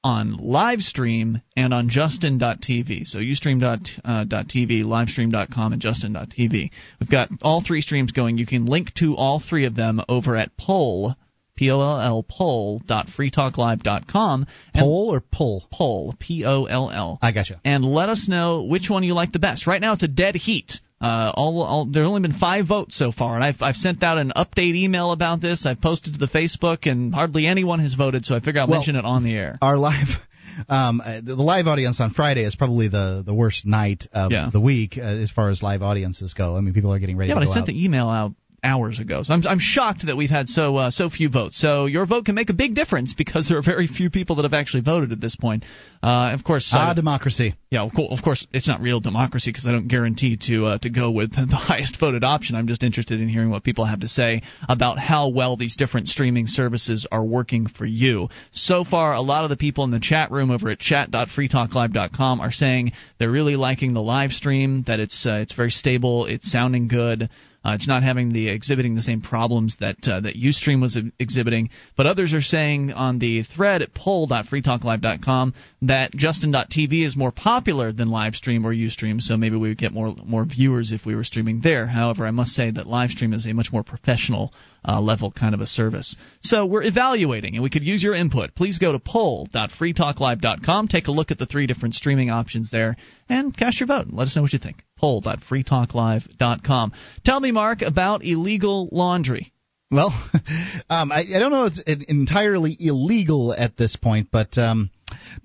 on 0.02 0.36
Livestream, 0.38 1.40
and 1.56 1.72
on 1.72 1.88
Justin.tv. 1.88 3.06
So 3.06 3.18
Ustream.tv, 3.20 4.00
uh, 4.04 4.24
Livestream.com, 4.26 5.72
and 5.72 5.80
Justin.tv. 5.80 6.70
We've 7.00 7.10
got 7.10 7.30
all 7.40 7.62
three 7.66 7.80
streams 7.80 8.12
going. 8.12 8.36
You 8.36 8.46
can 8.46 8.66
link 8.66 8.92
to 8.94 9.16
all 9.16 9.40
three 9.40 9.64
of 9.64 9.74
them 9.74 10.02
over 10.06 10.36
at 10.36 10.54
poll 10.58 11.14
P-O-L-L, 11.56 12.24
poll.freetalklive.com. 12.28 14.46
Poll 14.74 15.14
or 15.14 15.20
pull? 15.20 15.66
Poll, 15.72 16.14
P-O-L-L. 16.18 17.18
I 17.22 17.32
gotcha. 17.32 17.60
And 17.64 17.84
let 17.84 18.08
us 18.08 18.28
know 18.28 18.64
which 18.64 18.90
one 18.90 19.04
you 19.04 19.14
like 19.14 19.30
the 19.32 19.38
best. 19.38 19.66
Right 19.66 19.80
now 19.80 19.94
it's 19.94 20.02
a 20.02 20.08
dead 20.08 20.34
heat. 20.34 20.80
Uh, 21.00 21.32
all, 21.34 21.62
all, 21.62 21.84
there 21.84 22.04
have 22.04 22.08
only 22.08 22.22
been 22.22 22.38
five 22.38 22.66
votes 22.66 22.96
so 22.96 23.12
far, 23.12 23.34
and 23.34 23.44
I've, 23.44 23.60
I've 23.60 23.76
sent 23.76 24.02
out 24.02 24.16
an 24.16 24.32
update 24.34 24.74
email 24.74 25.12
about 25.12 25.38
this. 25.40 25.66
I've 25.66 25.80
posted 25.80 26.14
to 26.14 26.18
the 26.18 26.28
Facebook, 26.28 26.90
and 26.90 27.14
hardly 27.14 27.46
anyone 27.46 27.80
has 27.80 27.92
voted, 27.92 28.24
so 28.24 28.34
I 28.34 28.40
figure 28.40 28.62
I'll 28.62 28.68
well, 28.68 28.78
mention 28.78 28.96
it 28.96 29.04
on 29.04 29.22
the 29.22 29.34
air. 29.34 29.58
Our 29.60 29.76
live 29.76 30.06
um, 30.68 31.00
uh, 31.04 31.16
the, 31.16 31.34
the 31.34 31.42
live 31.42 31.66
audience 31.66 32.00
on 32.00 32.10
Friday 32.10 32.44
is 32.44 32.54
probably 32.54 32.88
the, 32.88 33.22
the 33.24 33.34
worst 33.34 33.66
night 33.66 34.06
of 34.12 34.32
yeah. 34.32 34.50
the 34.52 34.60
week 34.60 34.96
uh, 34.96 35.02
as 35.02 35.30
far 35.30 35.50
as 35.50 35.62
live 35.62 35.82
audiences 35.82 36.34
go. 36.34 36.56
I 36.56 36.60
mean, 36.60 36.74
people 36.74 36.92
are 36.92 36.98
getting 36.98 37.16
ready. 37.16 37.30
Yeah, 37.30 37.34
but 37.34 37.44
I 37.44 37.46
sent 37.46 37.62
out. 37.62 37.66
the 37.66 37.84
email 37.84 38.08
out 38.08 38.32
hours 38.64 38.98
ago. 38.98 39.22
So 39.22 39.34
I'm, 39.34 39.42
I'm 39.46 39.58
shocked 39.60 40.06
that 40.06 40.16
we've 40.16 40.30
had 40.30 40.48
so 40.48 40.76
uh, 40.76 40.90
so 40.90 41.10
few 41.10 41.28
votes. 41.28 41.60
So 41.60 41.86
your 41.86 42.06
vote 42.06 42.24
can 42.24 42.34
make 42.34 42.50
a 42.50 42.54
big 42.54 42.74
difference 42.74 43.12
because 43.12 43.48
there 43.48 43.58
are 43.58 43.62
very 43.62 43.86
few 43.86 44.10
people 44.10 44.36
that 44.36 44.42
have 44.42 44.54
actually 44.54 44.82
voted 44.82 45.12
at 45.12 45.20
this 45.20 45.36
point. 45.36 45.64
Uh, 46.02 46.30
of 46.32 46.42
course, 46.42 46.70
ah, 46.72 46.90
uh, 46.90 46.94
democracy. 46.94 47.54
Yeah, 47.70 47.84
of 47.84 48.22
course, 48.22 48.46
it's 48.52 48.68
not 48.68 48.80
real 48.80 49.00
democracy 49.00 49.50
because 49.50 49.66
I 49.66 49.72
don't 49.72 49.88
guarantee 49.88 50.38
to 50.48 50.66
uh, 50.66 50.78
to 50.78 50.90
go 50.90 51.10
with 51.10 51.32
the 51.34 51.56
highest 51.56 52.00
voted 52.00 52.24
option. 52.24 52.56
I'm 52.56 52.66
just 52.66 52.82
interested 52.82 53.20
in 53.20 53.28
hearing 53.28 53.50
what 53.50 53.62
people 53.62 53.84
have 53.84 54.00
to 54.00 54.08
say 54.08 54.42
about 54.68 54.98
how 54.98 55.28
well 55.28 55.56
these 55.56 55.76
different 55.76 56.08
streaming 56.08 56.46
services 56.46 57.06
are 57.12 57.24
working 57.24 57.66
for 57.66 57.84
you. 57.84 58.28
So 58.52 58.84
far, 58.84 59.12
a 59.12 59.20
lot 59.20 59.44
of 59.44 59.50
the 59.50 59.56
people 59.56 59.84
in 59.84 59.90
the 59.90 60.00
chat 60.00 60.30
room 60.30 60.50
over 60.50 60.70
at 60.70 60.78
chat.freetalklive.com 60.78 62.40
are 62.40 62.52
saying 62.52 62.92
they're 63.18 63.30
really 63.30 63.56
liking 63.56 63.92
the 63.92 64.02
live 64.02 64.32
stream. 64.32 64.84
That 64.86 65.00
it's 65.00 65.26
uh, 65.26 65.40
it's 65.42 65.54
very 65.54 65.70
stable, 65.70 66.26
it's 66.26 66.50
sounding 66.50 66.88
good. 66.88 67.28
Uh, 67.64 67.74
it's 67.74 67.88
not 67.88 68.02
having 68.02 68.32
the 68.32 68.48
exhibiting 68.48 68.94
the 68.94 69.02
same 69.02 69.20
problems 69.20 69.78
that 69.80 69.96
uh, 70.06 70.20
that 70.20 70.36
UStream 70.36 70.82
was 70.82 70.98
exhibiting. 71.18 71.70
But 71.96 72.06
others 72.06 72.34
are 72.34 72.42
saying 72.42 72.92
on 72.92 73.18
the 73.18 73.42
thread 73.42 73.82
at 73.82 73.94
poll.freetalklive.com 73.94 75.54
that 75.82 76.12
Justin.tv 76.12 77.06
is 77.06 77.16
more 77.16 77.32
popular 77.32 77.92
than 77.92 78.08
Livestream 78.08 78.64
or 78.64 78.74
UStream, 78.74 79.20
so 79.20 79.36
maybe 79.36 79.56
we 79.56 79.68
would 79.68 79.78
get 79.78 79.92
more 79.92 80.14
more 80.24 80.44
viewers 80.44 80.92
if 80.92 81.06
we 81.06 81.14
were 81.14 81.24
streaming 81.24 81.60
there. 81.62 81.86
However, 81.86 82.26
I 82.26 82.30
must 82.30 82.52
say 82.52 82.70
that 82.70 82.86
Livestream 82.86 83.34
is 83.34 83.46
a 83.46 83.52
much 83.54 83.72
more 83.72 83.82
professional 83.82 84.52
uh, 84.86 85.00
level 85.00 85.30
kind 85.32 85.54
of 85.54 85.60
a 85.60 85.66
service. 85.66 86.16
So 86.42 86.66
we're 86.66 86.82
evaluating, 86.82 87.54
and 87.54 87.62
we 87.62 87.70
could 87.70 87.84
use 87.84 88.02
your 88.02 88.14
input. 88.14 88.54
Please 88.54 88.78
go 88.78 88.92
to 88.92 88.98
poll.freetalklive.com, 88.98 90.88
take 90.88 91.08
a 91.08 91.12
look 91.12 91.30
at 91.30 91.38
the 91.38 91.46
three 91.46 91.66
different 91.66 91.94
streaming 91.94 92.30
options 92.30 92.70
there, 92.70 92.96
and 93.28 93.56
cast 93.56 93.80
your 93.80 93.86
vote. 93.86 94.06
and 94.06 94.16
Let 94.16 94.28
us 94.28 94.36
know 94.36 94.42
what 94.42 94.52
you 94.52 94.58
think. 94.58 94.82
Poll.freetalklive.com. 94.96 96.92
Tell 97.24 97.40
me, 97.40 97.52
Mark, 97.52 97.82
about 97.82 98.24
illegal 98.24 98.88
laundry. 98.92 99.52
Well, 99.90 100.08
um, 100.90 101.12
I, 101.12 101.20
I, 101.20 101.38
don't 101.38 101.52
know 101.52 101.66
if 101.66 101.74
it's 101.86 102.04
entirely 102.06 102.76
illegal 102.78 103.54
at 103.54 103.76
this 103.76 103.96
point, 103.96 104.28
but 104.32 104.58
um, 104.58 104.90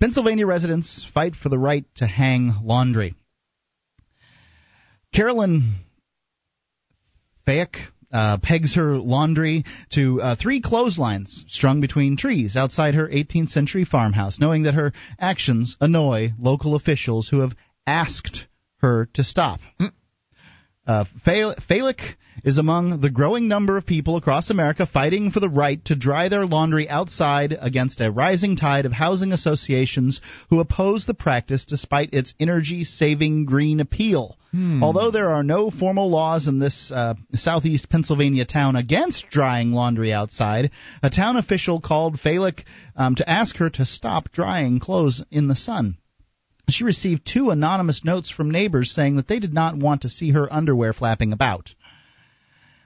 Pennsylvania 0.00 0.46
residents 0.46 1.06
fight 1.14 1.34
for 1.36 1.48
the 1.50 1.58
right 1.58 1.84
to 1.96 2.06
hang 2.06 2.54
laundry. 2.64 3.14
Carolyn 5.14 5.74
Fayek 7.46 7.76
uh, 8.12 8.38
pegs 8.42 8.74
her 8.74 8.96
laundry 8.98 9.64
to 9.90 10.20
uh, 10.20 10.36
three 10.36 10.60
clotheslines 10.60 11.44
strung 11.48 11.80
between 11.80 12.16
trees 12.16 12.56
outside 12.56 12.94
her 12.94 13.08
18th 13.08 13.50
century 13.50 13.84
farmhouse, 13.84 14.40
knowing 14.40 14.64
that 14.64 14.74
her 14.74 14.92
actions 15.18 15.76
annoy 15.80 16.32
local 16.38 16.74
officials 16.74 17.28
who 17.28 17.40
have 17.40 17.52
asked 17.86 18.46
her 18.78 19.08
to 19.14 19.24
stop. 19.24 19.60
Mm. 19.80 19.92
Uh, 20.86 21.04
Felix 21.68 22.02
is 22.42 22.58
among 22.58 23.00
the 23.00 23.10
growing 23.10 23.48
number 23.48 23.76
of 23.76 23.84
people 23.84 24.16
across 24.16 24.50
America 24.50 24.86
fighting 24.86 25.30
for 25.30 25.40
the 25.40 25.48
right 25.48 25.84
to 25.84 25.94
dry 25.94 26.28
their 26.28 26.46
laundry 26.46 26.88
outside 26.88 27.56
against 27.60 28.00
a 28.00 28.10
rising 28.10 28.56
tide 28.56 28.86
of 28.86 28.92
housing 28.92 29.32
associations 29.32 30.20
who 30.48 30.58
oppose 30.58 31.04
the 31.04 31.14
practice 31.14 31.66
despite 31.66 32.14
its 32.14 32.34
energy 32.40 32.84
saving 32.84 33.44
green 33.44 33.80
appeal. 33.80 34.38
Hmm. 34.52 34.82
Although 34.82 35.10
there 35.10 35.30
are 35.30 35.44
no 35.44 35.70
formal 35.70 36.10
laws 36.10 36.48
in 36.48 36.58
this 36.58 36.90
uh, 36.90 37.14
southeast 37.34 37.88
Pennsylvania 37.90 38.46
town 38.46 38.74
against 38.74 39.28
drying 39.30 39.72
laundry 39.72 40.12
outside, 40.12 40.70
a 41.02 41.10
town 41.10 41.36
official 41.36 41.80
called 41.80 42.18
Felix 42.18 42.64
um, 42.96 43.14
to 43.16 43.28
ask 43.28 43.56
her 43.56 43.70
to 43.70 43.86
stop 43.86 44.32
drying 44.32 44.80
clothes 44.80 45.22
in 45.30 45.46
the 45.46 45.54
sun. 45.54 45.98
She 46.72 46.84
received 46.84 47.26
two 47.26 47.50
anonymous 47.50 48.04
notes 48.04 48.30
from 48.30 48.50
neighbors 48.50 48.92
saying 48.94 49.16
that 49.16 49.28
they 49.28 49.38
did 49.38 49.54
not 49.54 49.76
want 49.76 50.02
to 50.02 50.08
see 50.08 50.30
her 50.32 50.52
underwear 50.52 50.92
flapping 50.92 51.32
about. 51.32 51.74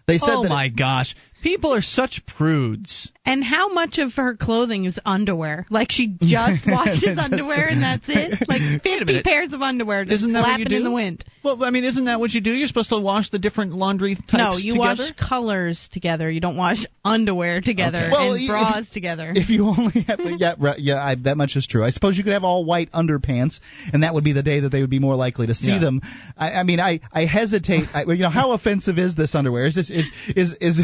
They 0.07 0.19
said 0.19 0.35
oh 0.35 0.43
that 0.43 0.49
my 0.49 0.67
it, 0.67 0.77
gosh. 0.77 1.15
People 1.45 1.75
are 1.75 1.83
such 1.83 2.23
prudes. 2.25 3.13
And 3.27 3.45
how 3.45 3.69
much 3.69 3.99
of 3.99 4.15
her 4.15 4.35
clothing 4.35 4.87
is 4.87 4.99
underwear? 5.05 5.67
Like 5.69 5.93
she 5.93 6.07
just 6.23 6.65
washes 6.67 7.19
underwear 7.19 7.69
and 7.69 7.83
that's 7.83 8.05
it? 8.09 8.43
Like 8.49 8.83
50 8.83 9.23
pairs 9.23 9.53
of 9.53 9.61
underwear 9.61 10.05
just 10.05 10.23
isn't 10.23 10.33
that 10.33 10.45
flapping 10.45 10.65
what 10.65 10.71
you 10.71 10.79
do? 10.79 10.85
in 10.85 10.85
the 10.85 10.95
wind. 10.95 11.25
Well, 11.43 11.63
I 11.63 11.71
mean, 11.71 11.85
isn't 11.85 12.07
that 12.07 12.21
what 12.21 12.33
you 12.33 12.41
do? 12.41 12.51
You're 12.51 12.69
supposed 12.69 12.89
to 12.91 12.99
wash 12.99 13.31
the 13.31 13.39
different 13.39 13.75
laundry 13.75 14.15
types 14.15 14.33
No, 14.33 14.57
you 14.57 14.73
together? 14.73 15.05
wash 15.05 15.29
colors 15.29 15.89
together. 15.93 16.31
You 16.31 16.41
don't 16.41 16.57
wash 16.57 16.87
underwear 17.05 17.61
together 17.61 17.99
okay. 17.99 18.11
well, 18.11 18.35
and 18.35 18.49
bras 18.49 18.87
if, 18.87 18.93
together. 18.93 19.33
If 19.35 19.51
you 19.51 19.67
only 19.67 20.01
have, 20.09 20.21
yeah, 20.39 20.75
yeah, 20.79 21.05
I, 21.05 21.15
that 21.25 21.37
much 21.37 21.57
is 21.57 21.67
true. 21.67 21.85
I 21.85 21.91
suppose 21.91 22.17
you 22.17 22.25
could 22.25 22.33
have 22.33 22.45
all 22.45 22.65
white 22.65 22.91
underpants, 22.93 23.61
and 23.93 24.03
that 24.03 24.15
would 24.15 24.25
be 24.25 24.33
the 24.33 24.43
day 24.43 24.61
that 24.61 24.71
they 24.71 24.81
would 24.81 24.91
be 24.91 25.01
more 25.01 25.17
likely 25.17 25.47
to 25.49 25.55
see 25.55 25.69
yeah. 25.69 25.81
them. 25.81 26.01
I, 26.37 26.53
I 26.53 26.63
mean, 26.63 26.81
I, 26.81 27.01
I 27.13 27.27
hesitate. 27.27 27.85
I, 27.93 28.05
you 28.05 28.23
know, 28.23 28.31
how 28.31 28.53
offensive 28.53 28.99
is 28.99 29.15
this 29.15 29.35
underwear? 29.35 29.67
Is 29.67 29.75
this 29.75 29.91
is 29.91 30.11
is 30.35 30.55
is 30.61 30.81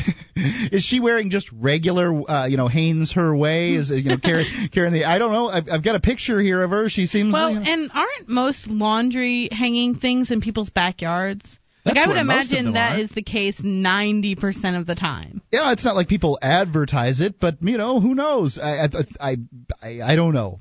is 0.73 0.85
she 0.85 1.01
wearing 1.01 1.31
just 1.31 1.51
regular, 1.53 2.31
uh, 2.31 2.47
you 2.47 2.57
know, 2.57 2.69
Hanes 2.69 3.13
her 3.13 3.35
way? 3.35 3.75
Is 3.75 3.91
you 3.91 4.05
know 4.05 4.19
carrying 4.19 4.69
carrying 4.73 4.93
the? 4.93 5.05
I 5.05 5.19
don't 5.19 5.33
know. 5.33 5.47
I've, 5.47 5.65
I've 5.71 5.85
got 5.85 5.97
a 5.97 6.01
picture 6.01 6.41
here 6.41 6.63
of 6.63 6.71
her. 6.71 6.89
She 6.89 7.07
seems 7.07 7.33
well. 7.33 7.51
You 7.51 7.61
know, 7.61 7.73
and 7.73 7.91
aren't 7.93 8.29
most 8.29 8.69
laundry 8.69 9.49
hanging 9.51 9.97
things 9.97 10.31
in 10.31 10.41
people's 10.41 10.71
backyards? 10.71 11.59
That's 11.85 11.97
like 11.97 12.05
I 12.05 12.09
would 12.09 12.19
imagine 12.19 12.73
that 12.75 12.99
are. 12.99 13.01
is 13.01 13.11
the 13.11 13.23
case 13.23 13.59
90% 13.59 14.79
of 14.79 14.87
the 14.87 14.95
time. 14.95 15.41
Yeah, 15.51 15.73
it's 15.73 15.85
not 15.85 15.97
like 15.97 16.09
people 16.09 16.39
advertise 16.43 17.23
it, 17.23 17.41
but 17.41 17.57
you 17.63 17.79
know, 17.79 18.01
who 18.01 18.15
knows? 18.15 18.59
I 18.59 18.89
I 19.21 19.37
I, 19.83 20.13
I 20.13 20.17
don't 20.17 20.35
know. 20.35 20.61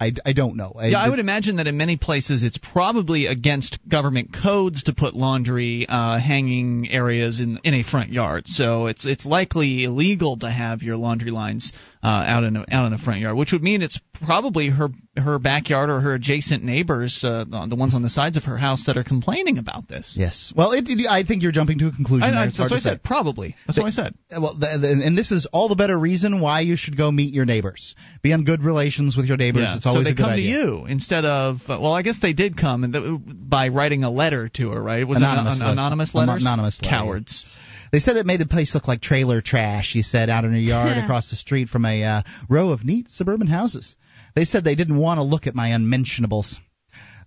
I, 0.00 0.12
I 0.24 0.32
don't 0.32 0.56
know. 0.56 0.72
I, 0.76 0.86
yeah, 0.86 0.98
I 0.98 1.10
would 1.10 1.18
imagine 1.18 1.56
that 1.56 1.66
in 1.66 1.76
many 1.76 1.98
places 1.98 2.42
it's 2.42 2.56
probably 2.56 3.26
against 3.26 3.78
government 3.86 4.30
codes 4.32 4.84
to 4.84 4.94
put 4.94 5.14
laundry 5.14 5.84
uh, 5.86 6.18
hanging 6.18 6.90
areas 6.90 7.38
in 7.38 7.60
in 7.64 7.74
a 7.74 7.82
front 7.82 8.10
yard. 8.10 8.44
So 8.46 8.86
it's 8.86 9.04
it's 9.04 9.26
likely 9.26 9.84
illegal 9.84 10.38
to 10.38 10.50
have 10.50 10.82
your 10.82 10.96
laundry 10.96 11.30
lines 11.30 11.74
uh, 12.02 12.24
out 12.26 12.44
in 12.44 12.56
a, 12.56 12.64
out 12.70 12.86
in 12.86 12.92
a 12.92 12.98
front 12.98 13.20
yard, 13.20 13.36
which 13.36 13.52
would 13.52 13.62
mean 13.62 13.82
it's 13.82 14.00
probably 14.24 14.68
her 14.68 14.88
her 15.16 15.38
backyard 15.38 15.90
or 15.90 16.00
her 16.00 16.14
adjacent 16.14 16.64
neighbors, 16.64 17.22
uh, 17.24 17.44
the 17.44 17.76
ones 17.76 17.94
on 17.94 18.02
the 18.02 18.08
sides 18.08 18.36
of 18.36 18.44
her 18.44 18.56
house 18.56 18.86
that 18.86 18.96
are 18.96 19.04
complaining 19.04 19.58
about 19.58 19.88
this. 19.88 20.16
Yes. 20.18 20.52
Well, 20.56 20.72
it, 20.72 20.88
it, 20.88 21.06
I 21.06 21.24
think 21.24 21.42
you're 21.42 21.52
jumping 21.52 21.78
to 21.80 21.88
a 21.88 21.92
conclusion. 21.92 22.22
I, 22.22 22.42
I, 22.42 22.46
that's 22.46 22.58
what 22.58 22.72
I 22.72 22.78
said. 22.78 23.02
Probably. 23.02 23.56
That's 23.66 23.78
what 23.78 23.86
I 23.86 23.90
said. 23.90 24.14
Well, 24.30 24.54
the, 24.54 24.78
the, 24.80 25.02
and 25.04 25.18
this 25.18 25.30
is 25.30 25.46
all 25.52 25.68
the 25.68 25.74
better 25.74 25.98
reason 25.98 26.40
why 26.40 26.60
you 26.60 26.76
should 26.76 26.96
go 26.96 27.10
meet 27.10 27.34
your 27.34 27.44
neighbors. 27.44 27.94
Be 28.22 28.32
on 28.32 28.44
good 28.44 28.62
relations 28.62 29.16
with 29.16 29.26
your 29.26 29.36
neighbors. 29.36 29.62
Yeah. 29.62 29.76
It's 29.76 29.86
always 29.86 30.00
so 30.00 30.04
they 30.04 30.12
a 30.12 30.14
good 30.14 30.22
come 30.22 30.36
to 30.36 30.40
you 30.40 30.86
instead 30.86 31.24
of. 31.24 31.56
Uh, 31.68 31.78
well, 31.82 31.92
I 31.92 32.02
guess 32.02 32.18
they 32.22 32.32
did 32.32 32.56
come 32.56 32.84
and 32.84 32.94
the, 32.94 33.20
by 33.26 33.68
writing 33.68 34.04
a 34.04 34.10
letter 34.10 34.48
to 34.48 34.70
her, 34.70 34.82
right? 34.82 35.06
Was 35.06 35.18
anonymous 35.18 35.58
it 35.58 35.64
an, 35.64 35.70
anonymous 35.70 36.14
letters? 36.14 36.40
Anonymous 36.40 36.80
letter. 36.80 36.90
Cowards. 36.96 37.44
They 37.92 37.98
said 37.98 38.16
it 38.16 38.26
made 38.26 38.40
the 38.40 38.46
place 38.46 38.74
look 38.74 38.86
like 38.86 39.00
trailer 39.00 39.40
trash, 39.40 39.92
he 39.92 40.02
said, 40.02 40.30
out 40.30 40.44
in 40.44 40.52
her 40.52 40.58
yard 40.58 40.96
across 40.98 41.30
the 41.30 41.36
street 41.36 41.68
from 41.68 41.84
a 41.84 42.04
uh, 42.04 42.22
row 42.48 42.70
of 42.70 42.84
neat 42.84 43.08
suburban 43.08 43.48
houses. 43.48 43.96
They 44.34 44.44
said 44.44 44.62
they 44.62 44.76
didn't 44.76 44.96
want 44.96 45.18
to 45.18 45.24
look 45.24 45.46
at 45.46 45.54
my 45.54 45.68
unmentionables. 45.68 46.58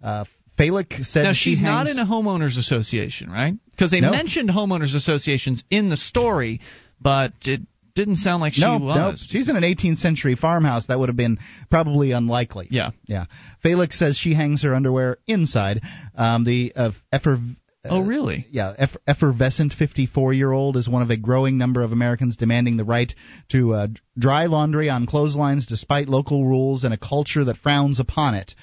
Uh, 0.02 0.26
Felix 0.58 1.12
said 1.12 1.24
now 1.24 1.34
she's 1.34 1.58
she 1.58 1.64
not 1.64 1.88
in 1.88 1.98
a 1.98 2.06
homeowners 2.06 2.58
association, 2.58 3.30
right? 3.30 3.54
Because 3.72 3.92
they 3.92 4.02
no. 4.02 4.12
mentioned 4.12 4.50
homeowners 4.50 4.96
associations 4.96 5.64
in 5.70 5.90
the 5.90 5.98
story, 5.98 6.62
but 7.02 7.34
it 7.46 7.62
didn't 7.96 8.18
sound 8.18 8.42
like 8.42 8.54
she 8.54 8.62
no, 8.62 8.78
was. 8.78 8.96
no, 8.96 9.14
she's 9.16 9.50
in 9.50 9.56
an 9.56 9.64
18th 9.64 9.98
century 9.98 10.36
farmhouse. 10.36 10.88
That 10.88 11.00
would 11.00 11.10
have 11.10 11.18
been 11.18 11.40
probably 11.70 12.12
unlikely. 12.12 12.68
Yeah, 12.72 12.92
yeah. 13.06 13.26
Felix 13.62 13.98
says 13.98 14.18
she 14.18 14.34
hangs 14.34 14.64
her 14.64 14.76
underwear 14.76 15.18
inside. 15.28 15.82
Um, 16.16 16.44
the 16.44 16.74
uh, 16.76 16.92
effer- 17.12 17.40
Oh, 17.86 18.02
really? 18.02 18.48
Yeah, 18.50 18.74
eff- 18.78 18.96
effervescent 19.06 19.74
54-year-old 19.78 20.78
is 20.78 20.88
one 20.88 21.02
of 21.02 21.10
a 21.10 21.18
growing 21.18 21.58
number 21.58 21.82
of 21.82 21.92
Americans 21.92 22.38
demanding 22.38 22.78
the 22.78 22.86
right 22.86 23.14
to 23.50 23.74
uh, 23.74 23.88
dry 24.18 24.46
laundry 24.46 24.90
on 24.90 25.06
clotheslines 25.06 25.66
despite 25.66 26.08
local 26.08 26.46
rules 26.46 26.86
and 26.86 26.94
a 26.94 26.98
culture 26.98 27.44
that 27.44 27.58
frowns 27.58 28.00
upon 28.00 28.36
it. 28.36 28.56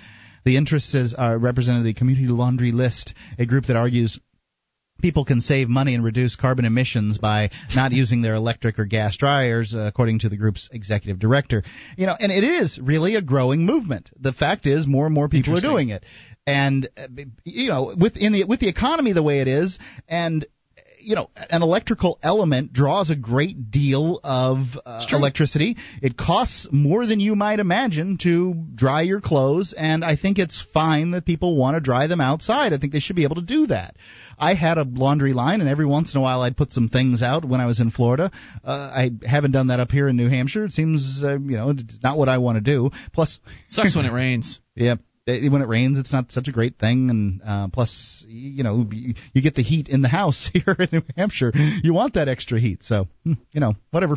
The 0.46 0.56
interests 0.56 0.94
is, 0.94 1.14
uh, 1.16 1.36
represented 1.38 1.84
the 1.84 1.92
Community 1.92 2.28
Laundry 2.28 2.72
List, 2.72 3.12
a 3.38 3.44
group 3.44 3.66
that 3.66 3.76
argues 3.76 4.18
people 5.00 5.24
can 5.24 5.40
save 5.40 5.68
money 5.68 5.94
and 5.94 6.04
reduce 6.04 6.36
carbon 6.36 6.64
emissions 6.64 7.18
by 7.18 7.50
not 7.74 7.92
using 7.92 8.22
their 8.22 8.34
electric 8.34 8.78
or 8.78 8.86
gas 8.86 9.16
dryers, 9.16 9.74
uh, 9.74 9.80
according 9.80 10.20
to 10.20 10.28
the 10.28 10.36
group's 10.36 10.68
executive 10.72 11.18
director. 11.18 11.62
You 11.96 12.06
know, 12.06 12.16
and 12.18 12.30
it 12.32 12.44
is 12.44 12.78
really 12.82 13.16
a 13.16 13.22
growing 13.22 13.66
movement. 13.66 14.10
The 14.18 14.32
fact 14.32 14.66
is, 14.66 14.86
more 14.86 15.06
and 15.06 15.14
more 15.14 15.28
people 15.28 15.56
are 15.56 15.60
doing 15.60 15.90
it, 15.90 16.04
and 16.46 16.88
uh, 16.96 17.06
you 17.44 17.68
know, 17.68 17.94
with 17.96 18.16
in 18.16 18.32
the 18.32 18.44
with 18.44 18.60
the 18.60 18.68
economy 18.68 19.12
the 19.12 19.22
way 19.22 19.40
it 19.40 19.48
is, 19.48 19.78
and 20.08 20.46
you 21.02 21.14
know, 21.14 21.30
an 21.48 21.62
electrical 21.62 22.18
element 22.22 22.72
draws 22.72 23.10
a 23.10 23.16
great 23.16 23.70
deal 23.70 24.20
of 24.22 24.58
uh, 24.84 25.06
electricity. 25.10 25.76
It 26.02 26.16
costs 26.16 26.68
more 26.70 27.06
than 27.06 27.20
you 27.20 27.34
might 27.34 27.58
imagine 27.58 28.18
to 28.22 28.54
dry 28.74 29.02
your 29.02 29.20
clothes, 29.20 29.74
and 29.76 30.04
I 30.04 30.16
think 30.16 30.38
it's 30.38 30.62
fine 30.74 31.12
that 31.12 31.24
people 31.24 31.56
want 31.56 31.76
to 31.76 31.80
dry 31.80 32.06
them 32.06 32.20
outside. 32.20 32.72
I 32.72 32.78
think 32.78 32.92
they 32.92 33.00
should 33.00 33.16
be 33.16 33.24
able 33.24 33.36
to 33.36 33.42
do 33.42 33.66
that. 33.68 33.96
I 34.40 34.54
had 34.54 34.78
a 34.78 34.84
laundry 34.84 35.32
line, 35.32 35.60
and 35.60 35.68
every 35.68 35.86
once 35.86 36.14
in 36.14 36.18
a 36.18 36.22
while 36.22 36.40
I'd 36.40 36.56
put 36.56 36.72
some 36.72 36.88
things 36.88 37.22
out 37.22 37.44
when 37.44 37.60
I 37.60 37.66
was 37.66 37.78
in 37.78 37.90
Florida. 37.90 38.30
Uh, 38.64 38.70
I 38.70 39.10
haven't 39.24 39.52
done 39.52 39.68
that 39.68 39.80
up 39.80 39.90
here 39.90 40.08
in 40.08 40.16
New 40.16 40.28
Hampshire. 40.28 40.64
It 40.64 40.72
seems, 40.72 41.22
uh, 41.22 41.38
you 41.38 41.56
know, 41.56 41.74
not 42.02 42.16
what 42.16 42.28
I 42.28 42.38
want 42.38 42.56
to 42.56 42.60
do. 42.62 42.90
Plus, 43.12 43.38
sucks 43.68 43.94
when 43.94 44.06
it 44.06 44.12
rains. 44.12 44.58
Yeah, 44.76 44.94
when 45.26 45.60
it 45.60 45.68
rains, 45.68 45.98
it's 45.98 46.12
not 46.12 46.32
such 46.32 46.48
a 46.48 46.52
great 46.52 46.78
thing, 46.78 47.10
and 47.10 47.42
uh, 47.44 47.68
plus, 47.68 48.24
you 48.26 48.62
know, 48.62 48.86
you, 48.90 49.14
you 49.34 49.42
get 49.42 49.54
the 49.54 49.62
heat 49.62 49.88
in 49.88 50.00
the 50.00 50.08
house 50.08 50.48
here 50.54 50.74
in 50.78 50.88
New 50.90 51.02
Hampshire. 51.16 51.52
You 51.54 51.92
want 51.92 52.14
that 52.14 52.28
extra 52.28 52.58
heat, 52.58 52.82
so 52.82 53.08
hmm, 53.24 53.34
you 53.52 53.60
know, 53.60 53.74
whatever. 53.90 54.16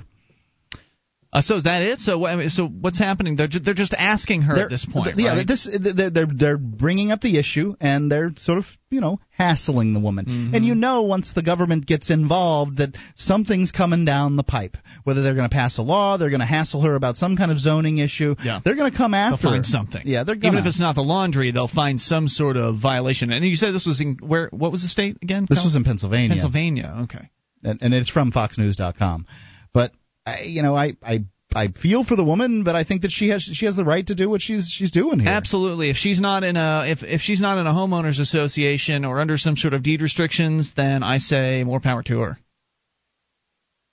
Uh, 1.34 1.42
so 1.42 1.58
is 1.58 1.64
that 1.64 1.82
it? 1.82 2.00
So 2.00 2.28
I 2.28 2.36
mean, 2.36 2.50
so 2.50 2.68
what's 2.68 3.00
happening? 3.00 3.36
They're 3.36 3.48
ju- 3.48 3.60
they're 3.60 3.74
just 3.74 3.96
asking 3.96 4.44
her 4.44 4.54
they're, 4.54 4.64
at 4.66 4.70
this 4.70 4.86
point. 4.86 5.18
Yeah, 5.18 5.38
right? 5.38 5.48
this 5.48 5.68
they're, 5.68 6.12
they're 6.12 6.28
they're 6.28 6.58
bringing 6.58 7.10
up 7.10 7.22
the 7.22 7.40
issue 7.40 7.76
and 7.82 8.12
they're 8.12 8.34
sort 8.38 8.60
of 8.60 8.66
you 8.92 9.02
know 9.02 9.20
hassling 9.32 9.94
the 9.96 10.00
woman. 10.00 10.26
Mm-hmm. 10.26 10.56
And 10.56 10.64
you 10.64 10.76
know 10.76 11.02
once 11.02 11.34
the 11.34 11.42
government 11.42 11.88
gets 11.88 12.12
involved 12.12 12.78
that 12.78 12.96
something's 13.16 13.72
coming 13.72 14.06
down 14.06 14.36
the 14.36 14.44
pipe. 14.44 14.78
Whether 15.06 15.24
they're 15.24 15.34
going 15.34 15.50
to 15.50 15.54
pass 15.54 15.80
a 15.80 15.82
law, 15.82 16.18
they're 16.18 16.30
going 16.30 16.40
to 16.40 16.46
hassle 16.46 16.82
her 16.82 16.94
about 16.94 17.18
some 17.18 17.36
kind 17.36 17.52
of 17.52 17.58
zoning 17.58 17.98
issue. 17.98 18.36
Yeah. 18.44 18.60
they're 18.64 18.76
going 18.76 18.92
to 18.92 18.96
come 18.96 19.16
after. 19.16 19.42
They'll 19.42 19.52
find 19.54 19.66
her. 19.66 19.70
something. 19.70 20.02
Yeah, 20.06 20.26
they're 20.26 20.36
even 20.36 20.60
if 20.60 20.68
it's 20.68 20.80
not 20.80 20.94
the 20.94 21.02
laundry, 21.02 21.52
they'll 21.52 21.68
find 21.68 22.00
some 22.00 22.28
sort 22.28 22.58
of 22.58 22.80
violation. 22.80 23.32
And 23.32 23.44
you 23.44 23.56
said 23.56 23.74
this 23.74 23.88
was 23.88 24.00
in 24.02 24.20
where? 24.22 24.50
What 24.52 24.72
was 24.72 24.84
the 24.84 24.90
state 24.90 25.18
again? 25.24 25.48
This 25.50 25.58
Cal- 25.58 25.66
was 25.66 25.76
in 25.76 25.84
Pennsylvania. 25.84 26.30
Pennsylvania. 26.30 27.00
Okay. 27.06 27.28
and, 27.64 27.82
and 27.82 27.94
it's 27.96 28.12
from 28.12 28.32
FoxNews.com. 28.32 29.26
But 29.74 29.92
I, 30.26 30.42
you 30.42 30.62
know, 30.62 30.76
I 30.76 30.96
I 31.04 31.26
I 31.56 31.68
feel 31.68 32.04
for 32.04 32.16
the 32.16 32.24
woman, 32.24 32.64
but 32.64 32.76
I 32.76 32.84
think 32.84 33.04
that 33.04 33.12
she 33.12 33.30
has 33.30 33.42
she 33.42 33.66
has 33.66 33.76
the 33.76 33.84
right 33.84 34.06
to 34.08 34.16
do 34.16 34.30
what 34.30 34.42
she's 34.42 34.68
she's 34.68 34.92
doing 34.92 35.20
here. 35.20 35.30
Absolutely. 35.30 35.90
If 35.90 35.98
she's 35.98 36.20
not 36.20 36.44
in 36.44 36.56
a 36.56 36.86
if 36.88 37.04
if 37.04 37.22
she's 37.22 37.42
not 37.42 37.58
in 37.58 37.68
a 37.68 37.72
homeowners 37.72 38.20
association 38.20 39.06
or 39.06 39.20
under 39.20 39.38
some 39.38 39.56
sort 39.56 39.74
of 39.74 39.84
deed 39.84 40.02
restrictions, 40.02 40.74
then 40.76 41.04
I 41.04 41.20
say 41.20 41.64
more 41.64 41.80
power 41.80 42.04
to 42.04 42.20
her. 42.20 42.38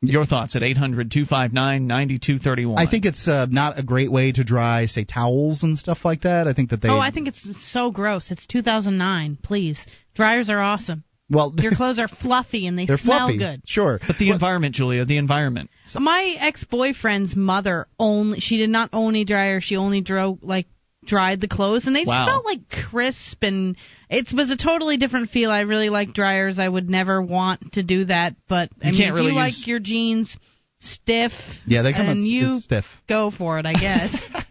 Your 0.02 0.24
thoughts 0.24 0.56
at 0.56 0.62
800-259-9231. 0.62 2.78
I 2.78 2.90
think 2.90 3.04
it's 3.04 3.28
uh, 3.28 3.44
not 3.50 3.78
a 3.78 3.82
great 3.82 4.10
way 4.10 4.32
to 4.32 4.42
dry, 4.42 4.86
say, 4.86 5.04
towels 5.04 5.62
and 5.62 5.76
stuff 5.76 6.06
like 6.06 6.22
that. 6.22 6.48
I 6.48 6.54
think 6.54 6.70
that 6.70 6.80
they. 6.80 6.88
Oh, 6.88 6.98
I 6.98 7.10
think 7.10 7.28
it's 7.28 7.46
so 7.70 7.90
gross. 7.90 8.30
It's 8.30 8.46
2009. 8.46 9.36
Please, 9.42 9.84
dryers 10.14 10.48
are 10.48 10.58
awesome. 10.58 11.04
Well, 11.30 11.54
Your 11.58 11.72
clothes 11.76 11.98
are 11.98 12.08
fluffy 12.08 12.66
and 12.66 12.76
they 12.78 12.86
they're 12.86 12.98
smell 12.98 13.28
fluffy. 13.28 13.38
good. 13.38 13.62
Sure, 13.66 14.00
but 14.06 14.18
the 14.18 14.30
environment, 14.30 14.74
Julia, 14.74 15.04
the 15.04 15.16
environment. 15.18 15.70
My 15.94 16.34
ex-boyfriend's 16.38 17.36
mother 17.36 17.86
only 17.98 18.40
she 18.40 18.56
did 18.56 18.70
not 18.70 18.90
own 18.92 19.14
a 19.16 19.24
dryer. 19.24 19.60
She 19.60 19.76
only 19.76 20.00
drove 20.00 20.38
like 20.42 20.66
dried 21.06 21.40
the 21.40 21.48
clothes 21.48 21.86
and 21.86 21.96
they 21.96 22.04
Wow. 22.04 22.26
felt 22.26 22.44
like 22.44 22.60
crisp 22.90 23.42
and 23.42 23.76
it 24.10 24.32
was 24.34 24.50
a 24.50 24.56
totally 24.56 24.96
different 24.98 25.30
feel. 25.30 25.50
I 25.50 25.60
really 25.60 25.88
like 25.88 26.12
dryers. 26.12 26.58
I 26.58 26.68
would 26.68 26.90
never 26.90 27.22
want 27.22 27.72
to 27.74 27.82
do 27.82 28.04
that, 28.04 28.34
but 28.48 28.68
I 28.82 28.88
You 28.88 28.92
mean 28.92 29.00
can't 29.00 29.08
if 29.10 29.14
really 29.14 29.32
you 29.32 29.40
use- 29.40 29.58
like 29.60 29.66
your 29.66 29.78
jeans 29.78 30.36
stiff 30.80 31.32
Yeah, 31.66 31.82
they 31.82 31.92
come 31.92 32.06
and 32.08 32.20
in- 32.20 32.26
you 32.26 32.58
stiff. 32.60 32.84
go 33.08 33.30
for 33.30 33.58
it, 33.58 33.66
I 33.66 33.72
guess. 33.72 34.14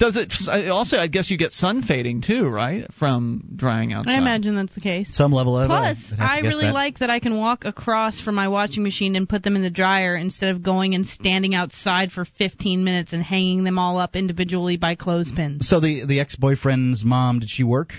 Does 0.00 0.16
it 0.16 0.32
also? 0.70 0.96
I 0.96 1.08
guess 1.08 1.30
you 1.30 1.36
get 1.36 1.52
sun 1.52 1.82
fading 1.82 2.22
too, 2.22 2.48
right, 2.48 2.90
from 2.94 3.50
drying 3.54 3.92
outside. 3.92 4.12
I 4.12 4.16
imagine 4.18 4.56
that's 4.56 4.74
the 4.74 4.80
case. 4.80 5.10
Some 5.12 5.30
level 5.30 5.58
of 5.58 5.68
Plus, 5.68 5.98
I'd 6.12 6.18
have 6.18 6.18
to 6.18 6.22
I 6.22 6.38
really 6.38 6.64
that. 6.64 6.72
like 6.72 7.00
that 7.00 7.10
I 7.10 7.20
can 7.20 7.36
walk 7.36 7.66
across 7.66 8.18
from 8.18 8.34
my 8.34 8.48
washing 8.48 8.82
machine 8.82 9.14
and 9.14 9.28
put 9.28 9.42
them 9.42 9.56
in 9.56 9.62
the 9.62 9.68
dryer 9.68 10.16
instead 10.16 10.48
of 10.48 10.62
going 10.62 10.94
and 10.94 11.06
standing 11.06 11.54
outside 11.54 12.12
for 12.12 12.24
15 12.24 12.82
minutes 12.82 13.12
and 13.12 13.22
hanging 13.22 13.62
them 13.62 13.78
all 13.78 13.98
up 13.98 14.16
individually 14.16 14.78
by 14.78 14.94
clothespins. 14.94 15.68
So 15.68 15.80
the 15.80 16.06
the 16.06 16.18
ex 16.18 16.34
boyfriend's 16.34 17.04
mom 17.04 17.40
did 17.40 17.50
she 17.50 17.62
work? 17.62 17.92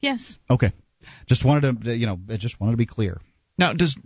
Yes. 0.00 0.38
Okay, 0.48 0.72
just 1.26 1.44
wanted 1.44 1.82
to 1.82 1.96
you 1.96 2.06
know 2.06 2.20
I 2.30 2.36
just 2.36 2.60
wanted 2.60 2.74
to 2.74 2.78
be 2.78 2.86
clear. 2.86 3.20
Now, 3.58 3.72
does 3.72 3.96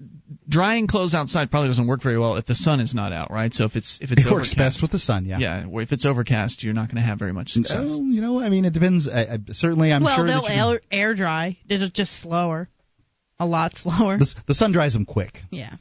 drying 0.48 0.86
clothes 0.86 1.14
outside 1.14 1.50
probably 1.50 1.68
doesn't 1.68 1.86
work 1.86 2.02
very 2.02 2.18
well 2.18 2.36
if 2.36 2.46
the 2.46 2.54
sun 2.54 2.80
is 2.80 2.94
not 2.94 3.12
out, 3.12 3.30
right? 3.30 3.52
So 3.52 3.64
if 3.64 3.76
it's 3.76 3.98
if 4.00 4.12
it's 4.12 4.24
It 4.24 4.32
works 4.32 4.54
best 4.54 4.82
with 4.82 4.90
the 4.90 4.98
sun. 4.98 5.24
Yeah. 5.24 5.38
yeah, 5.38 5.66
if 5.68 5.92
it's 5.92 6.04
overcast, 6.04 6.62
you're 6.62 6.74
not 6.74 6.88
going 6.88 6.96
to 6.96 7.06
have 7.08 7.18
very 7.18 7.32
much 7.32 7.50
success. 7.50 7.88
Oh, 7.90 8.02
you 8.02 8.20
know, 8.20 8.40
I 8.40 8.48
mean, 8.48 8.64
it 8.64 8.72
depends. 8.72 9.08
I, 9.08 9.20
I, 9.22 9.38
certainly, 9.50 9.92
I'm 9.92 10.02
well, 10.02 10.16
sure 10.16 10.26
they'll 10.26 10.42
that 10.42 10.50
air, 10.50 10.80
air 10.90 11.14
dry. 11.14 11.58
It'll 11.68 11.88
just 11.88 12.20
slower. 12.20 12.68
A 13.38 13.46
lot 13.46 13.74
slower. 13.76 14.18
the, 14.18 14.34
the 14.48 14.54
sun 14.54 14.72
dries 14.72 14.92
them 14.94 15.04
quick. 15.04 15.38
yeah. 15.50 15.74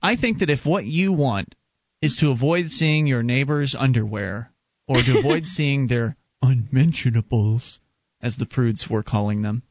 I 0.00 0.16
think 0.16 0.38
that 0.38 0.48
if 0.48 0.64
what 0.64 0.84
you 0.84 1.12
want 1.12 1.54
is 2.00 2.16
to 2.18 2.30
avoid 2.30 2.70
seeing 2.70 3.06
your 3.06 3.22
neighbor's 3.22 3.74
underwear 3.78 4.50
or 4.86 5.02
to 5.02 5.18
avoid 5.18 5.44
seeing 5.46 5.88
their 5.88 6.16
unmentionables, 6.40 7.78
as 8.20 8.36
the 8.36 8.46
prudes 8.46 8.88
were 8.88 9.02
calling 9.02 9.42
them, 9.42 9.62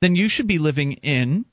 then 0.00 0.16
you 0.16 0.28
should 0.28 0.48
be 0.48 0.58
living 0.58 0.92
in 0.92 1.44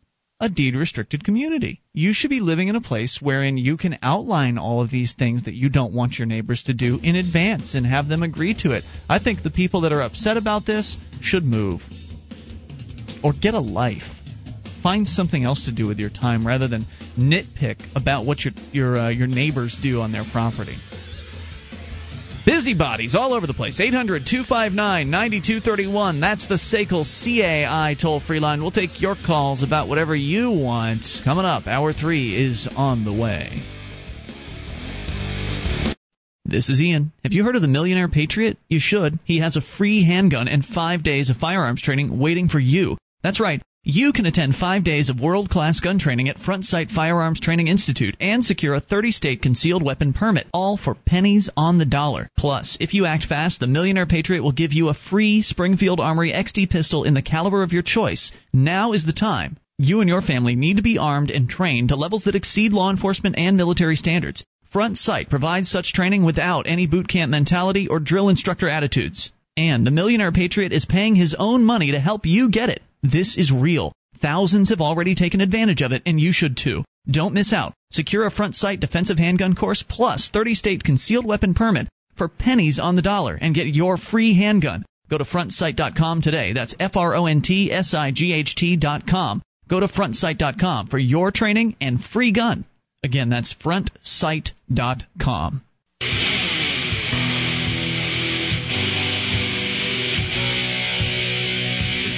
a 0.41 0.49
deed 0.49 0.75
restricted 0.75 1.23
community. 1.23 1.81
You 1.93 2.13
should 2.13 2.31
be 2.31 2.39
living 2.39 2.67
in 2.67 2.75
a 2.75 2.81
place 2.81 3.19
wherein 3.21 3.57
you 3.57 3.77
can 3.77 3.99
outline 4.01 4.57
all 4.57 4.81
of 4.81 4.89
these 4.89 5.13
things 5.13 5.43
that 5.43 5.53
you 5.53 5.69
don't 5.69 5.93
want 5.93 6.17
your 6.17 6.25
neighbors 6.25 6.63
to 6.63 6.73
do 6.73 6.99
in 7.01 7.15
advance 7.15 7.75
and 7.75 7.85
have 7.85 8.07
them 8.07 8.23
agree 8.23 8.55
to 8.55 8.71
it. 8.71 8.83
I 9.07 9.19
think 9.19 9.43
the 9.43 9.51
people 9.51 9.81
that 9.81 9.93
are 9.93 10.01
upset 10.01 10.37
about 10.37 10.65
this 10.65 10.97
should 11.21 11.43
move 11.43 11.81
or 13.23 13.33
get 13.39 13.53
a 13.53 13.59
life. 13.59 14.01
Find 14.81 15.07
something 15.07 15.43
else 15.43 15.65
to 15.65 15.71
do 15.71 15.85
with 15.85 15.99
your 15.99 16.09
time 16.09 16.45
rather 16.45 16.67
than 16.67 16.87
nitpick 17.15 17.77
about 17.95 18.25
what 18.25 18.43
your 18.43 18.53
your 18.71 18.97
uh, 18.97 19.09
your 19.09 19.27
neighbors 19.27 19.77
do 19.83 20.01
on 20.01 20.11
their 20.11 20.25
property. 20.31 20.75
Busybodies 22.51 23.15
all 23.15 23.33
over 23.33 23.47
the 23.47 23.53
place. 23.53 23.79
800 23.79 24.25
259 24.25 25.09
9231. 25.09 26.19
That's 26.19 26.47
the 26.47 26.55
SACL 26.55 27.05
CAI 27.05 27.95
toll 27.95 28.19
free 28.19 28.41
line. 28.41 28.61
We'll 28.61 28.71
take 28.71 29.01
your 29.01 29.15
calls 29.15 29.63
about 29.63 29.87
whatever 29.87 30.13
you 30.13 30.51
want. 30.51 31.05
Coming 31.23 31.45
up, 31.45 31.65
hour 31.65 31.93
three 31.93 32.35
is 32.35 32.67
on 32.75 33.05
the 33.05 33.13
way. 33.13 33.61
This 36.43 36.69
is 36.69 36.81
Ian. 36.81 37.13
Have 37.23 37.31
you 37.31 37.45
heard 37.45 37.55
of 37.55 37.61
the 37.61 37.69
Millionaire 37.69 38.09
Patriot? 38.09 38.57
You 38.67 38.81
should. 38.81 39.17
He 39.23 39.39
has 39.39 39.55
a 39.55 39.61
free 39.77 40.03
handgun 40.03 40.49
and 40.49 40.65
five 40.65 41.03
days 41.03 41.29
of 41.29 41.37
firearms 41.37 41.81
training 41.81 42.19
waiting 42.19 42.49
for 42.49 42.59
you. 42.59 42.97
That's 43.23 43.39
right. 43.39 43.61
You 43.83 44.13
can 44.13 44.27
attend 44.27 44.57
five 44.57 44.83
days 44.83 45.09
of 45.09 45.19
world 45.19 45.49
class 45.49 45.79
gun 45.79 45.97
training 45.97 46.29
at 46.29 46.37
Front 46.37 46.65
Sight 46.65 46.91
Firearms 46.91 47.39
Training 47.39 47.67
Institute 47.67 48.15
and 48.19 48.45
secure 48.45 48.75
a 48.75 48.79
30 48.79 49.09
state 49.09 49.41
concealed 49.41 49.81
weapon 49.81 50.13
permit, 50.13 50.45
all 50.53 50.77
for 50.77 50.93
pennies 50.93 51.49
on 51.57 51.79
the 51.79 51.85
dollar. 51.85 52.29
Plus, 52.37 52.77
if 52.79 52.93
you 52.93 53.07
act 53.07 53.25
fast, 53.25 53.59
the 53.59 53.65
Millionaire 53.65 54.05
Patriot 54.05 54.43
will 54.43 54.51
give 54.51 54.71
you 54.71 54.89
a 54.89 54.93
free 54.93 55.41
Springfield 55.41 55.99
Armory 55.99 56.31
XD 56.31 56.69
pistol 56.69 57.05
in 57.05 57.15
the 57.15 57.23
caliber 57.23 57.63
of 57.63 57.73
your 57.73 57.81
choice. 57.81 58.31
Now 58.53 58.91
is 58.93 59.03
the 59.03 59.13
time. 59.13 59.57
You 59.79 60.01
and 60.01 60.07
your 60.07 60.21
family 60.21 60.55
need 60.55 60.77
to 60.77 60.83
be 60.83 60.99
armed 60.99 61.31
and 61.31 61.49
trained 61.49 61.89
to 61.89 61.95
levels 61.95 62.25
that 62.25 62.35
exceed 62.35 62.73
law 62.73 62.91
enforcement 62.91 63.35
and 63.39 63.57
military 63.57 63.95
standards. 63.95 64.43
Front 64.69 64.99
Sight 64.99 65.27
provides 65.27 65.71
such 65.71 65.93
training 65.93 66.23
without 66.23 66.67
any 66.67 66.85
boot 66.85 67.07
camp 67.07 67.31
mentality 67.31 67.87
or 67.87 67.99
drill 67.99 68.29
instructor 68.29 68.69
attitudes. 68.69 69.31
And 69.57 69.87
the 69.87 69.91
Millionaire 69.91 70.31
Patriot 70.31 70.71
is 70.71 70.85
paying 70.85 71.15
his 71.15 71.33
own 71.33 71.65
money 71.65 71.93
to 71.93 71.99
help 71.99 72.27
you 72.27 72.51
get 72.51 72.69
it. 72.69 72.83
This 73.03 73.37
is 73.37 73.51
real. 73.51 73.91
Thousands 74.19 74.69
have 74.69 74.81
already 74.81 75.15
taken 75.15 75.41
advantage 75.41 75.81
of 75.81 75.91
it, 75.91 76.03
and 76.05 76.19
you 76.19 76.31
should 76.31 76.57
too. 76.57 76.83
Don't 77.09 77.33
miss 77.33 77.51
out. 77.51 77.73
Secure 77.91 78.27
a 78.27 78.31
front 78.31 78.55
sight 78.55 78.79
defensive 78.79 79.17
handgun 79.17 79.55
course 79.55 79.83
plus 79.87 80.29
30 80.29 80.53
state 80.53 80.83
concealed 80.83 81.25
weapon 81.25 81.55
permit 81.55 81.87
for 82.15 82.27
pennies 82.27 82.77
on 82.77 82.95
the 82.95 83.01
dollar 83.01 83.35
and 83.35 83.55
get 83.55 83.67
your 83.67 83.97
free 83.97 84.35
handgun. 84.35 84.85
Go 85.09 85.17
to 85.17 85.23
frontsight.com 85.23 86.21
today. 86.21 86.53
That's 86.53 86.75
F 86.79 86.95
R 86.95 87.15
O 87.15 87.25
N 87.25 87.41
T 87.41 87.71
S 87.71 87.93
I 87.93 88.11
G 88.11 88.33
H 88.33 88.55
T.com. 88.55 89.41
Go 89.67 89.79
to 89.79 89.87
frontsight.com 89.87 90.87
for 90.87 90.99
your 90.99 91.31
training 91.31 91.75
and 91.81 92.03
free 92.03 92.31
gun. 92.31 92.65
Again, 93.03 93.29
that's 93.29 93.55
frontsight.com. 93.55 95.61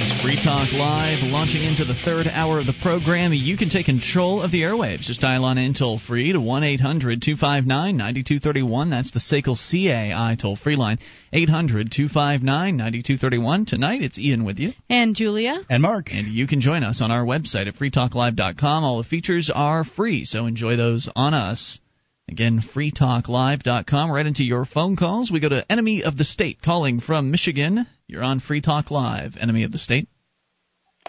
is 0.03 0.21
Free 0.21 0.35
Talk 0.35 0.67
Live, 0.73 1.19
launching 1.23 1.63
into 1.63 1.85
the 1.85 1.95
third 2.03 2.27
hour 2.27 2.59
of 2.59 2.65
the 2.65 2.75
program. 2.81 3.31
You 3.31 3.55
can 3.55 3.69
take 3.69 3.85
control 3.85 4.41
of 4.41 4.51
the 4.51 4.63
airwaves. 4.63 5.01
Just 5.01 5.21
dial 5.21 5.45
on 5.45 5.57
in 5.57 5.73
toll 5.73 5.97
free 5.97 6.33
to 6.33 6.41
1 6.41 6.63
800 6.63 7.21
259 7.21 7.95
9231. 7.95 8.89
That's 8.89 9.11
the 9.11 9.19
SACL 9.19 9.55
CAI 9.55 10.35
toll 10.35 10.57
free 10.57 10.75
line. 10.75 10.99
800 11.31 11.89
259 11.89 12.75
9231. 12.75 13.65
Tonight, 13.65 14.01
it's 14.01 14.19
Ian 14.19 14.43
with 14.43 14.59
you. 14.59 14.73
And 14.89 15.15
Julia. 15.15 15.61
And 15.69 15.81
Mark. 15.81 16.11
And 16.11 16.27
you 16.27 16.47
can 16.47 16.59
join 16.59 16.83
us 16.83 17.01
on 17.01 17.09
our 17.11 17.23
website 17.23 17.67
at 17.67 17.75
freetalklive.com. 17.75 18.83
All 18.83 18.97
the 18.97 19.07
features 19.07 19.49
are 19.53 19.85
free, 19.85 20.25
so 20.25 20.47
enjoy 20.47 20.75
those 20.75 21.09
on 21.15 21.33
us. 21.33 21.79
Again, 22.27 22.61
freetalklive.com. 22.61 24.11
Right 24.11 24.25
into 24.25 24.43
your 24.43 24.65
phone 24.65 24.97
calls. 24.97 25.31
We 25.31 25.39
go 25.39 25.49
to 25.49 25.71
Enemy 25.71 26.03
of 26.03 26.17
the 26.17 26.25
State 26.25 26.61
calling 26.61 26.99
from 26.99 27.31
Michigan. 27.31 27.85
You're 28.13 28.23
on 28.23 28.39
Free 28.39 28.61
Talk 28.61 28.91
Live, 28.91 29.37
Enemy 29.41 29.63
of 29.63 29.71
the 29.71 29.79
State. 29.79 30.07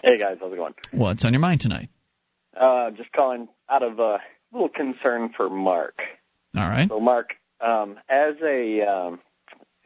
Hey 0.03 0.17
guys, 0.17 0.37
how's 0.41 0.51
it 0.51 0.55
going? 0.55 0.73
What's 0.91 1.23
on 1.23 1.33
your 1.33 1.39
mind 1.39 1.61
tonight? 1.61 1.89
Uh, 2.59 2.89
just 2.89 3.11
calling 3.11 3.47
out 3.69 3.83
of 3.83 3.99
a 3.99 4.17
little 4.51 4.69
concern 4.69 5.29
for 5.37 5.47
Mark. 5.47 5.99
All 6.57 6.67
right. 6.67 6.89
So, 6.89 6.99
Mark, 6.99 7.33
um, 7.61 7.99
as 8.09 8.33
a 8.43 8.81
um, 8.81 9.19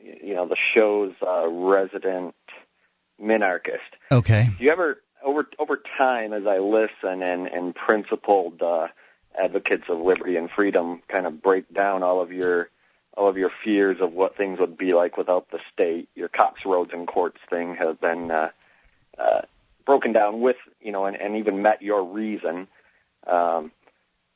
you 0.01 0.33
know 0.33 0.47
the 0.47 0.55
show's 0.73 1.11
uh, 1.21 1.45
resident 1.49 2.35
minarchist, 3.21 3.79
Okay. 4.13 4.47
do 4.57 4.63
you 4.63 4.71
ever 4.71 5.01
over 5.21 5.45
over 5.59 5.77
time, 5.97 6.31
as 6.31 6.43
I 6.47 6.59
listen 6.59 7.21
and 7.21 7.47
and 7.47 7.75
principled 7.75 8.61
uh, 8.61 8.87
advocates 9.37 9.83
of 9.89 9.99
liberty 9.99 10.37
and 10.37 10.49
freedom, 10.49 11.01
kind 11.09 11.25
of 11.27 11.41
break 11.41 11.73
down 11.73 12.01
all 12.01 12.21
of 12.21 12.31
your 12.31 12.69
of 13.15 13.38
your 13.38 13.52
fears 13.64 13.98
of 14.02 14.14
what 14.14 14.38
things 14.38 14.60
would 14.60 14.77
be 14.77 14.94
like 14.94 15.18
without 15.18 15.49
the 15.52 15.60
state. 15.73 16.10
Your 16.15 16.30
cops, 16.30 16.65
roads, 16.65 16.91
and 16.94 17.07
courts 17.07 17.40
thing 17.49 17.76
has 17.76 17.98
been 17.98 18.31
uh, 18.31 18.49
uh, 19.18 19.41
broken 19.86 20.14
down 20.14 20.41
with 20.41 20.57
you 20.81 20.91
know, 20.91 21.06
and, 21.06 21.15
and 21.15 21.36
even 21.36 21.61
met 21.61 21.81
your 21.81 22.03
reason. 22.03 22.68
Um, 23.27 23.72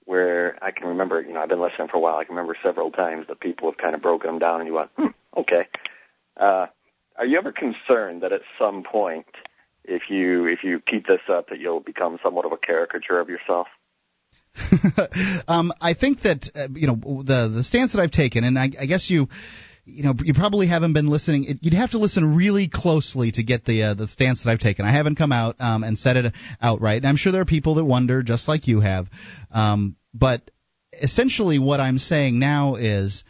where 0.06 0.58
I 0.62 0.72
can 0.72 0.88
remember, 0.88 1.22
you 1.22 1.34
know, 1.34 1.40
I've 1.40 1.50
been 1.50 1.62
listening 1.62 1.88
for 1.88 1.96
a 1.96 2.00
while. 2.00 2.18
I 2.18 2.26
can 2.26 2.36
remember 2.36 2.58
several 2.62 2.92
times 2.92 3.28
that 3.28 3.40
people 3.40 3.70
have 3.70 3.78
kind 3.78 3.96
of 3.96 4.02
broken 4.02 4.30
them 4.30 4.40
down, 4.40 4.60
and 4.60 4.68
you 4.68 4.74
went, 4.74 4.90
hmm, 4.98 5.08
okay. 5.38 5.68
Uh, 6.36 6.68
are 7.18 7.26
you 7.26 7.38
ever 7.38 7.52
concerned 7.52 8.22
that 8.22 8.34
at 8.34 8.42
some 8.60 8.84
point, 8.84 9.28
if 9.86 10.04
you 10.10 10.46
if 10.46 10.64
you 10.64 10.80
keep 10.80 11.08
this 11.08 11.22
up, 11.30 11.50
that 11.50 11.60
you'll 11.60 11.80
become 11.80 12.18
somewhat 12.24 12.46
of 12.46 12.52
a 12.52 12.58
caricature 12.58 13.20
of 13.20 13.30
yourself? 13.30 13.68
Um, 15.48 15.74
I 15.82 15.94
think 15.94 16.22
that 16.22 16.50
uh, 16.56 16.68
you 16.74 16.88
know 16.88 16.96
the 17.24 17.52
the 17.54 17.64
stance 17.64 17.94
that 17.94 18.02
I've 18.02 18.12
taken, 18.12 18.44
and 18.44 18.58
I, 18.58 18.70
I 18.80 18.86
guess 18.86 19.10
you. 19.10 19.28
You 19.86 20.04
know, 20.06 20.14
you 20.24 20.34
probably 20.34 20.68
haven't 20.68 20.94
been 20.94 21.10
listening. 21.10 21.44
It, 21.44 21.58
you'd 21.60 21.74
have 21.74 21.92
to 21.92 21.98
listen 21.98 22.38
really 22.38 22.70
closely 22.70 23.34
to 23.34 23.44
get 23.44 23.66
the 23.66 23.84
uh, 23.84 23.94
the 23.96 24.08
stance 24.08 24.42
that 24.42 24.50
I've 24.50 24.60
taken. 24.60 24.86
I 24.86 24.94
haven't 24.94 25.16
come 25.16 25.34
out 25.34 25.58
um, 25.60 25.84
and 25.84 25.98
said 25.98 26.16
it 26.16 26.34
outright. 26.62 27.00
And 27.00 27.08
I'm 27.08 27.18
sure 27.18 27.34
there 27.34 27.42
are 27.42 27.46
people 27.46 27.76
that 27.76 27.84
wonder, 27.84 28.24
just 28.24 28.48
like 28.48 28.66
you 28.66 28.80
have. 28.80 29.08
Um, 29.52 29.98
but 30.14 30.50
essentially, 31.02 31.60
what 31.60 31.82
I'm 31.82 31.98
saying 31.98 32.40
now 32.40 32.76
is 32.76 33.26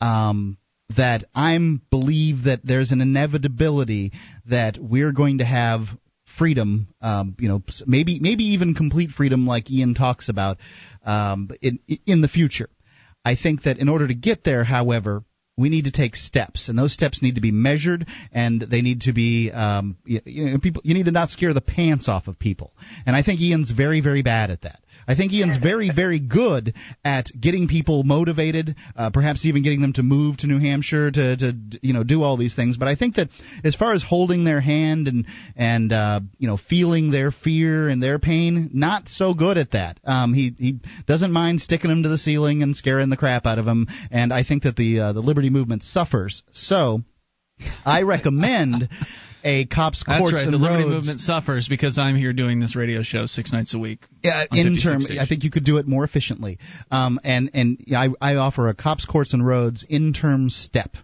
um, 0.00 0.56
that 0.96 1.24
I'm 1.34 1.82
believe 1.90 2.44
that 2.44 2.60
there's 2.64 2.92
an 2.92 3.02
inevitability 3.02 4.12
that 4.46 4.78
we're 4.80 5.12
going 5.12 5.38
to 5.38 5.44
have 5.44 5.82
freedom, 6.42 6.88
um, 7.00 7.36
you 7.38 7.48
know, 7.48 7.62
maybe 7.86 8.18
maybe 8.20 8.42
even 8.54 8.74
complete 8.74 9.10
freedom, 9.10 9.46
like 9.46 9.70
Ian 9.70 9.94
talks 9.94 10.28
about, 10.28 10.58
um, 11.06 11.48
in 11.60 11.78
in 12.04 12.20
the 12.20 12.26
future. 12.26 12.68
I 13.24 13.36
think 13.40 13.62
that 13.62 13.78
in 13.78 13.88
order 13.88 14.08
to 14.08 14.14
get 14.14 14.42
there, 14.42 14.64
however, 14.64 15.22
we 15.56 15.68
need 15.68 15.84
to 15.84 15.92
take 15.92 16.16
steps, 16.16 16.68
and 16.68 16.76
those 16.76 16.92
steps 16.92 17.22
need 17.22 17.36
to 17.36 17.40
be 17.40 17.52
measured, 17.52 18.08
and 18.32 18.60
they 18.60 18.82
need 18.82 19.02
to 19.02 19.12
be, 19.12 19.52
um, 19.52 19.96
you, 20.04 20.20
you 20.24 20.44
know, 20.46 20.58
people. 20.58 20.82
You 20.84 20.94
need 20.94 21.04
to 21.04 21.12
not 21.12 21.30
scare 21.30 21.54
the 21.54 21.60
pants 21.60 22.08
off 22.08 22.26
of 22.26 22.40
people, 22.40 22.72
and 23.06 23.14
I 23.14 23.22
think 23.22 23.40
Ian's 23.40 23.70
very, 23.70 24.00
very 24.00 24.22
bad 24.22 24.50
at 24.50 24.62
that. 24.62 24.80
I 25.06 25.14
think 25.14 25.32
Ian's 25.32 25.56
very, 25.56 25.90
very 25.94 26.18
good 26.18 26.74
at 27.04 27.26
getting 27.38 27.68
people 27.68 28.04
motivated, 28.04 28.76
uh, 28.96 29.10
perhaps 29.10 29.44
even 29.44 29.62
getting 29.62 29.80
them 29.80 29.92
to 29.94 30.02
move 30.02 30.38
to 30.38 30.46
New 30.46 30.58
Hampshire 30.58 31.10
to, 31.10 31.36
to, 31.36 31.52
you 31.82 31.92
know, 31.92 32.04
do 32.04 32.22
all 32.22 32.36
these 32.36 32.54
things. 32.54 32.76
But 32.76 32.88
I 32.88 32.94
think 32.94 33.16
that 33.16 33.28
as 33.64 33.74
far 33.74 33.92
as 33.92 34.02
holding 34.02 34.44
their 34.44 34.60
hand 34.60 35.08
and 35.08 35.26
and 35.56 35.92
uh, 35.92 36.20
you 36.38 36.48
know 36.48 36.56
feeling 36.56 37.10
their 37.10 37.30
fear 37.30 37.88
and 37.88 38.02
their 38.02 38.18
pain, 38.18 38.70
not 38.72 39.08
so 39.08 39.34
good 39.34 39.58
at 39.58 39.72
that. 39.72 39.98
Um, 40.04 40.34
he 40.34 40.54
he 40.58 40.80
doesn't 41.06 41.32
mind 41.32 41.60
sticking 41.60 41.90
them 41.90 42.02
to 42.04 42.08
the 42.08 42.18
ceiling 42.18 42.62
and 42.62 42.76
scaring 42.76 43.10
the 43.10 43.16
crap 43.16 43.46
out 43.46 43.58
of 43.58 43.64
them. 43.64 43.86
And 44.10 44.32
I 44.32 44.44
think 44.44 44.64
that 44.64 44.76
the 44.76 45.00
uh, 45.00 45.12
the 45.12 45.20
liberty 45.20 45.50
movement 45.50 45.82
suffers. 45.82 46.42
So 46.52 47.00
I 47.84 48.02
recommend. 48.02 48.88
A 49.44 49.66
cops, 49.66 50.04
That's 50.06 50.20
courts, 50.20 50.34
right. 50.34 50.44
and 50.44 50.52
The 50.52 50.58
Liberty 50.58 50.84
roads. 50.84 50.94
Movement 50.94 51.20
suffers 51.20 51.68
because 51.68 51.98
I'm 51.98 52.16
here 52.16 52.32
doing 52.32 52.60
this 52.60 52.76
radio 52.76 53.02
show 53.02 53.26
six 53.26 53.52
nights 53.52 53.74
a 53.74 53.78
week. 53.78 54.00
Yeah, 54.22 54.44
in 54.52 54.76
term. 54.76 55.02
I 55.20 55.26
think 55.26 55.44
you 55.44 55.50
could 55.50 55.64
do 55.64 55.78
it 55.78 55.86
more 55.86 56.04
efficiently. 56.04 56.58
Um, 56.90 57.20
and 57.24 57.50
and 57.54 57.84
I, 57.94 58.08
I 58.20 58.34
offer 58.36 58.68
a 58.68 58.74
cops, 58.74 59.04
courts, 59.04 59.34
and 59.34 59.44
roads 59.46 59.84
in 59.88 60.12
term 60.12 60.50
step 60.50 60.96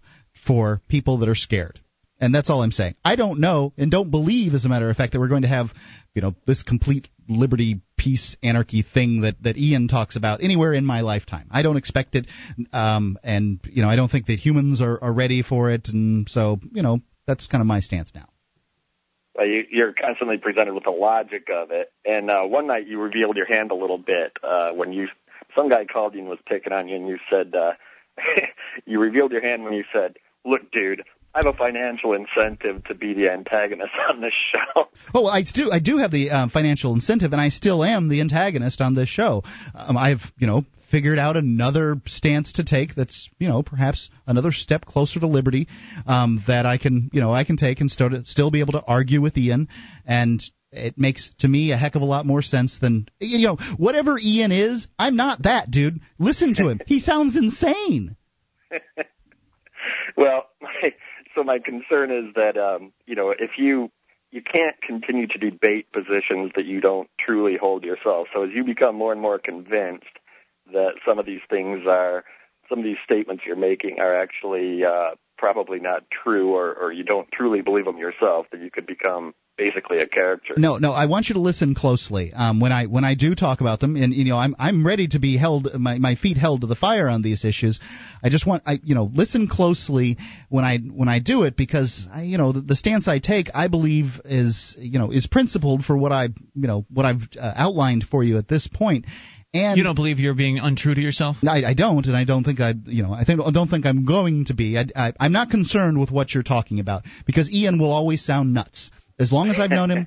for 0.47 0.81
people 0.89 1.19
that 1.19 1.28
are 1.28 1.35
scared. 1.35 1.81
And 2.20 2.35
that's 2.35 2.51
all 2.51 2.62
I'm 2.62 2.73
saying. 2.73 2.97
I 3.05 3.16
don't 3.16 3.39
know 3.40 3.73
and 3.77 3.90
don't 3.90 4.10
believe, 4.10 4.55
as 4.55 4.65
a 4.65 4.69
matter 4.69 4.90
of 4.90 4.97
fact, 4.97 5.12
that 5.12 5.20
we're 5.20 5.28
going 5.28 5.43
to 5.43 5.48
have, 5.48 5.69
you 6.15 6.23
know, 6.23 6.35
this 6.47 6.62
complete 6.65 7.09
liberty, 7.28 7.81
peace, 7.97 8.36
anarchy 8.43 8.82
thing 8.82 9.20
that, 9.20 9.40
that 9.43 9.56
Ian 9.56 9.86
talks 9.86 10.16
about 10.16 10.43
anywhere 10.43 10.73
in 10.73 10.85
my 10.85 11.02
lifetime. 11.02 11.47
I 11.51 11.62
don't 11.62 11.77
expect 11.77 12.15
it, 12.16 12.27
um, 12.73 13.19
and 13.23 13.60
you 13.70 13.82
know, 13.82 13.89
I 13.89 13.97
don't 13.97 14.10
think 14.10 14.27
that 14.27 14.39
humans 14.39 14.81
are, 14.81 14.98
are 15.02 15.12
ready 15.12 15.43
for 15.43 15.70
it, 15.70 15.89
and 15.93 16.28
so 16.28 16.59
you 16.73 16.82
know, 16.82 17.01
that's 17.29 17.47
kind 17.47 17.61
of 17.61 17.67
my 17.67 17.81
stance 17.81 18.15
now. 18.15 18.27
Uh, 19.39 19.45
you, 19.45 19.67
you're 19.71 19.93
constantly 19.93 20.39
presented 20.39 20.75
with 20.75 20.85
the 20.85 20.91
logic 20.91 21.49
of 21.55 21.71
it. 21.71 21.93
And 22.05 22.31
uh, 22.31 22.43
one 22.43 22.67
night 22.67 22.89
you 22.89 22.99
revealed 22.99 23.37
your 23.37 23.47
hand 23.47 23.71
a 23.71 23.75
little 23.75 23.99
bit 23.99 24.37
uh, 24.43 24.71
when 24.71 24.93
you 24.93 25.09
some 25.55 25.69
guy 25.69 25.85
called 25.85 26.15
you 26.15 26.21
and 26.21 26.29
was 26.29 26.39
picking 26.47 26.73
on 26.73 26.89
you, 26.89 26.97
and 26.97 27.07
you 27.07 27.19
said 27.31 27.55
uh, 27.55 27.73
you 28.87 28.99
revealed 28.99 29.31
your 29.31 29.43
hand 29.43 29.63
when 29.63 29.75
you 29.75 29.85
said, 29.93 30.17
"Look, 30.45 30.73
dude." 30.73 31.05
I 31.35 31.39
have 31.45 31.55
a 31.55 31.57
financial 31.57 32.15
incentive 32.15 32.85
to 32.85 32.95
be 32.95 33.15
the 33.15 33.29
antagonist 33.29 33.93
on 34.09 34.21
this 34.21 34.33
show. 34.53 34.89
Oh, 35.15 35.23
well, 35.23 35.29
I 35.29 35.43
do. 35.43 35.71
I 35.71 35.79
do 35.79 35.99
have 35.99 36.11
the 36.11 36.31
uh, 36.31 36.49
financial 36.49 36.95
incentive, 36.95 37.33
and 37.33 37.41
I 37.41 37.51
still 37.51 37.85
am 37.85 38.09
the 38.09 38.21
antagonist 38.21 38.81
on 38.81 38.95
this 38.95 39.09
show. 39.09 39.43
Um, 39.75 39.97
I've, 39.97 40.23
you 40.39 40.47
know, 40.47 40.65
figured 40.91 41.19
out 41.19 41.37
another 41.37 42.01
stance 42.07 42.53
to 42.53 42.65
take. 42.65 42.95
That's, 42.95 43.29
you 43.39 43.49
know, 43.49 43.63
perhaps 43.63 44.11
another 44.27 44.53
step 44.53 44.85
closer 44.85 45.21
to 45.21 45.27
liberty 45.27 45.69
um, 46.07 46.43
that 46.47 46.67
I 46.67 46.79
can, 46.79 47.11
you 47.13 47.21
know, 47.21 47.33
I 47.33 47.45
can 47.45 47.57
take 47.57 47.81
and 47.81 47.91
still 47.91 48.11
still 48.25 48.51
be 48.51 48.61
able 48.61 48.73
to 48.73 48.85
argue 48.87 49.21
with 49.21 49.37
Ian, 49.37 49.69
and 50.07 50.43
it 50.73 50.99
makes 50.99 51.31
to 51.39 51.49
me 51.49 51.73
a 51.73 51.77
heck 51.77 51.95
of 51.95 52.03
a 52.03 52.07
lot 52.07 52.27
more 52.27 52.43
sense 52.43 52.79
than, 52.79 53.09
you 53.21 53.47
know, 53.47 53.57
whatever 53.77 54.19
Ian 54.19 54.53
is. 54.53 54.87
I'm 54.99 55.17
not 55.17 55.43
that 55.43 55.71
dude. 55.71 56.01
Listen 56.19 56.55
to 56.55 56.69
him. 56.69 56.81
he 56.87 57.01
sounds 57.01 57.37
insane. 57.37 58.17
well, 60.17 60.47
so 61.39 61.44
my 61.44 61.60
concern 61.60 62.10
is 62.10 62.35
that 62.35 62.59
um, 62.59 62.93
you 63.06 63.15
know 63.15 63.31
if 63.31 63.52
you 63.56 63.90
you 64.32 64.43
can't 64.43 64.81
continue 64.82 65.27
to 65.27 65.39
debate 65.39 65.90
positions 65.93 66.51
that 66.56 66.66
you 66.66 66.81
don't 66.81 67.09
truly 67.19 67.56
hold 67.56 67.85
yourself. 67.85 68.27
So 68.35 68.43
as 68.43 68.51
you 68.52 68.65
become 68.65 68.94
more 68.94 69.12
and 69.12 69.20
more 69.20 69.39
convinced 69.39 70.05
that 70.73 70.94
some 71.06 71.19
of 71.19 71.24
these 71.24 71.40
things 71.48 71.86
are 71.86 72.24
some 72.69 72.81
of 72.81 72.85
these 72.85 72.98
statements 73.05 73.44
you're 73.47 73.56
making 73.56 74.01
are 74.01 74.20
actually 74.20 74.85
uh, 74.85 75.12
probably 75.39 75.78
not 75.78 76.05
true, 76.10 76.55
or, 76.55 76.74
or 76.74 76.93
you 76.93 77.05
don't 77.05 77.31
truly 77.32 77.62
believe 77.62 77.86
them 77.86 77.97
yourself, 77.97 78.47
that 78.52 78.60
you 78.60 78.70
could 78.70 78.86
become 78.86 79.32
basically 79.59 79.99
a 79.99 80.07
character. 80.07 80.55
No, 80.57 80.79
no. 80.79 80.93
I 80.93 81.07
want 81.07 81.29
you 81.29 81.35
to 81.35 81.41
listen 81.41 81.75
closely 81.75 82.33
um, 82.33 82.61
when 82.61 82.73
I 82.73 82.87
when 82.87 83.05
I 83.05 83.15
do 83.15 83.35
talk 83.35 83.61
about 83.61 83.81
them, 83.81 83.97
and 83.97 84.15
you 84.15 84.25
know, 84.25 84.39
I'm 84.39 84.55
I'm 84.59 84.87
ready 84.87 85.09
to 85.09 85.19
be 85.19 85.37
held 85.37 85.69
my, 85.75 85.99
my 85.99 86.15
feet 86.15 86.39
held 86.39 86.63
to 86.63 86.67
the 86.67 86.77
fire 86.77 87.09
on 87.09 87.21
these 87.21 87.45
issues. 87.45 87.81
I 88.23 88.31
just 88.31 88.47
want 88.47 88.63
I 88.65 88.81
you 88.83 88.95
know 88.95 89.11
listen 89.13 89.49
closely 89.49 90.17
when 90.49 90.65
I 90.65 90.79
when 90.79 91.09
I 91.09 91.19
do 91.19 91.43
it 91.43 91.57
because 91.57 92.07
I, 92.11 92.23
you 92.23 92.39
know 92.39 92.53
the, 92.53 92.63
the 92.63 92.77
stance 92.77 93.09
I 93.09 93.19
take 93.19 93.49
I 93.53 93.69
believe 93.69 94.21
is 94.25 94.77
you 94.79 94.99
know 94.99 95.11
is 95.11 95.27
principled 95.27 95.85
for 95.85 95.97
what 95.97 96.13
I 96.13 96.29
you 96.55 96.69
know 96.69 96.87
what 96.89 97.05
I've 97.05 97.29
uh, 97.39 97.53
outlined 97.57 98.05
for 98.11 98.23
you 98.23 98.39
at 98.39 98.49
this 98.49 98.69
point. 98.69 99.05
And 99.55 99.79
you 99.79 99.83
don't 99.83 99.95
believe 99.95 100.19
you're 100.19 100.35
being 100.35 100.59
untrue 100.59 100.95
to 100.95 101.01
yourself? 101.01 101.39
I, 101.43 101.65
I 101.65 101.75
don't, 101.75 102.05
and 102.05 102.15
I 102.15 102.25
don't 102.25 102.45
think 102.45 102.61
I, 102.61 102.75
you 102.85 103.03
know, 103.03 103.15
I 103.15 103.25
think 103.25 103.41
I 103.41 103.51
don't 103.51 103.69
think 103.69 103.87
I'm 103.87 104.05
going 104.05 104.45
to 104.47 104.55
be. 104.55 104.77
I, 104.77 104.85
I, 104.95 105.13
I'm 105.19 105.33
not 105.33 105.49
concerned 105.49 105.99
with 105.99 106.11
what 106.11 106.35
you're 106.35 106.43
talking 106.43 106.81
about 106.81 107.05
because 107.25 107.51
Ian 107.51 107.79
will 107.79 107.91
always 107.91 108.23
sound 108.23 108.53
nuts. 108.53 108.91
As 109.19 109.32
long 109.32 109.51
as 109.51 109.59
I've 109.59 109.70
known 109.70 109.90
him, 109.90 110.07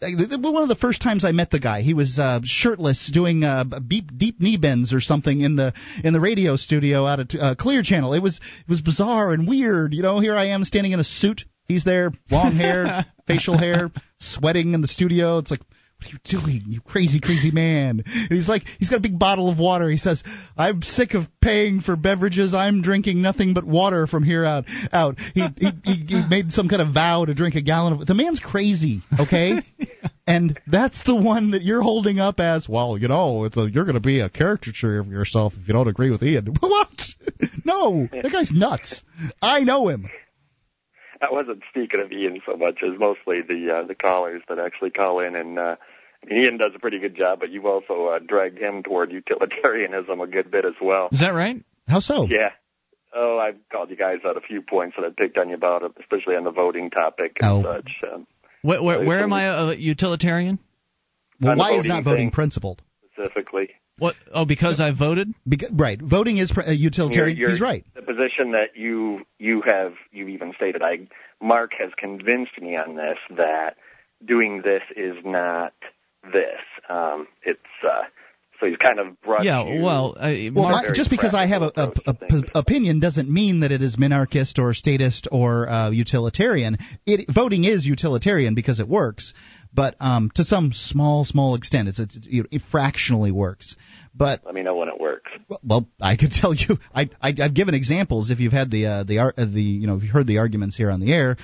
one 0.00 0.62
of 0.62 0.68
the 0.68 0.76
first 0.78 1.02
times 1.02 1.24
I 1.24 1.32
met 1.32 1.50
the 1.50 1.58
guy, 1.58 1.80
he 1.82 1.94
was 1.94 2.18
uh, 2.18 2.40
shirtless 2.44 3.10
doing 3.12 3.44
uh, 3.44 3.64
deep 3.64 4.10
deep 4.16 4.40
knee 4.40 4.56
bends 4.56 4.92
or 4.92 5.00
something 5.00 5.40
in 5.40 5.56
the 5.56 5.72
in 6.04 6.12
the 6.12 6.20
radio 6.20 6.56
studio 6.56 7.06
out 7.06 7.20
at 7.20 7.34
uh, 7.34 7.54
Clear 7.54 7.82
Channel. 7.82 8.12
It 8.12 8.22
was 8.22 8.36
it 8.36 8.68
was 8.70 8.80
bizarre 8.80 9.32
and 9.32 9.48
weird. 9.48 9.94
You 9.94 10.02
know, 10.02 10.20
here 10.20 10.36
I 10.36 10.48
am 10.48 10.64
standing 10.64 10.92
in 10.92 11.00
a 11.00 11.04
suit. 11.04 11.42
He's 11.66 11.84
there, 11.84 12.12
long 12.30 12.54
hair, 12.54 13.06
facial 13.26 13.58
hair, 13.58 13.90
sweating 14.20 14.74
in 14.74 14.82
the 14.82 14.86
studio. 14.86 15.38
It's 15.38 15.50
like, 15.50 15.60
what 15.98 16.08
are 16.08 16.12
you 16.12 16.18
doing, 16.24 16.62
you 16.68 16.80
crazy, 16.80 17.20
crazy 17.20 17.50
man? 17.50 18.02
And 18.04 18.28
he's 18.28 18.48
like, 18.48 18.62
he's 18.78 18.90
got 18.90 18.98
a 18.98 19.02
big 19.02 19.18
bottle 19.18 19.48
of 19.50 19.58
water. 19.58 19.88
He 19.88 19.96
says, 19.96 20.22
I'm 20.56 20.82
sick 20.82 21.14
of 21.14 21.24
paying 21.40 21.80
for 21.80 21.96
beverages. 21.96 22.54
I'm 22.54 22.82
drinking 22.82 23.22
nothing 23.22 23.54
but 23.54 23.64
water 23.64 24.06
from 24.06 24.22
here 24.22 24.44
out. 24.44 24.64
Out. 24.92 25.16
He 25.34 25.42
he, 25.58 25.70
he, 25.84 25.94
he 26.06 26.22
made 26.28 26.52
some 26.52 26.68
kind 26.68 26.82
of 26.82 26.92
vow 26.92 27.24
to 27.24 27.34
drink 27.34 27.54
a 27.54 27.62
gallon 27.62 27.94
of. 27.94 28.06
The 28.06 28.14
man's 28.14 28.40
crazy, 28.40 29.02
okay? 29.18 29.62
and 30.26 30.58
that's 30.66 31.02
the 31.04 31.16
one 31.16 31.52
that 31.52 31.62
you're 31.62 31.82
holding 31.82 32.18
up 32.18 32.40
as, 32.40 32.68
well, 32.68 32.98
you 32.98 33.08
know, 33.08 33.44
it's 33.44 33.56
a, 33.56 33.70
you're 33.70 33.84
going 33.84 33.94
to 33.94 34.00
be 34.00 34.20
a 34.20 34.28
caricature 34.28 34.98
of 34.98 35.08
yourself 35.08 35.54
if 35.60 35.66
you 35.66 35.72
don't 35.72 35.88
agree 35.88 36.10
with 36.10 36.22
Ian. 36.22 36.54
what? 36.60 36.88
no, 37.64 38.08
that 38.12 38.30
guy's 38.32 38.50
nuts. 38.52 39.02
I 39.40 39.60
know 39.60 39.88
him. 39.88 40.08
I 41.20 41.28
wasn't 41.30 41.62
speaking 41.70 42.00
of 42.00 42.12
Ian 42.12 42.40
so 42.46 42.56
much 42.56 42.78
as 42.82 42.98
mostly 42.98 43.40
the 43.42 43.78
uh, 43.82 43.86
the 43.86 43.94
callers 43.94 44.42
that 44.48 44.58
actually 44.58 44.90
call 44.90 45.20
in, 45.20 45.34
and 45.36 45.58
uh, 45.58 45.76
Ian 46.30 46.58
does 46.58 46.72
a 46.74 46.78
pretty 46.78 46.98
good 46.98 47.16
job, 47.16 47.40
but 47.40 47.50
you've 47.50 47.66
also 47.66 48.06
uh, 48.06 48.18
dragged 48.18 48.58
him 48.58 48.82
toward 48.82 49.12
utilitarianism 49.12 50.20
a 50.20 50.26
good 50.26 50.50
bit 50.50 50.64
as 50.64 50.74
well. 50.80 51.08
Is 51.12 51.20
that 51.20 51.34
right? 51.34 51.62
How 51.88 52.00
so? 52.00 52.26
Yeah. 52.28 52.50
Oh, 53.14 53.38
I've 53.38 53.56
called 53.70 53.88
you 53.90 53.96
guys 53.96 54.18
out 54.26 54.36
a 54.36 54.40
few 54.40 54.60
points 54.60 54.96
that 54.98 55.06
I 55.06 55.10
picked 55.10 55.38
on 55.38 55.48
you 55.48 55.54
about, 55.54 55.82
especially 56.00 56.36
on 56.36 56.44
the 56.44 56.50
voting 56.50 56.90
topic 56.90 57.36
and 57.40 57.64
Oh. 57.66 57.72
such. 57.72 57.90
Um, 58.12 58.26
Where, 58.62 58.82
where, 58.82 59.04
where 59.04 59.20
am 59.20 59.32
I 59.32 59.72
a 59.72 59.74
utilitarian? 59.74 60.58
Well, 61.40 61.56
why 61.56 61.78
is 61.78 61.86
not 61.86 62.04
voting 62.04 62.30
principled? 62.30 62.82
specifically, 63.12 63.70
What? 63.98 64.14
Oh, 64.32 64.44
because 64.44 64.78
I 64.78 64.90
voted. 64.92 65.32
Beca- 65.48 65.70
right, 65.72 66.00
voting 66.00 66.36
is 66.36 66.52
pr- 66.52 66.60
uh, 66.62 66.70
utilitarian. 66.70 67.36
You're- 67.36 67.52
He's 67.52 67.60
you're- 67.60 67.70
right. 67.70 67.84
The 67.94 68.02
position 68.02 68.52
that 68.52 68.76
you 68.76 69.24
you 69.38 69.62
have 69.62 69.94
you 70.12 70.28
even 70.28 70.52
stated, 70.54 70.82
I 70.82 71.08
Mark 71.40 71.72
has 71.78 71.92
convinced 71.96 72.60
me 72.60 72.76
on 72.76 72.96
this 72.96 73.18
that 73.36 73.76
doing 74.24 74.62
this 74.62 74.82
is 74.96 75.16
not 75.24 75.72
this. 76.24 76.60
Um, 76.90 77.26
it's 77.42 77.60
uh, 77.82 78.02
so 78.60 78.66
he's 78.66 78.76
kind 78.76 78.98
of 78.98 79.20
brought 79.22 79.44
Yeah. 79.44 79.64
you 79.66 79.82
Well, 79.82 80.14
uh, 80.18 80.32
Well, 80.54 80.68
Mark, 80.70 80.86
my, 80.88 80.92
just 80.94 81.10
because 81.10 81.34
I 81.34 81.46
have 81.46 81.62
a, 81.62 81.66
a, 81.66 81.72
practical 81.72 82.02
a, 82.06 82.10
approach 82.10 82.30
to 82.30 82.36
things. 82.40 82.50
opinion 82.54 83.00
doesn't 83.00 83.30
mean 83.30 83.60
that 83.60 83.70
it 83.72 83.82
is 83.82 83.96
minarchist 83.96 84.58
or 84.58 84.72
statist 84.74 85.28
or 85.30 85.68
uh, 85.68 85.90
utilitarian. 85.90 86.78
It, 87.06 87.26
voting 87.32 87.64
is 87.64 87.84
utilitarian 87.86 88.54
because 88.54 88.80
it 88.80 88.88
works, 88.88 89.34
but 89.76 89.94
um, 90.00 90.30
to 90.34 90.42
some 90.42 90.72
small, 90.72 91.24
small 91.26 91.54
extent, 91.54 91.88
it's, 91.88 92.00
it's 92.00 92.18
you 92.22 92.42
know, 92.42 92.48
it 92.50 92.62
fractionally 92.72 93.30
works. 93.30 93.76
But 94.14 94.40
Let 94.44 94.54
me 94.54 94.62
know 94.62 94.74
when 94.74 94.88
it 94.88 94.98
works. 94.98 95.30
well, 95.62 95.86
I 96.00 96.16
could 96.16 96.30
tell 96.40 96.54
you, 96.54 96.78
I, 96.94 97.10
I 97.20 97.34
I've 97.40 97.54
given 97.54 97.74
examples 97.74 98.30
if 98.30 98.40
you've 98.40 98.54
had 98.54 98.70
the 98.70 98.86
uh, 98.86 99.04
the 99.04 99.18
uh, 99.18 99.32
the 99.36 99.60
you 99.60 99.86
know 99.86 99.96
if 99.96 100.02
you've 100.02 100.12
heard 100.12 100.26
the 100.26 100.38
arguments 100.38 100.76
here 100.76 100.90
on 100.90 101.00
the 101.00 101.12
air. 101.12 101.36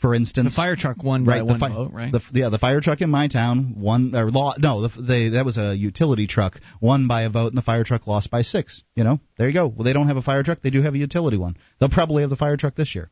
For 0.00 0.14
instance, 0.14 0.52
the 0.54 0.56
fire 0.56 0.76
truck 0.76 1.02
won 1.02 1.24
right, 1.24 1.36
by 1.36 1.38
the 1.38 1.44
one 1.46 1.58
fi- 1.58 1.68
vote, 1.70 1.92
right? 1.92 2.12
The, 2.12 2.20
yeah, 2.34 2.50
the 2.50 2.58
fire 2.58 2.82
truck 2.82 3.00
in 3.00 3.08
my 3.08 3.28
town 3.28 3.76
won 3.78 4.14
or 4.14 4.30
law. 4.30 4.52
No, 4.58 4.82
the, 4.82 5.02
they 5.02 5.30
that 5.30 5.46
was 5.46 5.56
a 5.56 5.74
utility 5.74 6.26
truck 6.26 6.60
won 6.82 7.08
by 7.08 7.22
a 7.22 7.30
vote, 7.30 7.48
and 7.48 7.56
the 7.56 7.62
fire 7.62 7.82
truck 7.82 8.06
lost 8.06 8.30
by 8.30 8.42
six. 8.42 8.82
You 8.94 9.04
know, 9.04 9.20
there 9.38 9.48
you 9.48 9.54
go. 9.54 9.66
Well, 9.66 9.84
they 9.84 9.94
don't 9.94 10.08
have 10.08 10.18
a 10.18 10.22
fire 10.22 10.42
truck; 10.42 10.60
they 10.60 10.70
do 10.70 10.82
have 10.82 10.94
a 10.94 10.98
utility 10.98 11.38
one. 11.38 11.56
They'll 11.80 11.88
probably 11.88 12.22
have 12.22 12.30
the 12.30 12.36
fire 12.36 12.58
truck 12.58 12.74
this 12.76 12.94
year. 12.94 13.10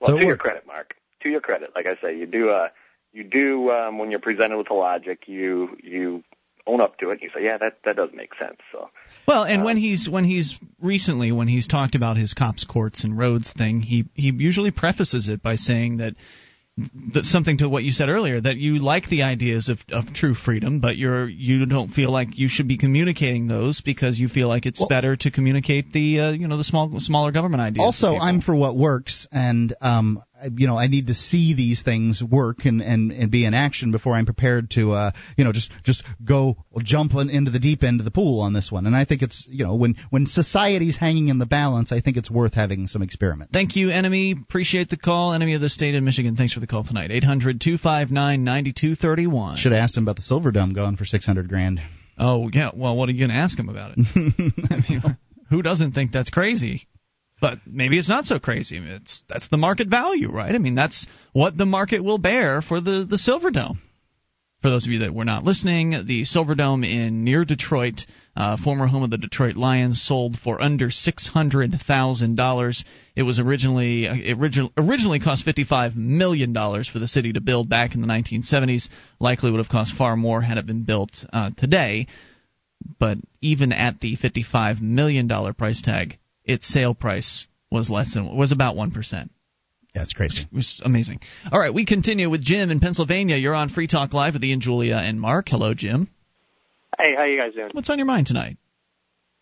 Well, 0.00 0.12
So 0.12 0.18
to 0.18 0.24
your 0.26 0.38
credit, 0.38 0.66
Mark. 0.66 0.94
To 1.24 1.28
your 1.28 1.40
credit, 1.40 1.70
like 1.76 1.86
I 1.86 2.00
say, 2.02 2.16
you 2.16 2.26
do. 2.26 2.48
Uh, 2.50 2.68
you 3.12 3.24
do 3.24 3.70
um, 3.70 3.98
when 3.98 4.10
you're 4.10 4.20
presented 4.20 4.56
with 4.58 4.68
the 4.68 4.74
logic, 4.74 5.24
you 5.26 5.76
you 5.82 6.24
own 6.66 6.80
up 6.80 6.98
to 6.98 7.10
it. 7.10 7.20
You 7.22 7.30
say, 7.34 7.44
yeah, 7.44 7.58
that 7.58 7.78
that 7.84 7.96
does 7.96 8.10
make 8.14 8.34
sense. 8.38 8.58
So 8.70 8.90
Well, 9.26 9.44
and 9.44 9.64
when 9.64 9.76
he's 9.76 10.08
when 10.08 10.24
he's 10.24 10.58
recently 10.80 11.32
when 11.32 11.48
he's 11.48 11.66
talked 11.66 11.94
about 11.94 12.16
his 12.16 12.34
cops 12.34 12.64
courts 12.64 13.04
and 13.04 13.18
roads 13.18 13.52
thing, 13.52 13.80
he 13.80 14.06
he 14.14 14.32
usually 14.36 14.70
prefaces 14.70 15.28
it 15.28 15.42
by 15.42 15.56
saying 15.56 15.98
that 15.98 16.14
that 17.12 17.24
something 17.26 17.58
to 17.58 17.68
what 17.68 17.82
you 17.82 17.90
said 17.90 18.08
earlier 18.08 18.40
that 18.40 18.56
you 18.56 18.78
like 18.78 19.06
the 19.10 19.22
ideas 19.24 19.68
of, 19.68 19.78
of 19.90 20.14
true 20.14 20.32
freedom, 20.34 20.80
but 20.80 20.96
you're 20.96 21.28
you 21.28 21.66
don't 21.66 21.90
feel 21.90 22.10
like 22.10 22.38
you 22.38 22.48
should 22.48 22.66
be 22.66 22.78
communicating 22.78 23.46
those 23.46 23.82
because 23.82 24.18
you 24.18 24.28
feel 24.28 24.48
like 24.48 24.64
it's 24.64 24.80
Well- 24.80 24.88
better 24.88 25.14
to 25.16 25.30
communicate 25.30 25.92
the 25.92 26.20
uh, 26.20 26.30
you 26.30 26.48
know 26.48 26.56
the 26.56 26.64
small 26.64 26.90
smaller 26.98 27.30
government 27.30 27.60
ideas. 27.60 27.84
Also. 27.84 28.16
I'm 28.16 28.40
for 28.40 28.54
what 28.54 28.74
works, 28.74 29.28
and 29.30 29.74
um, 29.82 30.22
I- 30.31 30.31
you 30.56 30.66
know, 30.66 30.76
I 30.76 30.88
need 30.88 31.06
to 31.08 31.14
see 31.14 31.54
these 31.54 31.82
things 31.82 32.22
work 32.22 32.64
and, 32.64 32.80
and, 32.82 33.12
and 33.12 33.30
be 33.30 33.44
in 33.44 33.52
action 33.54 33.92
before 33.92 34.14
I'm 34.14 34.26
prepared 34.26 34.70
to, 34.72 34.90
uh, 34.92 35.12
you 35.36 35.44
know, 35.44 35.52
just 35.52 35.70
just 35.84 36.02
go 36.24 36.56
jump 36.78 37.12
into 37.14 37.50
the 37.50 37.58
deep 37.58 37.82
end 37.82 38.00
of 38.00 38.04
the 38.04 38.10
pool 38.10 38.40
on 38.40 38.52
this 38.52 38.70
one. 38.72 38.86
And 38.86 38.96
I 38.96 39.04
think 39.04 39.20
it's, 39.22 39.46
you 39.48 39.64
know, 39.64 39.76
when 39.76 39.96
when 40.10 40.26
society's 40.26 40.96
hanging 40.96 41.28
in 41.28 41.38
the 41.38 41.46
balance, 41.46 41.92
I 41.92 42.00
think 42.00 42.16
it's 42.16 42.30
worth 42.30 42.54
having 42.54 42.88
some 42.88 43.02
experiment. 43.02 43.50
Thank 43.52 43.76
you, 43.76 43.90
enemy. 43.90 44.32
Appreciate 44.32 44.88
the 44.88 44.96
call, 44.96 45.32
enemy 45.32 45.54
of 45.54 45.60
the 45.60 45.68
state 45.68 45.94
of 45.94 46.02
Michigan. 46.02 46.34
Thanks 46.36 46.54
for 46.54 46.60
the 46.60 46.66
call 46.66 46.84
tonight. 46.84 47.10
800-259-9231. 47.10 49.56
Should 49.56 49.72
have 49.72 49.82
asked 49.82 49.96
him 49.96 50.04
about 50.04 50.16
the 50.16 50.22
Silverdome 50.22 50.74
going 50.74 50.96
for 50.96 51.04
six 51.04 51.26
hundred 51.26 51.48
grand. 51.48 51.80
Oh 52.18 52.50
yeah. 52.52 52.70
Well, 52.74 52.96
what 52.96 53.08
are 53.08 53.12
you 53.12 53.18
going 53.18 53.30
to 53.30 53.36
ask 53.36 53.56
him 53.58 53.68
about 53.68 53.92
it? 53.96 54.06
I 54.70 54.84
mean, 54.88 55.02
who 55.50 55.62
doesn't 55.62 55.92
think 55.92 56.12
that's 56.12 56.30
crazy? 56.30 56.86
But 57.42 57.58
maybe 57.66 57.98
it's 57.98 58.08
not 58.08 58.24
so 58.24 58.38
crazy. 58.38 58.78
It's 58.78 59.22
that's 59.28 59.48
the 59.48 59.56
market 59.56 59.88
value, 59.88 60.30
right? 60.30 60.54
I 60.54 60.58
mean, 60.58 60.76
that's 60.76 61.08
what 61.32 61.58
the 61.58 61.66
market 61.66 62.02
will 62.02 62.18
bear 62.18 62.62
for 62.62 62.80
the 62.80 63.04
the 63.04 63.16
Silverdome. 63.16 63.78
For 64.62 64.70
those 64.70 64.86
of 64.86 64.92
you 64.92 65.00
that 65.00 65.12
were 65.12 65.24
not 65.24 65.42
listening, 65.42 65.90
the 66.06 66.22
Silverdome 66.22 66.88
in 66.88 67.24
near 67.24 67.44
Detroit, 67.44 68.06
uh, 68.36 68.58
former 68.62 68.86
home 68.86 69.02
of 69.02 69.10
the 69.10 69.18
Detroit 69.18 69.56
Lions, 69.56 70.00
sold 70.00 70.38
for 70.38 70.62
under 70.62 70.88
six 70.92 71.26
hundred 71.26 71.74
thousand 71.84 72.36
dollars. 72.36 72.84
It 73.16 73.24
was 73.24 73.40
originally 73.40 74.06
uh, 74.06 74.14
it 74.14 74.38
origi- 74.38 74.70
originally 74.78 75.18
cost 75.18 75.44
fifty 75.44 75.64
five 75.64 75.96
million 75.96 76.52
dollars 76.52 76.88
for 76.88 77.00
the 77.00 77.08
city 77.08 77.32
to 77.32 77.40
build 77.40 77.68
back 77.68 77.96
in 77.96 78.02
the 78.02 78.06
nineteen 78.06 78.44
seventies. 78.44 78.88
Likely 79.18 79.50
would 79.50 79.58
have 79.58 79.68
cost 79.68 79.96
far 79.96 80.16
more 80.16 80.42
had 80.42 80.58
it 80.58 80.66
been 80.66 80.84
built 80.84 81.10
uh, 81.32 81.50
today. 81.56 82.06
But 83.00 83.18
even 83.40 83.72
at 83.72 83.98
the 83.98 84.14
fifty 84.14 84.44
five 84.44 84.80
million 84.80 85.26
dollar 85.26 85.52
price 85.52 85.82
tag, 85.82 86.18
its 86.44 86.66
sale 86.66 86.94
price 86.94 87.46
was 87.70 87.90
less 87.90 88.14
than 88.14 88.36
was 88.36 88.52
about 88.52 88.76
one 88.76 88.90
percent. 88.90 89.30
Yeah, 89.94 90.02
it's 90.02 90.14
crazy. 90.14 90.42
It 90.42 90.54
was 90.54 90.80
amazing. 90.84 91.20
All 91.50 91.60
right, 91.60 91.72
we 91.72 91.84
continue 91.84 92.30
with 92.30 92.42
Jim 92.42 92.70
in 92.70 92.80
Pennsylvania. 92.80 93.36
You're 93.36 93.54
on 93.54 93.68
Free 93.68 93.86
Talk 93.86 94.14
Live 94.14 94.32
with 94.32 94.44
Ian, 94.44 94.60
Julia, 94.60 94.96
and 94.96 95.20
Mark. 95.20 95.48
Hello, 95.48 95.74
Jim. 95.74 96.08
Hey, 96.98 97.14
how 97.14 97.24
you 97.24 97.38
guys 97.38 97.52
doing? 97.54 97.70
What's 97.72 97.90
on 97.90 97.98
your 97.98 98.06
mind 98.06 98.26
tonight? 98.26 98.56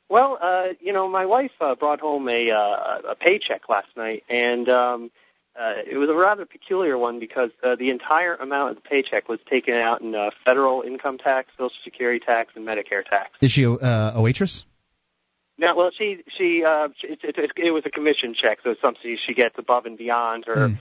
Well, 0.09 0.39
uh, 0.43 0.68
you 0.81 0.93
know, 0.93 1.09
my 1.09 1.27
wife 1.27 1.52
uh, 1.60 1.77
brought 1.77 2.01
home 2.01 2.28
a 2.28 2.51
uh, 2.51 3.10
a 3.10 3.14
paycheck 3.14 3.68
last 3.68 3.89
night, 3.97 4.24
and 4.28 4.68
um, 4.68 5.10
uh, 5.55 5.74
it 5.89 5.97
was 5.97 6.09
a 6.09 6.14
rather 6.14 6.47
peculiar 6.47 6.98
one 6.98 7.20
because 7.20 7.51
uh, 7.62 7.77
the 7.77 7.90
entire 7.90 8.35
amount 8.35 8.70
of 8.70 8.82
the 8.82 8.89
paycheck 8.89 9.28
was 9.28 9.39
taken 9.48 9.74
out 9.74 10.01
in 10.01 10.16
uh, 10.16 10.31
federal 10.44 10.82
income 10.82 11.18
tax, 11.18 11.51
Social 11.56 11.70
Security 11.85 12.18
tax, 12.18 12.52
and 12.56 12.66
Medicare 12.66 13.05
tax. 13.05 13.31
Is 13.40 13.52
she 13.52 13.62
a, 13.62 13.72
uh, 13.72 14.12
a 14.16 14.22
waitress? 14.22 14.64
Now, 15.61 15.77
well, 15.77 15.91
she 15.97 16.24
she 16.39 16.65
uh, 16.65 16.89
it, 17.03 17.20
it, 17.23 17.51
it 17.55 17.70
was 17.70 17.85
a 17.85 17.91
commission 17.91 18.32
check, 18.35 18.61
so 18.65 18.70
it's 18.70 18.81
something 18.81 19.19
she 19.27 19.35
gets 19.35 19.59
above 19.59 19.85
and 19.85 19.99
beyond 19.99 20.47
her 20.47 20.69
Hmm. 20.69 20.74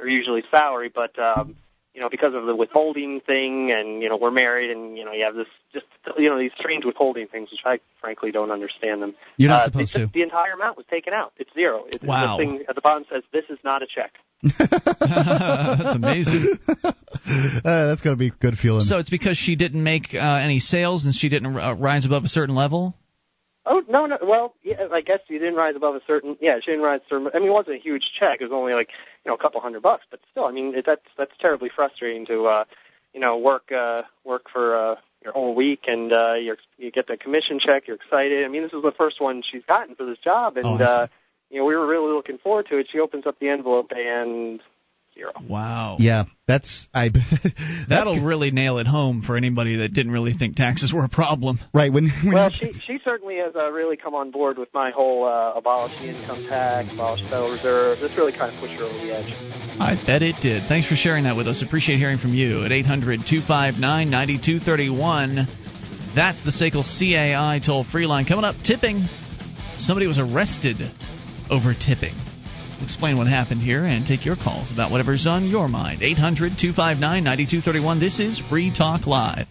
her 0.00 0.08
usually 0.08 0.42
salary, 0.50 0.90
but 0.92 1.16
um, 1.16 1.54
you 1.94 2.00
know, 2.00 2.08
because 2.10 2.34
of 2.34 2.44
the 2.44 2.54
withholding 2.54 3.20
thing, 3.20 3.70
and 3.70 4.02
you 4.02 4.08
know, 4.08 4.16
we're 4.16 4.32
married, 4.32 4.72
and 4.72 4.98
you 4.98 5.04
know, 5.04 5.12
you 5.12 5.24
have 5.24 5.36
this 5.36 5.46
just 5.72 5.86
you 6.18 6.28
know 6.28 6.38
these 6.40 6.50
strange 6.58 6.84
withholding 6.84 7.28
things, 7.28 7.52
which 7.52 7.60
I 7.64 7.78
frankly 8.00 8.32
don't 8.32 8.50
understand 8.50 9.00
them. 9.00 9.14
You're 9.36 9.50
not 9.50 9.62
uh, 9.62 9.64
supposed 9.66 9.92
just, 9.92 10.04
to. 10.06 10.10
The 10.12 10.22
entire 10.22 10.54
amount 10.54 10.76
was 10.76 10.86
taken 10.90 11.12
out. 11.12 11.32
It's 11.36 11.54
zero. 11.54 11.84
It's, 11.86 12.02
Wow. 12.04 12.36
The 12.36 12.44
thing 12.44 12.64
at 12.68 12.74
the 12.74 12.80
bottom 12.80 13.04
says 13.08 13.22
this 13.32 13.44
is 13.48 13.58
not 13.62 13.82
a 13.82 13.86
check. 13.86 14.12
That's 14.42 15.96
amazing. 15.96 16.58
uh, 16.84 16.92
that's 17.64 18.02
gonna 18.02 18.16
be 18.16 18.30
good 18.30 18.58
feeling. 18.58 18.80
So 18.80 18.98
it's 18.98 19.08
because 19.08 19.38
she 19.38 19.54
didn't 19.54 19.82
make 19.82 20.14
uh, 20.14 20.18
any 20.18 20.58
sales 20.58 21.04
and 21.04 21.14
she 21.14 21.28
didn't 21.28 21.56
uh, 21.56 21.76
rise 21.76 22.04
above 22.04 22.24
a 22.24 22.28
certain 22.28 22.54
level. 22.56 22.94
Oh 23.66 23.82
no, 23.88 24.06
no. 24.06 24.18
Well, 24.22 24.54
yeah, 24.62 24.86
I 24.92 25.00
guess 25.00 25.18
you 25.28 25.38
didn't 25.38 25.56
rise 25.56 25.74
above 25.74 25.96
a 25.96 26.00
certain. 26.06 26.36
Yeah, 26.40 26.60
she 26.60 26.70
didn't 26.70 26.84
rise. 26.84 27.00
Certain, 27.08 27.28
I 27.34 27.38
mean, 27.40 27.48
it 27.48 27.52
wasn't 27.52 27.76
a 27.76 27.80
huge 27.80 28.12
check. 28.18 28.40
It 28.40 28.44
was 28.44 28.52
only 28.52 28.74
like 28.74 28.90
you 29.24 29.30
know 29.30 29.34
a 29.34 29.38
couple 29.38 29.60
hundred 29.60 29.82
bucks, 29.82 30.06
but 30.10 30.20
still, 30.30 30.44
I 30.44 30.52
mean, 30.52 30.74
it, 30.74 30.86
that's 30.86 31.06
that's 31.18 31.32
terribly 31.40 31.68
frustrating 31.68 32.26
to 32.26 32.46
uh, 32.46 32.64
you 33.12 33.20
know 33.20 33.36
work 33.38 33.72
uh, 33.72 34.02
work 34.24 34.48
for 34.52 34.76
uh, 34.76 34.96
your 35.24 35.32
whole 35.32 35.54
week 35.54 35.84
and 35.88 36.12
uh, 36.12 36.34
you 36.34 36.56
you 36.78 36.90
get 36.92 37.08
the 37.08 37.16
commission 37.16 37.58
check. 37.58 37.88
You're 37.88 37.96
excited. 37.96 38.44
I 38.44 38.48
mean, 38.48 38.62
this 38.62 38.72
is 38.72 38.82
the 38.82 38.92
first 38.92 39.20
one 39.20 39.42
she's 39.42 39.64
gotten 39.66 39.96
for 39.96 40.06
this 40.06 40.18
job, 40.18 40.56
and 40.56 40.80
Oh, 40.80 40.84
uh, 40.84 41.06
you 41.50 41.58
know 41.58 41.64
we 41.64 41.74
were 41.74 41.86
really 41.86 42.12
looking 42.12 42.38
forward 42.38 42.68
to 42.68 42.78
it. 42.78 42.88
She 42.90 43.00
opens 43.00 43.26
up 43.26 43.38
the 43.40 43.48
envelope 43.48 43.90
and 43.96 44.60
zero. 45.16 45.32
Wow. 45.48 45.96
yeah, 45.98 46.24
that's 46.46 46.86
I. 46.94 47.08
that's 47.42 47.88
That'll 47.88 48.22
really 48.22 48.50
nail 48.50 48.78
it 48.78 48.86
home 48.86 49.22
for 49.22 49.36
anybody 49.36 49.78
that 49.78 49.92
didn't 49.92 50.12
really 50.12 50.34
think 50.34 50.56
taxes 50.56 50.92
were 50.92 51.04
a 51.04 51.08
problem. 51.08 51.58
right 51.74 51.92
when. 51.92 52.10
when 52.22 52.34
Well, 52.34 52.50
she 52.50 52.72
she 52.72 52.98
certainly 53.04 53.38
has 53.38 53.56
uh, 53.56 53.70
really 53.72 53.96
come 53.96 54.14
on 54.14 54.30
board 54.30 54.58
with 54.58 54.72
my 54.72 54.90
whole 54.90 55.24
uh, 55.24 55.54
abolish 55.54 55.92
the 55.98 56.16
income 56.16 56.44
tax, 56.48 56.92
abolish 56.92 57.22
the 57.22 57.28
Federal 57.28 57.52
Reserve. 57.52 57.98
This 58.00 58.16
really 58.16 58.32
kind 58.32 58.54
of 58.54 58.60
pushed 58.60 58.74
her 58.74 58.84
over 58.84 58.98
the 58.98 59.16
edge. 59.16 59.32
I 59.80 60.00
bet 60.06 60.22
it 60.22 60.36
did. 60.40 60.68
Thanks 60.68 60.86
for 60.86 60.96
sharing 60.96 61.24
that 61.24 61.36
with 61.36 61.48
us. 61.48 61.62
Appreciate 61.62 61.96
hearing 61.96 62.18
from 62.18 62.34
you 62.34 62.64
at 62.64 62.72
800 62.72 63.20
259 63.26 63.80
9231. 63.80 65.46
That's 66.14 66.42
the 66.44 66.50
SACL 66.50 66.84
CAI 66.84 67.60
toll 67.64 67.84
free 67.84 68.06
line. 68.06 68.24
Coming 68.24 68.44
up, 68.44 68.56
tipping. 68.64 69.06
Somebody 69.78 70.06
was 70.06 70.18
arrested 70.18 70.76
over 71.50 71.74
tipping. 71.74 72.14
Explain 72.82 73.16
what 73.18 73.26
happened 73.26 73.62
here 73.62 73.84
and 73.84 74.06
take 74.06 74.24
your 74.24 74.36
calls 74.36 74.72
about 74.72 74.90
whatever's 74.90 75.26
on 75.26 75.48
your 75.48 75.68
mind. 75.68 76.02
800 76.02 76.58
259 76.58 77.00
9231. 77.24 78.00
This 78.00 78.20
is 78.20 78.38
Free 78.48 78.72
Talk 78.74 79.06
Live. 79.06 79.46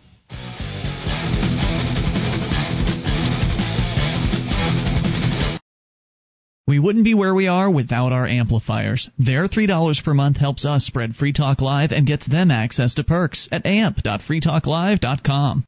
We 6.67 6.79
wouldn't 6.79 7.05
be 7.05 7.13
where 7.13 7.35
we 7.35 7.47
are 7.47 7.69
without 7.69 8.11
our 8.11 8.25
amplifiers. 8.25 9.11
Their 9.19 9.47
$3 9.47 10.03
per 10.03 10.13
month 10.15 10.37
helps 10.37 10.65
us 10.65 10.83
spread 10.83 11.15
Free 11.15 11.31
Talk 11.31 11.61
Live 11.61 11.91
and 11.91 12.07
gets 12.07 12.25
them 12.25 12.49
access 12.49 12.95
to 12.95 13.03
perks 13.03 13.47
at 13.51 13.67
amp.freetalklive.com. 13.67 15.63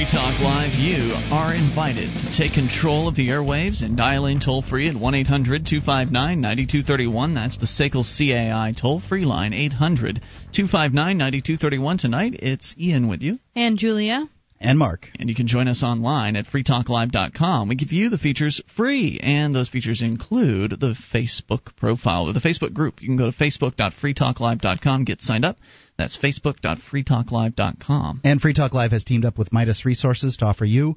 Free 0.00 0.06
Talk 0.10 0.40
Live. 0.40 0.72
You 0.78 1.12
are 1.30 1.54
invited 1.54 2.08
to 2.08 2.32
take 2.34 2.54
control 2.54 3.06
of 3.06 3.16
the 3.16 3.28
airwaves 3.28 3.82
and 3.82 3.98
dial 3.98 4.24
in 4.24 4.40
toll 4.40 4.62
free 4.62 4.88
at 4.88 4.96
1 4.96 5.14
800 5.14 5.66
259 5.66 6.40
9231. 6.40 7.34
That's 7.34 7.58
the 7.58 7.66
SACL 7.66 8.02
CAI 8.02 8.72
toll 8.80 9.02
free 9.06 9.26
line, 9.26 9.52
800 9.52 10.22
259 10.54 11.18
9231. 11.18 11.98
Tonight, 11.98 12.36
it's 12.38 12.74
Ian 12.78 13.08
with 13.08 13.20
you. 13.20 13.40
And 13.54 13.76
Julia. 13.76 14.26
And 14.58 14.78
Mark. 14.78 15.06
And 15.18 15.28
you 15.28 15.34
can 15.34 15.46
join 15.46 15.68
us 15.68 15.82
online 15.82 16.34
at 16.36 16.46
freetalklive.com. 16.46 17.68
We 17.68 17.76
give 17.76 17.92
you 17.92 18.08
the 18.08 18.16
features 18.16 18.62
free, 18.74 19.20
and 19.22 19.54
those 19.54 19.68
features 19.68 20.00
include 20.00 20.80
the 20.80 20.96
Facebook 21.12 21.76
profile 21.76 22.24
or 22.24 22.32
the 22.32 22.40
Facebook 22.40 22.72
group. 22.72 23.02
You 23.02 23.08
can 23.08 23.18
go 23.18 23.30
to 23.30 23.36
facebook.freetalklive.com, 23.36 25.04
get 25.04 25.20
signed 25.20 25.44
up. 25.44 25.58
That's 26.00 26.16
facebook.freetalklive.com. 26.16 28.22
And 28.24 28.40
Free 28.40 28.54
Talk 28.54 28.72
Live 28.72 28.92
has 28.92 29.04
teamed 29.04 29.26
up 29.26 29.36
with 29.36 29.52
Midas 29.52 29.84
Resources 29.84 30.38
to 30.38 30.46
offer 30.46 30.64
you 30.64 30.96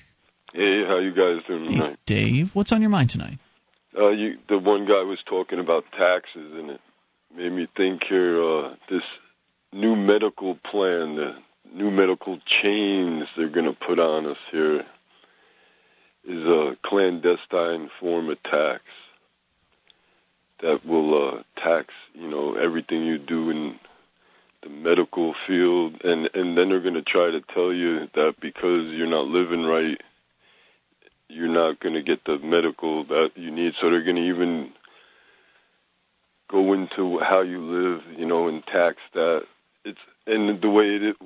Hey, 0.53 0.83
how 0.85 0.99
you 0.99 1.11
guys 1.11 1.41
doing 1.47 1.71
tonight? 1.71 1.97
Hey, 2.05 2.05
Dave, 2.05 2.51
what's 2.53 2.71
on 2.71 2.81
your 2.81 2.91
mind 2.91 3.09
tonight? 3.09 3.39
Uh, 3.97 4.09
you, 4.09 4.37
the 4.47 4.59
one 4.59 4.85
guy 4.85 5.03
was 5.03 5.19
talking 5.27 5.59
about 5.59 5.85
taxes, 5.91 6.53
and 6.53 6.69
it 6.71 6.81
made 7.35 7.51
me 7.51 7.67
think 7.75 8.03
here. 8.03 8.41
Uh, 8.41 8.75
this 8.89 9.03
new 9.73 9.95
medical 9.95 10.55
plan, 10.55 11.15
the 11.15 11.35
new 11.73 11.91
medical 11.91 12.39
chains 12.45 13.27
they're 13.35 13.49
going 13.49 13.65
to 13.65 13.73
put 13.73 13.99
on 13.99 14.25
us 14.25 14.37
here, 14.51 14.85
is 16.27 16.45
a 16.45 16.77
clandestine 16.83 17.89
form 17.99 18.29
of 18.29 18.41
tax 18.43 18.83
that 20.61 20.85
will 20.85 21.29
uh, 21.29 21.43
tax, 21.57 21.93
you 22.13 22.27
know, 22.27 22.53
everything 22.55 23.03
you 23.03 23.17
do 23.17 23.49
in 23.49 23.79
the 24.61 24.69
medical 24.69 25.33
field, 25.47 26.03
and 26.03 26.29
and 26.35 26.57
then 26.57 26.69
they're 26.69 26.79
going 26.79 26.93
to 26.93 27.01
try 27.01 27.31
to 27.31 27.41
tell 27.41 27.73
you 27.73 28.07
that 28.13 28.35
because 28.39 28.91
you're 28.91 29.07
not 29.07 29.27
living 29.27 29.63
right, 29.63 29.99
you're 31.27 31.47
not 31.47 31.79
going 31.79 31.95
to 31.95 32.03
get 32.03 32.23
the 32.25 32.37
medical 32.39 33.03
that 33.05 33.31
you 33.35 33.49
need. 33.49 33.73
So 33.79 33.89
they're 33.89 34.03
going 34.03 34.17
to 34.17 34.21
even 34.27 34.71
go 36.47 36.73
into 36.73 37.17
how 37.19 37.41
you 37.41 37.59
live, 37.59 38.03
you 38.17 38.25
know, 38.25 38.47
and 38.47 38.65
tax 38.65 38.97
that. 39.13 39.47
It's 39.83 39.99
and 40.27 40.61
the 40.61 40.69
way 40.69 40.95
it, 40.97 41.17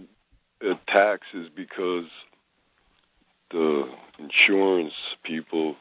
Uh, 0.63 0.71
it 0.71 0.77
taxes 0.87 1.49
because 1.55 2.05
the 3.51 3.89
insurance 4.19 4.93
people 5.23 5.75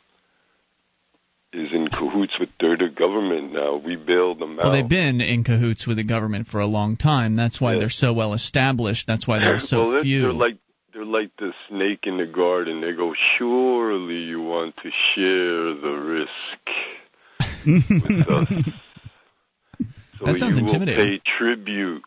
is 1.53 1.73
in 1.73 1.87
cahoots 1.89 2.39
with 2.39 2.49
their 2.61 2.77
the 2.77 2.89
government 2.89 3.53
now. 3.53 3.77
We 3.77 3.95
bailed 3.97 4.41
them 4.41 4.59
out. 4.59 4.65
Well, 4.65 4.73
they've 4.73 4.89
been 4.89 5.21
in 5.21 5.45
cahoots 5.45 5.87
with 5.87 5.97
the 5.99 6.05
government 6.05 6.49
for 6.49 6.59
a 6.61 6.67
long 6.67 6.97
time. 6.97 7.37
That's 7.37 7.61
why 7.61 7.75
Yeah. 7.75 7.81
they're 7.81 7.91
so 7.91 8.13
well 8.13 8.35
established. 8.35 9.07
That's 9.07 9.27
why 9.27 9.39
there 9.39 9.55
are 9.55 9.61
so 9.75 9.91
well, 9.93 10.03
few. 10.03 10.23
they're 10.23 10.33
like 10.33 10.57
they're 10.93 11.05
like 11.05 11.31
the 11.39 11.53
snake 11.69 12.07
in 12.07 12.19
the 12.19 12.27
garden. 12.27 12.81
They 12.81 12.93
go, 12.93 13.15
surely 13.37 14.19
you 14.19 14.41
want 14.43 14.77
to 14.79 14.91
share 15.15 15.75
the 15.75 15.97
risk 16.01 17.51
with 17.67 18.29
us. 18.29 18.49
So 20.19 20.27
That 20.27 20.39
sounds 20.39 20.57
you 20.57 20.65
intimidating. 20.65 21.05
will 21.05 21.19
pay 21.19 21.23
tribute 21.25 22.05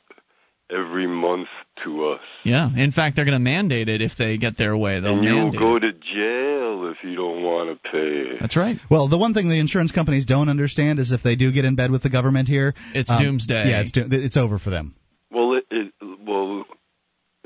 every 0.71 1.07
month 1.07 1.47
to 1.83 2.09
us. 2.09 2.21
yeah. 2.43 2.69
In 2.75 2.91
fact, 2.91 3.15
they're 3.15 3.25
going 3.25 3.33
to 3.33 3.39
mandate 3.39 3.87
it 3.89 4.01
if 4.01 4.17
they 4.17 4.37
get 4.37 4.57
their 4.57 4.75
way. 4.75 4.99
They'll 4.99 5.15
and 5.15 5.23
you 5.23 5.33
will 5.35 5.41
mandate 5.43 5.59
go 5.59 5.79
to 5.79 5.91
jail 5.93 6.91
if 6.91 7.03
you 7.03 7.15
don't 7.15 7.43
want 7.43 7.81
to 7.83 7.91
pay. 7.91 8.37
That's 8.39 8.57
right. 8.57 8.77
Well, 8.89 9.07
the 9.07 9.17
one 9.17 9.33
thing 9.33 9.47
the 9.47 9.59
insurance 9.59 9.91
companies 9.91 10.25
don't 10.25 10.49
understand 10.49 10.99
is 10.99 11.11
if 11.11 11.23
they 11.23 11.35
do 11.35 11.51
get 11.51 11.65
in 11.65 11.75
bed 11.75 11.91
with 11.91 12.03
the 12.03 12.09
government 12.09 12.47
here, 12.47 12.73
It's 12.93 13.09
um, 13.11 13.23
doomsday. 13.23 13.69
Yeah, 13.69 13.81
it's 13.81 13.91
do- 13.91 14.07
it's 14.09 14.37
over 14.37 14.59
for 14.59 14.69
them. 14.69 14.95
Well, 15.31 15.53
it, 15.53 15.65
it 15.69 15.93
well, 16.25 16.65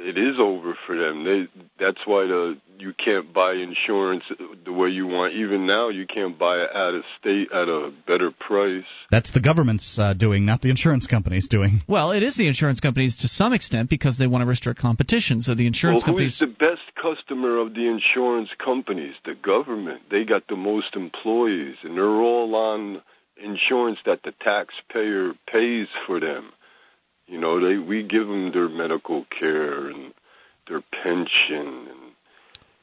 it 0.01 0.17
is 0.17 0.39
over 0.39 0.77
for 0.85 0.97
them. 0.97 1.23
They 1.23 1.47
that's 1.79 2.05
why 2.05 2.25
the 2.25 2.57
you 2.81 2.93
can't 2.93 3.31
buy 3.31 3.53
insurance 3.53 4.23
the 4.65 4.73
way 4.73 4.89
you 4.89 5.05
want. 5.07 5.33
Even 5.33 5.67
now, 5.67 5.89
you 5.89 6.07
can't 6.07 6.37
buy 6.37 6.57
it 6.57 6.75
out 6.75 6.95
of 6.95 7.03
state 7.19 7.51
at 7.51 7.69
a 7.69 7.93
better 8.07 8.31
price. 8.31 8.85
That's 9.11 9.31
the 9.31 9.39
government's 9.39 9.97
uh, 9.99 10.13
doing, 10.13 10.45
not 10.45 10.61
the 10.61 10.69
insurance 10.69 11.05
companies 11.05 11.47
doing. 11.47 11.81
Well, 11.87 12.11
it 12.11 12.23
is 12.23 12.35
the 12.35 12.47
insurance 12.47 12.79
companies 12.79 13.17
to 13.17 13.27
some 13.27 13.53
extent 13.53 13.89
because 13.89 14.17
they 14.17 14.27
want 14.27 14.41
to 14.41 14.47
restrict 14.47 14.79
competition. 14.79 15.41
So 15.41 15.53
the 15.53 15.67
insurance 15.67 16.03
companies 16.03 16.39
who 16.39 16.45
is 16.45 16.51
the 16.51 16.57
best 16.57 16.81
customer 16.95 17.59
of 17.59 17.73
the 17.73 17.87
insurance 17.87 18.49
companies? 18.63 19.15
The 19.25 19.35
government. 19.35 20.01
They 20.09 20.25
got 20.25 20.47
the 20.47 20.55
most 20.55 20.95
employees, 20.95 21.75
and 21.83 21.95
they're 21.95 22.05
all 22.05 22.55
on 22.55 23.01
insurance 23.37 23.99
that 24.05 24.23
the 24.23 24.33
taxpayer 24.39 25.33
pays 25.47 25.87
for 26.05 26.19
them. 26.19 26.51
You 27.27 27.39
know, 27.39 27.59
they 27.59 27.77
we 27.77 28.03
give 28.03 28.27
them 28.27 28.51
their 28.51 28.69
medical 28.69 29.25
care 29.25 29.87
and 29.87 30.13
their 30.67 30.81
pension 31.03 31.67
and 31.67 31.99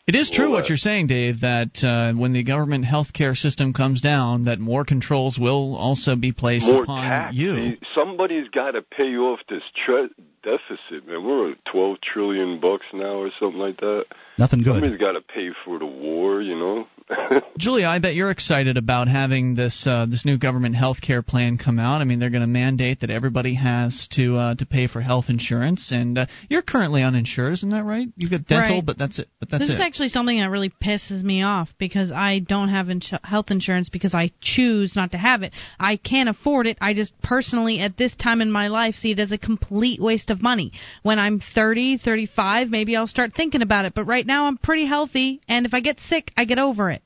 It 0.07 0.15
is 0.15 0.31
true 0.31 0.51
what 0.51 0.69
you're 0.69 0.79
saying, 0.79 1.09
Dave, 1.09 1.41
that 1.41 1.83
uh, 1.85 2.13
when 2.15 2.33
the 2.33 2.43
government 2.43 2.85
health 2.85 3.13
care 3.13 3.35
system 3.35 3.73
comes 3.73 4.01
down, 4.01 4.45
that 4.45 4.59
more 4.59 4.85
controls 4.85 5.39
will 5.39 5.77
also 5.77 6.17
be 6.17 6.33
placed 6.33 6.67
more 6.67 6.83
upon 6.85 7.05
tax. 7.05 7.37
you. 7.37 7.77
Somebody's 7.95 8.49
got 8.49 8.73
to 8.73 8.83
pay 8.83 9.09
you 9.09 9.27
off 9.27 9.41
this 9.49 9.63
tre- 9.75 10.09
deficit, 10.43 11.07
man. 11.07 11.25
We're 11.25 11.53
at 11.53 11.65
12 11.67 12.01
trillion 12.01 12.61
bucks 12.61 12.87
now 12.93 13.17
or 13.17 13.31
something 13.39 13.59
like 13.61 13.79
that. 13.81 14.07
Nothing 14.39 14.63
good. 14.63 14.75
Somebody's 14.75 14.99
got 15.01 15.13
to 15.13 15.21
pay 15.21 15.51
for 15.65 15.79
the 15.79 15.87
war, 15.87 16.41
you 16.41 16.57
know. 16.57 16.87
Julia, 17.59 17.87
I 17.87 17.99
bet 18.01 18.15
you're 18.15 18.31
excited 18.31 18.77
about 18.77 19.09
having 19.09 19.55
this 19.55 19.87
uh, 19.87 20.05
this 20.09 20.27
new 20.27 20.37
government 20.37 20.77
health 20.77 20.99
care 21.01 21.23
plan 21.23 21.57
come 21.57 21.79
out. 21.79 22.03
I 22.03 22.05
mean, 22.05 22.19
they're 22.19 22.29
going 22.31 22.43
to 22.43 22.47
mandate 22.47 23.01
that 23.01 23.09
everybody 23.11 23.55
has 23.55 24.07
to 24.13 24.37
uh, 24.37 24.55
to 24.57 24.67
pay 24.67 24.87
for 24.89 25.01
health 25.01 25.25
insurance, 25.31 25.91
and 25.91 26.19
uh, 26.19 26.27
you're 26.51 26.61
currently 26.63 27.03
uninsured, 27.03 27.55
isn't 27.55 27.71
that 27.71 27.85
right? 27.85 28.09
You've 28.17 28.31
got 28.31 28.47
dental, 28.47 28.77
Right. 28.77 28.87
but 28.87 28.99
that's 28.99 29.19
it. 29.19 29.29
But 29.41 29.51
that's 29.51 29.63
this 29.63 29.71
it. 29.71 29.75
is 29.75 29.81
actually 29.81 30.11
something 30.11 30.39
that 30.39 30.51
really 30.51 30.71
pisses 30.71 31.23
me 31.23 31.43
off 31.43 31.71
because 31.79 32.13
I 32.13 32.41
don't 32.41 32.69
have 32.69 32.87
insu- 32.87 33.25
health 33.25 33.51
insurance 33.51 33.89
because 33.89 34.15
I 34.15 34.31
choose 34.43 34.95
not 34.95 35.13
to 35.13 35.19
have 35.19 35.43
it. 35.43 35.53
I 35.81 35.97
can't 35.97 36.29
afford 36.29 36.67
it. 36.67 36.77
I 36.81 36.93
just 36.93 37.19
personally, 37.23 37.81
at 37.81 37.97
this 37.97 38.15
time 38.15 38.43
in 38.43 38.53
my 38.53 38.69
life, 38.69 38.95
see 38.95 39.13
it 39.13 39.19
as 39.19 39.33
a 39.33 39.39
complete 39.39 39.99
waste 40.01 40.29
of 40.31 40.38
money. 40.41 40.73
When 41.03 41.19
I'm 41.19 41.41
30, 41.55 41.99
35, 41.99 42.69
maybe 42.69 42.97
I'll 42.97 43.07
start 43.07 43.35
thinking 43.35 43.63
about 43.63 43.85
it. 43.85 43.95
But 43.95 44.05
right 44.05 44.27
now, 44.27 44.47
I'm 44.47 44.57
pretty 44.57 44.87
healthy, 44.87 45.41
and 45.49 45.67
if 45.67 45.75
I 45.75 45.81
get 45.81 46.01
sick, 46.01 46.33
I 46.37 46.45
get 46.45 46.59
over 46.59 46.91
it. 46.91 47.03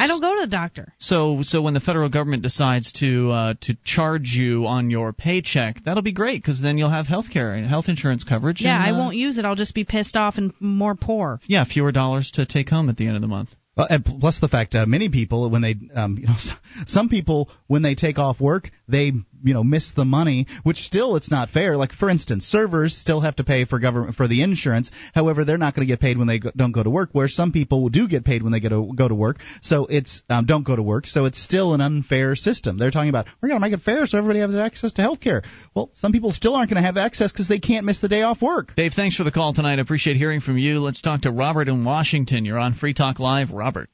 I 0.00 0.06
don't 0.06 0.22
go 0.22 0.34
to 0.34 0.40
the 0.40 0.46
doctor. 0.46 0.94
So, 0.98 1.40
so 1.42 1.60
when 1.60 1.74
the 1.74 1.80
federal 1.80 2.08
government 2.08 2.42
decides 2.42 2.90
to 2.92 3.30
uh, 3.30 3.54
to 3.62 3.76
charge 3.84 4.30
you 4.30 4.64
on 4.64 4.88
your 4.88 5.12
paycheck, 5.12 5.84
that'll 5.84 6.02
be 6.02 6.14
great 6.14 6.42
because 6.42 6.62
then 6.62 6.78
you'll 6.78 6.88
have 6.88 7.06
health 7.06 7.26
care 7.30 7.52
and 7.52 7.66
health 7.66 7.84
insurance 7.88 8.24
coverage. 8.24 8.62
Yeah, 8.62 8.76
and, 8.76 8.82
I 8.82 8.96
uh, 8.96 8.98
won't 8.98 9.16
use 9.16 9.36
it. 9.36 9.44
I'll 9.44 9.56
just 9.56 9.74
be 9.74 9.84
pissed 9.84 10.16
off 10.16 10.38
and 10.38 10.54
more 10.58 10.94
poor. 10.94 11.38
Yeah, 11.44 11.66
fewer 11.66 11.92
dollars 11.92 12.30
to 12.34 12.46
take 12.46 12.70
home 12.70 12.88
at 12.88 12.96
the 12.96 13.06
end 13.06 13.16
of 13.16 13.20
the 13.20 13.28
month. 13.28 13.50
Uh, 13.76 13.86
and 13.88 14.04
plus 14.04 14.40
the 14.40 14.48
fact, 14.48 14.74
uh, 14.74 14.84
many 14.86 15.08
people 15.08 15.50
when 15.50 15.62
they, 15.62 15.74
um, 15.94 16.18
you 16.18 16.26
know, 16.26 16.34
some 16.86 17.08
people 17.08 17.50
when 17.66 17.82
they 17.82 17.94
take 17.94 18.18
off 18.18 18.40
work, 18.40 18.70
they, 18.88 19.12
you 19.42 19.54
know, 19.54 19.64
miss 19.64 19.92
the 19.92 20.04
money, 20.04 20.46
which 20.62 20.78
still 20.78 21.16
it's 21.16 21.30
not 21.30 21.50
fair. 21.50 21.76
Like 21.76 21.92
for 21.92 22.10
instance, 22.10 22.44
servers 22.46 22.96
still 22.96 23.20
have 23.20 23.36
to 23.36 23.44
pay 23.44 23.64
for 23.64 23.78
government 23.78 24.14
for 24.16 24.28
the 24.28 24.42
insurance. 24.42 24.90
However, 25.14 25.44
they're 25.44 25.58
not 25.58 25.74
going 25.74 25.86
to 25.86 25.92
get 25.92 26.00
paid 26.00 26.18
when 26.18 26.26
they 26.26 26.38
go, 26.38 26.50
don't 26.56 26.72
go 26.72 26.82
to 26.82 26.90
work. 26.90 27.10
Where 27.12 27.28
some 27.28 27.52
people 27.52 27.88
do 27.88 28.08
get 28.08 28.24
paid 28.24 28.42
when 28.42 28.52
they 28.52 28.60
go 28.60 28.68
to 28.68 28.92
go 28.94 29.08
to 29.08 29.14
work. 29.14 29.38
So 29.62 29.86
it's 29.86 30.22
um, 30.28 30.46
don't 30.46 30.64
go 30.64 30.76
to 30.76 30.82
work. 30.82 31.06
So 31.06 31.24
it's 31.24 31.42
still 31.42 31.74
an 31.74 31.80
unfair 31.80 32.36
system. 32.36 32.78
They're 32.78 32.90
talking 32.90 33.10
about 33.10 33.26
we're 33.40 33.48
going 33.48 33.60
to 33.60 33.66
make 33.66 33.72
it 33.74 33.82
fair 33.82 34.06
so 34.06 34.18
everybody 34.18 34.40
has 34.40 34.54
access 34.54 34.92
to 34.92 35.02
health 35.02 35.20
care. 35.20 35.42
Well, 35.74 35.90
some 35.94 36.12
people 36.12 36.32
still 36.32 36.54
aren't 36.54 36.70
going 36.70 36.82
to 36.82 36.86
have 36.86 36.96
access 36.96 37.32
because 37.32 37.48
they 37.48 37.60
can't 37.60 37.86
miss 37.86 38.00
the 38.00 38.08
day 38.08 38.22
off 38.22 38.42
work. 38.42 38.74
Dave, 38.76 38.92
thanks 38.94 39.16
for 39.16 39.24
the 39.24 39.32
call 39.32 39.52
tonight. 39.52 39.78
I 39.78 39.82
appreciate 39.82 40.16
hearing 40.16 40.40
from 40.40 40.58
you. 40.58 40.80
Let's 40.80 41.00
talk 41.00 41.22
to 41.22 41.30
Robert 41.30 41.68
in 41.68 41.84
Washington. 41.84 42.44
You're 42.44 42.58
on 42.58 42.74
Free 42.74 42.94
Talk 42.94 43.18
Live. 43.18 43.50
Robert. 43.50 43.90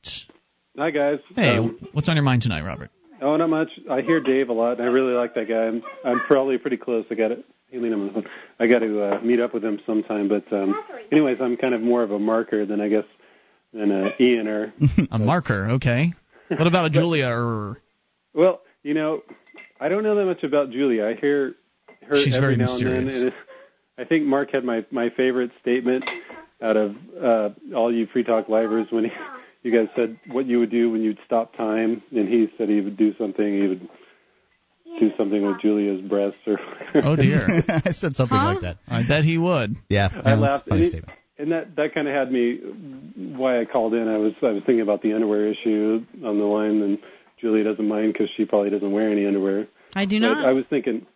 Hi 0.78 0.90
guys. 0.90 1.18
Hey, 1.34 1.56
Um, 1.56 1.78
what's 1.92 2.08
on 2.08 2.16
your 2.16 2.22
mind 2.22 2.42
tonight, 2.42 2.62
Robert? 2.62 2.90
Oh, 3.20 3.36
not 3.36 3.48
much. 3.48 3.68
I 3.90 4.02
hear 4.02 4.20
Dave 4.20 4.48
a 4.48 4.52
lot, 4.52 4.78
and 4.78 4.82
I 4.82 4.86
really 4.86 5.14
like 5.14 5.34
that 5.34 5.48
guy. 5.48 5.66
I'm, 5.66 5.82
I'm 6.04 6.20
probably 6.20 6.58
pretty 6.58 6.76
close. 6.76 7.06
I 7.10 7.14
got 7.14 7.32
it. 7.32 7.44
I'm 7.72 7.84
on 7.84 8.06
the 8.06 8.12
phone. 8.12 8.26
I 8.58 8.66
got 8.66 8.78
to 8.78 9.02
uh, 9.02 9.20
meet 9.20 9.40
up 9.40 9.52
with 9.52 9.64
him 9.64 9.80
sometime. 9.86 10.28
But 10.28 10.50
um, 10.52 10.82
anyways, 11.10 11.38
I'm 11.40 11.56
kind 11.56 11.74
of 11.74 11.80
more 11.80 12.02
of 12.02 12.10
a 12.10 12.18
marker 12.18 12.64
than 12.64 12.80
I 12.80 12.88
guess 12.88 13.04
than 13.72 13.90
a 13.90 14.12
Ian 14.20 14.48
or 14.48 14.72
a 15.10 15.18
marker. 15.18 15.70
Okay. 15.72 16.14
What 16.48 16.66
about 16.66 16.86
a 16.86 16.90
Julia 16.90 17.28
or? 17.28 17.80
Well, 18.34 18.60
you 18.82 18.94
know, 18.94 19.22
I 19.80 19.88
don't 19.88 20.04
know 20.04 20.14
that 20.14 20.24
much 20.24 20.42
about 20.42 20.70
Julia. 20.70 21.06
I 21.06 21.14
hear 21.14 21.54
her 22.08 22.16
She's 22.16 22.34
every 22.34 22.54
very 22.54 22.56
now 22.56 22.76
and 22.76 22.86
then, 22.86 22.96
and 22.96 23.28
it, 23.28 23.34
I 23.98 24.04
think 24.04 24.24
Mark 24.24 24.50
had 24.52 24.64
my 24.64 24.84
my 24.90 25.10
favorite 25.16 25.50
statement 25.60 26.04
out 26.62 26.76
of 26.76 26.94
uh, 27.22 27.48
all 27.74 27.92
you 27.92 28.06
Free 28.12 28.24
Talk 28.24 28.48
livers 28.48 28.86
when 28.90 29.04
he, 29.04 29.10
you 29.66 29.72
guys 29.76 29.88
said 29.96 30.16
what 30.28 30.46
you 30.46 30.60
would 30.60 30.70
do 30.70 30.90
when 30.90 31.02
you'd 31.02 31.18
stop 31.26 31.56
time, 31.56 32.02
and 32.12 32.28
he 32.28 32.46
said 32.56 32.68
he 32.68 32.80
would 32.80 32.96
do 32.96 33.12
something. 33.18 33.44
He 33.62 33.66
would 33.66 33.88
do 35.00 35.10
something 35.18 35.44
with 35.46 35.60
Julia's 35.60 36.00
breasts 36.08 36.38
or. 36.46 36.58
Oh 37.02 37.16
dear. 37.16 37.44
I 37.68 37.90
said 37.90 38.14
something 38.16 38.36
like 38.36 38.60
that. 38.62 38.78
I 38.88 39.02
bet 39.06 39.24
he 39.24 39.36
would. 39.38 39.76
Yeah, 39.90 40.08
I 40.24 40.34
no, 40.34 40.40
laughed. 40.40 40.68
funny 40.68 40.82
and, 40.82 40.84
he- 40.84 40.90
statement. 40.90 41.18
and 41.38 41.52
that 41.52 41.76
that 41.76 41.94
kind 41.94 42.08
of 42.08 42.14
had 42.14 42.30
me. 42.32 42.58
Why 43.36 43.60
I 43.60 43.64
called 43.66 43.92
in, 43.94 44.08
I 44.08 44.16
was 44.18 44.32
I 44.42 44.46
was 44.52 44.62
thinking 44.64 44.80
about 44.82 45.02
the 45.02 45.12
underwear 45.12 45.50
issue 45.50 46.04
on 46.24 46.38
the 46.38 46.44
line, 46.44 46.80
and 46.82 46.98
Julia 47.40 47.64
doesn't 47.64 47.86
mind 47.86 48.12
because 48.14 48.28
she 48.36 48.44
probably 48.46 48.70
doesn't 48.70 48.90
wear 48.90 49.10
any 49.10 49.26
underwear. 49.26 49.66
I 49.94 50.06
do 50.06 50.20
But 50.20 50.26
not. 50.34 50.46
I 50.46 50.52
was 50.52 50.64
thinking. 50.70 51.06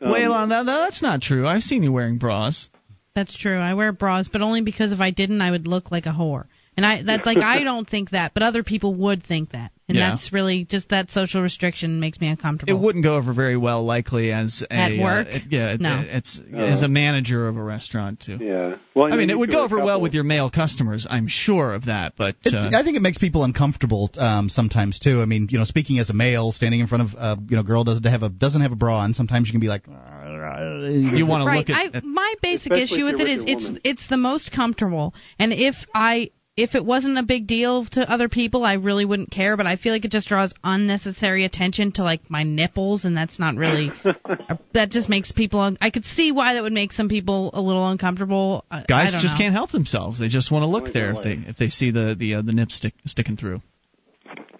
um, 0.00 0.10
Wait, 0.10 0.26
well, 0.28 0.46
that, 0.48 0.64
that's 0.66 1.02
not 1.02 1.20
true. 1.20 1.46
I've 1.46 1.62
seen 1.62 1.82
you 1.82 1.92
wearing 1.92 2.18
bras. 2.18 2.68
That's 3.14 3.36
true. 3.36 3.58
I 3.58 3.74
wear 3.74 3.92
bras, 3.92 4.28
but 4.28 4.42
only 4.42 4.60
because 4.62 4.92
if 4.92 5.00
I 5.00 5.10
didn't, 5.10 5.40
I 5.40 5.50
would 5.50 5.66
look 5.66 5.90
like 5.90 6.06
a 6.06 6.10
whore. 6.12 6.46
And 6.76 6.84
I 6.84 7.02
that 7.02 7.24
like 7.26 7.38
I 7.38 7.62
don't 7.64 7.88
think 7.88 8.10
that, 8.10 8.34
but 8.34 8.42
other 8.42 8.62
people 8.62 8.94
would 8.94 9.22
think 9.24 9.50
that. 9.52 9.72
And 9.88 9.96
Yeah. 9.96 10.10
that's 10.10 10.32
really 10.32 10.64
just 10.64 10.88
that 10.88 11.10
social 11.12 11.42
restriction 11.42 12.00
makes 12.00 12.20
me 12.20 12.26
uncomfortable. 12.26 12.72
It 12.76 12.82
wouldn't 12.84 13.04
go 13.04 13.14
over 13.14 13.32
very 13.32 13.56
well, 13.56 13.84
likely 13.84 14.32
as 14.32 14.64
a 14.68 14.72
At 14.74 14.98
work? 14.98 15.28
Uh, 15.28 15.30
it- 15.36 15.42
yeah, 15.48 15.72
it- 15.74 15.80
No. 15.80 16.04
it's 16.10 16.40
Oh. 16.52 16.58
as 16.58 16.82
a 16.82 16.88
manager 16.88 17.46
of 17.46 17.56
a 17.56 17.62
restaurant 17.62 18.18
too. 18.18 18.36
Yeah. 18.40 18.74
Well, 18.94 19.12
I, 19.12 19.16
mean, 19.16 19.30
it 19.30 19.38
would 19.38 19.48
go 19.50 19.58
are 19.58 19.60
a 19.60 19.64
over 19.64 19.78
well 19.78 20.00
with 20.00 20.12
your 20.12 20.24
male 20.24 20.50
customers. 20.50 21.06
I'm 21.08 21.28
sure 21.28 21.72
of 21.72 21.84
that, 21.84 22.14
but 22.16 22.34
uh, 22.52 22.70
I 22.74 22.82
think 22.82 22.96
it 22.96 23.02
makes 23.02 23.18
people 23.18 23.44
uncomfortable 23.44 24.10
um, 24.18 24.48
sometimes 24.48 24.98
too. 24.98 25.22
I 25.22 25.24
mean, 25.26 25.46
you 25.50 25.58
know, 25.58 25.64
speaking 25.64 26.00
as 26.00 26.10
a 26.10 26.14
male, 26.14 26.50
standing 26.50 26.80
in 26.80 26.88
front 26.88 27.04
of 27.04 27.14
a 27.16 27.38
you 27.48 27.56
know, 27.56 27.62
girl 27.62 27.84
doesn't 27.84 28.04
have 28.04 28.24
a 28.24 28.28
doesn't 28.28 28.60
have 28.62 28.72
a 28.72 28.76
bra 28.76 28.98
on. 28.98 29.14
Sometimes 29.14 29.46
you 29.46 29.52
can 29.52 29.60
be 29.60 29.68
like, 29.68 29.86
you 29.86 31.26
want 31.26 31.42
to 31.42 31.46
right. 31.46 31.58
look 31.58 31.70
at, 31.70 31.96
I, 31.96 32.00
my 32.04 32.34
basic 32.42 32.72
Especially 32.72 32.82
issue 32.98 33.04
with 33.04 33.18
you're 33.18 33.28
it 33.28 33.38
with 33.38 33.38
is 33.40 33.44
your 33.46 33.56
it's 33.56 33.64
woman. 33.64 33.80
it's 33.84 34.06
the 34.08 34.16
most 34.16 34.52
comfortable. 34.52 35.14
And 35.38 35.52
if 35.52 35.74
I 35.94 36.30
if 36.56 36.74
it 36.74 36.84
wasn't 36.84 37.18
a 37.18 37.22
big 37.22 37.46
deal 37.46 37.84
to 37.84 38.10
other 38.10 38.28
people, 38.30 38.64
I 38.64 38.74
really 38.74 39.04
wouldn't 39.04 39.30
care. 39.30 39.56
But 39.56 39.66
I 39.66 39.76
feel 39.76 39.92
like 39.92 40.04
it 40.06 40.10
just 40.10 40.28
draws 40.28 40.54
unnecessary 40.64 41.44
attention 41.44 41.92
to 41.92 42.02
like 42.02 42.30
my 42.30 42.44
nipples, 42.44 43.04
and 43.04 43.16
that's 43.16 43.38
not 43.38 43.56
really. 43.56 43.92
that 44.72 44.90
just 44.90 45.08
makes 45.08 45.32
people. 45.32 45.60
un- 45.60 45.78
I 45.80 45.90
could 45.90 46.04
see 46.04 46.32
why 46.32 46.54
that 46.54 46.62
would 46.62 46.72
make 46.72 46.92
some 46.92 47.08
people 47.08 47.50
a 47.52 47.60
little 47.60 47.86
uncomfortable. 47.88 48.64
I- 48.70 48.78
I 48.78 48.84
guys 48.88 49.12
don't 49.12 49.22
just 49.22 49.34
know. 49.34 49.38
can't 49.40 49.54
help 49.54 49.70
themselves. 49.70 50.18
They 50.18 50.28
just 50.28 50.50
want 50.50 50.62
to 50.62 50.66
look 50.66 50.92
there 50.92 51.10
if 51.12 51.22
they 51.22 51.32
if 51.32 51.56
they 51.56 51.68
see 51.68 51.90
the 51.90 52.14
the 52.18 52.34
uh, 52.36 52.42
the 52.42 52.52
nip 52.52 52.70
stick 52.70 52.94
sticking 53.04 53.36
through. 53.36 53.60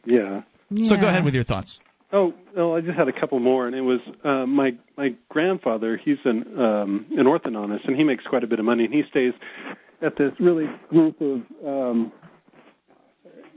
Yeah. 0.05 0.43
So 0.83 0.97
go 0.97 1.07
ahead 1.07 1.25
with 1.25 1.35
your 1.35 1.45
thoughts. 1.45 1.81
Oh, 2.13 2.35
well, 2.57 2.75
I 2.75 2.81
just 2.81 2.97
had 2.97 3.09
a 3.09 3.13
couple 3.13 3.41
more, 3.41 3.67
and 3.67 3.75
it 3.75 3.81
was 3.81 4.01
uh, 4.25 4.47
my 4.47 4.73
my 4.97 5.15
grandfather. 5.29 6.01
He's 6.03 6.19
an 6.25 6.59
um, 6.61 7.07
an 7.17 7.27
orthodontist, 7.27 7.87
and 7.87 7.97
he 7.97 8.05
makes 8.05 8.25
quite 8.25 8.45
a 8.45 8.47
bit 8.47 8.59
of 8.59 8.65
money, 8.65 8.85
and 8.85 8.93
he 8.95 9.03
stays 9.11 9.33
at 10.03 10.17
this 10.17 10.33
really 10.41 10.65
exclusive. 10.83 11.43
Um, 11.67 12.13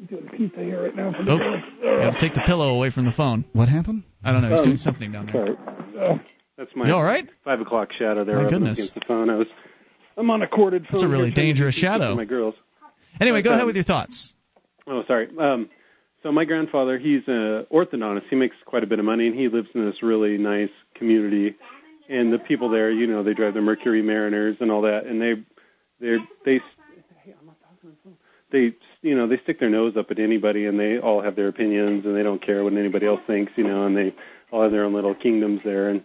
doing 0.10 0.28
pizza 0.38 0.60
here 0.62 0.84
right 0.84 0.96
now. 0.96 1.14
Oh, 1.28 1.38
you 1.84 2.00
have 2.02 2.14
to 2.14 2.20
take 2.20 2.34
the 2.34 2.44
pillow 2.46 2.76
away 2.76 2.90
from 2.90 3.06
the 3.06 3.12
phone. 3.12 3.46
what 3.54 3.68
happened? 3.70 4.04
I 4.24 4.32
don't 4.32 4.42
know. 4.42 4.50
He's 4.50 4.60
Um, 4.60 4.66
doing 4.66 4.78
something 4.78 5.12
down 5.12 5.26
there. 5.28 5.46
Sorry. 5.46 5.58
Oh, 6.00 6.20
that's 6.58 6.72
my 6.76 6.88
You 6.88 6.94
all 6.94 7.04
right? 7.04 7.28
five 7.44 7.60
o'clock 7.62 7.90
shadow 7.98 8.24
there. 8.24 8.42
My 8.44 8.50
goodness. 8.50 8.80
against 8.80 8.96
the 8.96 9.02
phone. 9.08 9.30
I 9.30 9.36
was. 9.36 9.48
I'm 10.18 10.30
on 10.32 10.42
a 10.42 10.48
corded 10.48 10.84
phone. 10.84 10.92
That's 10.94 11.04
a 11.04 11.08
really 11.10 11.32
dangerous 11.32 11.76
shadow. 11.76 12.16
My 12.16 12.26
girls. 12.26 12.56
Anyway, 13.22 13.42
go 13.42 13.50
Okay. 13.50 13.56
ahead 13.56 13.66
with 13.66 13.76
your 13.76 13.86
thoughts. 13.86 14.34
Oh, 14.88 15.04
sorry. 15.08 15.28
Um, 15.38 15.70
so 16.24 16.32
my 16.32 16.44
grandfather, 16.46 16.98
he's 16.98 17.22
an 17.28 17.66
orthodontist. 17.72 18.24
He 18.30 18.36
makes 18.36 18.56
quite 18.66 18.84
a 18.84 18.88
bit 18.88 19.00
of 19.00 19.06
money, 19.06 19.28
and 19.28 19.36
he 19.38 19.48
lives 19.48 19.68
in 19.74 19.86
this 19.86 20.02
really 20.04 20.38
nice 20.38 20.70
community. 20.96 21.56
And 22.10 22.34
the 22.34 22.40
people 22.40 22.70
there, 22.70 22.92
you 22.92 23.08
know, 23.08 23.24
they 23.24 23.34
drive 23.34 23.54
the 23.54 23.62
Mercury 23.62 24.02
Mariners 24.02 24.58
and 24.60 24.72
all 24.72 24.82
that, 24.82 25.06
and 25.06 25.22
they, 25.22 25.34
they, 26.00 26.18
they, 26.46 26.60
hey, 27.24 27.34
I'm 27.40 27.46
not 27.46 27.56
talking 27.62 27.90
on 27.90 27.92
the 27.92 27.98
phone. 28.04 28.18
They, 28.52 28.76
you 29.08 29.16
know, 29.16 29.28
they 29.28 29.38
stick 29.44 29.60
their 29.60 29.70
nose 29.70 29.96
up 29.98 30.10
at 30.10 30.20
anybody, 30.20 30.66
and 30.66 30.80
they 30.80 30.98
all 30.98 31.22
have 31.22 31.36
their 31.36 31.48
opinions, 31.50 32.06
and 32.06 32.16
they 32.16 32.24
don't 32.24 32.44
care 32.44 32.64
what 32.64 32.74
anybody 32.74 33.06
else 33.06 33.20
thinks, 33.28 33.52
you 33.56 33.64
know, 33.64 33.86
and 33.86 33.96
they 33.96 34.16
all 34.52 34.64
have 34.64 34.72
their 34.72 34.86
own 34.86 34.94
little 34.94 35.14
kingdoms 35.14 35.62
there. 35.64 35.90
And 35.90 36.04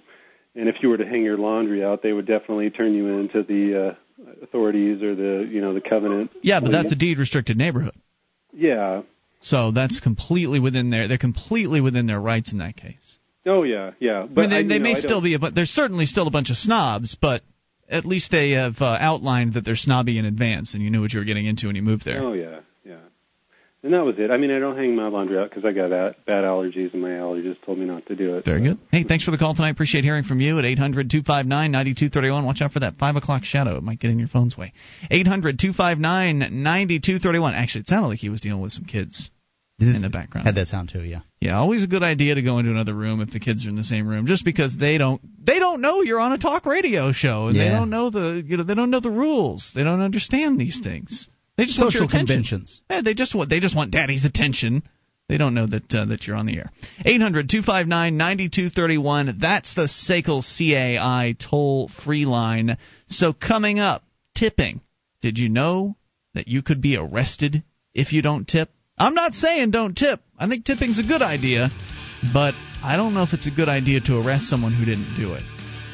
and 0.54 0.68
if 0.68 0.76
you 0.82 0.88
were 0.90 0.98
to 0.98 1.06
hang 1.06 1.22
your 1.24 1.38
laundry 1.38 1.82
out, 1.82 2.02
they 2.02 2.12
would 2.12 2.26
definitely 2.26 2.70
turn 2.70 2.94
you 2.94 3.18
into 3.18 3.42
the 3.42 3.96
uh, 3.96 4.34
authorities 4.44 5.02
or 5.02 5.14
the, 5.16 5.48
you 5.50 5.60
know, 5.60 5.74
the 5.74 5.80
covenant. 5.80 6.30
Yeah, 6.42 6.60
but 6.60 6.70
that's 6.70 6.92
a 6.92 6.94
deed 6.94 7.18
restricted 7.18 7.56
neighborhood. 7.56 7.94
Yeah. 8.52 9.02
So 9.40 9.72
that's 9.72 10.00
completely 10.00 10.60
within 10.60 10.90
their 10.90 11.08
they're 11.08 11.18
completely 11.18 11.80
within 11.80 12.06
their 12.06 12.20
rights 12.20 12.52
in 12.52 12.58
that 12.58 12.76
case. 12.76 13.18
Oh 13.46 13.62
yeah, 13.62 13.90
yeah. 14.00 14.26
But 14.28 14.46
I 14.46 14.46
mean, 14.46 14.50
they, 14.50 14.56
I, 14.56 14.62
they 14.62 14.78
know, 14.78 14.84
may 14.84 14.96
I 14.96 15.00
still 15.00 15.10
don't- 15.20 15.24
be, 15.24 15.34
a, 15.34 15.38
but 15.38 15.54
there's 15.54 15.70
certainly 15.70 16.06
still 16.06 16.26
a 16.26 16.30
bunch 16.30 16.50
of 16.50 16.56
snobs. 16.56 17.16
But 17.20 17.42
at 17.88 18.04
least 18.04 18.30
they 18.30 18.50
have 18.50 18.76
uh, 18.80 18.96
outlined 19.00 19.54
that 19.54 19.64
they're 19.64 19.76
snobby 19.76 20.18
in 20.18 20.24
advance, 20.24 20.74
and 20.74 20.82
you 20.82 20.90
knew 20.90 21.00
what 21.00 21.12
you 21.12 21.18
were 21.18 21.24
getting 21.24 21.46
into 21.46 21.66
when 21.66 21.76
you 21.76 21.82
moved 21.82 22.04
there. 22.04 22.22
Oh 22.22 22.32
yeah, 22.32 22.60
yeah. 22.84 22.96
And 23.82 23.92
that 23.92 24.02
was 24.02 24.14
it. 24.18 24.30
I 24.30 24.38
mean, 24.38 24.50
I 24.50 24.58
don't 24.58 24.78
hang 24.78 24.96
my 24.96 25.08
laundry 25.08 25.38
out 25.38 25.50
because 25.50 25.66
I 25.66 25.72
got 25.72 25.90
that 25.90 26.24
bad 26.24 26.44
allergies, 26.44 26.94
and 26.94 27.02
my 27.02 27.10
allergist 27.10 27.62
told 27.66 27.78
me 27.78 27.84
not 27.84 28.06
to 28.06 28.16
do 28.16 28.36
it. 28.36 28.44
Very 28.44 28.62
good. 28.62 28.78
Hey, 28.90 29.04
thanks 29.04 29.24
for 29.24 29.30
the 29.30 29.36
call 29.36 29.54
tonight. 29.54 29.70
Appreciate 29.70 30.04
hearing 30.04 30.24
from 30.24 30.40
you 30.40 30.58
at 30.58 30.64
800 30.64 31.10
259 31.10 31.70
9231. 31.70 32.44
Watch 32.46 32.62
out 32.62 32.72
for 32.72 32.80
that 32.80 32.96
5 32.96 33.16
o'clock 33.16 33.44
shadow. 33.44 33.76
It 33.76 33.82
might 33.82 34.00
get 34.00 34.10
in 34.10 34.18
your 34.18 34.28
phone's 34.28 34.56
way. 34.56 34.72
800 35.10 35.58
259 35.58 36.38
9231. 36.38 37.54
Actually, 37.54 37.82
it 37.82 37.86
sounded 37.88 38.08
like 38.08 38.20
he 38.20 38.30
was 38.30 38.40
dealing 38.40 38.62
with 38.62 38.72
some 38.72 38.84
kids 38.84 39.30
in 39.78 40.02
the 40.02 40.10
background. 40.10 40.46
Had 40.46 40.54
that 40.56 40.68
sound 40.68 40.90
too, 40.92 41.02
yeah. 41.02 41.20
Yeah, 41.40 41.58
always 41.58 41.82
a 41.82 41.86
good 41.86 42.02
idea 42.02 42.34
to 42.36 42.42
go 42.42 42.58
into 42.58 42.70
another 42.70 42.94
room 42.94 43.20
if 43.20 43.30
the 43.30 43.40
kids 43.40 43.66
are 43.66 43.68
in 43.68 43.76
the 43.76 43.84
same 43.84 44.06
room, 44.06 44.26
just 44.26 44.44
because 44.44 44.76
they 44.76 44.98
don't 44.98 45.20
they 45.44 45.58
don't 45.58 45.80
know 45.80 46.02
you're 46.02 46.20
on 46.20 46.32
a 46.32 46.38
talk 46.38 46.66
radio 46.66 47.12
show 47.12 47.48
and 47.48 47.58
they 47.58 47.68
don't 47.68 47.90
know 47.90 48.10
the 48.10 48.42
you 48.46 48.56
know 48.56 48.64
they 48.64 48.74
don't 48.74 48.90
know 48.90 49.00
the 49.00 49.10
rules. 49.10 49.72
They 49.74 49.84
don't 49.84 50.00
understand 50.00 50.58
these 50.60 50.80
things. 50.82 51.28
They 51.56 51.66
just 51.66 51.80
want 51.80 51.94
your 51.94 52.02
Social 52.02 52.16
attention. 52.16 52.26
conventions. 52.36 52.80
Yeah, 52.90 53.02
they 53.02 53.14
just 53.14 53.34
want 53.34 53.50
they 53.50 53.60
just 53.60 53.76
want 53.76 53.90
daddy's 53.90 54.24
attention. 54.24 54.82
They 55.28 55.36
don't 55.38 55.54
know 55.54 55.66
that 55.66 55.94
uh, 55.94 56.04
that 56.06 56.26
you're 56.26 56.36
on 56.36 56.46
the 56.46 56.56
air. 56.58 56.70
800-259-9231. 57.06 59.40
That's 59.40 59.74
the 59.74 59.88
SACL 59.88 60.42
CAI 60.42 61.34
toll 61.38 61.88
free 62.04 62.26
line. 62.26 62.76
So 63.08 63.32
coming 63.32 63.78
up, 63.78 64.04
tipping. 64.36 64.80
Did 65.22 65.38
you 65.38 65.48
know 65.48 65.96
that 66.34 66.48
you 66.48 66.62
could 66.62 66.82
be 66.82 66.96
arrested 66.96 67.62
if 67.94 68.12
you 68.12 68.20
don't 68.22 68.46
tip? 68.46 68.70
I'm 68.96 69.14
not 69.14 69.34
saying 69.34 69.72
don't 69.72 69.96
tip. 69.96 70.20
I 70.38 70.46
think 70.48 70.64
tipping's 70.64 71.00
a 71.00 71.02
good 71.02 71.22
idea, 71.22 71.70
but 72.32 72.54
I 72.82 72.96
don't 72.96 73.12
know 73.14 73.22
if 73.22 73.32
it's 73.32 73.48
a 73.48 73.50
good 73.50 73.68
idea 73.68 73.98
to 74.02 74.20
arrest 74.20 74.48
someone 74.48 74.72
who 74.72 74.84
didn't 74.84 75.16
do 75.16 75.34
it. 75.34 75.42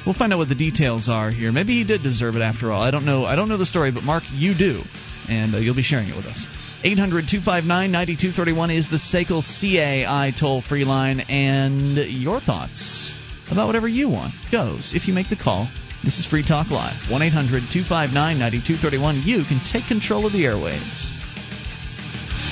We'll 0.04 0.14
find 0.14 0.30
out 0.32 0.38
what 0.38 0.48
the 0.48 0.54
details 0.54 1.08
are 1.08 1.30
here. 1.30 1.52
Maybe 1.52 1.74
he 1.74 1.84
did 1.84 2.02
deserve 2.02 2.34
it 2.36 2.42
after 2.42 2.72
all. 2.72 2.82
I 2.82 2.90
don't 2.90 3.06
know. 3.06 3.24
I 3.24 3.36
don't 3.36 3.48
know 3.48 3.56
the 3.56 3.64
story, 3.66 3.90
but 3.90 4.02
Mark, 4.02 4.24
you 4.30 4.54
do, 4.56 4.82
and 5.28 5.54
uh, 5.54 5.58
you'll 5.58 5.74
be 5.74 5.82
sharing 5.82 6.08
it 6.08 6.16
with 6.16 6.26
us. 6.26 6.46
800-259-9231 6.84 8.76
is 8.76 8.88
the 8.88 8.96
SACL 8.96 9.42
CAI 9.42 10.32
toll-free 10.38 10.84
line, 10.84 11.20
and 11.20 11.96
your 11.96 12.40
thoughts 12.40 13.14
about 13.50 13.66
whatever 13.66 13.88
you 13.88 14.08
want 14.08 14.34
goes 14.50 14.94
if 14.94 15.08
you 15.08 15.14
make 15.14 15.28
the 15.28 15.36
call. 15.36 15.68
This 16.02 16.18
is 16.18 16.26
Free 16.26 16.42
Talk 16.46 16.70
Live. 16.70 16.96
1-800-259-9231. 17.10 19.26
You 19.26 19.44
can 19.44 19.60
take 19.60 19.86
control 19.86 20.26
of 20.26 20.32
the 20.32 20.44
airwaves. 20.44 21.12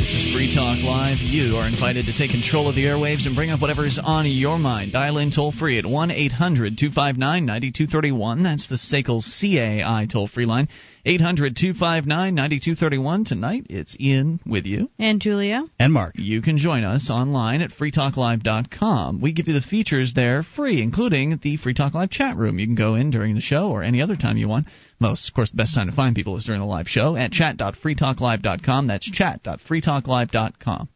This 0.00 0.14
is 0.14 0.32
Free 0.32 0.48
Talk 0.54 0.78
Live. 0.80 1.18
You 1.18 1.56
are 1.56 1.68
invited 1.68 2.06
to 2.06 2.16
take 2.16 2.30
control 2.30 2.70
of 2.70 2.74
the 2.74 2.86
airwaves 2.86 3.26
and 3.26 3.36
bring 3.36 3.50
up 3.50 3.60
whatever 3.60 3.84
is 3.84 4.00
on 4.02 4.24
your 4.24 4.58
mind. 4.58 4.92
Dial 4.92 5.18
in 5.18 5.30
toll 5.30 5.52
free 5.52 5.78
at 5.78 5.84
1 5.84 6.10
800 6.10 6.78
259 6.78 7.44
9231. 7.44 8.42
That's 8.42 8.66
the 8.66 8.76
SACL 8.76 9.20
CAI 9.20 10.06
toll 10.10 10.26
free 10.26 10.46
line. 10.46 10.68
800 11.04 11.56
259 11.56 12.34
9231. 12.34 13.24
Tonight, 13.24 13.66
it's 13.70 13.96
Ian 13.98 14.40
with 14.46 14.66
you. 14.66 14.90
And 14.98 15.20
Julia. 15.20 15.64
And 15.78 15.92
Mark. 15.92 16.14
You 16.16 16.42
can 16.42 16.58
join 16.58 16.84
us 16.84 17.10
online 17.10 17.62
at 17.62 17.70
freetalklive.com. 17.70 19.20
We 19.20 19.32
give 19.32 19.48
you 19.48 19.54
the 19.54 19.60
features 19.60 20.12
there 20.14 20.42
free, 20.42 20.82
including 20.82 21.38
the 21.42 21.56
Free 21.56 21.74
Talk 21.74 21.94
Live 21.94 22.10
chat 22.10 22.36
room. 22.36 22.58
You 22.58 22.66
can 22.66 22.74
go 22.74 22.94
in 22.94 23.10
during 23.10 23.34
the 23.34 23.40
show 23.40 23.70
or 23.70 23.82
any 23.82 24.02
other 24.02 24.16
time 24.16 24.36
you 24.36 24.48
want. 24.48 24.66
Most, 24.98 25.28
of 25.28 25.34
course, 25.34 25.50
the 25.50 25.56
best 25.56 25.74
time 25.74 25.88
to 25.88 25.96
find 25.96 26.14
people 26.14 26.36
is 26.36 26.44
during 26.44 26.60
the 26.60 26.66
live 26.66 26.88
show 26.88 27.16
at 27.16 27.32
chat.freetalklive.com. 27.32 28.86
That's 28.86 29.10
chat.freetalklive.com. 29.10 30.88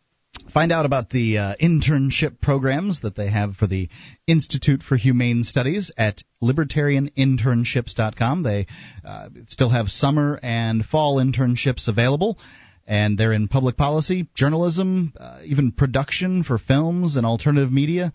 Find 0.53 0.73
out 0.73 0.85
about 0.87 1.11
the 1.11 1.39
uh, 1.39 1.55
internship 1.61 2.41
programs 2.41 3.01
that 3.01 3.17
they 3.17 3.29
have 3.31 3.57
for 3.57 3.67
the 3.67 3.89
Institute 4.27 4.83
for 4.83 4.97
Humane 4.97 5.43
Studies 5.43 5.91
at 5.97 6.23
libertarianinternships.com. 6.43 8.43
They 8.43 8.67
uh, 9.05 9.29
still 9.47 9.71
have 9.71 9.89
summer 9.89 10.39
and 10.43 10.85
fall 10.85 11.17
internships 11.17 11.89
available, 11.89 12.39
and 12.87 13.19
they're 13.19 13.33
in 13.33 13.49
public 13.49 13.77
policy, 13.77 14.29
journalism, 14.35 15.13
uh, 15.19 15.41
even 15.45 15.73
production 15.73 16.45
for 16.45 16.59
films 16.59 17.17
and 17.17 17.27
alternative 17.27 17.73
media. 17.73 18.13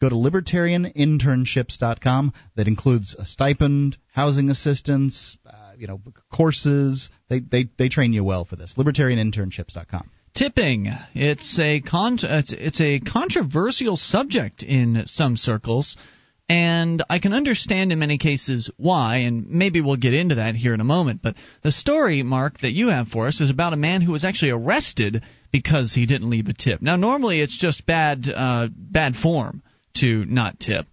Go 0.00 0.08
to 0.08 0.14
libertarianinternships.com. 0.14 2.32
That 2.56 2.68
includes 2.68 3.14
a 3.18 3.26
stipend, 3.26 3.98
housing 4.12 4.48
assistance, 4.48 5.36
uh, 5.44 5.72
you 5.76 5.88
know, 5.88 6.00
courses. 6.32 7.10
They, 7.28 7.40
they, 7.40 7.68
they 7.76 7.90
train 7.90 8.14
you 8.14 8.24
well 8.24 8.46
for 8.46 8.56
this. 8.56 8.76
libertarianinternships.com. 8.78 10.10
Tipping. 10.34 10.88
It's 11.14 11.58
a 11.58 11.80
con- 11.80 12.18
it's, 12.22 12.80
a 12.80 13.00
controversial 13.00 13.96
subject 13.96 14.62
in 14.62 15.02
some 15.06 15.36
circles, 15.36 15.96
and 16.48 17.02
I 17.10 17.18
can 17.18 17.32
understand 17.32 17.90
in 17.90 17.98
many 17.98 18.16
cases 18.16 18.70
why, 18.76 19.18
and 19.18 19.50
maybe 19.50 19.80
we'll 19.80 19.96
get 19.96 20.14
into 20.14 20.36
that 20.36 20.54
here 20.54 20.72
in 20.72 20.80
a 20.80 20.84
moment. 20.84 21.20
But 21.22 21.34
the 21.62 21.72
story, 21.72 22.22
Mark, 22.22 22.60
that 22.60 22.70
you 22.72 22.88
have 22.88 23.08
for 23.08 23.26
us 23.26 23.40
is 23.40 23.50
about 23.50 23.72
a 23.72 23.76
man 23.76 24.02
who 24.02 24.12
was 24.12 24.24
actually 24.24 24.52
arrested 24.52 25.24
because 25.52 25.92
he 25.92 26.06
didn't 26.06 26.30
leave 26.30 26.48
a 26.48 26.54
tip. 26.54 26.80
Now, 26.80 26.96
normally 26.96 27.40
it's 27.40 27.58
just 27.58 27.84
bad 27.84 28.28
uh, 28.32 28.68
bad 28.72 29.16
form 29.16 29.62
to 29.94 30.24
not 30.24 30.60
tip, 30.60 30.86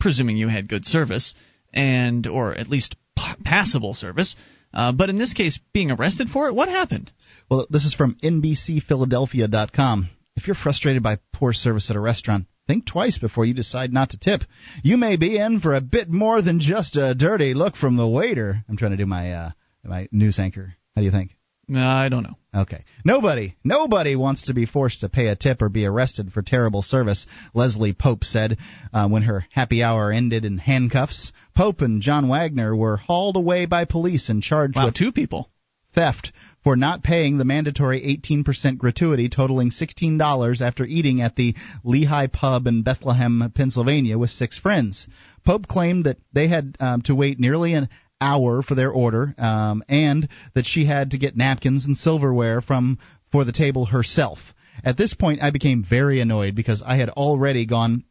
presuming 0.00 0.36
you 0.36 0.48
had 0.48 0.68
good 0.68 0.84
service 0.84 1.34
and 1.72 2.26
or 2.26 2.52
at 2.52 2.68
least 2.68 2.96
p- 3.16 3.42
passable 3.44 3.94
service. 3.94 4.34
Uh, 4.74 4.92
but 4.92 5.08
in 5.08 5.18
this 5.18 5.32
case, 5.32 5.58
being 5.72 5.90
arrested 5.90 6.28
for 6.28 6.48
it, 6.48 6.54
what 6.54 6.68
happened? 6.68 7.10
Well, 7.50 7.66
this 7.70 7.84
is 7.84 7.94
from 7.94 8.16
NBCPhiladelphia.com. 8.22 10.08
If 10.36 10.46
you're 10.46 10.54
frustrated 10.56 11.02
by 11.02 11.18
poor 11.32 11.52
service 11.52 11.88
at 11.90 11.96
a 11.96 12.00
restaurant, 12.00 12.46
think 12.66 12.84
twice 12.86 13.18
before 13.18 13.44
you 13.44 13.54
decide 13.54 13.92
not 13.92 14.10
to 14.10 14.18
tip. 14.18 14.42
You 14.82 14.96
may 14.96 15.16
be 15.16 15.38
in 15.38 15.60
for 15.60 15.74
a 15.74 15.80
bit 15.80 16.08
more 16.10 16.42
than 16.42 16.60
just 16.60 16.96
a 16.96 17.14
dirty 17.14 17.54
look 17.54 17.76
from 17.76 17.96
the 17.96 18.06
waiter. 18.08 18.64
I'm 18.68 18.76
trying 18.76 18.90
to 18.90 18.96
do 18.96 19.06
my 19.06 19.32
uh, 19.32 19.50
my 19.84 20.08
news 20.12 20.38
anchor. 20.38 20.74
How 20.94 21.00
do 21.02 21.06
you 21.06 21.12
think? 21.12 21.32
I 21.74 22.08
don't 22.08 22.22
know. 22.22 22.36
Okay. 22.54 22.84
Nobody, 23.04 23.56
nobody 23.64 24.14
wants 24.14 24.44
to 24.44 24.54
be 24.54 24.66
forced 24.66 25.00
to 25.00 25.08
pay 25.08 25.26
a 25.28 25.34
tip 25.36 25.60
or 25.62 25.68
be 25.68 25.84
arrested 25.84 26.32
for 26.32 26.40
terrible 26.40 26.80
service, 26.82 27.26
Leslie 27.54 27.92
Pope 27.92 28.22
said 28.22 28.58
uh, 28.92 29.08
when 29.08 29.22
her 29.24 29.44
happy 29.50 29.82
hour 29.82 30.12
ended 30.12 30.44
in 30.44 30.58
handcuffs. 30.58 31.32
Pope 31.56 31.80
and 31.80 32.00
John 32.02 32.28
Wagner 32.28 32.74
were 32.76 32.96
hauled 32.96 33.34
away 33.36 33.66
by 33.66 33.84
police 33.84 34.28
and 34.28 34.42
charged 34.44 34.76
Wow, 34.76 34.86
with 34.86 34.94
two 34.94 35.10
people. 35.10 35.50
theft 35.92 36.32
for 36.66 36.74
not 36.74 37.04
paying 37.04 37.38
the 37.38 37.44
mandatory 37.44 38.00
18% 38.24 38.76
gratuity 38.76 39.28
totaling 39.28 39.70
$16 39.70 40.60
after 40.60 40.84
eating 40.84 41.20
at 41.20 41.36
the 41.36 41.54
Lehigh 41.84 42.26
Pub 42.26 42.66
in 42.66 42.82
Bethlehem, 42.82 43.52
Pennsylvania 43.54 44.18
with 44.18 44.30
six 44.30 44.58
friends. 44.58 45.06
Pope 45.46 45.68
claimed 45.68 46.06
that 46.06 46.16
they 46.32 46.48
had 46.48 46.76
um, 46.80 47.02
to 47.02 47.14
wait 47.14 47.38
nearly 47.38 47.74
an 47.74 47.88
hour 48.20 48.62
for 48.62 48.74
their 48.74 48.90
order 48.90 49.32
um, 49.38 49.84
and 49.88 50.28
that 50.56 50.66
she 50.66 50.84
had 50.84 51.12
to 51.12 51.18
get 51.18 51.36
napkins 51.36 51.86
and 51.86 51.96
silverware 51.96 52.60
from 52.60 52.98
for 53.30 53.44
the 53.44 53.52
table 53.52 53.86
herself. 53.86 54.38
At 54.82 54.96
this 54.96 55.14
point, 55.14 55.44
I 55.44 55.52
became 55.52 55.86
very 55.88 56.20
annoyed 56.20 56.56
because 56.56 56.82
I 56.84 56.96
had 56.96 57.10
already 57.10 57.66
gone 57.66 58.02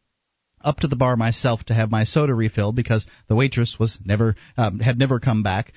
up 0.62 0.80
to 0.80 0.88
the 0.88 0.96
bar 0.96 1.14
myself 1.16 1.62
to 1.64 1.74
have 1.74 1.90
my 1.90 2.04
soda 2.04 2.34
refilled 2.34 2.74
because 2.74 3.06
the 3.28 3.36
waitress 3.36 3.76
was 3.78 3.98
never 4.02 4.34
um, 4.56 4.80
had 4.80 4.98
never 4.98 5.20
come 5.20 5.42
back. 5.42 5.74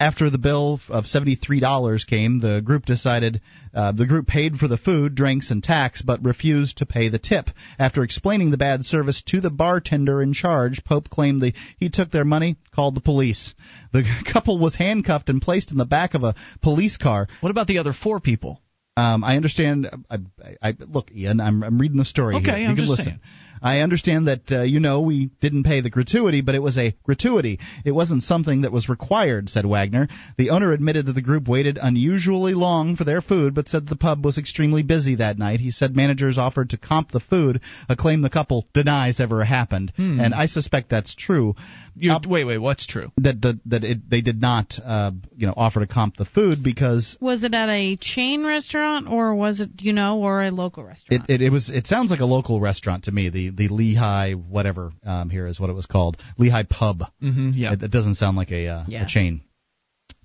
After 0.00 0.30
the 0.30 0.38
bill 0.38 0.78
of 0.88 1.06
$73 1.06 2.06
came, 2.06 2.38
the 2.38 2.62
group 2.62 2.86
decided 2.86 3.40
uh, 3.74 3.90
the 3.90 4.06
group 4.06 4.28
paid 4.28 4.56
for 4.56 4.68
the 4.68 4.76
food, 4.76 5.16
drinks, 5.16 5.50
and 5.50 5.60
tax, 5.60 6.02
but 6.02 6.24
refused 6.24 6.78
to 6.78 6.86
pay 6.86 7.08
the 7.08 7.18
tip. 7.18 7.50
After 7.80 8.04
explaining 8.04 8.52
the 8.52 8.56
bad 8.56 8.84
service 8.84 9.22
to 9.26 9.40
the 9.40 9.50
bartender 9.50 10.22
in 10.22 10.34
charge, 10.34 10.84
Pope 10.84 11.10
claimed 11.10 11.42
he 11.78 11.90
took 11.90 12.12
their 12.12 12.24
money, 12.24 12.58
called 12.72 12.94
the 12.94 13.00
police. 13.00 13.54
The 13.92 14.04
couple 14.32 14.60
was 14.60 14.76
handcuffed 14.76 15.30
and 15.30 15.42
placed 15.42 15.72
in 15.72 15.78
the 15.78 15.84
back 15.84 16.14
of 16.14 16.22
a 16.22 16.36
police 16.62 16.96
car. 16.96 17.26
What 17.40 17.50
about 17.50 17.66
the 17.66 17.78
other 17.78 17.92
four 17.92 18.20
people? 18.20 18.62
Um, 18.96 19.22
I 19.24 19.34
understand. 19.36 19.88
I, 20.08 20.18
I, 20.40 20.68
I, 20.70 20.74
look, 20.78 21.10
Ian, 21.12 21.40
I'm, 21.40 21.62
I'm 21.62 21.78
reading 21.78 21.98
the 21.98 22.04
story 22.04 22.36
Okay, 22.36 22.44
here. 22.44 22.56
You 22.58 22.68
I'm 22.68 22.76
can 22.76 22.84
just 22.84 22.90
listen. 22.90 23.04
saying. 23.04 23.20
I 23.62 23.80
understand 23.80 24.28
that 24.28 24.50
uh, 24.50 24.62
you 24.62 24.80
know 24.80 25.00
we 25.00 25.30
didn't 25.40 25.64
pay 25.64 25.80
the 25.80 25.90
gratuity, 25.90 26.40
but 26.40 26.54
it 26.54 26.62
was 26.62 26.76
a 26.78 26.94
gratuity. 27.04 27.58
It 27.84 27.92
wasn't 27.92 28.22
something 28.22 28.62
that 28.62 28.72
was 28.72 28.88
required," 28.88 29.48
said 29.48 29.66
Wagner. 29.66 30.08
The 30.36 30.50
owner 30.50 30.72
admitted 30.72 31.06
that 31.06 31.14
the 31.14 31.22
group 31.22 31.48
waited 31.48 31.78
unusually 31.80 32.54
long 32.54 32.96
for 32.96 33.04
their 33.04 33.20
food, 33.20 33.54
but 33.54 33.68
said 33.68 33.86
the 33.86 33.96
pub 33.96 34.24
was 34.24 34.38
extremely 34.38 34.82
busy 34.82 35.16
that 35.16 35.38
night. 35.38 35.60
He 35.60 35.70
said 35.70 35.96
managers 35.96 36.38
offered 36.38 36.70
to 36.70 36.76
comp 36.76 37.10
the 37.10 37.20
food, 37.20 37.60
a 37.88 37.96
claim 37.96 38.22
the 38.22 38.30
couple 38.30 38.66
denies 38.74 39.20
ever 39.20 39.44
happened, 39.44 39.92
Hmm. 39.96 40.20
and 40.20 40.34
I 40.34 40.46
suspect 40.46 40.90
that's 40.90 41.14
true. 41.14 41.54
You, 41.96 42.16
wait, 42.28 42.44
wait, 42.44 42.58
what's 42.58 42.86
true? 42.86 43.10
That 43.16 43.42
the, 43.42 43.58
that 43.66 43.82
it, 43.82 44.08
they 44.08 44.20
did 44.20 44.40
not, 44.40 44.78
uh, 44.84 45.10
you 45.36 45.48
know, 45.48 45.54
offer 45.56 45.80
to 45.80 45.86
comp 45.86 46.16
the 46.16 46.24
food 46.24 46.62
because 46.62 47.16
Was 47.20 47.42
it 47.42 47.54
at 47.54 47.68
a 47.68 47.96
chain 47.96 48.46
restaurant 48.46 49.08
or 49.08 49.34
was 49.34 49.60
it, 49.60 49.70
you 49.78 49.92
know, 49.92 50.20
or 50.20 50.44
a 50.44 50.50
local 50.52 50.84
restaurant? 50.84 51.24
It, 51.28 51.34
it 51.34 51.42
it 51.48 51.50
was 51.50 51.70
it 51.70 51.86
sounds 51.86 52.10
like 52.10 52.20
a 52.20 52.24
local 52.24 52.60
restaurant 52.60 53.04
to 53.04 53.12
me. 53.12 53.30
The 53.30 53.47
the 53.50 53.68
Lehigh 53.68 54.32
whatever 54.32 54.92
um, 55.04 55.30
here 55.30 55.46
is 55.46 55.58
what 55.60 55.70
it 55.70 55.74
was 55.74 55.86
called 55.86 56.16
Lehigh 56.36 56.64
Pub. 56.68 57.02
Mm-hmm, 57.22 57.50
yeah. 57.54 57.72
It, 57.72 57.82
it 57.82 57.90
doesn't 57.90 58.14
sound 58.14 58.36
like 58.36 58.50
a 58.52 58.66
uh, 58.68 58.84
Yeah. 58.86 59.04
a 59.04 59.06
chain. 59.06 59.42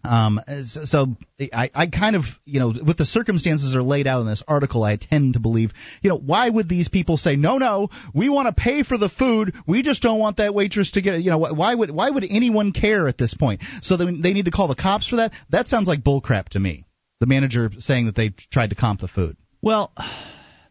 Um, 0.06 0.42
so, 0.66 0.84
so 0.84 1.08
I, 1.54 1.70
I 1.74 1.88
kind 1.88 2.18
of, 2.18 2.24
you 2.44 2.60
know, 2.60 2.74
with 2.86 2.98
the 2.98 3.06
circumstances 3.06 3.74
are 3.74 3.82
laid 3.82 4.06
out 4.06 4.20
in 4.20 4.28
this 4.28 4.44
article, 4.46 4.84
I 4.84 4.98
tend 4.98 5.36
to 5.36 5.40
believe, 5.40 5.72
you 6.02 6.10
know, 6.10 6.18
why 6.18 6.50
would 6.50 6.68
these 6.68 6.90
people 6.90 7.16
say, 7.16 7.38
no, 7.38 7.58
no, 7.58 7.88
we 8.14 8.28
want 8.28 8.54
to 8.54 8.62
pay 8.62 8.84
for 8.84 8.98
the 8.98 9.08
food, 9.08 9.54
we 9.66 9.82
just 9.82 10.02
don't 10.02 10.20
want 10.20 10.38
that 10.38 10.54
waitress 10.54 10.92
to 10.92 11.02
get, 11.02 11.22
you 11.22 11.30
know, 11.30 11.38
why 11.38 11.74
would, 11.74 11.90
why 11.90 12.10
would 12.10 12.26
anyone 12.30 12.74
care 12.74 13.08
at 13.08 13.18
this 13.18 13.34
point? 13.34 13.62
So 13.82 13.96
they, 13.96 14.06
they 14.06 14.34
need 14.34 14.46
to 14.46 14.52
call 14.52 14.68
the 14.68 14.76
cops 14.76 15.08
for 15.08 15.18
that? 15.18 15.32
That 15.52 15.70
sounds 15.70 15.88
like 15.88 16.04
bullcrap 16.04 16.50
to 16.50 16.60
me. 16.60 16.84
The 17.22 17.28
manager 17.28 17.70
saying 17.80 18.08
that 18.08 18.16
they 18.16 18.32
tried 18.52 18.72
to 18.72 18.76
comp 18.76 19.00
the 19.00 19.08
food. 19.08 19.38
Well, 19.62 19.94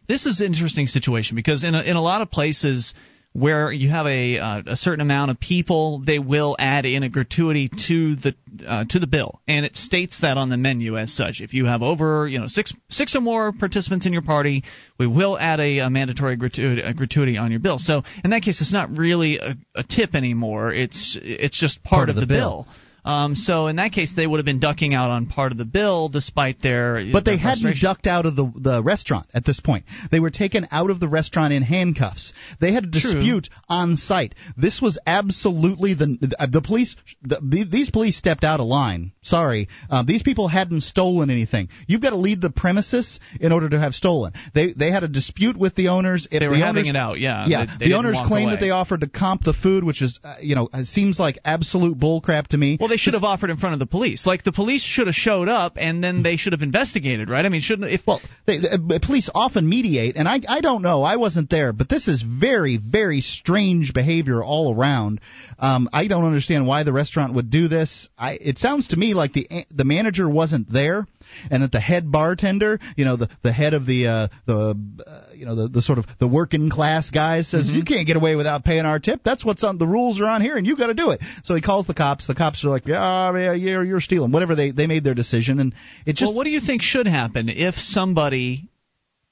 this 0.07 0.25
is 0.25 0.39
an 0.39 0.47
interesting 0.47 0.87
situation 0.87 1.35
because 1.35 1.63
in 1.63 1.75
a, 1.75 1.81
in 1.81 1.95
a 1.95 2.01
lot 2.01 2.21
of 2.21 2.31
places 2.31 2.93
where 3.33 3.71
you 3.71 3.89
have 3.89 4.05
a 4.05 4.37
uh, 4.37 4.61
a 4.67 4.77
certain 4.77 5.01
amount 5.01 5.31
of 5.31 5.39
people, 5.39 6.03
they 6.05 6.19
will 6.19 6.55
add 6.59 6.85
in 6.85 7.01
a 7.01 7.09
gratuity 7.09 7.67
to 7.87 8.15
the 8.15 8.35
uh, 8.65 8.85
to 8.89 8.99
the 8.99 9.07
bill, 9.07 9.41
and 9.47 9.65
it 9.65 9.75
states 9.75 10.19
that 10.21 10.37
on 10.37 10.49
the 10.49 10.57
menu 10.57 10.97
as 10.97 11.11
such. 11.11 11.41
If 11.41 11.53
you 11.53 11.65
have 11.65 11.81
over 11.81 12.27
you 12.27 12.39
know 12.39 12.47
six 12.47 12.73
six 12.89 13.15
or 13.15 13.21
more 13.21 13.51
participants 13.51 14.05
in 14.05 14.13
your 14.13 14.21
party, 14.21 14.63
we 14.99 15.07
will 15.07 15.37
add 15.37 15.59
a, 15.59 15.79
a 15.79 15.89
mandatory 15.89 16.35
gratuity, 16.35 16.81
a 16.81 16.93
gratuity 16.93 17.37
on 17.37 17.49
your 17.49 17.59
bill. 17.59 17.79
So 17.79 18.03
in 18.23 18.29
that 18.29 18.43
case, 18.43 18.61
it's 18.61 18.73
not 18.73 18.95
really 18.95 19.39
a, 19.39 19.55
a 19.73 19.83
tip 19.83 20.13
anymore. 20.13 20.71
It's 20.71 21.17
it's 21.19 21.59
just 21.59 21.83
part, 21.83 22.09
of 22.09 22.15
the 22.15 22.27
bill. 22.27 22.67
Um, 23.05 23.35
so 23.35 23.67
in 23.67 23.75
that 23.77 23.91
case, 23.91 24.13
they 24.15 24.25
would 24.25 24.37
have 24.37 24.45
been 24.45 24.59
ducking 24.59 24.93
out 24.93 25.11
on 25.11 25.25
part 25.25 25.51
of 25.51 25.57
the 25.57 25.65
bill, 25.65 26.09
despite 26.09 26.61
their. 26.61 27.03
But 27.11 27.25
they 27.25 27.37
hadn't 27.37 27.77
ducked 27.81 28.07
out 28.07 28.25
of 28.25 28.35
the 28.35 28.51
the 28.55 28.81
restaurant 28.83 29.27
at 29.33 29.45
this 29.45 29.59
point. 29.59 29.85
They 30.11 30.19
were 30.19 30.29
taken 30.29 30.67
out 30.71 30.89
of 30.89 30.99
the 30.99 31.07
restaurant 31.07 31.53
in 31.53 31.63
handcuffs. 31.63 32.33
They 32.61 32.71
had 32.71 32.85
a 32.85 32.87
dispute 32.87 33.49
on 33.67 33.97
site. 33.97 34.35
This 34.57 34.81
was 34.81 34.97
absolutely 35.05 35.93
the 35.95 36.17
the 36.51 36.61
police. 36.61 36.95
The, 37.21 37.39
the, 37.41 37.65
these 37.69 37.89
police 37.89 38.17
stepped 38.17 38.43
out 38.43 38.59
of 38.59 38.67
line. 38.67 39.11
Sorry, 39.21 39.67
uh, 39.89 40.03
these 40.03 40.23
people 40.23 40.47
hadn't 40.47 40.81
stolen 40.81 41.29
anything. 41.29 41.69
You've 41.87 42.01
got 42.01 42.11
to 42.11 42.17
leave 42.17 42.41
the 42.41 42.49
premises 42.49 43.19
in 43.39 43.51
order 43.51 43.69
to 43.69 43.79
have 43.79 43.93
stolen. 43.93 44.33
They 44.53 44.73
they 44.73 44.91
had 44.91 45.03
a 45.03 45.07
dispute 45.07 45.57
with 45.57 45.75
the 45.75 45.89
owners. 45.89 46.27
If 46.31 46.39
They 46.39 46.47
were 46.47 46.55
the 46.55 46.59
having 46.61 46.79
owners, 46.83 46.89
it 46.89 46.95
out, 46.95 47.19
yeah. 47.19 47.45
Yeah, 47.47 47.65
They- 47.65 47.85
they 47.85 47.87
the 47.89 47.95
owners 47.95 48.17
claimed 48.27 48.45
away. 48.47 48.55
that 48.55 48.59
they 48.61 48.69
offered 48.71 49.01
to 49.01 49.07
comp 49.07 49.43
the 49.43 49.53
food, 49.53 49.83
which 49.83 50.01
is 50.01 50.19
uh, 50.23 50.35
you 50.41 50.55
know 50.55 50.69
seems 50.83 51.19
like 51.19 51.39
absolute 51.45 51.97
bullcrap 51.97 52.47
to 52.47 52.57
me. 52.57 52.77
Well, 52.79 52.89
they 52.93 52.97
should 52.97 53.15
have 53.15 53.23
offered 53.23 53.49
in 53.49 53.57
front 53.57 53.73
of 53.73 53.79
the 53.79 53.87
police. 53.87 54.27
Like 54.27 54.43
the 54.43 54.51
police 54.51 54.83
should 54.83 55.07
have 55.07 55.15
showed 55.15 55.49
up, 55.49 55.77
and 55.77 56.03
then 56.03 56.21
they 56.21 56.35
should 56.35 56.53
have 56.53 56.61
investigated, 56.61 57.27
right? 57.27 57.43
I 57.43 57.49
mean, 57.49 57.61
shouldn't 57.61 57.91
if 57.91 58.01
well, 58.05 58.21
they, 58.45 58.59
the 58.59 58.99
police 59.03 59.31
often 59.33 59.67
mediate, 59.67 60.15
and 60.15 60.27
I 60.27 60.41
I 60.47 60.61
don't 60.61 60.83
know, 60.83 61.01
I 61.01 61.15
wasn't 61.15 61.49
there, 61.49 61.73
but 61.73 61.89
this 61.89 62.07
is 62.07 62.21
very 62.21 62.77
very 62.77 63.21
strange 63.21 63.95
behavior 63.95 64.43
all 64.43 64.75
around. 64.75 65.21
Um, 65.57 65.89
I 65.91 66.05
don't 66.05 66.25
understand 66.25 66.67
why 66.67 66.83
the 66.83 66.93
restaurant 66.93 67.33
would 67.33 67.49
do 67.49 67.67
this. 67.67 68.09
I 68.15 68.33
it 68.33 68.59
sounds 68.59 68.89
to 68.89 68.95
me 68.95 69.15
like 69.15 69.33
the 69.33 69.47
the 69.71 69.85
manager 69.85 70.29
wasn't 70.29 70.71
there. 70.71 71.07
And 71.51 71.63
that 71.63 71.71
the 71.71 71.79
head 71.79 72.11
bartender, 72.11 72.79
you 72.95 73.05
know, 73.05 73.17
the 73.17 73.29
the 73.41 73.51
head 73.51 73.73
of 73.73 73.85
the 73.85 74.07
uh, 74.07 74.27
the 74.45 74.75
uh, 75.05 75.21
you 75.33 75.45
know 75.45 75.55
the, 75.55 75.67
the 75.69 75.81
sort 75.81 75.99
of 75.99 76.05
the 76.19 76.27
working 76.27 76.69
class 76.69 77.09
guys 77.09 77.49
says 77.49 77.63
Mm-hmm. 77.67 77.75
you 77.77 77.83
can't 77.83 78.07
get 78.07 78.15
away 78.17 78.35
without 78.35 78.63
paying 78.63 78.85
our 78.85 78.99
tip. 78.99 79.21
That's 79.23 79.43
what's 79.45 79.63
on 79.63 79.77
the 79.77 79.87
rules 79.87 80.19
are 80.19 80.27
on 80.27 80.41
here, 80.41 80.57
and 80.57 80.67
you 80.67 80.75
got 80.75 80.87
to 80.87 80.93
do 80.93 81.11
it. 81.11 81.21
So 81.43 81.55
he 81.55 81.61
calls 81.61 81.87
the 81.87 81.93
cops. 81.93 82.27
The 82.27 82.35
cops 82.35 82.63
are 82.65 82.69
like, 82.69 82.85
yeah, 82.85 83.35
yeah, 83.37 83.53
you're, 83.53 83.83
you're 83.83 84.01
stealing. 84.01 84.31
Whatever 84.31 84.55
they 84.55 84.71
they 84.71 84.87
made 84.87 85.03
their 85.03 85.13
decision, 85.13 85.59
and 85.59 85.73
it 86.05 86.15
just 86.15 86.29
well, 86.31 86.35
what 86.37 86.43
do 86.43 86.49
you 86.49 86.59
think 86.59 86.81
should 86.81 87.07
happen 87.07 87.49
if 87.49 87.75
somebody 87.75 88.69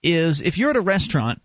is 0.03 0.41
if 0.43 0.57
you're 0.57 0.71
at 0.71 0.75
a 0.77 0.81
restaurant 0.81 1.41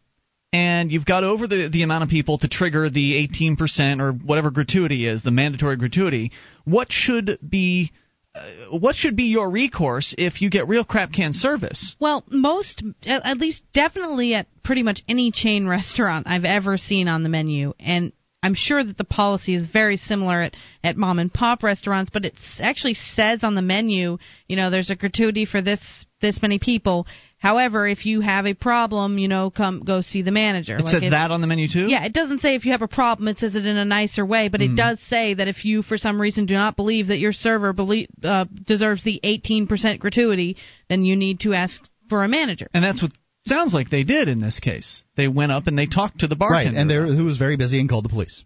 and 0.52 0.90
you've 0.90 1.04
got 1.04 1.24
over 1.24 1.46
the 1.46 1.68
the 1.72 1.82
amount 1.82 2.04
of 2.04 2.08
people 2.10 2.38
to 2.38 2.48
trigger 2.48 2.88
the 2.88 3.28
18% 3.28 4.00
or 4.00 4.12
whatever 4.12 4.50
gratuity 4.50 5.06
is, 5.06 5.22
the 5.22 5.30
mandatory 5.30 5.76
gratuity, 5.76 6.32
what 6.64 6.90
should 6.90 7.38
be 7.46 7.90
Uh, 8.36 8.78
what 8.78 8.94
should 8.94 9.16
be 9.16 9.24
your 9.24 9.48
recourse 9.50 10.14
if 10.18 10.42
you 10.42 10.50
get 10.50 10.68
real 10.68 10.84
crap 10.84 11.12
can 11.12 11.32
service? 11.32 11.96
Well, 11.98 12.24
most, 12.28 12.82
at 13.06 13.24
at 13.24 13.38
least 13.38 13.62
definitely 13.72 14.34
at 14.34 14.46
pretty 14.62 14.82
much 14.82 15.02
any 15.08 15.30
chain 15.30 15.66
restaurant 15.66 16.26
I've 16.28 16.44
ever 16.44 16.76
seen 16.76 17.08
on 17.08 17.22
the 17.22 17.28
menu, 17.28 17.72
and 17.80 18.12
I'm 18.42 18.54
sure 18.54 18.84
that 18.84 18.98
the 18.98 19.04
policy 19.04 19.54
is 19.54 19.66
very 19.66 19.96
similar 19.96 20.42
at, 20.42 20.54
at 20.84 20.96
mom 20.96 21.18
and 21.18 21.32
pop 21.32 21.62
restaurants, 21.62 22.10
but 22.12 22.24
it 22.24 22.34
actually 22.60 22.94
says 22.94 23.42
on 23.42 23.54
the 23.54 23.62
menu, 23.62 24.18
you 24.46 24.56
know, 24.56 24.70
there's 24.70 24.90
a 24.90 24.96
gratuity 24.96 25.46
for 25.46 25.62
this 25.62 26.06
this 26.20 26.40
many 26.42 26.58
people. 26.58 27.06
However, 27.38 27.86
if 27.86 28.06
you 28.06 28.22
have 28.22 28.46
a 28.46 28.54
problem, 28.54 29.18
you 29.18 29.28
know, 29.28 29.50
come 29.50 29.80
go 29.84 30.00
see 30.00 30.22
the 30.22 30.30
manager. 30.30 30.76
It 30.76 30.82
Like 30.84 30.92
says 30.94 31.02
if- 31.04 31.10
that 31.10 31.30
on 31.30 31.40
the 31.42 31.46
menu 31.46 31.68
too. 31.68 31.86
Yeah, 31.88 32.04
it 32.04 32.12
doesn't 32.12 32.40
say 32.40 32.54
if 32.54 32.64
you 32.64 32.72
have 32.72 32.82
a 32.82 32.88
problem. 32.88 33.28
It 33.28 33.38
says 33.38 33.54
it 33.54 33.66
in 33.66 33.76
a 33.76 33.84
nicer 33.84 34.24
way, 34.24 34.48
but 34.48 34.62
it 34.62 34.70
Mhm. 34.70 34.76
does 34.76 35.00
say 35.00 35.34
that 35.34 35.46
if 35.46 35.64
you, 35.64 35.82
for 35.82 35.98
some 35.98 36.20
reason, 36.20 36.46
do 36.46 36.54
not 36.54 36.76
believe 36.76 37.08
that 37.08 37.18
your 37.18 37.32
server 37.32 37.72
belie- 37.72 38.08
uh, 38.24 38.46
deserves 38.64 39.02
the 39.02 39.20
18% 39.22 40.00
gratuity, 40.00 40.56
then 40.88 41.04
you 41.04 41.14
need 41.14 41.40
to 41.40 41.52
ask 41.54 41.82
for 42.08 42.24
a 42.24 42.28
manager. 42.28 42.68
And 42.72 42.82
that's 42.82 43.02
what 43.02 43.12
sounds 43.46 43.74
like 43.74 43.90
they 43.90 44.02
did 44.02 44.28
in 44.28 44.40
this 44.40 44.58
case. 44.58 45.04
They 45.16 45.28
went 45.28 45.52
up 45.52 45.66
and 45.66 45.78
they 45.78 45.86
talked 45.86 46.20
to 46.20 46.26
the 46.26 46.36
bartender. 46.36 46.70
right, 46.72 46.80
and 46.80 46.90
there 46.90 47.06
who 47.06 47.24
was 47.24 47.36
very 47.36 47.56
busy 47.56 47.78
and 47.80 47.88
called 47.88 48.04
the 48.06 48.08
police. 48.08 48.44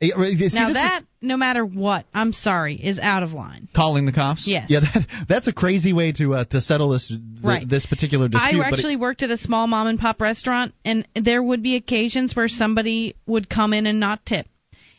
Eh, 0.00 0.08
See, 0.08 0.14
now 0.14 0.36
this 0.38 0.50
is- 0.50 0.72
that, 0.74 1.02
no 1.22 1.36
matter 1.38 1.64
what, 1.64 2.04
I'm 2.12 2.32
sorry, 2.34 2.74
is 2.76 2.98
out 2.98 3.22
of 3.22 3.32
line. 3.32 3.68
calling 3.74 4.04
the 4.04 4.12
cops. 4.12 4.46
Yes. 4.46 4.68
Yeah, 4.68 4.80
that, 4.94 5.06
that's 5.28 5.46
a 5.48 5.52
crazy 5.52 5.92
way 5.94 6.12
to 6.12 6.34
uh, 6.34 6.44
to 6.46 6.60
settle 6.60 6.90
this 6.90 7.08
th- 7.08 7.20
Right. 7.42 7.66
this 7.68 7.86
particular 7.86 8.28
dispute. 8.28 8.46
I 8.46 8.58
but 8.58 8.66
it- 8.68 8.72
actually 8.74 8.96
worked 8.96 9.22
at 9.22 9.30
a 9.30 9.36
small 9.38 9.66
mom 9.66 9.86
and 9.86 9.98
pop 9.98 10.20
restaurant, 10.20 10.74
and 10.84 11.06
there 11.14 11.42
would 11.42 11.62
be 11.62 11.76
occasions 11.76 12.36
where 12.36 12.48
somebody 12.48 13.14
would 13.26 13.48
come 13.48 13.72
in 13.72 13.86
and 13.86 13.98
not 13.98 14.24
tip. 14.26 14.46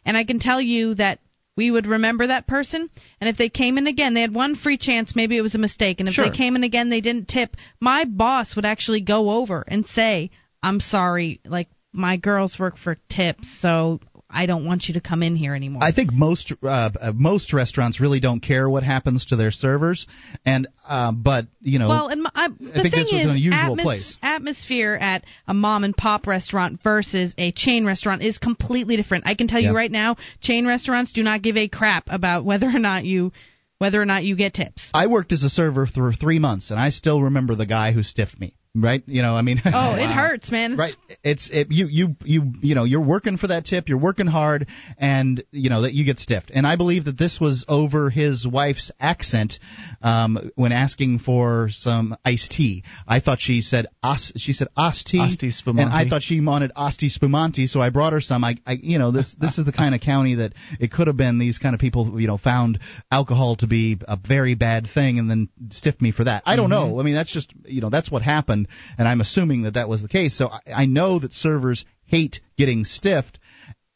And 0.06 0.18
I 0.18 0.24
can 0.24 0.40
tell 0.40 0.60
you 0.61 0.95
that 0.95 1.19
we 1.56 1.69
would 1.69 1.86
remember 1.88 2.28
that 2.28 2.48
person, 2.48 2.90
and 3.19 3.30
if 3.30 3.38
they 3.38 3.49
came 3.49 3.78
in 3.78 3.88
again, 3.88 4.14
they 4.14 4.22
had 4.22 4.34
one 4.34 4.56
free 4.56 4.78
chance, 4.78 5.15
maybe 5.15 5.38
it 5.38 5.41
was 5.41 5.56
a 5.56 5.60
mistake, 5.60 5.99
and 5.99 6.07
if 6.07 6.15
Sure. 6.15 6.30
they 6.30 6.36
came 6.38 6.56
in 6.56 6.64
again, 6.64 6.90
they 6.90 7.02
didn't 7.02 7.28
tip, 7.28 7.56
my 7.80 8.06
boss 8.06 8.56
would 8.56 8.65
actually 8.65 9.02
go 9.02 9.32
over 9.32 9.64
and 9.68 9.86
say, 9.86 10.30
I'm 10.64 10.80
sorry, 10.80 11.40
like, 11.45 11.68
my 11.94 12.18
girls 12.18 12.60
work 12.60 12.78
for 12.78 12.98
tips, 13.10 13.48
so 13.60 13.99
I 14.29 14.45
don't 14.45 14.65
want 14.65 14.87
you 14.87 14.95
to 14.95 15.01
come 15.01 15.23
in 15.23 15.35
here 15.35 15.55
anymore. 15.55 15.81
I 15.83 15.93
think 15.93 16.11
most 16.11 16.51
uh, 16.61 16.89
most 17.15 17.53
restaurants 17.53 17.99
really 18.01 18.19
don't 18.19 18.41
care 18.41 18.69
what 18.69 18.83
happens 18.83 19.25
to 19.27 19.35
their 19.37 19.51
servers, 19.51 20.05
and 20.45 20.67
uh, 20.85 21.11
but 21.13 21.47
you 21.61 21.79
know, 21.79 21.87
Well, 21.87 22.07
and 22.09 22.23
my, 22.23 22.29
I, 22.35 22.47
the 22.49 22.55
think 22.57 22.73
thing 22.73 22.91
this 22.91 23.11
was 23.11 23.21
is, 23.21 23.25
an 23.25 23.29
unusual 23.31 23.75
atmos- 23.77 23.81
place. 23.83 24.17
atmosphere 24.21 24.95
at 24.95 25.23
a 25.47 25.53
mom 25.53 25.83
and 25.85 25.95
pop 25.95 26.27
restaurant 26.27 26.81
versus 26.83 27.33
a 27.37 27.51
chain 27.53 27.85
restaurant 27.85 28.21
is 28.21 28.37
completely 28.37 28.97
different. 28.97 29.25
I 29.27 29.35
can 29.35 29.47
tell 29.47 29.61
Yeah. 29.61 29.69
you 29.69 29.75
right 29.75 29.91
now, 29.91 30.17
chain 30.41 30.67
restaurants 30.67 31.13
do 31.13 31.23
not 31.23 31.41
give 31.41 31.55
a 31.55 31.67
crap 31.69 32.05
about 32.07 32.43
whether 32.43 32.67
or 32.67 32.79
not 32.79 33.05
you 33.05 33.31
whether 33.79 34.01
or 34.01 34.05
not 34.05 34.23
you 34.23 34.35
get 34.35 34.55
tips. 34.55 34.89
I 34.93 35.07
worked 35.07 35.31
as 35.31 35.43
a 35.43 35.49
server 35.49 35.85
for 35.85 36.11
three 36.11 36.39
months, 36.39 36.71
and 36.71 36.79
I 36.79 36.89
still 36.89 37.21
remember 37.23 37.55
the 37.55 37.65
guy 37.67 37.91
who 37.91 38.03
stiffed 38.03 38.39
me. 38.39 38.55
Right? 38.81 39.03
You 39.07 39.21
know, 39.21 39.35
I 39.35 39.41
mean, 39.41 39.61
Oh, 39.65 39.95
it 39.95 40.09
hurts, 40.09 40.51
man. 40.51 40.77
Right. 40.77 40.95
It's 41.23 41.49
it, 41.51 41.67
you 41.71 41.87
you 41.87 42.15
you 42.23 42.53
you 42.61 42.75
know 42.75 42.83
you're 42.83 43.05
working 43.05 43.37
for 43.37 43.47
that 43.47 43.65
tip. 43.65 43.89
You're 43.89 43.97
working 43.99 44.27
hard, 44.27 44.67
and 44.97 45.43
you 45.51 45.69
know 45.69 45.81
that 45.83 45.93
you 45.93 46.05
get 46.05 46.19
stiffed. 46.19 46.51
And 46.53 46.65
I 46.67 46.75
believe 46.75 47.05
that 47.05 47.17
this 47.17 47.39
was 47.39 47.65
over 47.67 48.09
his 48.09 48.45
wife's 48.47 48.91
accent 48.99 49.59
um, 50.01 50.51
when 50.55 50.71
asking 50.71 51.19
for 51.19 51.69
some 51.71 52.15
iced 52.25 52.51
tea. 52.51 52.83
I 53.07 53.19
thought 53.19 53.39
she 53.39 53.61
said 53.61 53.87
os, 54.03 54.31
she 54.37 54.53
said 54.53 54.67
asti, 54.77 55.19
Asti 55.19 55.51
Spumante. 55.51 55.83
and 55.83 55.93
I 55.93 56.07
thought 56.09 56.21
she 56.21 56.39
wanted 56.41 56.71
asti 56.75 57.09
spumante. 57.09 57.67
So 57.67 57.81
I 57.81 57.89
brought 57.89 58.13
her 58.13 58.21
some. 58.21 58.43
I, 58.43 58.55
I 58.65 58.73
you 58.81 58.99
know 58.99 59.11
this 59.11 59.35
this 59.39 59.57
is 59.57 59.65
the 59.65 59.71
kind 59.71 59.95
of 59.95 60.01
county 60.01 60.35
that 60.35 60.53
it 60.79 60.91
could 60.91 61.07
have 61.07 61.17
been. 61.17 61.39
These 61.39 61.57
kind 61.57 61.73
of 61.73 61.79
people 61.79 62.19
you 62.19 62.27
know 62.27 62.37
found 62.37 62.79
alcohol 63.11 63.55
to 63.57 63.67
be 63.67 63.97
a 64.07 64.17
very 64.17 64.55
bad 64.55 64.87
thing, 64.93 65.19
and 65.19 65.29
then 65.29 65.49
stiffed 65.71 66.01
me 66.01 66.11
for 66.11 66.23
that. 66.23 66.43
I 66.45 66.55
don't 66.55 66.69
know. 66.69 66.99
I 66.99 67.03
mean 67.03 67.15
that's 67.15 67.31
just 67.31 67.53
you 67.65 67.81
know 67.81 67.89
that's 67.89 68.11
what 68.11 68.21
happened, 68.21 68.66
and 68.98 69.07
I'm 69.07 69.22
assuming 69.22 69.64
that 69.64 69.76
that 69.76 69.89
was 69.89 70.02
the 70.02 70.07
case. 70.07 70.38
So 70.38 70.48
I, 70.48 70.60
I 70.84 70.85
know 70.85 71.19
that 71.19 71.34
servers 71.34 71.85
hate 72.06 72.39
getting 72.57 72.84
stiffed. 72.85 73.39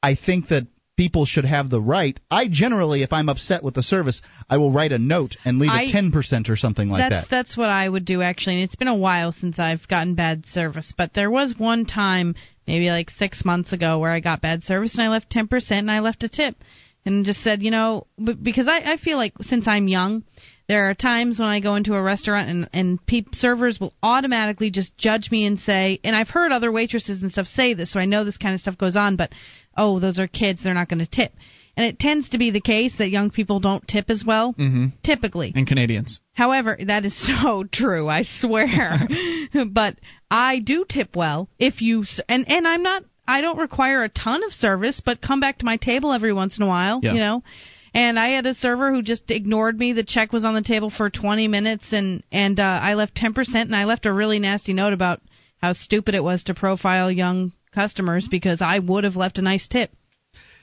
I 0.03 0.15
think 0.15 0.47
that 0.49 0.67
people 0.97 1.25
should 1.25 1.45
have 1.45 1.69
the 1.69 1.81
right. 1.81 2.19
I 2.29 2.47
generally, 2.47 3.01
if 3.01 3.11
I'm 3.11 3.29
upset 3.29 3.63
with 3.63 3.73
the 3.73 3.81
service, 3.81 4.21
I 4.49 4.57
will 4.57 4.71
write 4.71 4.91
a 4.91 4.99
note 4.99 5.35
and 5.45 5.57
leave 5.57 5.71
I- 5.71 5.83
it 5.83 5.89
ten 5.91 6.11
percent 6.11 6.49
or 6.49 6.55
something 6.55 6.89
like 6.89 7.09
that's 7.09 7.23
that. 7.23 7.29
that's 7.29 7.57
what 7.57 7.69
I 7.69 7.87
would 7.87 8.05
do 8.05 8.21
actually. 8.21 8.55
And 8.55 8.63
it's 8.63 8.75
been 8.75 8.87
a 8.87 8.95
while 8.95 9.31
since 9.31 9.57
I've 9.57 9.87
gotten 9.87 10.15
bad 10.15 10.45
service, 10.45 10.93
but 10.95 11.13
there 11.13 11.31
was 11.31 11.55
one 11.57 11.85
time, 11.85 12.35
maybe 12.67 12.89
like 12.89 13.09
six 13.09 13.43
months 13.45 13.73
ago, 13.73 13.99
where 13.99 14.11
I 14.11 14.19
got 14.19 14.41
bad 14.41 14.63
service 14.63 14.93
and 14.93 15.03
I 15.03 15.09
left 15.09 15.29
ten 15.29 15.47
percent 15.47 15.79
and 15.81 15.91
I 15.91 16.01
left 16.01 16.23
a 16.23 16.29
tip, 16.29 16.55
and 17.05 17.25
just 17.25 17.41
said, 17.41 17.63
you 17.63 17.71
know, 17.71 18.05
because 18.41 18.67
I 18.67 18.93
I 18.93 18.97
feel 18.97 19.17
like 19.17 19.33
since 19.41 19.67
I'm 19.67 19.87
young. 19.87 20.23
There 20.71 20.89
are 20.89 20.93
times 20.93 21.37
when 21.37 21.49
I 21.49 21.59
go 21.59 21.75
into 21.75 21.95
a 21.95 22.01
restaurant 22.01 22.49
and 22.49 22.69
and 22.71 23.05
peop 23.05 23.35
servers 23.35 23.77
will 23.77 23.93
automatically 24.01 24.71
just 24.71 24.97
judge 24.97 25.29
me 25.29 25.45
and 25.45 25.59
say, 25.59 25.99
and 26.05 26.15
I've 26.15 26.29
heard 26.29 26.53
other 26.53 26.71
waitresses 26.71 27.21
and 27.21 27.29
stuff 27.29 27.47
say 27.47 27.73
this, 27.73 27.91
so 27.91 27.99
I 27.99 28.05
know 28.05 28.23
this 28.23 28.37
kind 28.37 28.53
of 28.53 28.61
stuff 28.61 28.77
goes 28.77 28.95
on. 28.95 29.17
But 29.17 29.31
oh, 29.75 29.99
those 29.99 30.17
are 30.17 30.27
kids; 30.27 30.63
they're 30.63 30.73
not 30.73 30.87
going 30.87 30.99
to 31.05 31.05
tip. 31.19 31.33
And 31.75 31.85
it 31.85 31.99
tends 31.99 32.29
to 32.29 32.37
be 32.37 32.51
the 32.51 32.61
case 32.61 32.97
that 32.99 33.09
young 33.09 33.31
people 33.31 33.59
don't 33.59 33.85
tip 33.85 34.09
as 34.09 34.23
well, 34.25 34.53
Mm-hmm. 34.53 34.85
typically. 35.03 35.51
And 35.55 35.67
Canadians. 35.67 36.19
However, 36.33 36.77
that 36.87 37.03
is 37.05 37.15
so 37.41 37.65
true, 37.69 38.07
I 38.07 38.23
swear. 38.23 39.07
but 39.71 39.95
I 40.29 40.59
do 40.59 40.85
tip 40.87 41.15
well 41.17 41.49
if 41.59 41.81
you 41.81 42.03
s- 42.03 42.21
and 42.29 42.47
and 42.49 42.65
I'm 42.65 42.83
not 42.83 43.03
I 43.27 43.41
don't 43.41 43.57
require 43.59 44.03
a 44.03 44.09
ton 44.09 44.43
of 44.45 44.53
service, 44.53 45.01
but 45.03 45.21
come 45.21 45.39
back 45.41 45.57
to 45.59 45.65
my 45.65 45.77
table 45.77 46.13
every 46.13 46.33
once 46.33 46.57
in 46.57 46.63
a 46.63 46.67
while, 46.67 46.99
Yeah. 47.03 47.13
you 47.13 47.19
know. 47.19 47.43
And 47.93 48.17
I 48.17 48.29
had 48.29 48.45
a 48.45 48.53
server 48.53 48.93
who 48.93 49.01
just 49.01 49.29
ignored 49.29 49.77
me. 49.77 49.93
The 49.93 50.03
check 50.03 50.31
was 50.31 50.45
on 50.45 50.53
the 50.53 50.61
table 50.61 50.89
for 50.89 51.09
20 51.09 51.47
minutes 51.47 51.91
and 51.91 52.23
and 52.31 52.59
uh, 52.59 52.63
I 52.63 52.93
left 52.93 53.15
10% 53.15 53.35
and 53.55 53.75
I 53.75 53.83
left 53.83 54.05
a 54.05 54.13
really 54.13 54.39
nasty 54.39 54.73
note 54.73 54.93
about 54.93 55.21
how 55.61 55.73
stupid 55.73 56.15
it 56.15 56.23
was 56.23 56.43
to 56.43 56.53
profile 56.53 57.11
young 57.11 57.51
customers 57.73 58.27
because 58.29 58.61
I 58.61 58.79
would 58.79 59.03
have 59.03 59.15
left 59.15 59.37
a 59.37 59.41
nice 59.41 59.67
tip. 59.67 59.91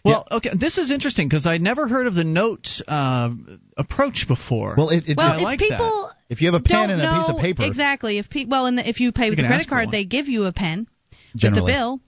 Well, 0.04 0.26
okay, 0.30 0.50
this 0.58 0.78
is 0.78 0.90
interesting 0.90 1.28
because 1.28 1.44
I 1.44 1.58
never 1.58 1.86
heard 1.88 2.06
of 2.06 2.14
the 2.14 2.24
note 2.24 2.66
uh, 2.86 3.30
approach 3.76 4.26
before. 4.26 4.74
well, 4.76 4.90
it, 4.90 5.04
it, 5.08 5.16
Well, 5.16 5.32
I 5.32 5.36
if 5.36 5.42
like 5.42 5.58
people 5.58 6.10
if 6.30 6.40
you 6.40 6.50
have 6.52 6.60
a 6.60 6.64
pen 6.64 6.88
don't 6.88 6.98
and 6.98 7.02
a 7.02 7.18
piece 7.18 7.28
of 7.28 7.36
know- 7.36 7.42
paper, 7.42 7.64
Exactly. 7.64 8.18
If 8.18 8.30
pe- 8.30 8.44
well, 8.46 8.66
and 8.66 8.78
if 8.78 9.00
you 9.00 9.12
pay 9.12 9.28
with 9.30 9.38
a 9.38 9.46
credit 9.46 9.68
card, 9.68 9.90
they 9.90 10.04
give 10.04 10.28
you 10.28 10.44
a 10.44 10.52
pen 10.52 10.86
with 11.34 11.54
the 11.54 11.64
bill. 11.66 12.00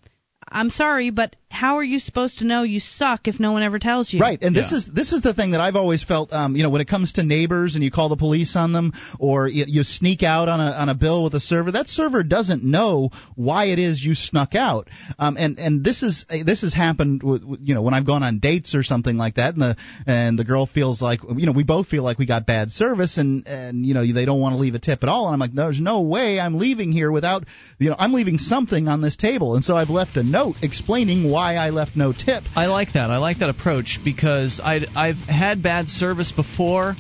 I'm 0.49 0.71
sorry, 0.71 1.11
but 1.11 1.37
how 1.51 1.77
are 1.79 1.85
you 1.85 1.99
supposed 1.99 2.39
to 2.39 2.45
know 2.47 2.63
you 2.63 2.79
suck 2.79 3.27
if 3.27 3.41
no 3.41 3.51
one 3.51 3.65
ever 3.65 3.81
tells 3.81 4.13
you? 4.13 4.21
Right, 4.21 4.41
and 4.41 4.55
this 4.55 4.71
Yeah. 4.71 4.79
is 4.79 4.87
this 4.87 5.13
is 5.13 5.21
the 5.21 5.35
thing 5.35 5.51
that 5.51 5.61
I've 5.61 5.75
always 5.75 6.03
felt. 6.03 6.33
Um, 6.33 6.55
you 6.55 6.63
know, 6.63 6.71
when 6.71 6.81
it 6.81 6.87
comes 6.87 7.13
to 7.15 7.25
neighbors 7.25 7.75
and 7.75 7.83
you 7.83 7.91
call 7.91 8.09
the 8.09 8.17
police 8.17 8.55
on 8.55 8.73
them, 8.73 8.93
or 9.19 9.49
you, 9.49 9.65
you 9.67 9.83
sneak 9.83 10.23
out 10.23 10.49
on 10.49 10.61
a 10.61 10.71
on 10.71 10.89
a 10.89 10.95
bill 10.95 11.25
with 11.25 11.35
a 11.35 11.41
server, 11.41 11.73
that 11.73 11.89
server 11.89 12.23
doesn't 12.23 12.63
know 12.63 13.11
why 13.35 13.67
it 13.67 13.81
is 13.81 14.03
you 14.03 14.15
snuck 14.15 14.55
out. 14.55 14.89
Um, 15.19 15.37
and 15.37 15.59
and 15.59 15.83
this 15.83 16.05
is 16.05 16.25
this 16.31 16.61
has 16.63 16.73
happened. 16.73 17.23
With, 17.25 17.43
with, 17.43 17.61
you 17.65 17.75
know, 17.75 17.83
when 17.83 17.95
I've 17.95 18.07
gone 18.07 18.23
on 18.23 18.39
dates 18.39 18.77
or 18.77 18.85
something 18.85 19.17
like 19.17 19.35
that, 19.35 19.55
and 19.55 19.61
the 19.63 19.77
and 20.07 20.39
the 20.39 20.45
girl 20.45 20.67
feels 20.67 21.03
like 21.03 21.19
you 21.37 21.47
know 21.47 21.53
we 21.53 21.65
both 21.65 21.89
feel 21.89 22.05
like 22.05 22.19
we 22.19 22.27
got 22.27 22.47
bad 22.47 22.71
service, 22.71 23.19
and 23.19 23.47
and 23.49 23.85
you 23.85 23.95
know 23.95 24.07
they 24.11 24.25
don't 24.25 24.41
want 24.41 24.55
to 24.55 24.61
leave 24.61 24.77
a 24.77 24.79
tip 24.79 25.03
at 25.03 25.09
all, 25.09 25.27
and 25.27 25.35
I'm 25.35 25.41
like, 25.41 25.53
there's 25.53 25.81
no 25.81 26.03
way 26.03 26.39
I'm 26.39 26.59
leaving 26.59 26.93
here 26.93 27.11
without 27.11 27.45
you 27.81 27.91
know 27.91 27.97
I'm 27.99 28.13
leaving 28.13 28.39
something 28.39 28.87
on 28.87 29.01
this 29.01 29.17
table, 29.17 29.57
and 29.57 29.65
so 29.65 29.77
I've 29.77 29.91
left 29.91 30.17
a 30.17 30.23
note 30.23 30.55
explaining 30.63 31.29
why 31.29 31.40
I 31.57 31.71
left 31.71 31.97
no 31.97 32.13
tip. 32.13 32.45
I 32.57 32.67
like 32.67 32.93
that. 32.95 33.11
I 33.11 33.19
like 33.19 33.39
that 33.41 33.51
approach 33.51 33.99
because 34.05 34.61
I 34.63 34.81
I've 34.95 35.17
had 35.17 35.63
bad 35.63 35.89
service 35.89 36.33
before, 36.33 36.97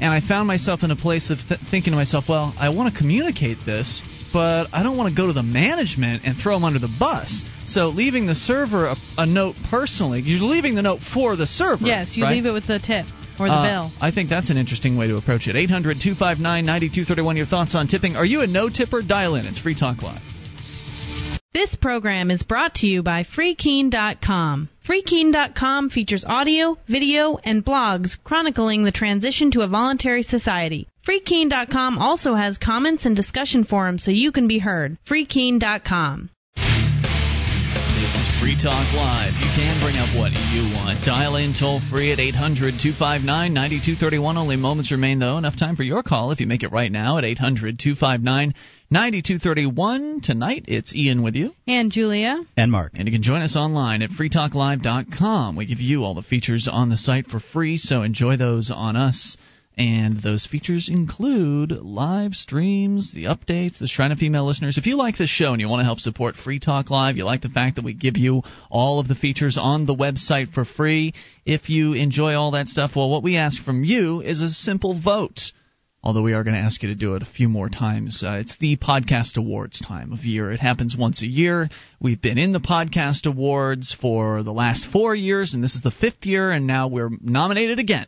and 0.00 0.12
I 0.12 0.20
found 0.20 0.46
myself 0.48 0.82
in 0.82 0.90
a 0.90 0.96
place 0.96 1.30
of 1.30 1.38
th- 1.48 1.60
thinking 1.70 1.92
to 1.92 1.96
myself, 1.96 2.24
well, 2.28 2.54
I 2.58 2.68
want 2.70 2.92
to 2.92 2.98
communicate 2.98 3.58
this, 3.66 4.02
but 4.32 4.68
I 4.72 4.82
don't 4.82 4.96
want 4.96 5.08
to 5.10 5.16
go 5.20 5.26
to 5.28 5.32
the 5.32 5.42
management 5.42 6.24
and 6.24 6.36
throw 6.36 6.54
them 6.54 6.64
under 6.64 6.78
the 6.78 6.94
bus. 6.98 7.44
So 7.66 7.88
leaving 7.88 8.26
the 8.26 8.34
server 8.34 8.86
a, 8.86 8.96
a 9.18 9.26
note 9.26 9.56
personally, 9.70 10.20
you're 10.20 10.40
leaving 10.40 10.74
the 10.74 10.82
note 10.82 11.00
for 11.00 11.36
the 11.36 11.46
server. 11.46 11.86
Yes, 11.86 12.16
you 12.16 12.24
right? 12.24 12.32
leave 12.34 12.46
it 12.46 12.52
with 12.52 12.66
the 12.66 12.78
tip 12.78 13.06
or 13.38 13.46
the 13.48 13.52
Uh, 13.54 13.70
bill. 13.88 13.92
I 14.00 14.10
think 14.10 14.28
that's 14.28 14.50
an 14.50 14.56
interesting 14.56 14.96
way 14.96 15.08
to 15.08 15.16
approach 15.16 15.48
it. 15.48 15.56
800 15.56 15.98
259 16.00 16.64
9231. 16.66 17.36
Your 17.36 17.46
thoughts 17.46 17.74
on 17.74 17.88
tipping. 17.88 18.16
Are 18.16 18.24
you 18.24 18.42
a 18.42 18.46
no 18.46 18.68
tipper? 18.68 19.02
Dial 19.02 19.34
in. 19.36 19.46
It's 19.46 19.58
Free 19.58 19.74
Talk 19.74 20.02
Live. 20.02 20.20
This 21.54 21.76
program 21.76 22.32
is 22.32 22.42
brought 22.42 22.74
to 22.76 22.88
you 22.88 23.04
by 23.04 23.22
FreeKeene.com. 23.22 24.68
FreeKeene.com 24.88 25.88
features 25.88 26.24
audio, 26.26 26.76
video, 26.88 27.38
and 27.44 27.64
blogs 27.64 28.16
chronicling 28.24 28.82
the 28.82 28.90
transition 28.90 29.52
to 29.52 29.60
a 29.60 29.68
voluntary 29.68 30.24
society. 30.24 30.88
FreeKeene.com 31.06 31.96
also 31.98 32.34
has 32.34 32.58
comments 32.58 33.06
and 33.06 33.14
discussion 33.14 33.62
forums 33.62 34.02
so 34.02 34.10
you 34.10 34.32
can 34.32 34.48
be 34.48 34.58
heard. 34.58 34.98
FreeKeene.com. 35.08 36.30
This 36.56 38.16
is 38.16 38.40
Free 38.40 38.58
Talk 38.60 38.92
Live. 38.92 39.34
You 39.34 39.48
can 39.54 39.80
bring 39.80 39.96
up 39.96 40.10
what 40.18 40.32
you 40.50 40.74
want. 40.74 41.04
Dial 41.06 41.36
in 41.36 41.54
toll 41.54 41.80
free 41.88 42.10
at 42.10 42.18
800 42.18 42.82
259 42.82 43.54
9231. 43.54 44.36
Only 44.36 44.56
moments 44.56 44.90
remain, 44.90 45.20
though. 45.20 45.38
Enough 45.38 45.56
time 45.56 45.76
for 45.76 45.84
your 45.84 46.02
call 46.02 46.32
if 46.32 46.40
you 46.40 46.48
make 46.48 46.64
it 46.64 46.72
right 46.72 46.90
now 46.90 47.16
at 47.16 47.24
800 47.24 47.78
259 47.78 48.54
9231. 48.90 50.20
Tonight, 50.22 50.64
it's 50.68 50.94
Ian 50.94 51.22
with 51.22 51.34
you. 51.34 51.52
And 51.66 51.90
Julia. 51.90 52.42
And 52.56 52.70
Mark. 52.70 52.92
And 52.94 53.08
you 53.08 53.12
can 53.12 53.22
join 53.22 53.40
us 53.40 53.56
online 53.56 54.02
at 54.02 54.10
freetalklive.com. 54.10 55.56
We 55.56 55.66
give 55.66 55.80
you 55.80 56.04
all 56.04 56.14
the 56.14 56.22
features 56.22 56.68
on 56.70 56.90
the 56.90 56.98
site 56.98 57.26
for 57.26 57.40
free, 57.40 57.78
so 57.78 58.02
enjoy 58.02 58.36
those 58.36 58.70
on 58.70 58.96
us. 58.96 59.36
And 59.76 60.22
those 60.22 60.46
features 60.46 60.88
include 60.92 61.72
live 61.72 62.34
streams, 62.34 63.12
the 63.12 63.24
updates, 63.24 63.78
the 63.78 63.88
Shrine 63.88 64.12
of 64.12 64.18
Female 64.18 64.46
listeners. 64.46 64.78
If 64.78 64.86
you 64.86 64.96
like 64.96 65.16
this 65.16 65.30
show 65.30 65.52
and 65.52 65.60
you 65.60 65.68
want 65.68 65.80
to 65.80 65.84
help 65.84 65.98
support 65.98 66.36
Free 66.36 66.60
Talk 66.60 66.90
Live, 66.90 67.16
you 67.16 67.24
like 67.24 67.42
the 67.42 67.48
fact 67.48 67.76
that 67.76 67.84
we 67.84 67.94
give 67.94 68.16
you 68.16 68.42
all 68.70 69.00
of 69.00 69.08
the 69.08 69.16
features 69.16 69.58
on 69.60 69.86
the 69.86 69.94
website 69.94 70.52
for 70.52 70.64
free. 70.64 71.14
If 71.44 71.70
you 71.70 71.94
enjoy 71.94 72.34
all 72.34 72.52
that 72.52 72.68
stuff, 72.68 72.92
well, 72.94 73.10
what 73.10 73.24
we 73.24 73.36
ask 73.36 73.60
from 73.64 73.82
you 73.82 74.20
is 74.20 74.40
a 74.40 74.50
simple 74.50 75.00
vote. 75.00 75.40
Although 76.04 76.22
we 76.22 76.34
are 76.34 76.44
going 76.44 76.54
to 76.54 76.60
ask 76.60 76.82
you 76.82 76.90
to 76.90 76.94
do 76.94 77.14
it 77.14 77.22
a 77.22 77.24
few 77.24 77.48
more 77.48 77.70
times. 77.70 78.22
Uh, 78.22 78.36
it's 78.42 78.58
the 78.58 78.76
Podcast 78.76 79.38
Awards 79.38 79.80
time 79.80 80.12
of 80.12 80.26
year. 80.26 80.52
It 80.52 80.60
happens 80.60 80.94
once 80.94 81.22
a 81.22 81.26
year. 81.26 81.70
We've 81.98 82.20
been 82.20 82.36
in 82.36 82.52
the 82.52 82.60
Podcast 82.60 83.24
Awards 83.24 83.96
for 83.98 84.42
the 84.42 84.52
last 84.52 84.84
four 84.92 85.14
years, 85.14 85.54
and 85.54 85.64
this 85.64 85.74
is 85.74 85.80
the 85.80 85.90
fifth 85.90 86.26
year, 86.26 86.52
and 86.52 86.66
now 86.66 86.88
we're 86.88 87.08
nominated 87.22 87.78
again. 87.78 88.04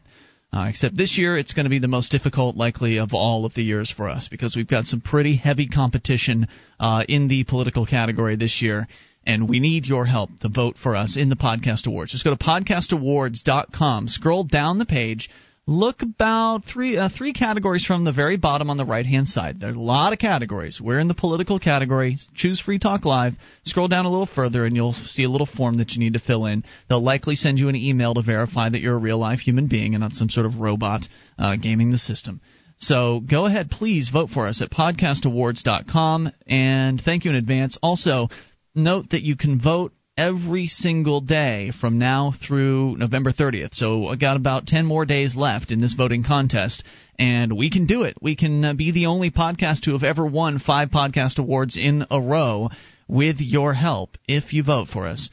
Uh, 0.53 0.67
except 0.69 0.95
this 0.95 1.17
year, 1.17 1.39
it's 1.39 1.55
going 1.55 1.65
to 1.65 1.71
be 1.71 1.79
the 1.79 1.89
most 1.89 2.13
difficult, 2.13 2.55
likely, 2.55 2.99
of 2.99 3.15
all 3.15 3.47
of 3.47 3.55
the 3.55 3.63
years 3.63 3.91
for 3.91 4.11
us 4.11 4.29
because 4.29 4.55
we've 4.55 4.69
got 4.69 4.85
some 4.85 5.01
pretty 5.01 5.35
heavy 5.35 5.67
competition 5.67 6.49
uh, 6.79 7.03
in 7.09 7.29
the 7.29 7.45
political 7.45 7.87
category 7.87 8.37
this 8.37 8.61
year, 8.61 8.87
and 9.25 9.49
we 9.49 9.59
need 9.59 9.87
your 9.87 10.05
help 10.05 10.39
to 10.41 10.51
vote 10.51 10.77
for 10.77 10.97
us 10.97 11.17
in 11.17 11.31
the 11.31 11.35
Podcast 11.35 11.87
Awards. 11.87 12.13
Just 12.13 12.25
go 12.25 12.31
to 12.31 12.37
podcastawards.com, 12.37 14.09
scroll 14.09 14.45
down 14.45 14.79
the 14.79 14.85
page, 14.85 15.31
look 15.67 16.03
about 16.03 16.63
three 16.65 16.97
uh, 16.97 17.09
three 17.09 17.33
categories 17.33 17.85
from 17.85 18.05
the 18.05 18.13
very 18.13 18.37
bottom 18.37 18.71
on 18.71 18.77
the 18.77 18.85
right 18.85 19.07
hand 19.07 19.27
side. 19.27 19.59
There 19.59 19.71
are 19.71 19.75
a 19.75 19.79
lot 19.79 20.13
of 20.13 20.19
categories. 20.19 20.81
We're 20.81 21.01
in 21.01 21.09
the 21.09 21.15
political 21.15 21.59
category. 21.59 22.19
Choose 22.35 22.61
Free 22.61 22.79
Talk 22.79 23.05
Live. 23.05 23.35
Scroll 23.65 23.89
down 23.89 24.07
a 24.07 24.11
little 24.11 24.27
further, 24.27 24.65
and 24.65 24.77
you'll 24.77 24.93
see 24.93 25.25
a 25.25 25.29
little 25.29 25.47
form 25.47 25.79
that 25.79 25.93
you 25.93 26.01
need 26.01 26.13
to 26.13 26.21
fill 26.21 26.47
in. 26.47 26.65
They'll 26.89 27.03
likely 27.03 27.35
send 27.35 27.59
you 27.59 27.69
an 27.69 27.77
email 27.77 28.15
to 28.15 28.23
verify 28.23 28.69
that 28.69 28.81
you're 28.81 28.95
a 28.95 28.99
real 28.99 29.19
life 29.19 29.41
human 29.41 29.67
being 29.67 29.95
and 29.95 30.03
not 30.03 30.13
some 30.13 30.29
sort 30.29 30.47
of 30.47 30.59
robot 30.59 31.07
uh, 31.39 31.57
gaming 31.57 31.91
the 31.91 31.99
system. 31.99 32.41
So 32.79 33.21
go 33.21 33.47
ahead, 33.47 33.71
please 33.71 34.11
vote 34.11 34.31
for 34.31 34.47
us 34.47 34.61
at 34.61 34.71
podcastawards.com, 34.71 36.31
and 36.47 37.01
thank 37.01 37.25
you 37.25 37.31
in 37.31 37.37
advance. 37.37 37.79
Also, 37.83 38.29
note 38.75 39.11
that 39.11 39.23
you 39.23 39.35
can 39.35 39.59
vote 39.59 39.93
every 40.17 40.67
single 40.67 41.21
day 41.21 41.73
from 41.81 41.99
now 41.99 42.33
through 42.47 42.97
November 42.97 43.33
30th. 43.33 43.75
So 43.75 44.07
I 44.07 44.17
got 44.17 44.37
about 44.37 44.67
10 44.67 44.87
more 44.87 45.05
days 45.05 45.37
left 45.37 45.71
in 45.71 45.81
this 45.81 45.95
voting 45.95 46.25
contest, 46.25 46.85
and 47.19 47.57
we 47.57 47.71
can 47.71 47.87
do 47.87 48.05
it. 48.05 48.17
We 48.21 48.37
can 48.37 48.65
uh, 48.65 48.75
be 48.75 48.93
the 48.93 49.07
only 49.07 49.31
podcast 49.31 49.83
to 49.83 49.93
have 49.93 50.05
ever 50.05 50.27
won 50.27 50.59
five 50.59 50.91
podcast 50.91 51.39
awards 51.39 51.77
in 51.77 52.07
a 52.11 52.21
row 52.21 52.71
with 53.09 53.37
your 53.41 53.75
help 53.75 54.17
if 54.27 54.53
you 54.53 54.63
vote 54.63 54.89
for 54.89 55.07
us 55.07 55.31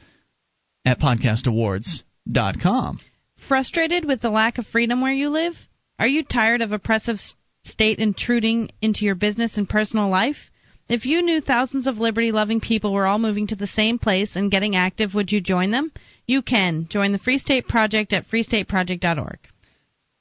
at 0.84 1.00
podcastawards.com. 1.00 3.00
Frustrated 3.48 4.04
with 4.04 4.20
the 4.20 4.30
lack 4.30 4.58
of 4.58 4.66
freedom 4.66 5.00
where 5.00 5.12
you 5.12 5.30
live? 5.30 5.54
Are 5.98 6.06
you 6.06 6.24
tired 6.24 6.60
of 6.60 6.72
oppressive 6.72 7.16
state 7.62 7.98
intruding 7.98 8.70
into 8.80 9.04
your 9.04 9.14
business 9.14 9.56
and 9.56 9.68
personal 9.68 10.08
life? 10.08 10.50
If 10.88 11.06
you 11.06 11.22
knew 11.22 11.40
thousands 11.40 11.86
of 11.86 11.98
liberty 11.98 12.30
loving 12.30 12.60
people 12.60 12.92
were 12.92 13.06
all 13.06 13.18
moving 13.18 13.46
to 13.48 13.56
the 13.56 13.66
same 13.66 13.98
place 13.98 14.36
and 14.36 14.50
getting 14.50 14.76
active, 14.76 15.14
would 15.14 15.32
you 15.32 15.40
join 15.40 15.70
them? 15.70 15.90
You 16.26 16.42
can. 16.42 16.86
Join 16.90 17.12
the 17.12 17.18
Free 17.18 17.38
State 17.38 17.68
Project 17.68 18.12
at 18.12 18.28
freestateproject.org. 18.28 19.38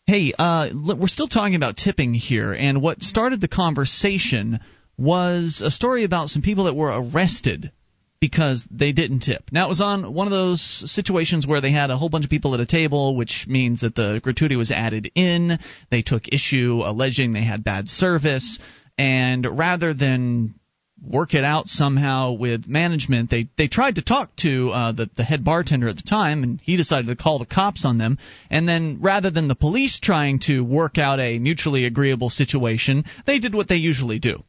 Hey, 0.06 0.34
uh, 0.38 0.70
we're 0.74 1.08
still 1.08 1.28
talking 1.28 1.56
about 1.56 1.78
tipping 1.78 2.14
here, 2.14 2.54
and 2.54 2.82
what 2.82 3.02
started 3.04 3.42
the 3.42 3.48
conversation 3.48 4.60
was 4.98 5.62
a 5.64 5.72
story 5.72 6.04
about 6.04 6.30
some 6.30 6.42
people 6.42 6.66
that 6.66 6.76
were 6.76 6.92
arrested 6.94 7.72
because 8.20 8.66
they 8.72 8.94
didn't 8.94 9.22
tip. 9.22 9.44
Now, 9.52 9.66
it 9.66 9.70
was 9.70 9.82
on 9.82 10.14
one 10.14 10.28
of 10.28 10.32
those 10.32 10.62
situations 10.86 11.46
where 11.46 11.60
they 11.60 11.72
had 11.72 11.90
a 11.90 11.98
whole 11.98 12.10
bunch 12.10 12.24
of 12.24 12.30
people 12.30 12.54
at 12.54 12.62
a 12.62 12.66
table, 12.66 13.18
which 13.18 13.46
means 13.50 13.82
that 13.82 13.96
the 13.96 14.22
gratuity 14.24 14.56
was 14.56 14.72
added 14.72 15.12
in. 15.14 15.60
They 15.90 16.04
took 16.04 16.30
issue 16.30 16.82
alleging 16.86 17.34
they 17.34 17.44
had 17.44 17.66
bad 17.66 17.90
service 17.90 18.60
and 18.98 19.46
rather 19.58 19.94
than 19.94 20.56
work 21.04 21.34
it 21.34 21.44
out 21.44 21.68
somehow 21.68 22.34
with 22.34 22.68
management. 22.68 23.30
They 23.30 23.50
they 23.58 23.68
tried 23.68 23.96
to 23.96 24.02
talk 24.02 24.36
to 24.38 24.70
uh, 24.70 24.92
the 24.94 25.10
the 25.16 25.24
head 25.24 25.44
bartender 25.44 25.88
at 25.90 25.96
the 25.96 26.04
time, 26.04 26.44
and 26.44 26.60
he 26.62 26.78
decided 26.78 27.08
to 27.08 27.16
call 27.16 27.40
the 27.40 27.46
cops 27.46 27.86
on 27.86 27.98
them. 27.98 28.18
And 28.50 28.68
then 28.68 29.00
rather 29.02 29.30
than 29.30 29.48
the 29.48 29.56
police 29.56 30.00
trying 30.00 30.40
to 30.48 30.62
work 30.62 30.98
out 30.98 31.20
a 31.20 31.40
mutually 31.40 31.86
agreeable 31.86 32.30
situation, 32.30 33.06
they 33.26 33.40
did 33.40 33.54
what 33.54 33.68
they 33.68 33.76
usually 33.76 34.20
do, 34.20 34.44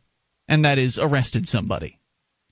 and 0.49 0.65
that 0.65 0.79
is 0.79 0.99
arrested 1.01 1.47
somebody. 1.47 1.99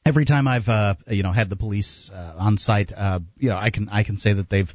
Every 0.05 0.24
time 0.24 0.48
I've 0.48 0.69
uh, 0.69 0.94
you 1.06 1.23
know 1.23 1.32
had 1.32 1.48
the 1.48 1.56
police 1.56 2.10
uh, 2.12 2.35
on 2.39 2.59
site, 2.59 2.93
uh, 2.97 3.20
you 3.36 3.51
know 3.51 3.56
I 3.56 3.70
can 3.70 3.89
I 3.89 4.02
can 4.02 4.16
say 4.16 4.32
that 4.32 4.51
they've 4.51 4.70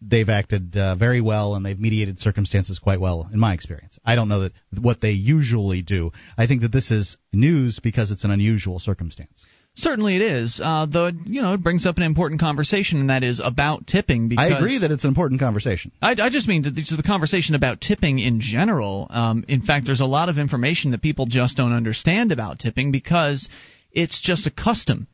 they've 0.00 0.28
acted 0.28 0.76
uh, 0.76 0.94
very 0.94 1.20
well 1.20 1.54
and 1.54 1.64
they've 1.64 1.78
mediated 1.78 2.18
circumstances 2.18 2.78
quite 2.78 3.00
well 3.00 3.28
in 3.32 3.38
my 3.38 3.54
experience. 3.54 3.98
I 4.04 4.14
don't 4.14 4.28
know 4.28 4.40
that 4.40 4.52
what 4.80 5.00
they 5.00 5.10
usually 5.10 5.82
do. 5.82 6.12
I 6.36 6.46
think 6.46 6.62
that 6.62 6.72
this 6.72 6.90
is 6.90 7.16
news 7.32 7.80
because 7.82 8.10
it's 8.10 8.24
an 8.24 8.30
unusual 8.30 8.78
circumstance. 8.78 9.44
Certainly 9.74 10.16
it 10.16 10.22
is, 10.22 10.60
uh, 10.62 10.86
though 10.86 11.06
you 11.06 11.40
know 11.40 11.54
it 11.54 11.62
brings 11.62 11.86
up 11.86 11.98
an 11.98 12.02
important 12.02 12.40
conversation, 12.40 12.98
and 12.98 13.10
that 13.10 13.22
is 13.22 13.40
about 13.42 13.86
tipping. 13.86 14.28
Because 14.28 14.52
I 14.52 14.56
agree 14.56 14.78
that 14.78 14.90
it's 14.90 15.04
an 15.04 15.08
important 15.08 15.40
conversation. 15.40 15.92
I, 16.02 16.16
I 16.20 16.30
just 16.30 16.48
mean 16.48 16.62
the, 16.62 16.70
the 16.70 17.02
conversation 17.06 17.54
about 17.54 17.80
tipping 17.80 18.18
in 18.18 18.40
general. 18.40 19.06
Um, 19.08 19.44
in 19.46 19.62
fact, 19.62 19.86
there's 19.86 20.00
a 20.00 20.04
lot 20.04 20.28
of 20.28 20.36
information 20.36 20.90
that 20.90 21.00
people 21.00 21.26
just 21.26 21.56
don't 21.56 21.72
understand 21.72 22.32
about 22.32 22.58
tipping 22.58 22.90
because 22.90 23.48
it's 23.92 24.20
just 24.20 24.48
a 24.48 24.50
custom 24.50 25.06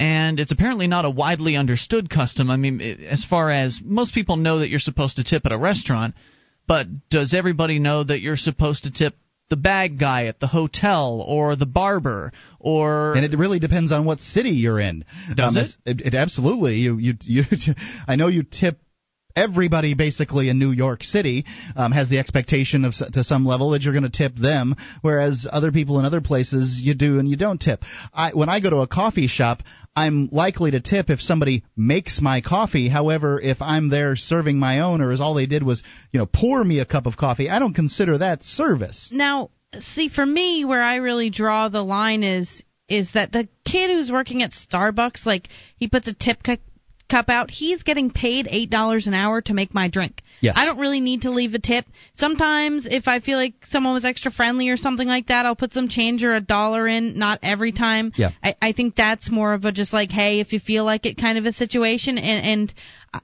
and 0.00 0.40
it's 0.40 0.50
apparently 0.50 0.86
not 0.86 1.04
a 1.04 1.10
widely 1.10 1.56
understood 1.56 2.08
custom. 2.08 2.50
I 2.50 2.56
mean, 2.56 2.80
as 2.80 3.22
far 3.22 3.50
as 3.50 3.80
most 3.84 4.14
people 4.14 4.36
know 4.36 4.60
that 4.60 4.70
you're 4.70 4.80
supposed 4.80 5.16
to 5.16 5.24
tip 5.24 5.44
at 5.44 5.52
a 5.52 5.58
restaurant, 5.58 6.14
but 6.66 6.86
does 7.10 7.34
everybody 7.34 7.78
know 7.78 8.02
that 8.02 8.20
you're 8.20 8.38
supposed 8.38 8.84
to 8.84 8.90
tip 8.90 9.14
the 9.50 9.56
bag 9.56 9.98
guy 9.98 10.26
at 10.26 10.40
the 10.40 10.46
hotel 10.46 11.22
or 11.26 11.54
the 11.54 11.66
barber 11.66 12.32
or 12.58 13.14
and 13.14 13.24
it 13.24 13.36
really 13.36 13.58
depends 13.58 13.92
on 13.92 14.04
what 14.04 14.20
city 14.20 14.50
you're 14.50 14.78
in. 14.78 15.04
Does 15.34 15.56
um, 15.56 15.64
it? 15.84 16.00
it? 16.00 16.06
It 16.06 16.14
absolutely. 16.14 16.76
You 16.76 16.96
you 16.98 17.14
you. 17.22 17.42
I 18.08 18.16
know 18.16 18.28
you 18.28 18.44
tip 18.44 18.78
everybody 19.36 19.94
basically 19.94 20.48
in 20.48 20.58
New 20.58 20.72
York 20.72 21.02
City 21.02 21.44
um, 21.76 21.92
has 21.92 22.08
the 22.08 22.18
expectation 22.18 22.84
of 22.84 22.94
to 23.12 23.24
some 23.24 23.46
level 23.46 23.70
that 23.70 23.82
you're 23.82 23.92
going 23.92 24.04
to 24.04 24.10
tip 24.10 24.34
them, 24.34 24.74
whereas 25.02 25.46
other 25.50 25.72
people 25.72 25.98
in 25.98 26.04
other 26.04 26.20
places 26.20 26.80
you 26.82 26.94
do 26.94 27.18
and 27.18 27.28
you 27.28 27.36
don't 27.36 27.60
tip. 27.60 27.82
I, 28.12 28.32
when 28.32 28.48
I 28.48 28.60
go 28.60 28.70
to 28.70 28.78
a 28.78 28.86
coffee 28.86 29.26
shop, 29.26 29.62
I'm 29.94 30.28
likely 30.30 30.70
to 30.72 30.80
tip 30.80 31.10
if 31.10 31.20
somebody 31.20 31.64
makes 31.76 32.20
my 32.20 32.40
coffee. 32.40 32.88
However, 32.88 33.40
if 33.40 33.60
I'm 33.60 33.88
there 33.88 34.16
serving 34.16 34.58
my 34.58 34.80
own, 34.80 35.00
or 35.00 35.12
as 35.12 35.20
all 35.20 35.34
they 35.34 35.46
did 35.46 35.62
was 35.62 35.82
you 36.12 36.18
know 36.18 36.26
pour 36.26 36.62
me 36.62 36.80
a 36.80 36.86
cup 36.86 37.06
of 37.06 37.16
coffee, 37.16 37.50
I 37.50 37.58
don't 37.58 37.74
consider 37.74 38.18
that 38.18 38.42
service. 38.42 39.10
Now, 39.12 39.50
see, 39.78 40.08
for 40.08 40.24
me, 40.24 40.64
where 40.64 40.82
I 40.82 40.96
really 40.96 41.30
draw 41.30 41.68
the 41.68 41.82
line 41.82 42.22
is 42.22 42.62
is 42.88 43.12
that 43.12 43.30
the 43.30 43.48
kid 43.64 43.88
who's 43.90 44.10
working 44.10 44.42
at 44.42 44.50
Starbucks, 44.50 45.24
like 45.24 45.48
he 45.76 45.86
puts 45.86 46.08
a 46.08 46.14
tip 46.14 46.42
cup 47.10 47.28
out, 47.28 47.50
he's 47.50 47.82
getting 47.82 48.10
paid 48.10 48.48
eight 48.50 48.70
dollars 48.70 49.06
an 49.06 49.14
hour 49.14 49.40
to 49.42 49.54
make 49.54 49.74
my 49.74 49.88
drink. 49.88 50.22
Yes. 50.40 50.54
I 50.56 50.64
don't 50.64 50.78
really 50.78 51.00
need 51.00 51.22
to 51.22 51.30
leave 51.30 51.54
a 51.54 51.58
tip. 51.58 51.84
Sometimes 52.14 52.88
if 52.90 53.08
I 53.08 53.20
feel 53.20 53.36
like 53.36 53.54
someone 53.64 53.92
was 53.92 54.04
extra 54.06 54.30
friendly 54.30 54.70
or 54.70 54.76
something 54.76 55.06
like 55.06 55.26
that, 55.26 55.44
I'll 55.44 55.56
put 55.56 55.72
some 55.72 55.88
change 55.88 56.24
or 56.24 56.34
a 56.34 56.40
dollar 56.40 56.88
in. 56.88 57.18
Not 57.18 57.40
every 57.42 57.72
time. 57.72 58.12
Yeah. 58.16 58.30
I, 58.42 58.54
I 58.62 58.72
think 58.72 58.96
that's 58.96 59.30
more 59.30 59.52
of 59.52 59.64
a 59.64 59.72
just 59.72 59.92
like, 59.92 60.10
hey, 60.10 60.40
if 60.40 60.52
you 60.52 60.60
feel 60.60 60.84
like 60.84 61.04
it 61.04 61.18
kind 61.18 61.36
of 61.36 61.44
a 61.44 61.52
situation. 61.52 62.16
And 62.16 62.46
and 62.46 62.74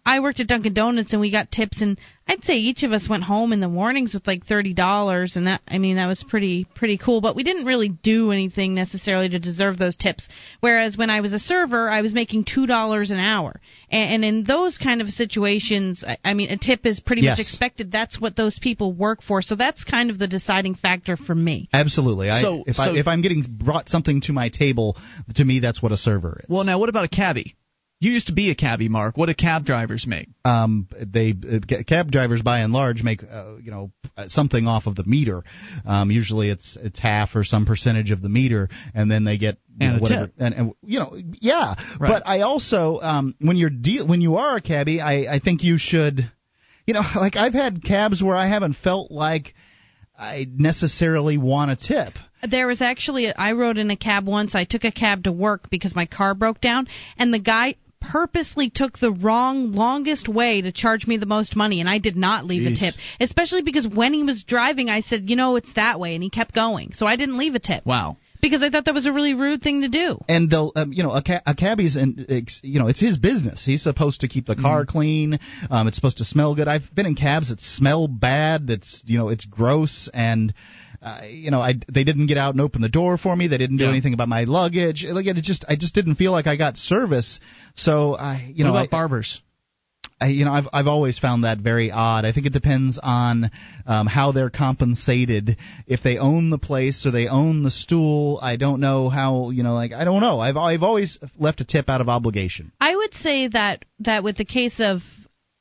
I 0.05 0.19
worked 0.21 0.41
at 0.41 0.49
Dunkin' 0.49 0.75
Donuts 0.75 1.13
and 1.13 1.21
we 1.21 1.31
got 1.31 1.51
tips 1.53 1.81
and 1.81 1.97
I'd 2.27 2.43
say 2.43 2.55
each 2.55 2.83
of 2.83 2.91
us 2.91 3.09
went 3.09 3.23
home 3.23 3.53
in 3.53 3.61
the 3.61 3.69
mornings 3.69 4.15
with 4.15 4.27
like 4.27 4.45
thirty 4.45 4.75
dollars 4.75 5.37
and 5.37 5.47
that 5.47 5.61
I 5.69 5.79
mean 5.79 5.95
that 5.95 6.09
was 6.09 6.25
pretty 6.25 6.65
pretty 6.65 6.99
cool. 6.99 7.21
But 7.21 7.37
we 7.37 7.45
didn't 7.45 7.67
really 7.67 7.89
do 7.89 8.33
anything 8.33 8.75
necessarily 8.75 9.29
to 9.29 9.39
deserve 9.39 9.79
those 9.79 9.95
tips. 9.95 10.29
Whereas 10.59 10.97
when 10.97 11.09
I 11.09 11.21
was 11.21 11.33
a 11.33 11.39
server, 11.39 11.89
I 11.89 12.03
was 12.03 12.13
making 12.13 12.47
two 12.47 12.67
dollars 12.67 13.13
an 13.13 13.21
hour, 13.21 13.61
and, 13.89 14.15
and 14.15 14.25
in 14.25 14.45
those 14.45 14.77
kind 14.77 15.01
of 15.01 15.09
situations, 15.11 16.03
I, 16.07 16.19
I 16.25 16.35
mean 16.35 16.51
a 16.51 16.57
tip 16.57 16.85
is 16.85 16.99
pretty 16.99 17.23
yes. 17.23 17.39
much 17.39 17.47
expected. 17.47 17.93
That's 17.93 18.21
what 18.21 18.35
those 18.35 18.59
people 18.59 18.93
work 18.93 19.23
for. 19.23 19.41
So 19.41 19.55
that's 19.55 19.85
kind 19.85 20.11
of 20.11 20.19
the 20.19 20.27
deciding 20.27 20.75
factor 20.75 21.17
for 21.17 21.35
me. 21.35 21.69
Absolutely. 21.73 22.29
I, 22.29 22.43
So- 22.43 22.65
if 22.67 22.75
so- 22.75 22.83
I 22.83 22.97
if 22.97 23.07
I'm 23.07 23.23
getting 23.23 23.45
brought 23.49 23.89
something 23.89 24.21
to 24.23 24.33
my 24.33 24.49
table, 24.49 24.97
to 25.37 25.45
me 25.45 25.61
that's 25.61 25.81
what 25.81 25.93
a 25.93 25.97
server 25.97 26.41
is. 26.43 26.51
Well, 26.51 26.65
now 26.65 26.81
what 26.81 26.89
about 26.89 27.05
a 27.05 27.09
cabbie? 27.09 27.55
You 27.99 28.11
used 28.13 28.27
to 28.27 28.35
be 28.35 28.51
a 28.51 28.55
cabbie, 28.55 28.91
Mark. 28.91 29.17
What 29.17 29.27
do 29.27 29.35
cab 29.35 29.65
drivers 29.65 30.07
make? 30.07 30.29
Um, 30.45 30.87
they 30.95 31.31
uh, 31.33 31.83
cab 31.87 32.11
drivers 32.11 32.43
by 32.43 32.61
and 32.61 32.71
large 32.71 33.03
make 33.03 33.23
uh, 33.23 33.57
you 33.57 33.71
know 33.71 33.91
uh, 34.19 34.25
something 34.29 34.67
off 34.67 34.87
of 34.87 34.97
the 34.97 35.05
meter. 35.05 35.45
Um, 35.87 36.11
usually 36.11 36.51
it's 36.51 36.77
it's 36.83 36.99
half 36.99 37.35
or 37.35 37.43
some 37.43 37.65
percentage 37.65 38.11
of 38.11 38.21
the 38.21 38.29
meter, 38.29 38.69
and 38.95 39.11
then 39.11 39.25
they 39.25 39.39
get 39.39 39.57
you 39.81 39.87
And 39.87 39.93
know, 39.93 39.99
a 39.99 40.01
whatever. 40.03 40.27
tip. 40.27 40.35
And, 40.39 40.55
and 40.55 40.73
you 40.83 40.99
know, 40.99 41.17
yeah. 41.41 41.75
Right. 41.99 42.09
But 42.11 42.23
I 42.27 42.41
also 42.41 43.01
um, 43.01 43.35
when 43.41 43.57
you're 43.57 43.71
deal 43.71 44.07
when 44.07 44.21
you 44.21 44.37
are 44.37 44.57
a 44.57 44.61
cabbie, 44.61 45.01
I 45.01 45.37
I 45.37 45.39
think 45.43 45.65
you 45.65 45.79
should, 45.79 46.21
you 46.87 46.93
know, 46.93 47.03
like 47.17 47.37
I've 47.37 47.55
had 47.55 47.83
cabs 47.83 48.23
where 48.23 48.37
I 48.37 48.47
haven't 48.47 48.75
felt 48.77 49.11
like 49.11 49.55
I 50.19 50.47
necessarily 50.55 51.39
want 51.39 51.71
a 51.71 51.77
tip. 51.77 52.13
There 52.47 52.67
was 52.67 52.83
actually 52.83 53.35
I 53.35 53.53
rode 53.53 53.79
in 53.79 53.91
a 53.91 53.97
cab 53.97 54.27
once. 54.27 54.55
I 54.55 54.65
took 54.65 54.85
a 54.85 54.93
cab 54.93 55.25
to 55.25 55.33
work 55.33 55.71
because 55.71 55.97
my 55.97 56.05
car 56.05 56.35
broke 56.35 56.61
down, 56.61 56.89
and 57.17 57.33
the 57.33 57.39
guy 57.39 57.77
purposely 58.13 58.71
took 58.71 58.99
the 58.99 59.11
wrong 59.11 59.73
longest 59.73 60.29
way 60.29 60.61
to 60.63 60.73
charge 60.73 61.07
me 61.07 61.17
the 61.17 61.27
most 61.27 61.57
money 61.57 61.81
and 61.81 61.89
I 61.89 61.99
did 61.99 62.17
not 62.17 62.45
leave 62.45 62.63
Jeez. 62.63 62.77
a 62.77 62.81
tip. 62.81 62.95
Especially 63.21 63.63
because 63.63 63.87
when 63.87 64.13
he 64.15 64.23
was 64.23 64.45
driving 64.45 64.89
I 64.91 65.01
said 65.01 65.29
you 65.31 65.37
know 65.37 65.57
it's 65.57 65.73
that 65.75 65.99
way 66.01 66.15
and 66.15 66.23
he 66.23 66.31
kept 66.31 66.55
going. 66.55 66.93
So 66.95 67.07
I 67.07 67.17
didn't 67.17 67.39
leave 67.39 67.55
a 67.55 67.59
tip. 67.59 67.85
Wow. 67.85 68.17
because 68.41 68.63
I 68.63 68.71
thought 68.71 68.85
that 68.85 68.95
was 68.95 69.07
a 69.07 69.13
really 69.13 69.35
rude 69.35 69.63
thing 69.63 69.81
to 69.81 69.89
do. 69.89 70.19
And 70.29 70.49
they'll 70.51 70.73
um, 70.77 70.93
you 70.93 71.03
know 71.03 71.11
a, 71.11 71.23
ca- 71.23 71.43
a 71.47 71.55
cabbie's 71.55 71.97
and 71.97 72.25
you 72.63 72.79
know 72.81 72.87
it's 72.89 73.01
his 73.01 73.17
business. 73.19 73.65
He's 73.65 73.83
supposed 73.83 74.21
to 74.21 74.29
keep 74.29 74.47
the 74.47 74.57
car 74.57 74.83
Mm-hmm. 74.83 74.91
clean. 74.99 75.39
Um 75.71 75.89
it's 75.89 75.97
supposed 75.97 76.19
to 76.19 76.25
smell 76.25 76.55
good. 76.55 76.69
I've 76.69 76.89
been 76.95 77.07
in 77.07 77.15
cabs 77.17 77.49
that 77.49 77.61
smell 77.61 78.07
bad 78.09 78.67
that's 78.69 79.03
you 79.07 79.19
know 79.19 79.29
it's 79.31 79.45
gross 79.45 80.09
and 80.15 80.55
uh, 81.07 81.21
you 81.27 81.51
know 81.51 81.61
i 81.61 81.73
they 81.93 82.05
didn't 82.05 82.27
get 82.27 82.37
out 82.37 82.53
and 82.55 82.61
open 82.61 82.83
the 82.83 82.89
door 82.89 83.17
for 83.17 83.35
me 83.37 83.47
they 83.49 83.59
didn't 83.59 83.77
do 83.79 83.85
Yeah. 83.85 83.91
anything 83.91 84.15
about 84.15 84.29
my 84.29 84.45
luggage 84.45 85.05
like 85.09 85.27
it 85.27 85.37
just 85.37 85.65
i 85.69 85.77
just 85.77 85.95
didn't 85.95 86.17
feel 86.17 86.33
like 86.33 86.47
i 86.47 86.57
got 86.57 86.77
service 86.77 87.39
so 87.75 88.15
i 88.15 88.51
you 88.55 88.65
what 88.65 88.71
know 88.71 88.77
about 88.77 88.89
I, 88.89 88.99
barbers? 88.99 89.41
I, 90.19 90.29
you 90.29 90.47
know, 90.47 90.53
I've 90.53 90.65
I've 90.73 90.87
always 90.87 91.19
found 91.19 91.45
that 91.45 91.59
very 91.59 91.91
odd. 91.91 92.25
I 92.25 92.33
think 92.33 92.47
it 92.47 92.55
depends 92.55 92.99
on 93.03 93.51
um, 93.87 94.07
how 94.07 94.33
they're 94.33 94.49
compensated. 94.49 95.59
If 95.87 96.03
they 96.03 96.17
own 96.17 96.49
the 96.49 96.57
place 96.59 97.05
or 97.05 97.11
they 97.11 97.29
own 97.29 97.63
the 97.65 97.71
stool, 97.71 98.39
I 98.41 98.57
don't 98.57 98.81
know 98.81 99.11
how. 99.11 99.51
You 99.51 99.63
know, 99.63 99.75
like 99.75 99.93
I 99.93 100.05
don't 100.05 100.23
know. 100.23 100.41
I've 100.41 100.57
I've 100.57 100.83
always 100.83 101.19
left 101.39 101.61
a 101.61 101.67
tip 101.67 101.91
out 101.91 102.01
of 102.01 102.09
obligation. 102.09 102.73
I 102.81 102.97
would 102.97 103.13
say 103.13 103.49
that 103.49 103.85
that 104.01 104.25
with 104.25 104.39
the 104.39 104.47
case 104.47 104.81
of 104.81 105.01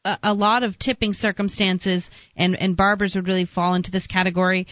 a, 0.05 0.17
a 0.23 0.33
lot 0.33 0.63
of 0.63 0.79
tipping 0.79 1.11
circumstances, 1.11 2.09
and 2.37 2.55
and 2.55 2.77
barbers 2.77 3.15
would 3.15 3.27
really 3.27 3.45
fall 3.45 3.75
into 3.75 3.91
this 3.91 4.07
category. 4.07 4.67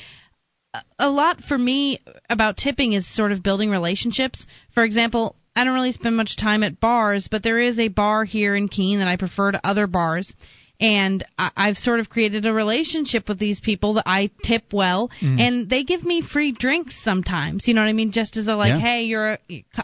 A- 0.99 1.09
lot 1.09 1.41
for 1.41 1.57
me 1.57 1.99
about 2.29 2.57
tipping 2.57 2.93
is 2.93 3.07
sort 3.07 3.31
of 3.31 3.43
building 3.43 3.69
relationships. 3.69 4.45
For 4.73 4.83
example, 4.83 5.35
I 5.55 5.63
don't 5.63 5.73
really 5.73 5.91
spend 5.91 6.15
much 6.17 6.35
time 6.37 6.63
at 6.63 6.79
bars, 6.79 7.27
but 7.29 7.43
there 7.43 7.59
is 7.59 7.79
a 7.79 7.89
bar 7.89 8.23
here 8.23 8.55
in 8.55 8.67
Keene 8.67 8.99
that 8.99 9.07
I 9.07 9.17
prefer 9.17 9.51
to 9.51 9.61
other 9.67 9.85
bars. 9.87 10.33
And 10.79 11.23
I- 11.37 11.51
I've 11.55 11.77
sort 11.77 11.99
of 11.99 12.09
created 12.09 12.47
a 12.47 12.51
relationship 12.51 13.29
with 13.29 13.37
these 13.37 13.59
people 13.59 13.93
that 13.93 14.05
I 14.07 14.31
tip 14.43 14.73
well, 14.73 15.11
mm. 15.21 15.39
and 15.39 15.69
they 15.69 15.83
give 15.83 16.03
me 16.03 16.21
free 16.21 16.51
drinks 16.51 16.95
sometimes. 17.03 17.67
You 17.67 17.75
know 17.75 17.81
what 17.81 17.87
I 17.87 17.93
mean? 17.93 18.11
Just 18.11 18.35
as 18.35 18.47
a 18.47 18.55
like, 18.55 18.69
Yeah. 18.69 18.79
hey, 18.79 19.03
you're, 19.03 19.37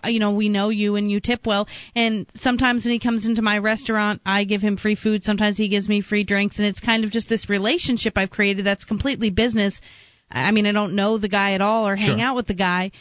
a, 0.03 0.11
you 0.11 0.19
know, 0.19 0.31
we 0.31 0.49
know 0.49 0.69
you 0.69 0.95
and 0.95 1.09
you 1.09 1.19
tip 1.19 1.45
well. 1.45 1.67
And 1.95 2.25
sometimes 2.35 2.83
when 2.83 2.93
he 2.93 2.99
comes 2.99 3.27
into 3.27 3.43
my 3.43 3.59
restaurant, 3.59 4.21
I 4.25 4.43
give 4.45 4.61
him 4.61 4.75
free 4.75 4.95
food. 4.95 5.23
Sometimes 5.23 5.55
he 5.55 5.67
gives 5.67 5.87
me 5.87 6.01
free 6.01 6.23
drinks, 6.23 6.57
and 6.57 6.67
it's 6.67 6.79
kind 6.81 7.03
of 7.03 7.11
just 7.11 7.29
this 7.29 7.47
relationship 7.47 8.17
I've 8.17 8.31
created 8.31 8.65
that's 8.65 8.83
completely 8.85 9.29
business. 9.29 9.79
I 10.31 10.51
mean, 10.51 10.65
I 10.67 10.71
don't 10.71 10.93
know 10.95 11.17
the 11.17 11.27
guy 11.27 11.53
at 11.53 11.61
all 11.61 11.87
or 11.87 11.95
hang 11.95 12.17
Sure. 12.17 12.25
out 12.25 12.35
with 12.35 12.47
the 12.47 12.53
guy. 12.53 12.91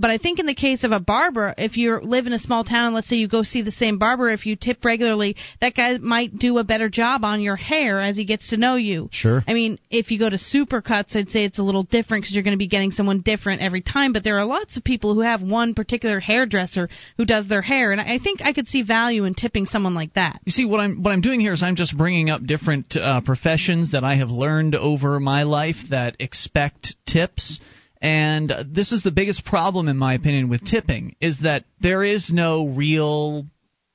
But 0.00 0.10
I 0.10 0.18
think 0.18 0.38
in 0.38 0.46
the 0.46 0.54
case 0.54 0.84
of 0.84 0.92
a 0.92 1.00
barber, 1.00 1.54
if 1.58 1.76
you 1.76 1.98
live 2.00 2.26
in 2.26 2.32
a 2.32 2.38
small 2.38 2.62
town, 2.62 2.94
let's 2.94 3.08
say 3.08 3.16
you 3.16 3.28
go 3.28 3.42
see 3.42 3.62
the 3.62 3.70
same 3.70 3.98
barber, 3.98 4.30
if 4.30 4.46
you 4.46 4.54
tip 4.54 4.84
regularly, 4.84 5.36
that 5.60 5.74
guy 5.74 5.98
might 5.98 6.38
do 6.38 6.58
a 6.58 6.64
better 6.64 6.88
job 6.88 7.24
on 7.24 7.40
your 7.40 7.56
hair 7.56 8.00
as 8.00 8.16
he 8.16 8.24
gets 8.24 8.50
to 8.50 8.56
know 8.56 8.76
you. 8.76 9.08
Sure. 9.10 9.42
I 9.46 9.54
mean, 9.54 9.78
if 9.90 10.10
you 10.10 10.18
go 10.18 10.30
to 10.30 10.36
Supercuts, 10.36 11.16
I'd 11.16 11.30
say 11.30 11.44
it's 11.44 11.58
a 11.58 11.62
little 11.62 11.82
different 11.82 12.22
because 12.22 12.34
you're 12.34 12.44
going 12.44 12.56
to 12.56 12.58
be 12.58 12.68
getting 12.68 12.92
someone 12.92 13.20
different 13.22 13.60
every 13.60 13.82
time. 13.82 14.12
But 14.12 14.22
there 14.22 14.38
are 14.38 14.44
lots 14.44 14.76
of 14.76 14.84
people 14.84 15.14
who 15.14 15.20
have 15.20 15.42
one 15.42 15.74
particular 15.74 16.20
hairdresser 16.20 16.88
who 17.16 17.24
does 17.24 17.48
their 17.48 17.62
hair, 17.62 17.92
and 17.92 18.00
I 18.00 18.18
think 18.18 18.40
I 18.42 18.52
could 18.52 18.68
see 18.68 18.82
value 18.82 19.24
in 19.24 19.34
tipping 19.34 19.66
someone 19.66 19.94
like 19.94 20.14
that. 20.14 20.40
You 20.44 20.52
see, 20.52 20.64
what 20.64 20.80
I'm 20.80 21.02
what 21.02 21.12
I'm 21.12 21.20
doing 21.20 21.40
here 21.40 21.52
is 21.52 21.62
I'm 21.62 21.76
just 21.76 21.96
bringing 21.96 22.30
up 22.30 22.44
different 22.44 22.96
uh, 22.96 23.20
professions 23.22 23.92
that 23.92 24.04
I 24.04 24.16
have 24.16 24.28
learned 24.30 24.74
over 24.74 25.18
my 25.18 25.42
life 25.42 25.76
that 25.90 26.16
expect 26.20 26.94
tips. 27.06 27.60
And 28.00 28.52
this 28.72 28.92
is 28.92 29.02
the 29.02 29.10
biggest 29.10 29.44
problem, 29.44 29.88
in 29.88 29.96
my 29.96 30.14
opinion, 30.14 30.48
with 30.48 30.64
tipping 30.64 31.16
is 31.20 31.40
that 31.42 31.64
there 31.80 32.04
is 32.04 32.30
no 32.32 32.66
real 32.68 33.46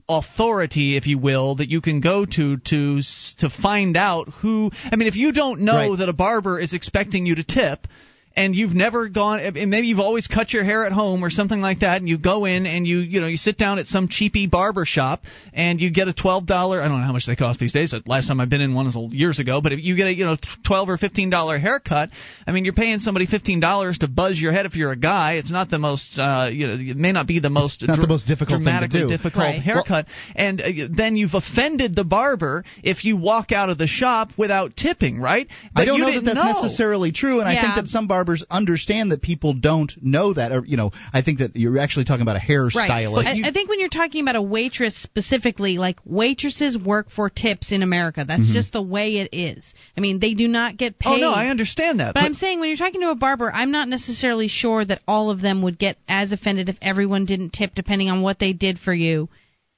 authority, 0.10 0.98
if 0.98 1.08
you 1.08 1.18
will, 1.18 1.56
that 1.56 1.70
you 1.70 1.80
can 1.80 2.02
go 2.02 2.26
to 2.26 2.58
to 2.58 3.02
to 3.40 3.50
find 3.50 3.96
out 3.96 4.28
who. 4.42 4.72
I 4.92 4.98
mean, 4.98 5.08
if 5.08 5.16
you 5.16 5.32
don't 5.32 5.62
know 5.62 5.92
Right. 5.92 6.00
that 6.00 6.10
a 6.10 6.14
barber 6.14 6.60
is 6.60 6.74
expecting 6.74 7.26
you 7.26 7.36
to 7.36 7.44
tip. 7.44 7.88
And 8.36 8.56
you've 8.56 8.74
never 8.74 9.10
gone, 9.10 9.42
and 9.42 9.70
maybe 9.70 9.86
you've 9.86 10.00
always 10.00 10.26
cut 10.26 10.54
your 10.54 10.64
hair 10.64 10.88
at 10.88 10.92
home 10.92 11.24
or 11.24 11.30
something 11.30 11.62
like 11.62 11.82
that, 11.82 11.98
and 11.98 12.10
you 12.10 12.18
go 12.18 12.46
in 12.46 12.66
and 12.66 12.88
you, 12.88 12.98
you 12.98 13.22
know, 13.22 13.28
you 13.28 13.38
sit 13.38 13.60
down 13.60 13.78
at 13.78 13.86
some 13.86 14.08
cheapy 14.08 14.48
barber 14.48 14.86
shop 14.86 15.22
and 15.54 15.80
you 15.80 15.92
get 15.92 16.08
a 16.08 16.14
twelve 16.14 16.48
dollar. 16.48 16.82
I 16.82 16.88
don't 16.88 17.00
know 17.00 17.06
how 17.06 17.14
much 17.14 17.28
they 17.28 17.36
cost 17.36 17.60
these 17.60 17.74
days. 17.74 17.94
Last 18.08 18.28
time 18.28 18.40
I've 18.40 18.50
been 18.50 18.62
in 18.62 18.74
one 18.74 18.88
was 18.88 18.98
years 19.14 19.38
ago, 19.38 19.62
but 19.62 19.72
if 19.72 19.84
you 19.84 19.96
get 19.96 20.08
a, 20.08 20.14
you 20.16 20.26
know, 20.26 20.36
twelve 20.66 20.90
or 20.90 20.98
fifteen 20.98 21.30
dollar 21.30 21.60
haircut, 21.60 22.10
I 22.48 22.54
mean, 22.54 22.66
you're 22.66 22.74
paying 22.74 22.98
somebody 22.98 23.28
fifteen 23.28 23.60
dollars 23.60 24.00
to 24.00 24.08
buzz 24.08 24.42
your 24.42 24.52
head 24.52 24.66
if 24.66 24.76
you're 24.76 24.92
a 24.92 24.98
guy. 24.98 25.34
It's 25.34 25.52
not 25.52 25.70
the 25.70 25.78
most, 25.78 26.18
uh, 26.18 26.50
you 26.52 26.66
know, 26.66 26.74
it 26.74 26.98
may 26.98 27.12
not 27.12 27.28
be 27.28 27.40
the 27.40 27.52
most, 27.52 27.84
not 27.88 28.02
the 28.02 28.08
most 28.08 28.26
difficult 28.26 28.58
thing 28.58 28.66
to 28.66 28.72
dramatically 28.72 29.02
do. 29.02 29.10
difficult 29.10 29.44
Right. 29.44 29.62
haircut, 29.62 30.08
and 30.36 30.60
uh, 30.60 30.66
then 30.90 31.18
you've 31.18 31.36
offended 31.36 31.96
the 31.96 32.04
barber 32.04 32.66
if 32.82 33.06
you 33.06 33.16
walk 33.16 33.52
out 33.52 33.70
of 33.70 33.78
the 33.78 33.86
shop 33.86 34.32
without 34.40 34.76
tipping, 34.76 35.22
right? 35.22 35.48
But 35.76 35.82
I 35.82 35.86
don't 35.86 36.00
you 36.00 36.06
know 36.06 36.20
that 36.20 36.26
that's 36.26 36.36
know. 36.36 36.64
necessarily 36.64 37.12
true, 37.12 37.40
and 37.40 37.48
I 37.48 37.62
think 37.62 37.76
that 37.76 37.88
some 37.88 38.08
barbers 38.08 38.23
understand 38.50 39.12
that 39.12 39.22
people 39.22 39.54
don't 39.54 39.92
know 40.02 40.34
that, 40.34 40.52
or 40.52 40.66
you 40.66 40.78
know, 40.78 40.92
I 41.14 41.22
think 41.22 41.40
that 41.40 41.56
you're 41.56 41.78
actually 41.80 42.06
talking 42.06 42.22
about 42.22 42.36
a 42.36 42.40
hairstylist. 42.40 43.26
I, 43.26 43.50
I 43.50 43.52
think 43.52 43.70
when 43.70 43.80
you're 43.80 43.90
talking 43.90 44.22
about 44.22 44.36
a 44.36 44.42
waitress 44.42 44.96
specifically, 44.96 45.78
like 45.78 45.98
waitresses 46.06 46.78
work 46.78 47.10
for 47.10 47.30
tips 47.30 47.72
in 47.72 47.84
America. 47.84 48.24
That's 48.28 48.44
Mm-hmm. 48.44 48.54
just 48.54 48.74
the 48.74 48.82
way 48.82 49.18
it 49.18 49.30
is. 49.32 49.74
I 49.98 50.02
mean, 50.02 50.20
they 50.20 50.34
do 50.34 50.48
not 50.48 50.78
get 50.78 51.00
paid. 51.00 51.10
Oh 51.14 51.18
no, 51.18 51.32
I 51.32 51.48
understand 51.48 52.00
that. 52.00 52.14
But, 52.14 52.24
I'm 52.24 52.34
saying 52.34 52.60
when 52.60 52.70
you're 52.70 52.78
talking 52.78 53.02
to 53.02 53.10
a 53.10 53.16
barber, 53.16 53.52
I'm 53.52 53.72
not 53.72 53.88
necessarily 53.88 54.48
sure 54.48 54.84
that 54.84 55.02
all 55.08 55.30
of 55.30 55.42
them 55.42 55.62
would 55.62 55.80
get 55.80 55.98
as 56.08 56.32
offended 56.32 56.70
if 56.70 56.78
everyone 56.82 57.26
didn't 57.26 57.52
tip, 57.54 57.74
depending 57.76 58.10
on 58.10 58.22
what 58.22 58.40
they 58.40 58.54
did 58.54 58.80
for 58.80 58.94
you. 58.94 59.30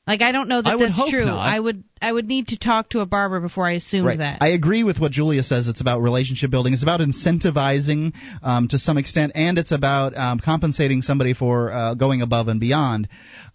Like 0.07 0.21
I 0.21 0.31
don't 0.31 0.47
know 0.47 0.61
that 0.61 0.77
that's 0.77 1.09
true. 1.09 1.25
not. 1.25 1.39
I 1.39 1.59
would 1.59 1.83
I 1.99 2.11
would 2.11 2.27
need 2.27 2.49
to 2.49 2.59
talk 2.59 2.89
to 2.89 2.99
a 2.99 3.07
barber 3.07 3.39
before 3.39 3.65
I 3.65 3.71
assume 3.73 4.05
Right. 4.05 4.19
that. 4.19 4.37
I 4.41 4.49
agree 4.49 4.83
with 4.83 4.99
what 4.99 5.11
Julia 5.11 5.41
says. 5.41 5.67
It's 5.67 5.81
about 5.81 6.01
relationship 6.01 6.51
building. 6.51 6.73
It's 6.73 6.83
about 6.83 6.99
incentivizing 6.99 8.13
um, 8.43 8.67
to 8.67 8.77
some 8.77 8.97
extent, 8.99 9.31
and 9.33 9.57
it's 9.57 9.71
about 9.71 10.15
um, 10.15 10.39
compensating 10.39 11.01
somebody 11.01 11.33
for 11.33 11.71
uh, 11.71 11.93
going 11.95 12.21
above 12.21 12.47
and 12.49 12.59
beyond. 12.59 13.07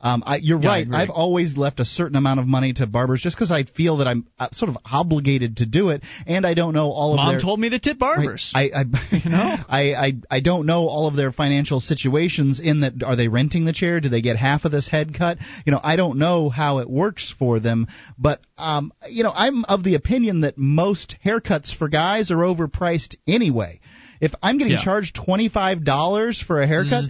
Um, 0.03 0.23
I, 0.27 0.37
you're 0.37 0.61
Yeah, 0.63 0.69
right. 0.69 0.87
I've 0.91 1.11
always 1.11 1.57
left 1.59 1.79
a 1.79 1.85
certain 1.85 2.17
amount 2.17 2.41
of 2.41 2.47
money 2.47 2.73
to 2.75 2.87
barbers 2.87 3.21
just 3.21 3.37
because 3.37 3.51
I 3.51 3.65
feel 3.65 3.99
that 3.99 4.09
I'm 4.09 4.27
uh, 4.39 4.49
sort 4.53 4.71
of 4.71 4.79
obligated 4.91 5.59
to 5.59 5.67
do 5.67 5.91
it, 5.91 6.03
and 6.27 6.47
I 6.47 6.55
don't 6.55 6.73
know 6.73 6.91
all 6.91 7.13
of 7.13 7.17
Mom 7.17 7.33
their. 7.35 7.41
told 7.41 7.61
me 7.61 7.69
to 7.71 7.79
tip 7.79 7.99
barbers. 7.99 8.51
I 8.55 8.71
I, 8.75 8.85
You 9.17 9.31
know? 9.31 9.57
I, 9.69 9.95
I 9.95 10.13
I 10.31 10.41
don't 10.41 10.65
know 10.67 10.87
all 10.89 11.07
of 11.07 11.17
their 11.17 11.33
financial 11.33 11.81
situations. 11.81 12.61
In 12.61 12.81
that, 12.81 13.03
are 13.05 13.15
they 13.17 13.29
renting 13.29 13.65
the 13.67 13.73
chair? 13.75 14.01
Do 14.01 14.09
they 14.09 14.23
get 14.23 14.37
half 14.37 14.65
of 14.65 14.73
this 14.73 14.89
head 14.89 15.15
cut? 15.17 15.37
You 15.67 15.73
know, 15.73 15.81
I 15.83 15.97
don't 15.97 16.19
know 16.19 16.49
how 16.49 16.79
it 16.79 16.89
works 16.89 17.35
for 17.39 17.61
them. 17.61 17.87
But 18.19 18.41
um, 18.57 18.93
you 19.09 19.23
know, 19.23 19.33
I'm 19.35 19.65
of 19.67 19.85
the 19.85 19.97
opinion 19.97 20.41
that 20.43 20.57
most 20.57 21.17
haircuts 21.25 21.77
for 21.77 21.89
guys 21.89 22.31
are 22.31 22.37
overpriced 22.37 23.17
anyway. 23.27 23.81
If 24.21 24.33
I'm 24.43 24.59
getting 24.59 24.75
Yeah. 24.75 24.85
charged 24.85 25.15
twenty 25.15 25.49
five 25.51 25.85
dollars 25.85 26.41
for 26.47 26.61
a 26.63 26.67
haircut. 26.67 27.05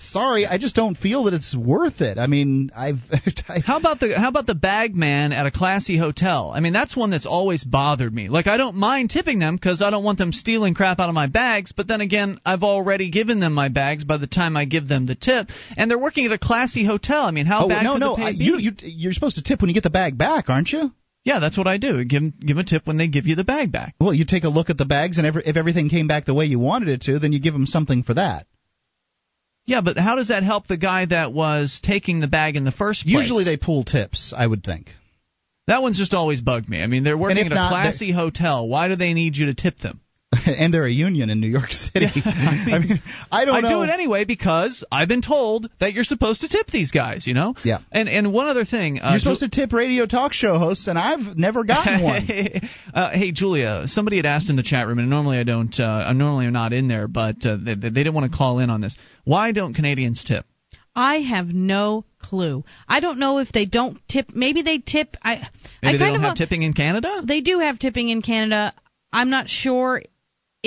Sorry, 0.00 0.46
I 0.46 0.58
just 0.58 0.76
don't 0.76 0.96
feel 0.96 1.24
that 1.24 1.34
it's 1.34 1.56
worth 1.56 2.00
it. 2.00 2.18
I 2.18 2.28
mean, 2.28 2.70
I've 2.74 3.00
How 3.66 3.78
about 3.78 3.98
the 3.98 4.16
how 4.16 4.28
about 4.28 4.46
the 4.46 4.54
bag 4.54 4.94
man 4.94 5.32
at 5.32 5.46
a 5.46 5.50
classy 5.50 5.98
hotel? 5.98 6.52
I 6.54 6.60
mean, 6.60 6.72
that's 6.72 6.96
one 6.96 7.10
that's 7.10 7.26
always 7.26 7.64
bothered 7.64 8.14
me. 8.14 8.28
Like, 8.28 8.46
I 8.46 8.56
don't 8.58 8.76
mind 8.76 9.10
tipping 9.10 9.40
them 9.40 9.56
because 9.56 9.82
I 9.82 9.90
don't 9.90 10.04
want 10.04 10.18
them 10.18 10.32
stealing 10.32 10.74
crap 10.74 11.00
out 11.00 11.08
of 11.08 11.16
my 11.16 11.26
bags. 11.26 11.72
But 11.72 11.88
then 11.88 12.00
again, 12.00 12.40
I've 12.46 12.62
already 12.62 13.10
given 13.10 13.40
them 13.40 13.54
my 13.54 13.70
bags 13.70 14.04
by 14.04 14.18
the 14.18 14.28
time 14.28 14.56
I 14.56 14.66
give 14.66 14.86
them 14.86 15.06
the 15.06 15.16
tip, 15.16 15.48
and 15.76 15.90
they're 15.90 15.98
working 15.98 16.26
at 16.26 16.32
a 16.32 16.38
classy 16.38 16.84
hotel. 16.84 17.24
I 17.24 17.32
mean, 17.32 17.46
how 17.46 17.64
oh 17.64 17.68
bad 17.68 17.82
no 17.82 17.94
could 17.94 18.00
no 18.00 18.10
the 18.16 18.22
pay 18.22 18.28
I, 18.28 18.32
be? 18.32 18.44
you 18.44 18.58
you 18.58 18.72
you're 18.82 19.12
supposed 19.12 19.36
to 19.36 19.42
tip 19.42 19.60
when 19.60 19.68
you 19.68 19.74
get 19.74 19.82
the 19.82 19.90
bag 19.90 20.16
back, 20.16 20.48
aren't 20.48 20.70
you? 20.70 20.92
yeah, 21.24 21.40
that's 21.40 21.58
what 21.58 21.66
I 21.66 21.76
do. 21.76 22.04
Give 22.04 22.22
give 22.38 22.56
a 22.56 22.64
tip 22.64 22.86
when 22.86 22.96
they 22.96 23.08
give 23.08 23.26
you 23.26 23.34
the 23.34 23.44
bag 23.44 23.72
back. 23.72 23.94
Well, 24.00 24.14
you 24.14 24.24
take 24.24 24.44
a 24.44 24.48
look 24.48 24.70
at 24.70 24.78
the 24.78 24.86
bags, 24.86 25.18
and 25.18 25.26
every, 25.26 25.42
if 25.44 25.56
everything 25.56 25.88
came 25.88 26.06
back 26.06 26.24
the 26.24 26.34
way 26.34 26.46
you 26.46 26.58
wanted 26.58 26.88
it 26.88 27.02
to, 27.02 27.18
then 27.18 27.32
you 27.32 27.40
give 27.40 27.52
them 27.52 27.66
something 27.66 28.04
for 28.04 28.14
that. 28.14 28.46
Yeah, 29.68 29.82
but 29.82 29.98
how 29.98 30.16
does 30.16 30.28
that 30.28 30.44
help 30.44 30.66
the 30.66 30.78
guy 30.78 31.04
that 31.04 31.34
was 31.34 31.78
taking 31.82 32.20
the 32.20 32.26
bag 32.26 32.56
in 32.56 32.64
the 32.64 32.72
first 32.72 33.02
place? 33.02 33.14
Usually 33.14 33.44
they 33.44 33.58
pull 33.58 33.84
tips, 33.84 34.32
I 34.34 34.46
would 34.46 34.64
think. 34.64 34.88
that 35.66 35.82
one's 35.82 35.98
just 35.98 36.14
always 36.14 36.40
bugged 36.40 36.70
me. 36.70 36.82
I 36.82 36.86
mean, 36.86 37.04
they're 37.04 37.18
working 37.18 37.44
at 37.44 37.52
a 37.52 37.54
not, 37.54 37.70
classy 37.70 38.10
hotel. 38.10 38.66
Why 38.66 38.88
do 38.88 38.96
they 38.96 39.12
need 39.12 39.36
you 39.36 39.46
to 39.46 39.54
tip 39.54 39.78
them? 39.78 40.00
and 40.46 40.72
they're 40.72 40.86
a 40.86 40.90
union 40.90 41.30
in 41.30 41.40
New 41.40 41.48
York 41.48 41.70
City. 41.70 42.06
I, 42.24 42.64
mean, 42.66 42.74
I 42.74 42.78
mean, 42.78 43.02
I 43.30 43.44
don't 43.44 43.56
I 43.56 43.60
know. 43.60 43.68
do 43.70 43.82
it 43.82 43.90
anyway 43.90 44.24
because 44.24 44.84
I've 44.90 45.08
been 45.08 45.22
told 45.22 45.68
that 45.80 45.92
you're 45.92 46.04
supposed 46.04 46.40
to 46.42 46.48
tip 46.48 46.66
these 46.68 46.90
guys. 46.90 47.26
You 47.26 47.34
know. 47.34 47.54
Yeah. 47.64 47.78
And 47.92 48.08
and 48.08 48.32
one 48.32 48.46
other 48.48 48.64
thing. 48.64 49.00
Uh, 49.00 49.10
You're 49.10 49.20
supposed 49.20 49.40
to 49.40 49.48
tip 49.48 49.72
radio 49.72 50.06
talk 50.06 50.32
show 50.32 50.58
hosts, 50.58 50.88
and 50.88 50.98
I've 50.98 51.36
never 51.36 51.64
gotten 51.64 52.02
one. 52.02 52.28
uh, 52.94 53.10
hey 53.12 53.32
Julia, 53.32 53.84
somebody 53.86 54.16
had 54.16 54.26
asked 54.26 54.50
in 54.50 54.56
the 54.56 54.62
chat 54.62 54.86
room, 54.86 54.98
and 54.98 55.10
normally 55.10 55.38
I 55.38 55.44
don't. 55.44 55.74
Uh, 55.78 55.84
I 56.08 56.12
normally 56.12 56.46
am 56.46 56.52
not 56.52 56.72
in 56.72 56.88
there, 56.88 57.08
but 57.08 57.44
uh, 57.44 57.56
they, 57.62 57.74
they 57.74 57.90
didn't 57.90 58.14
want 58.14 58.30
to 58.30 58.36
call 58.36 58.58
in 58.58 58.70
on 58.70 58.80
this. 58.80 58.96
Why 59.24 59.52
don't 59.52 59.74
Canadians 59.74 60.24
tip? 60.24 60.44
I 60.94 61.16
have 61.20 61.48
no 61.48 62.04
clue. 62.18 62.64
I 62.88 62.98
don't 63.00 63.18
know 63.20 63.38
if 63.38 63.52
they 63.52 63.66
don't 63.66 64.00
tip. 64.08 64.34
Maybe 64.34 64.62
they 64.62 64.78
tip. 64.78 65.16
I. 65.22 65.36
Maybe 65.36 65.48
I 65.82 65.92
they 65.92 65.98
kind 65.98 65.98
don't 65.98 66.14
of 66.16 66.20
have 66.22 66.32
a- 66.32 66.36
tipping 66.36 66.62
in 66.62 66.72
Canada. 66.72 67.22
They 67.24 67.40
do 67.40 67.60
have 67.60 67.78
tipping 67.78 68.08
in 68.08 68.20
Canada. 68.22 68.74
I'm 69.12 69.30
not 69.30 69.48
sure 69.48 70.02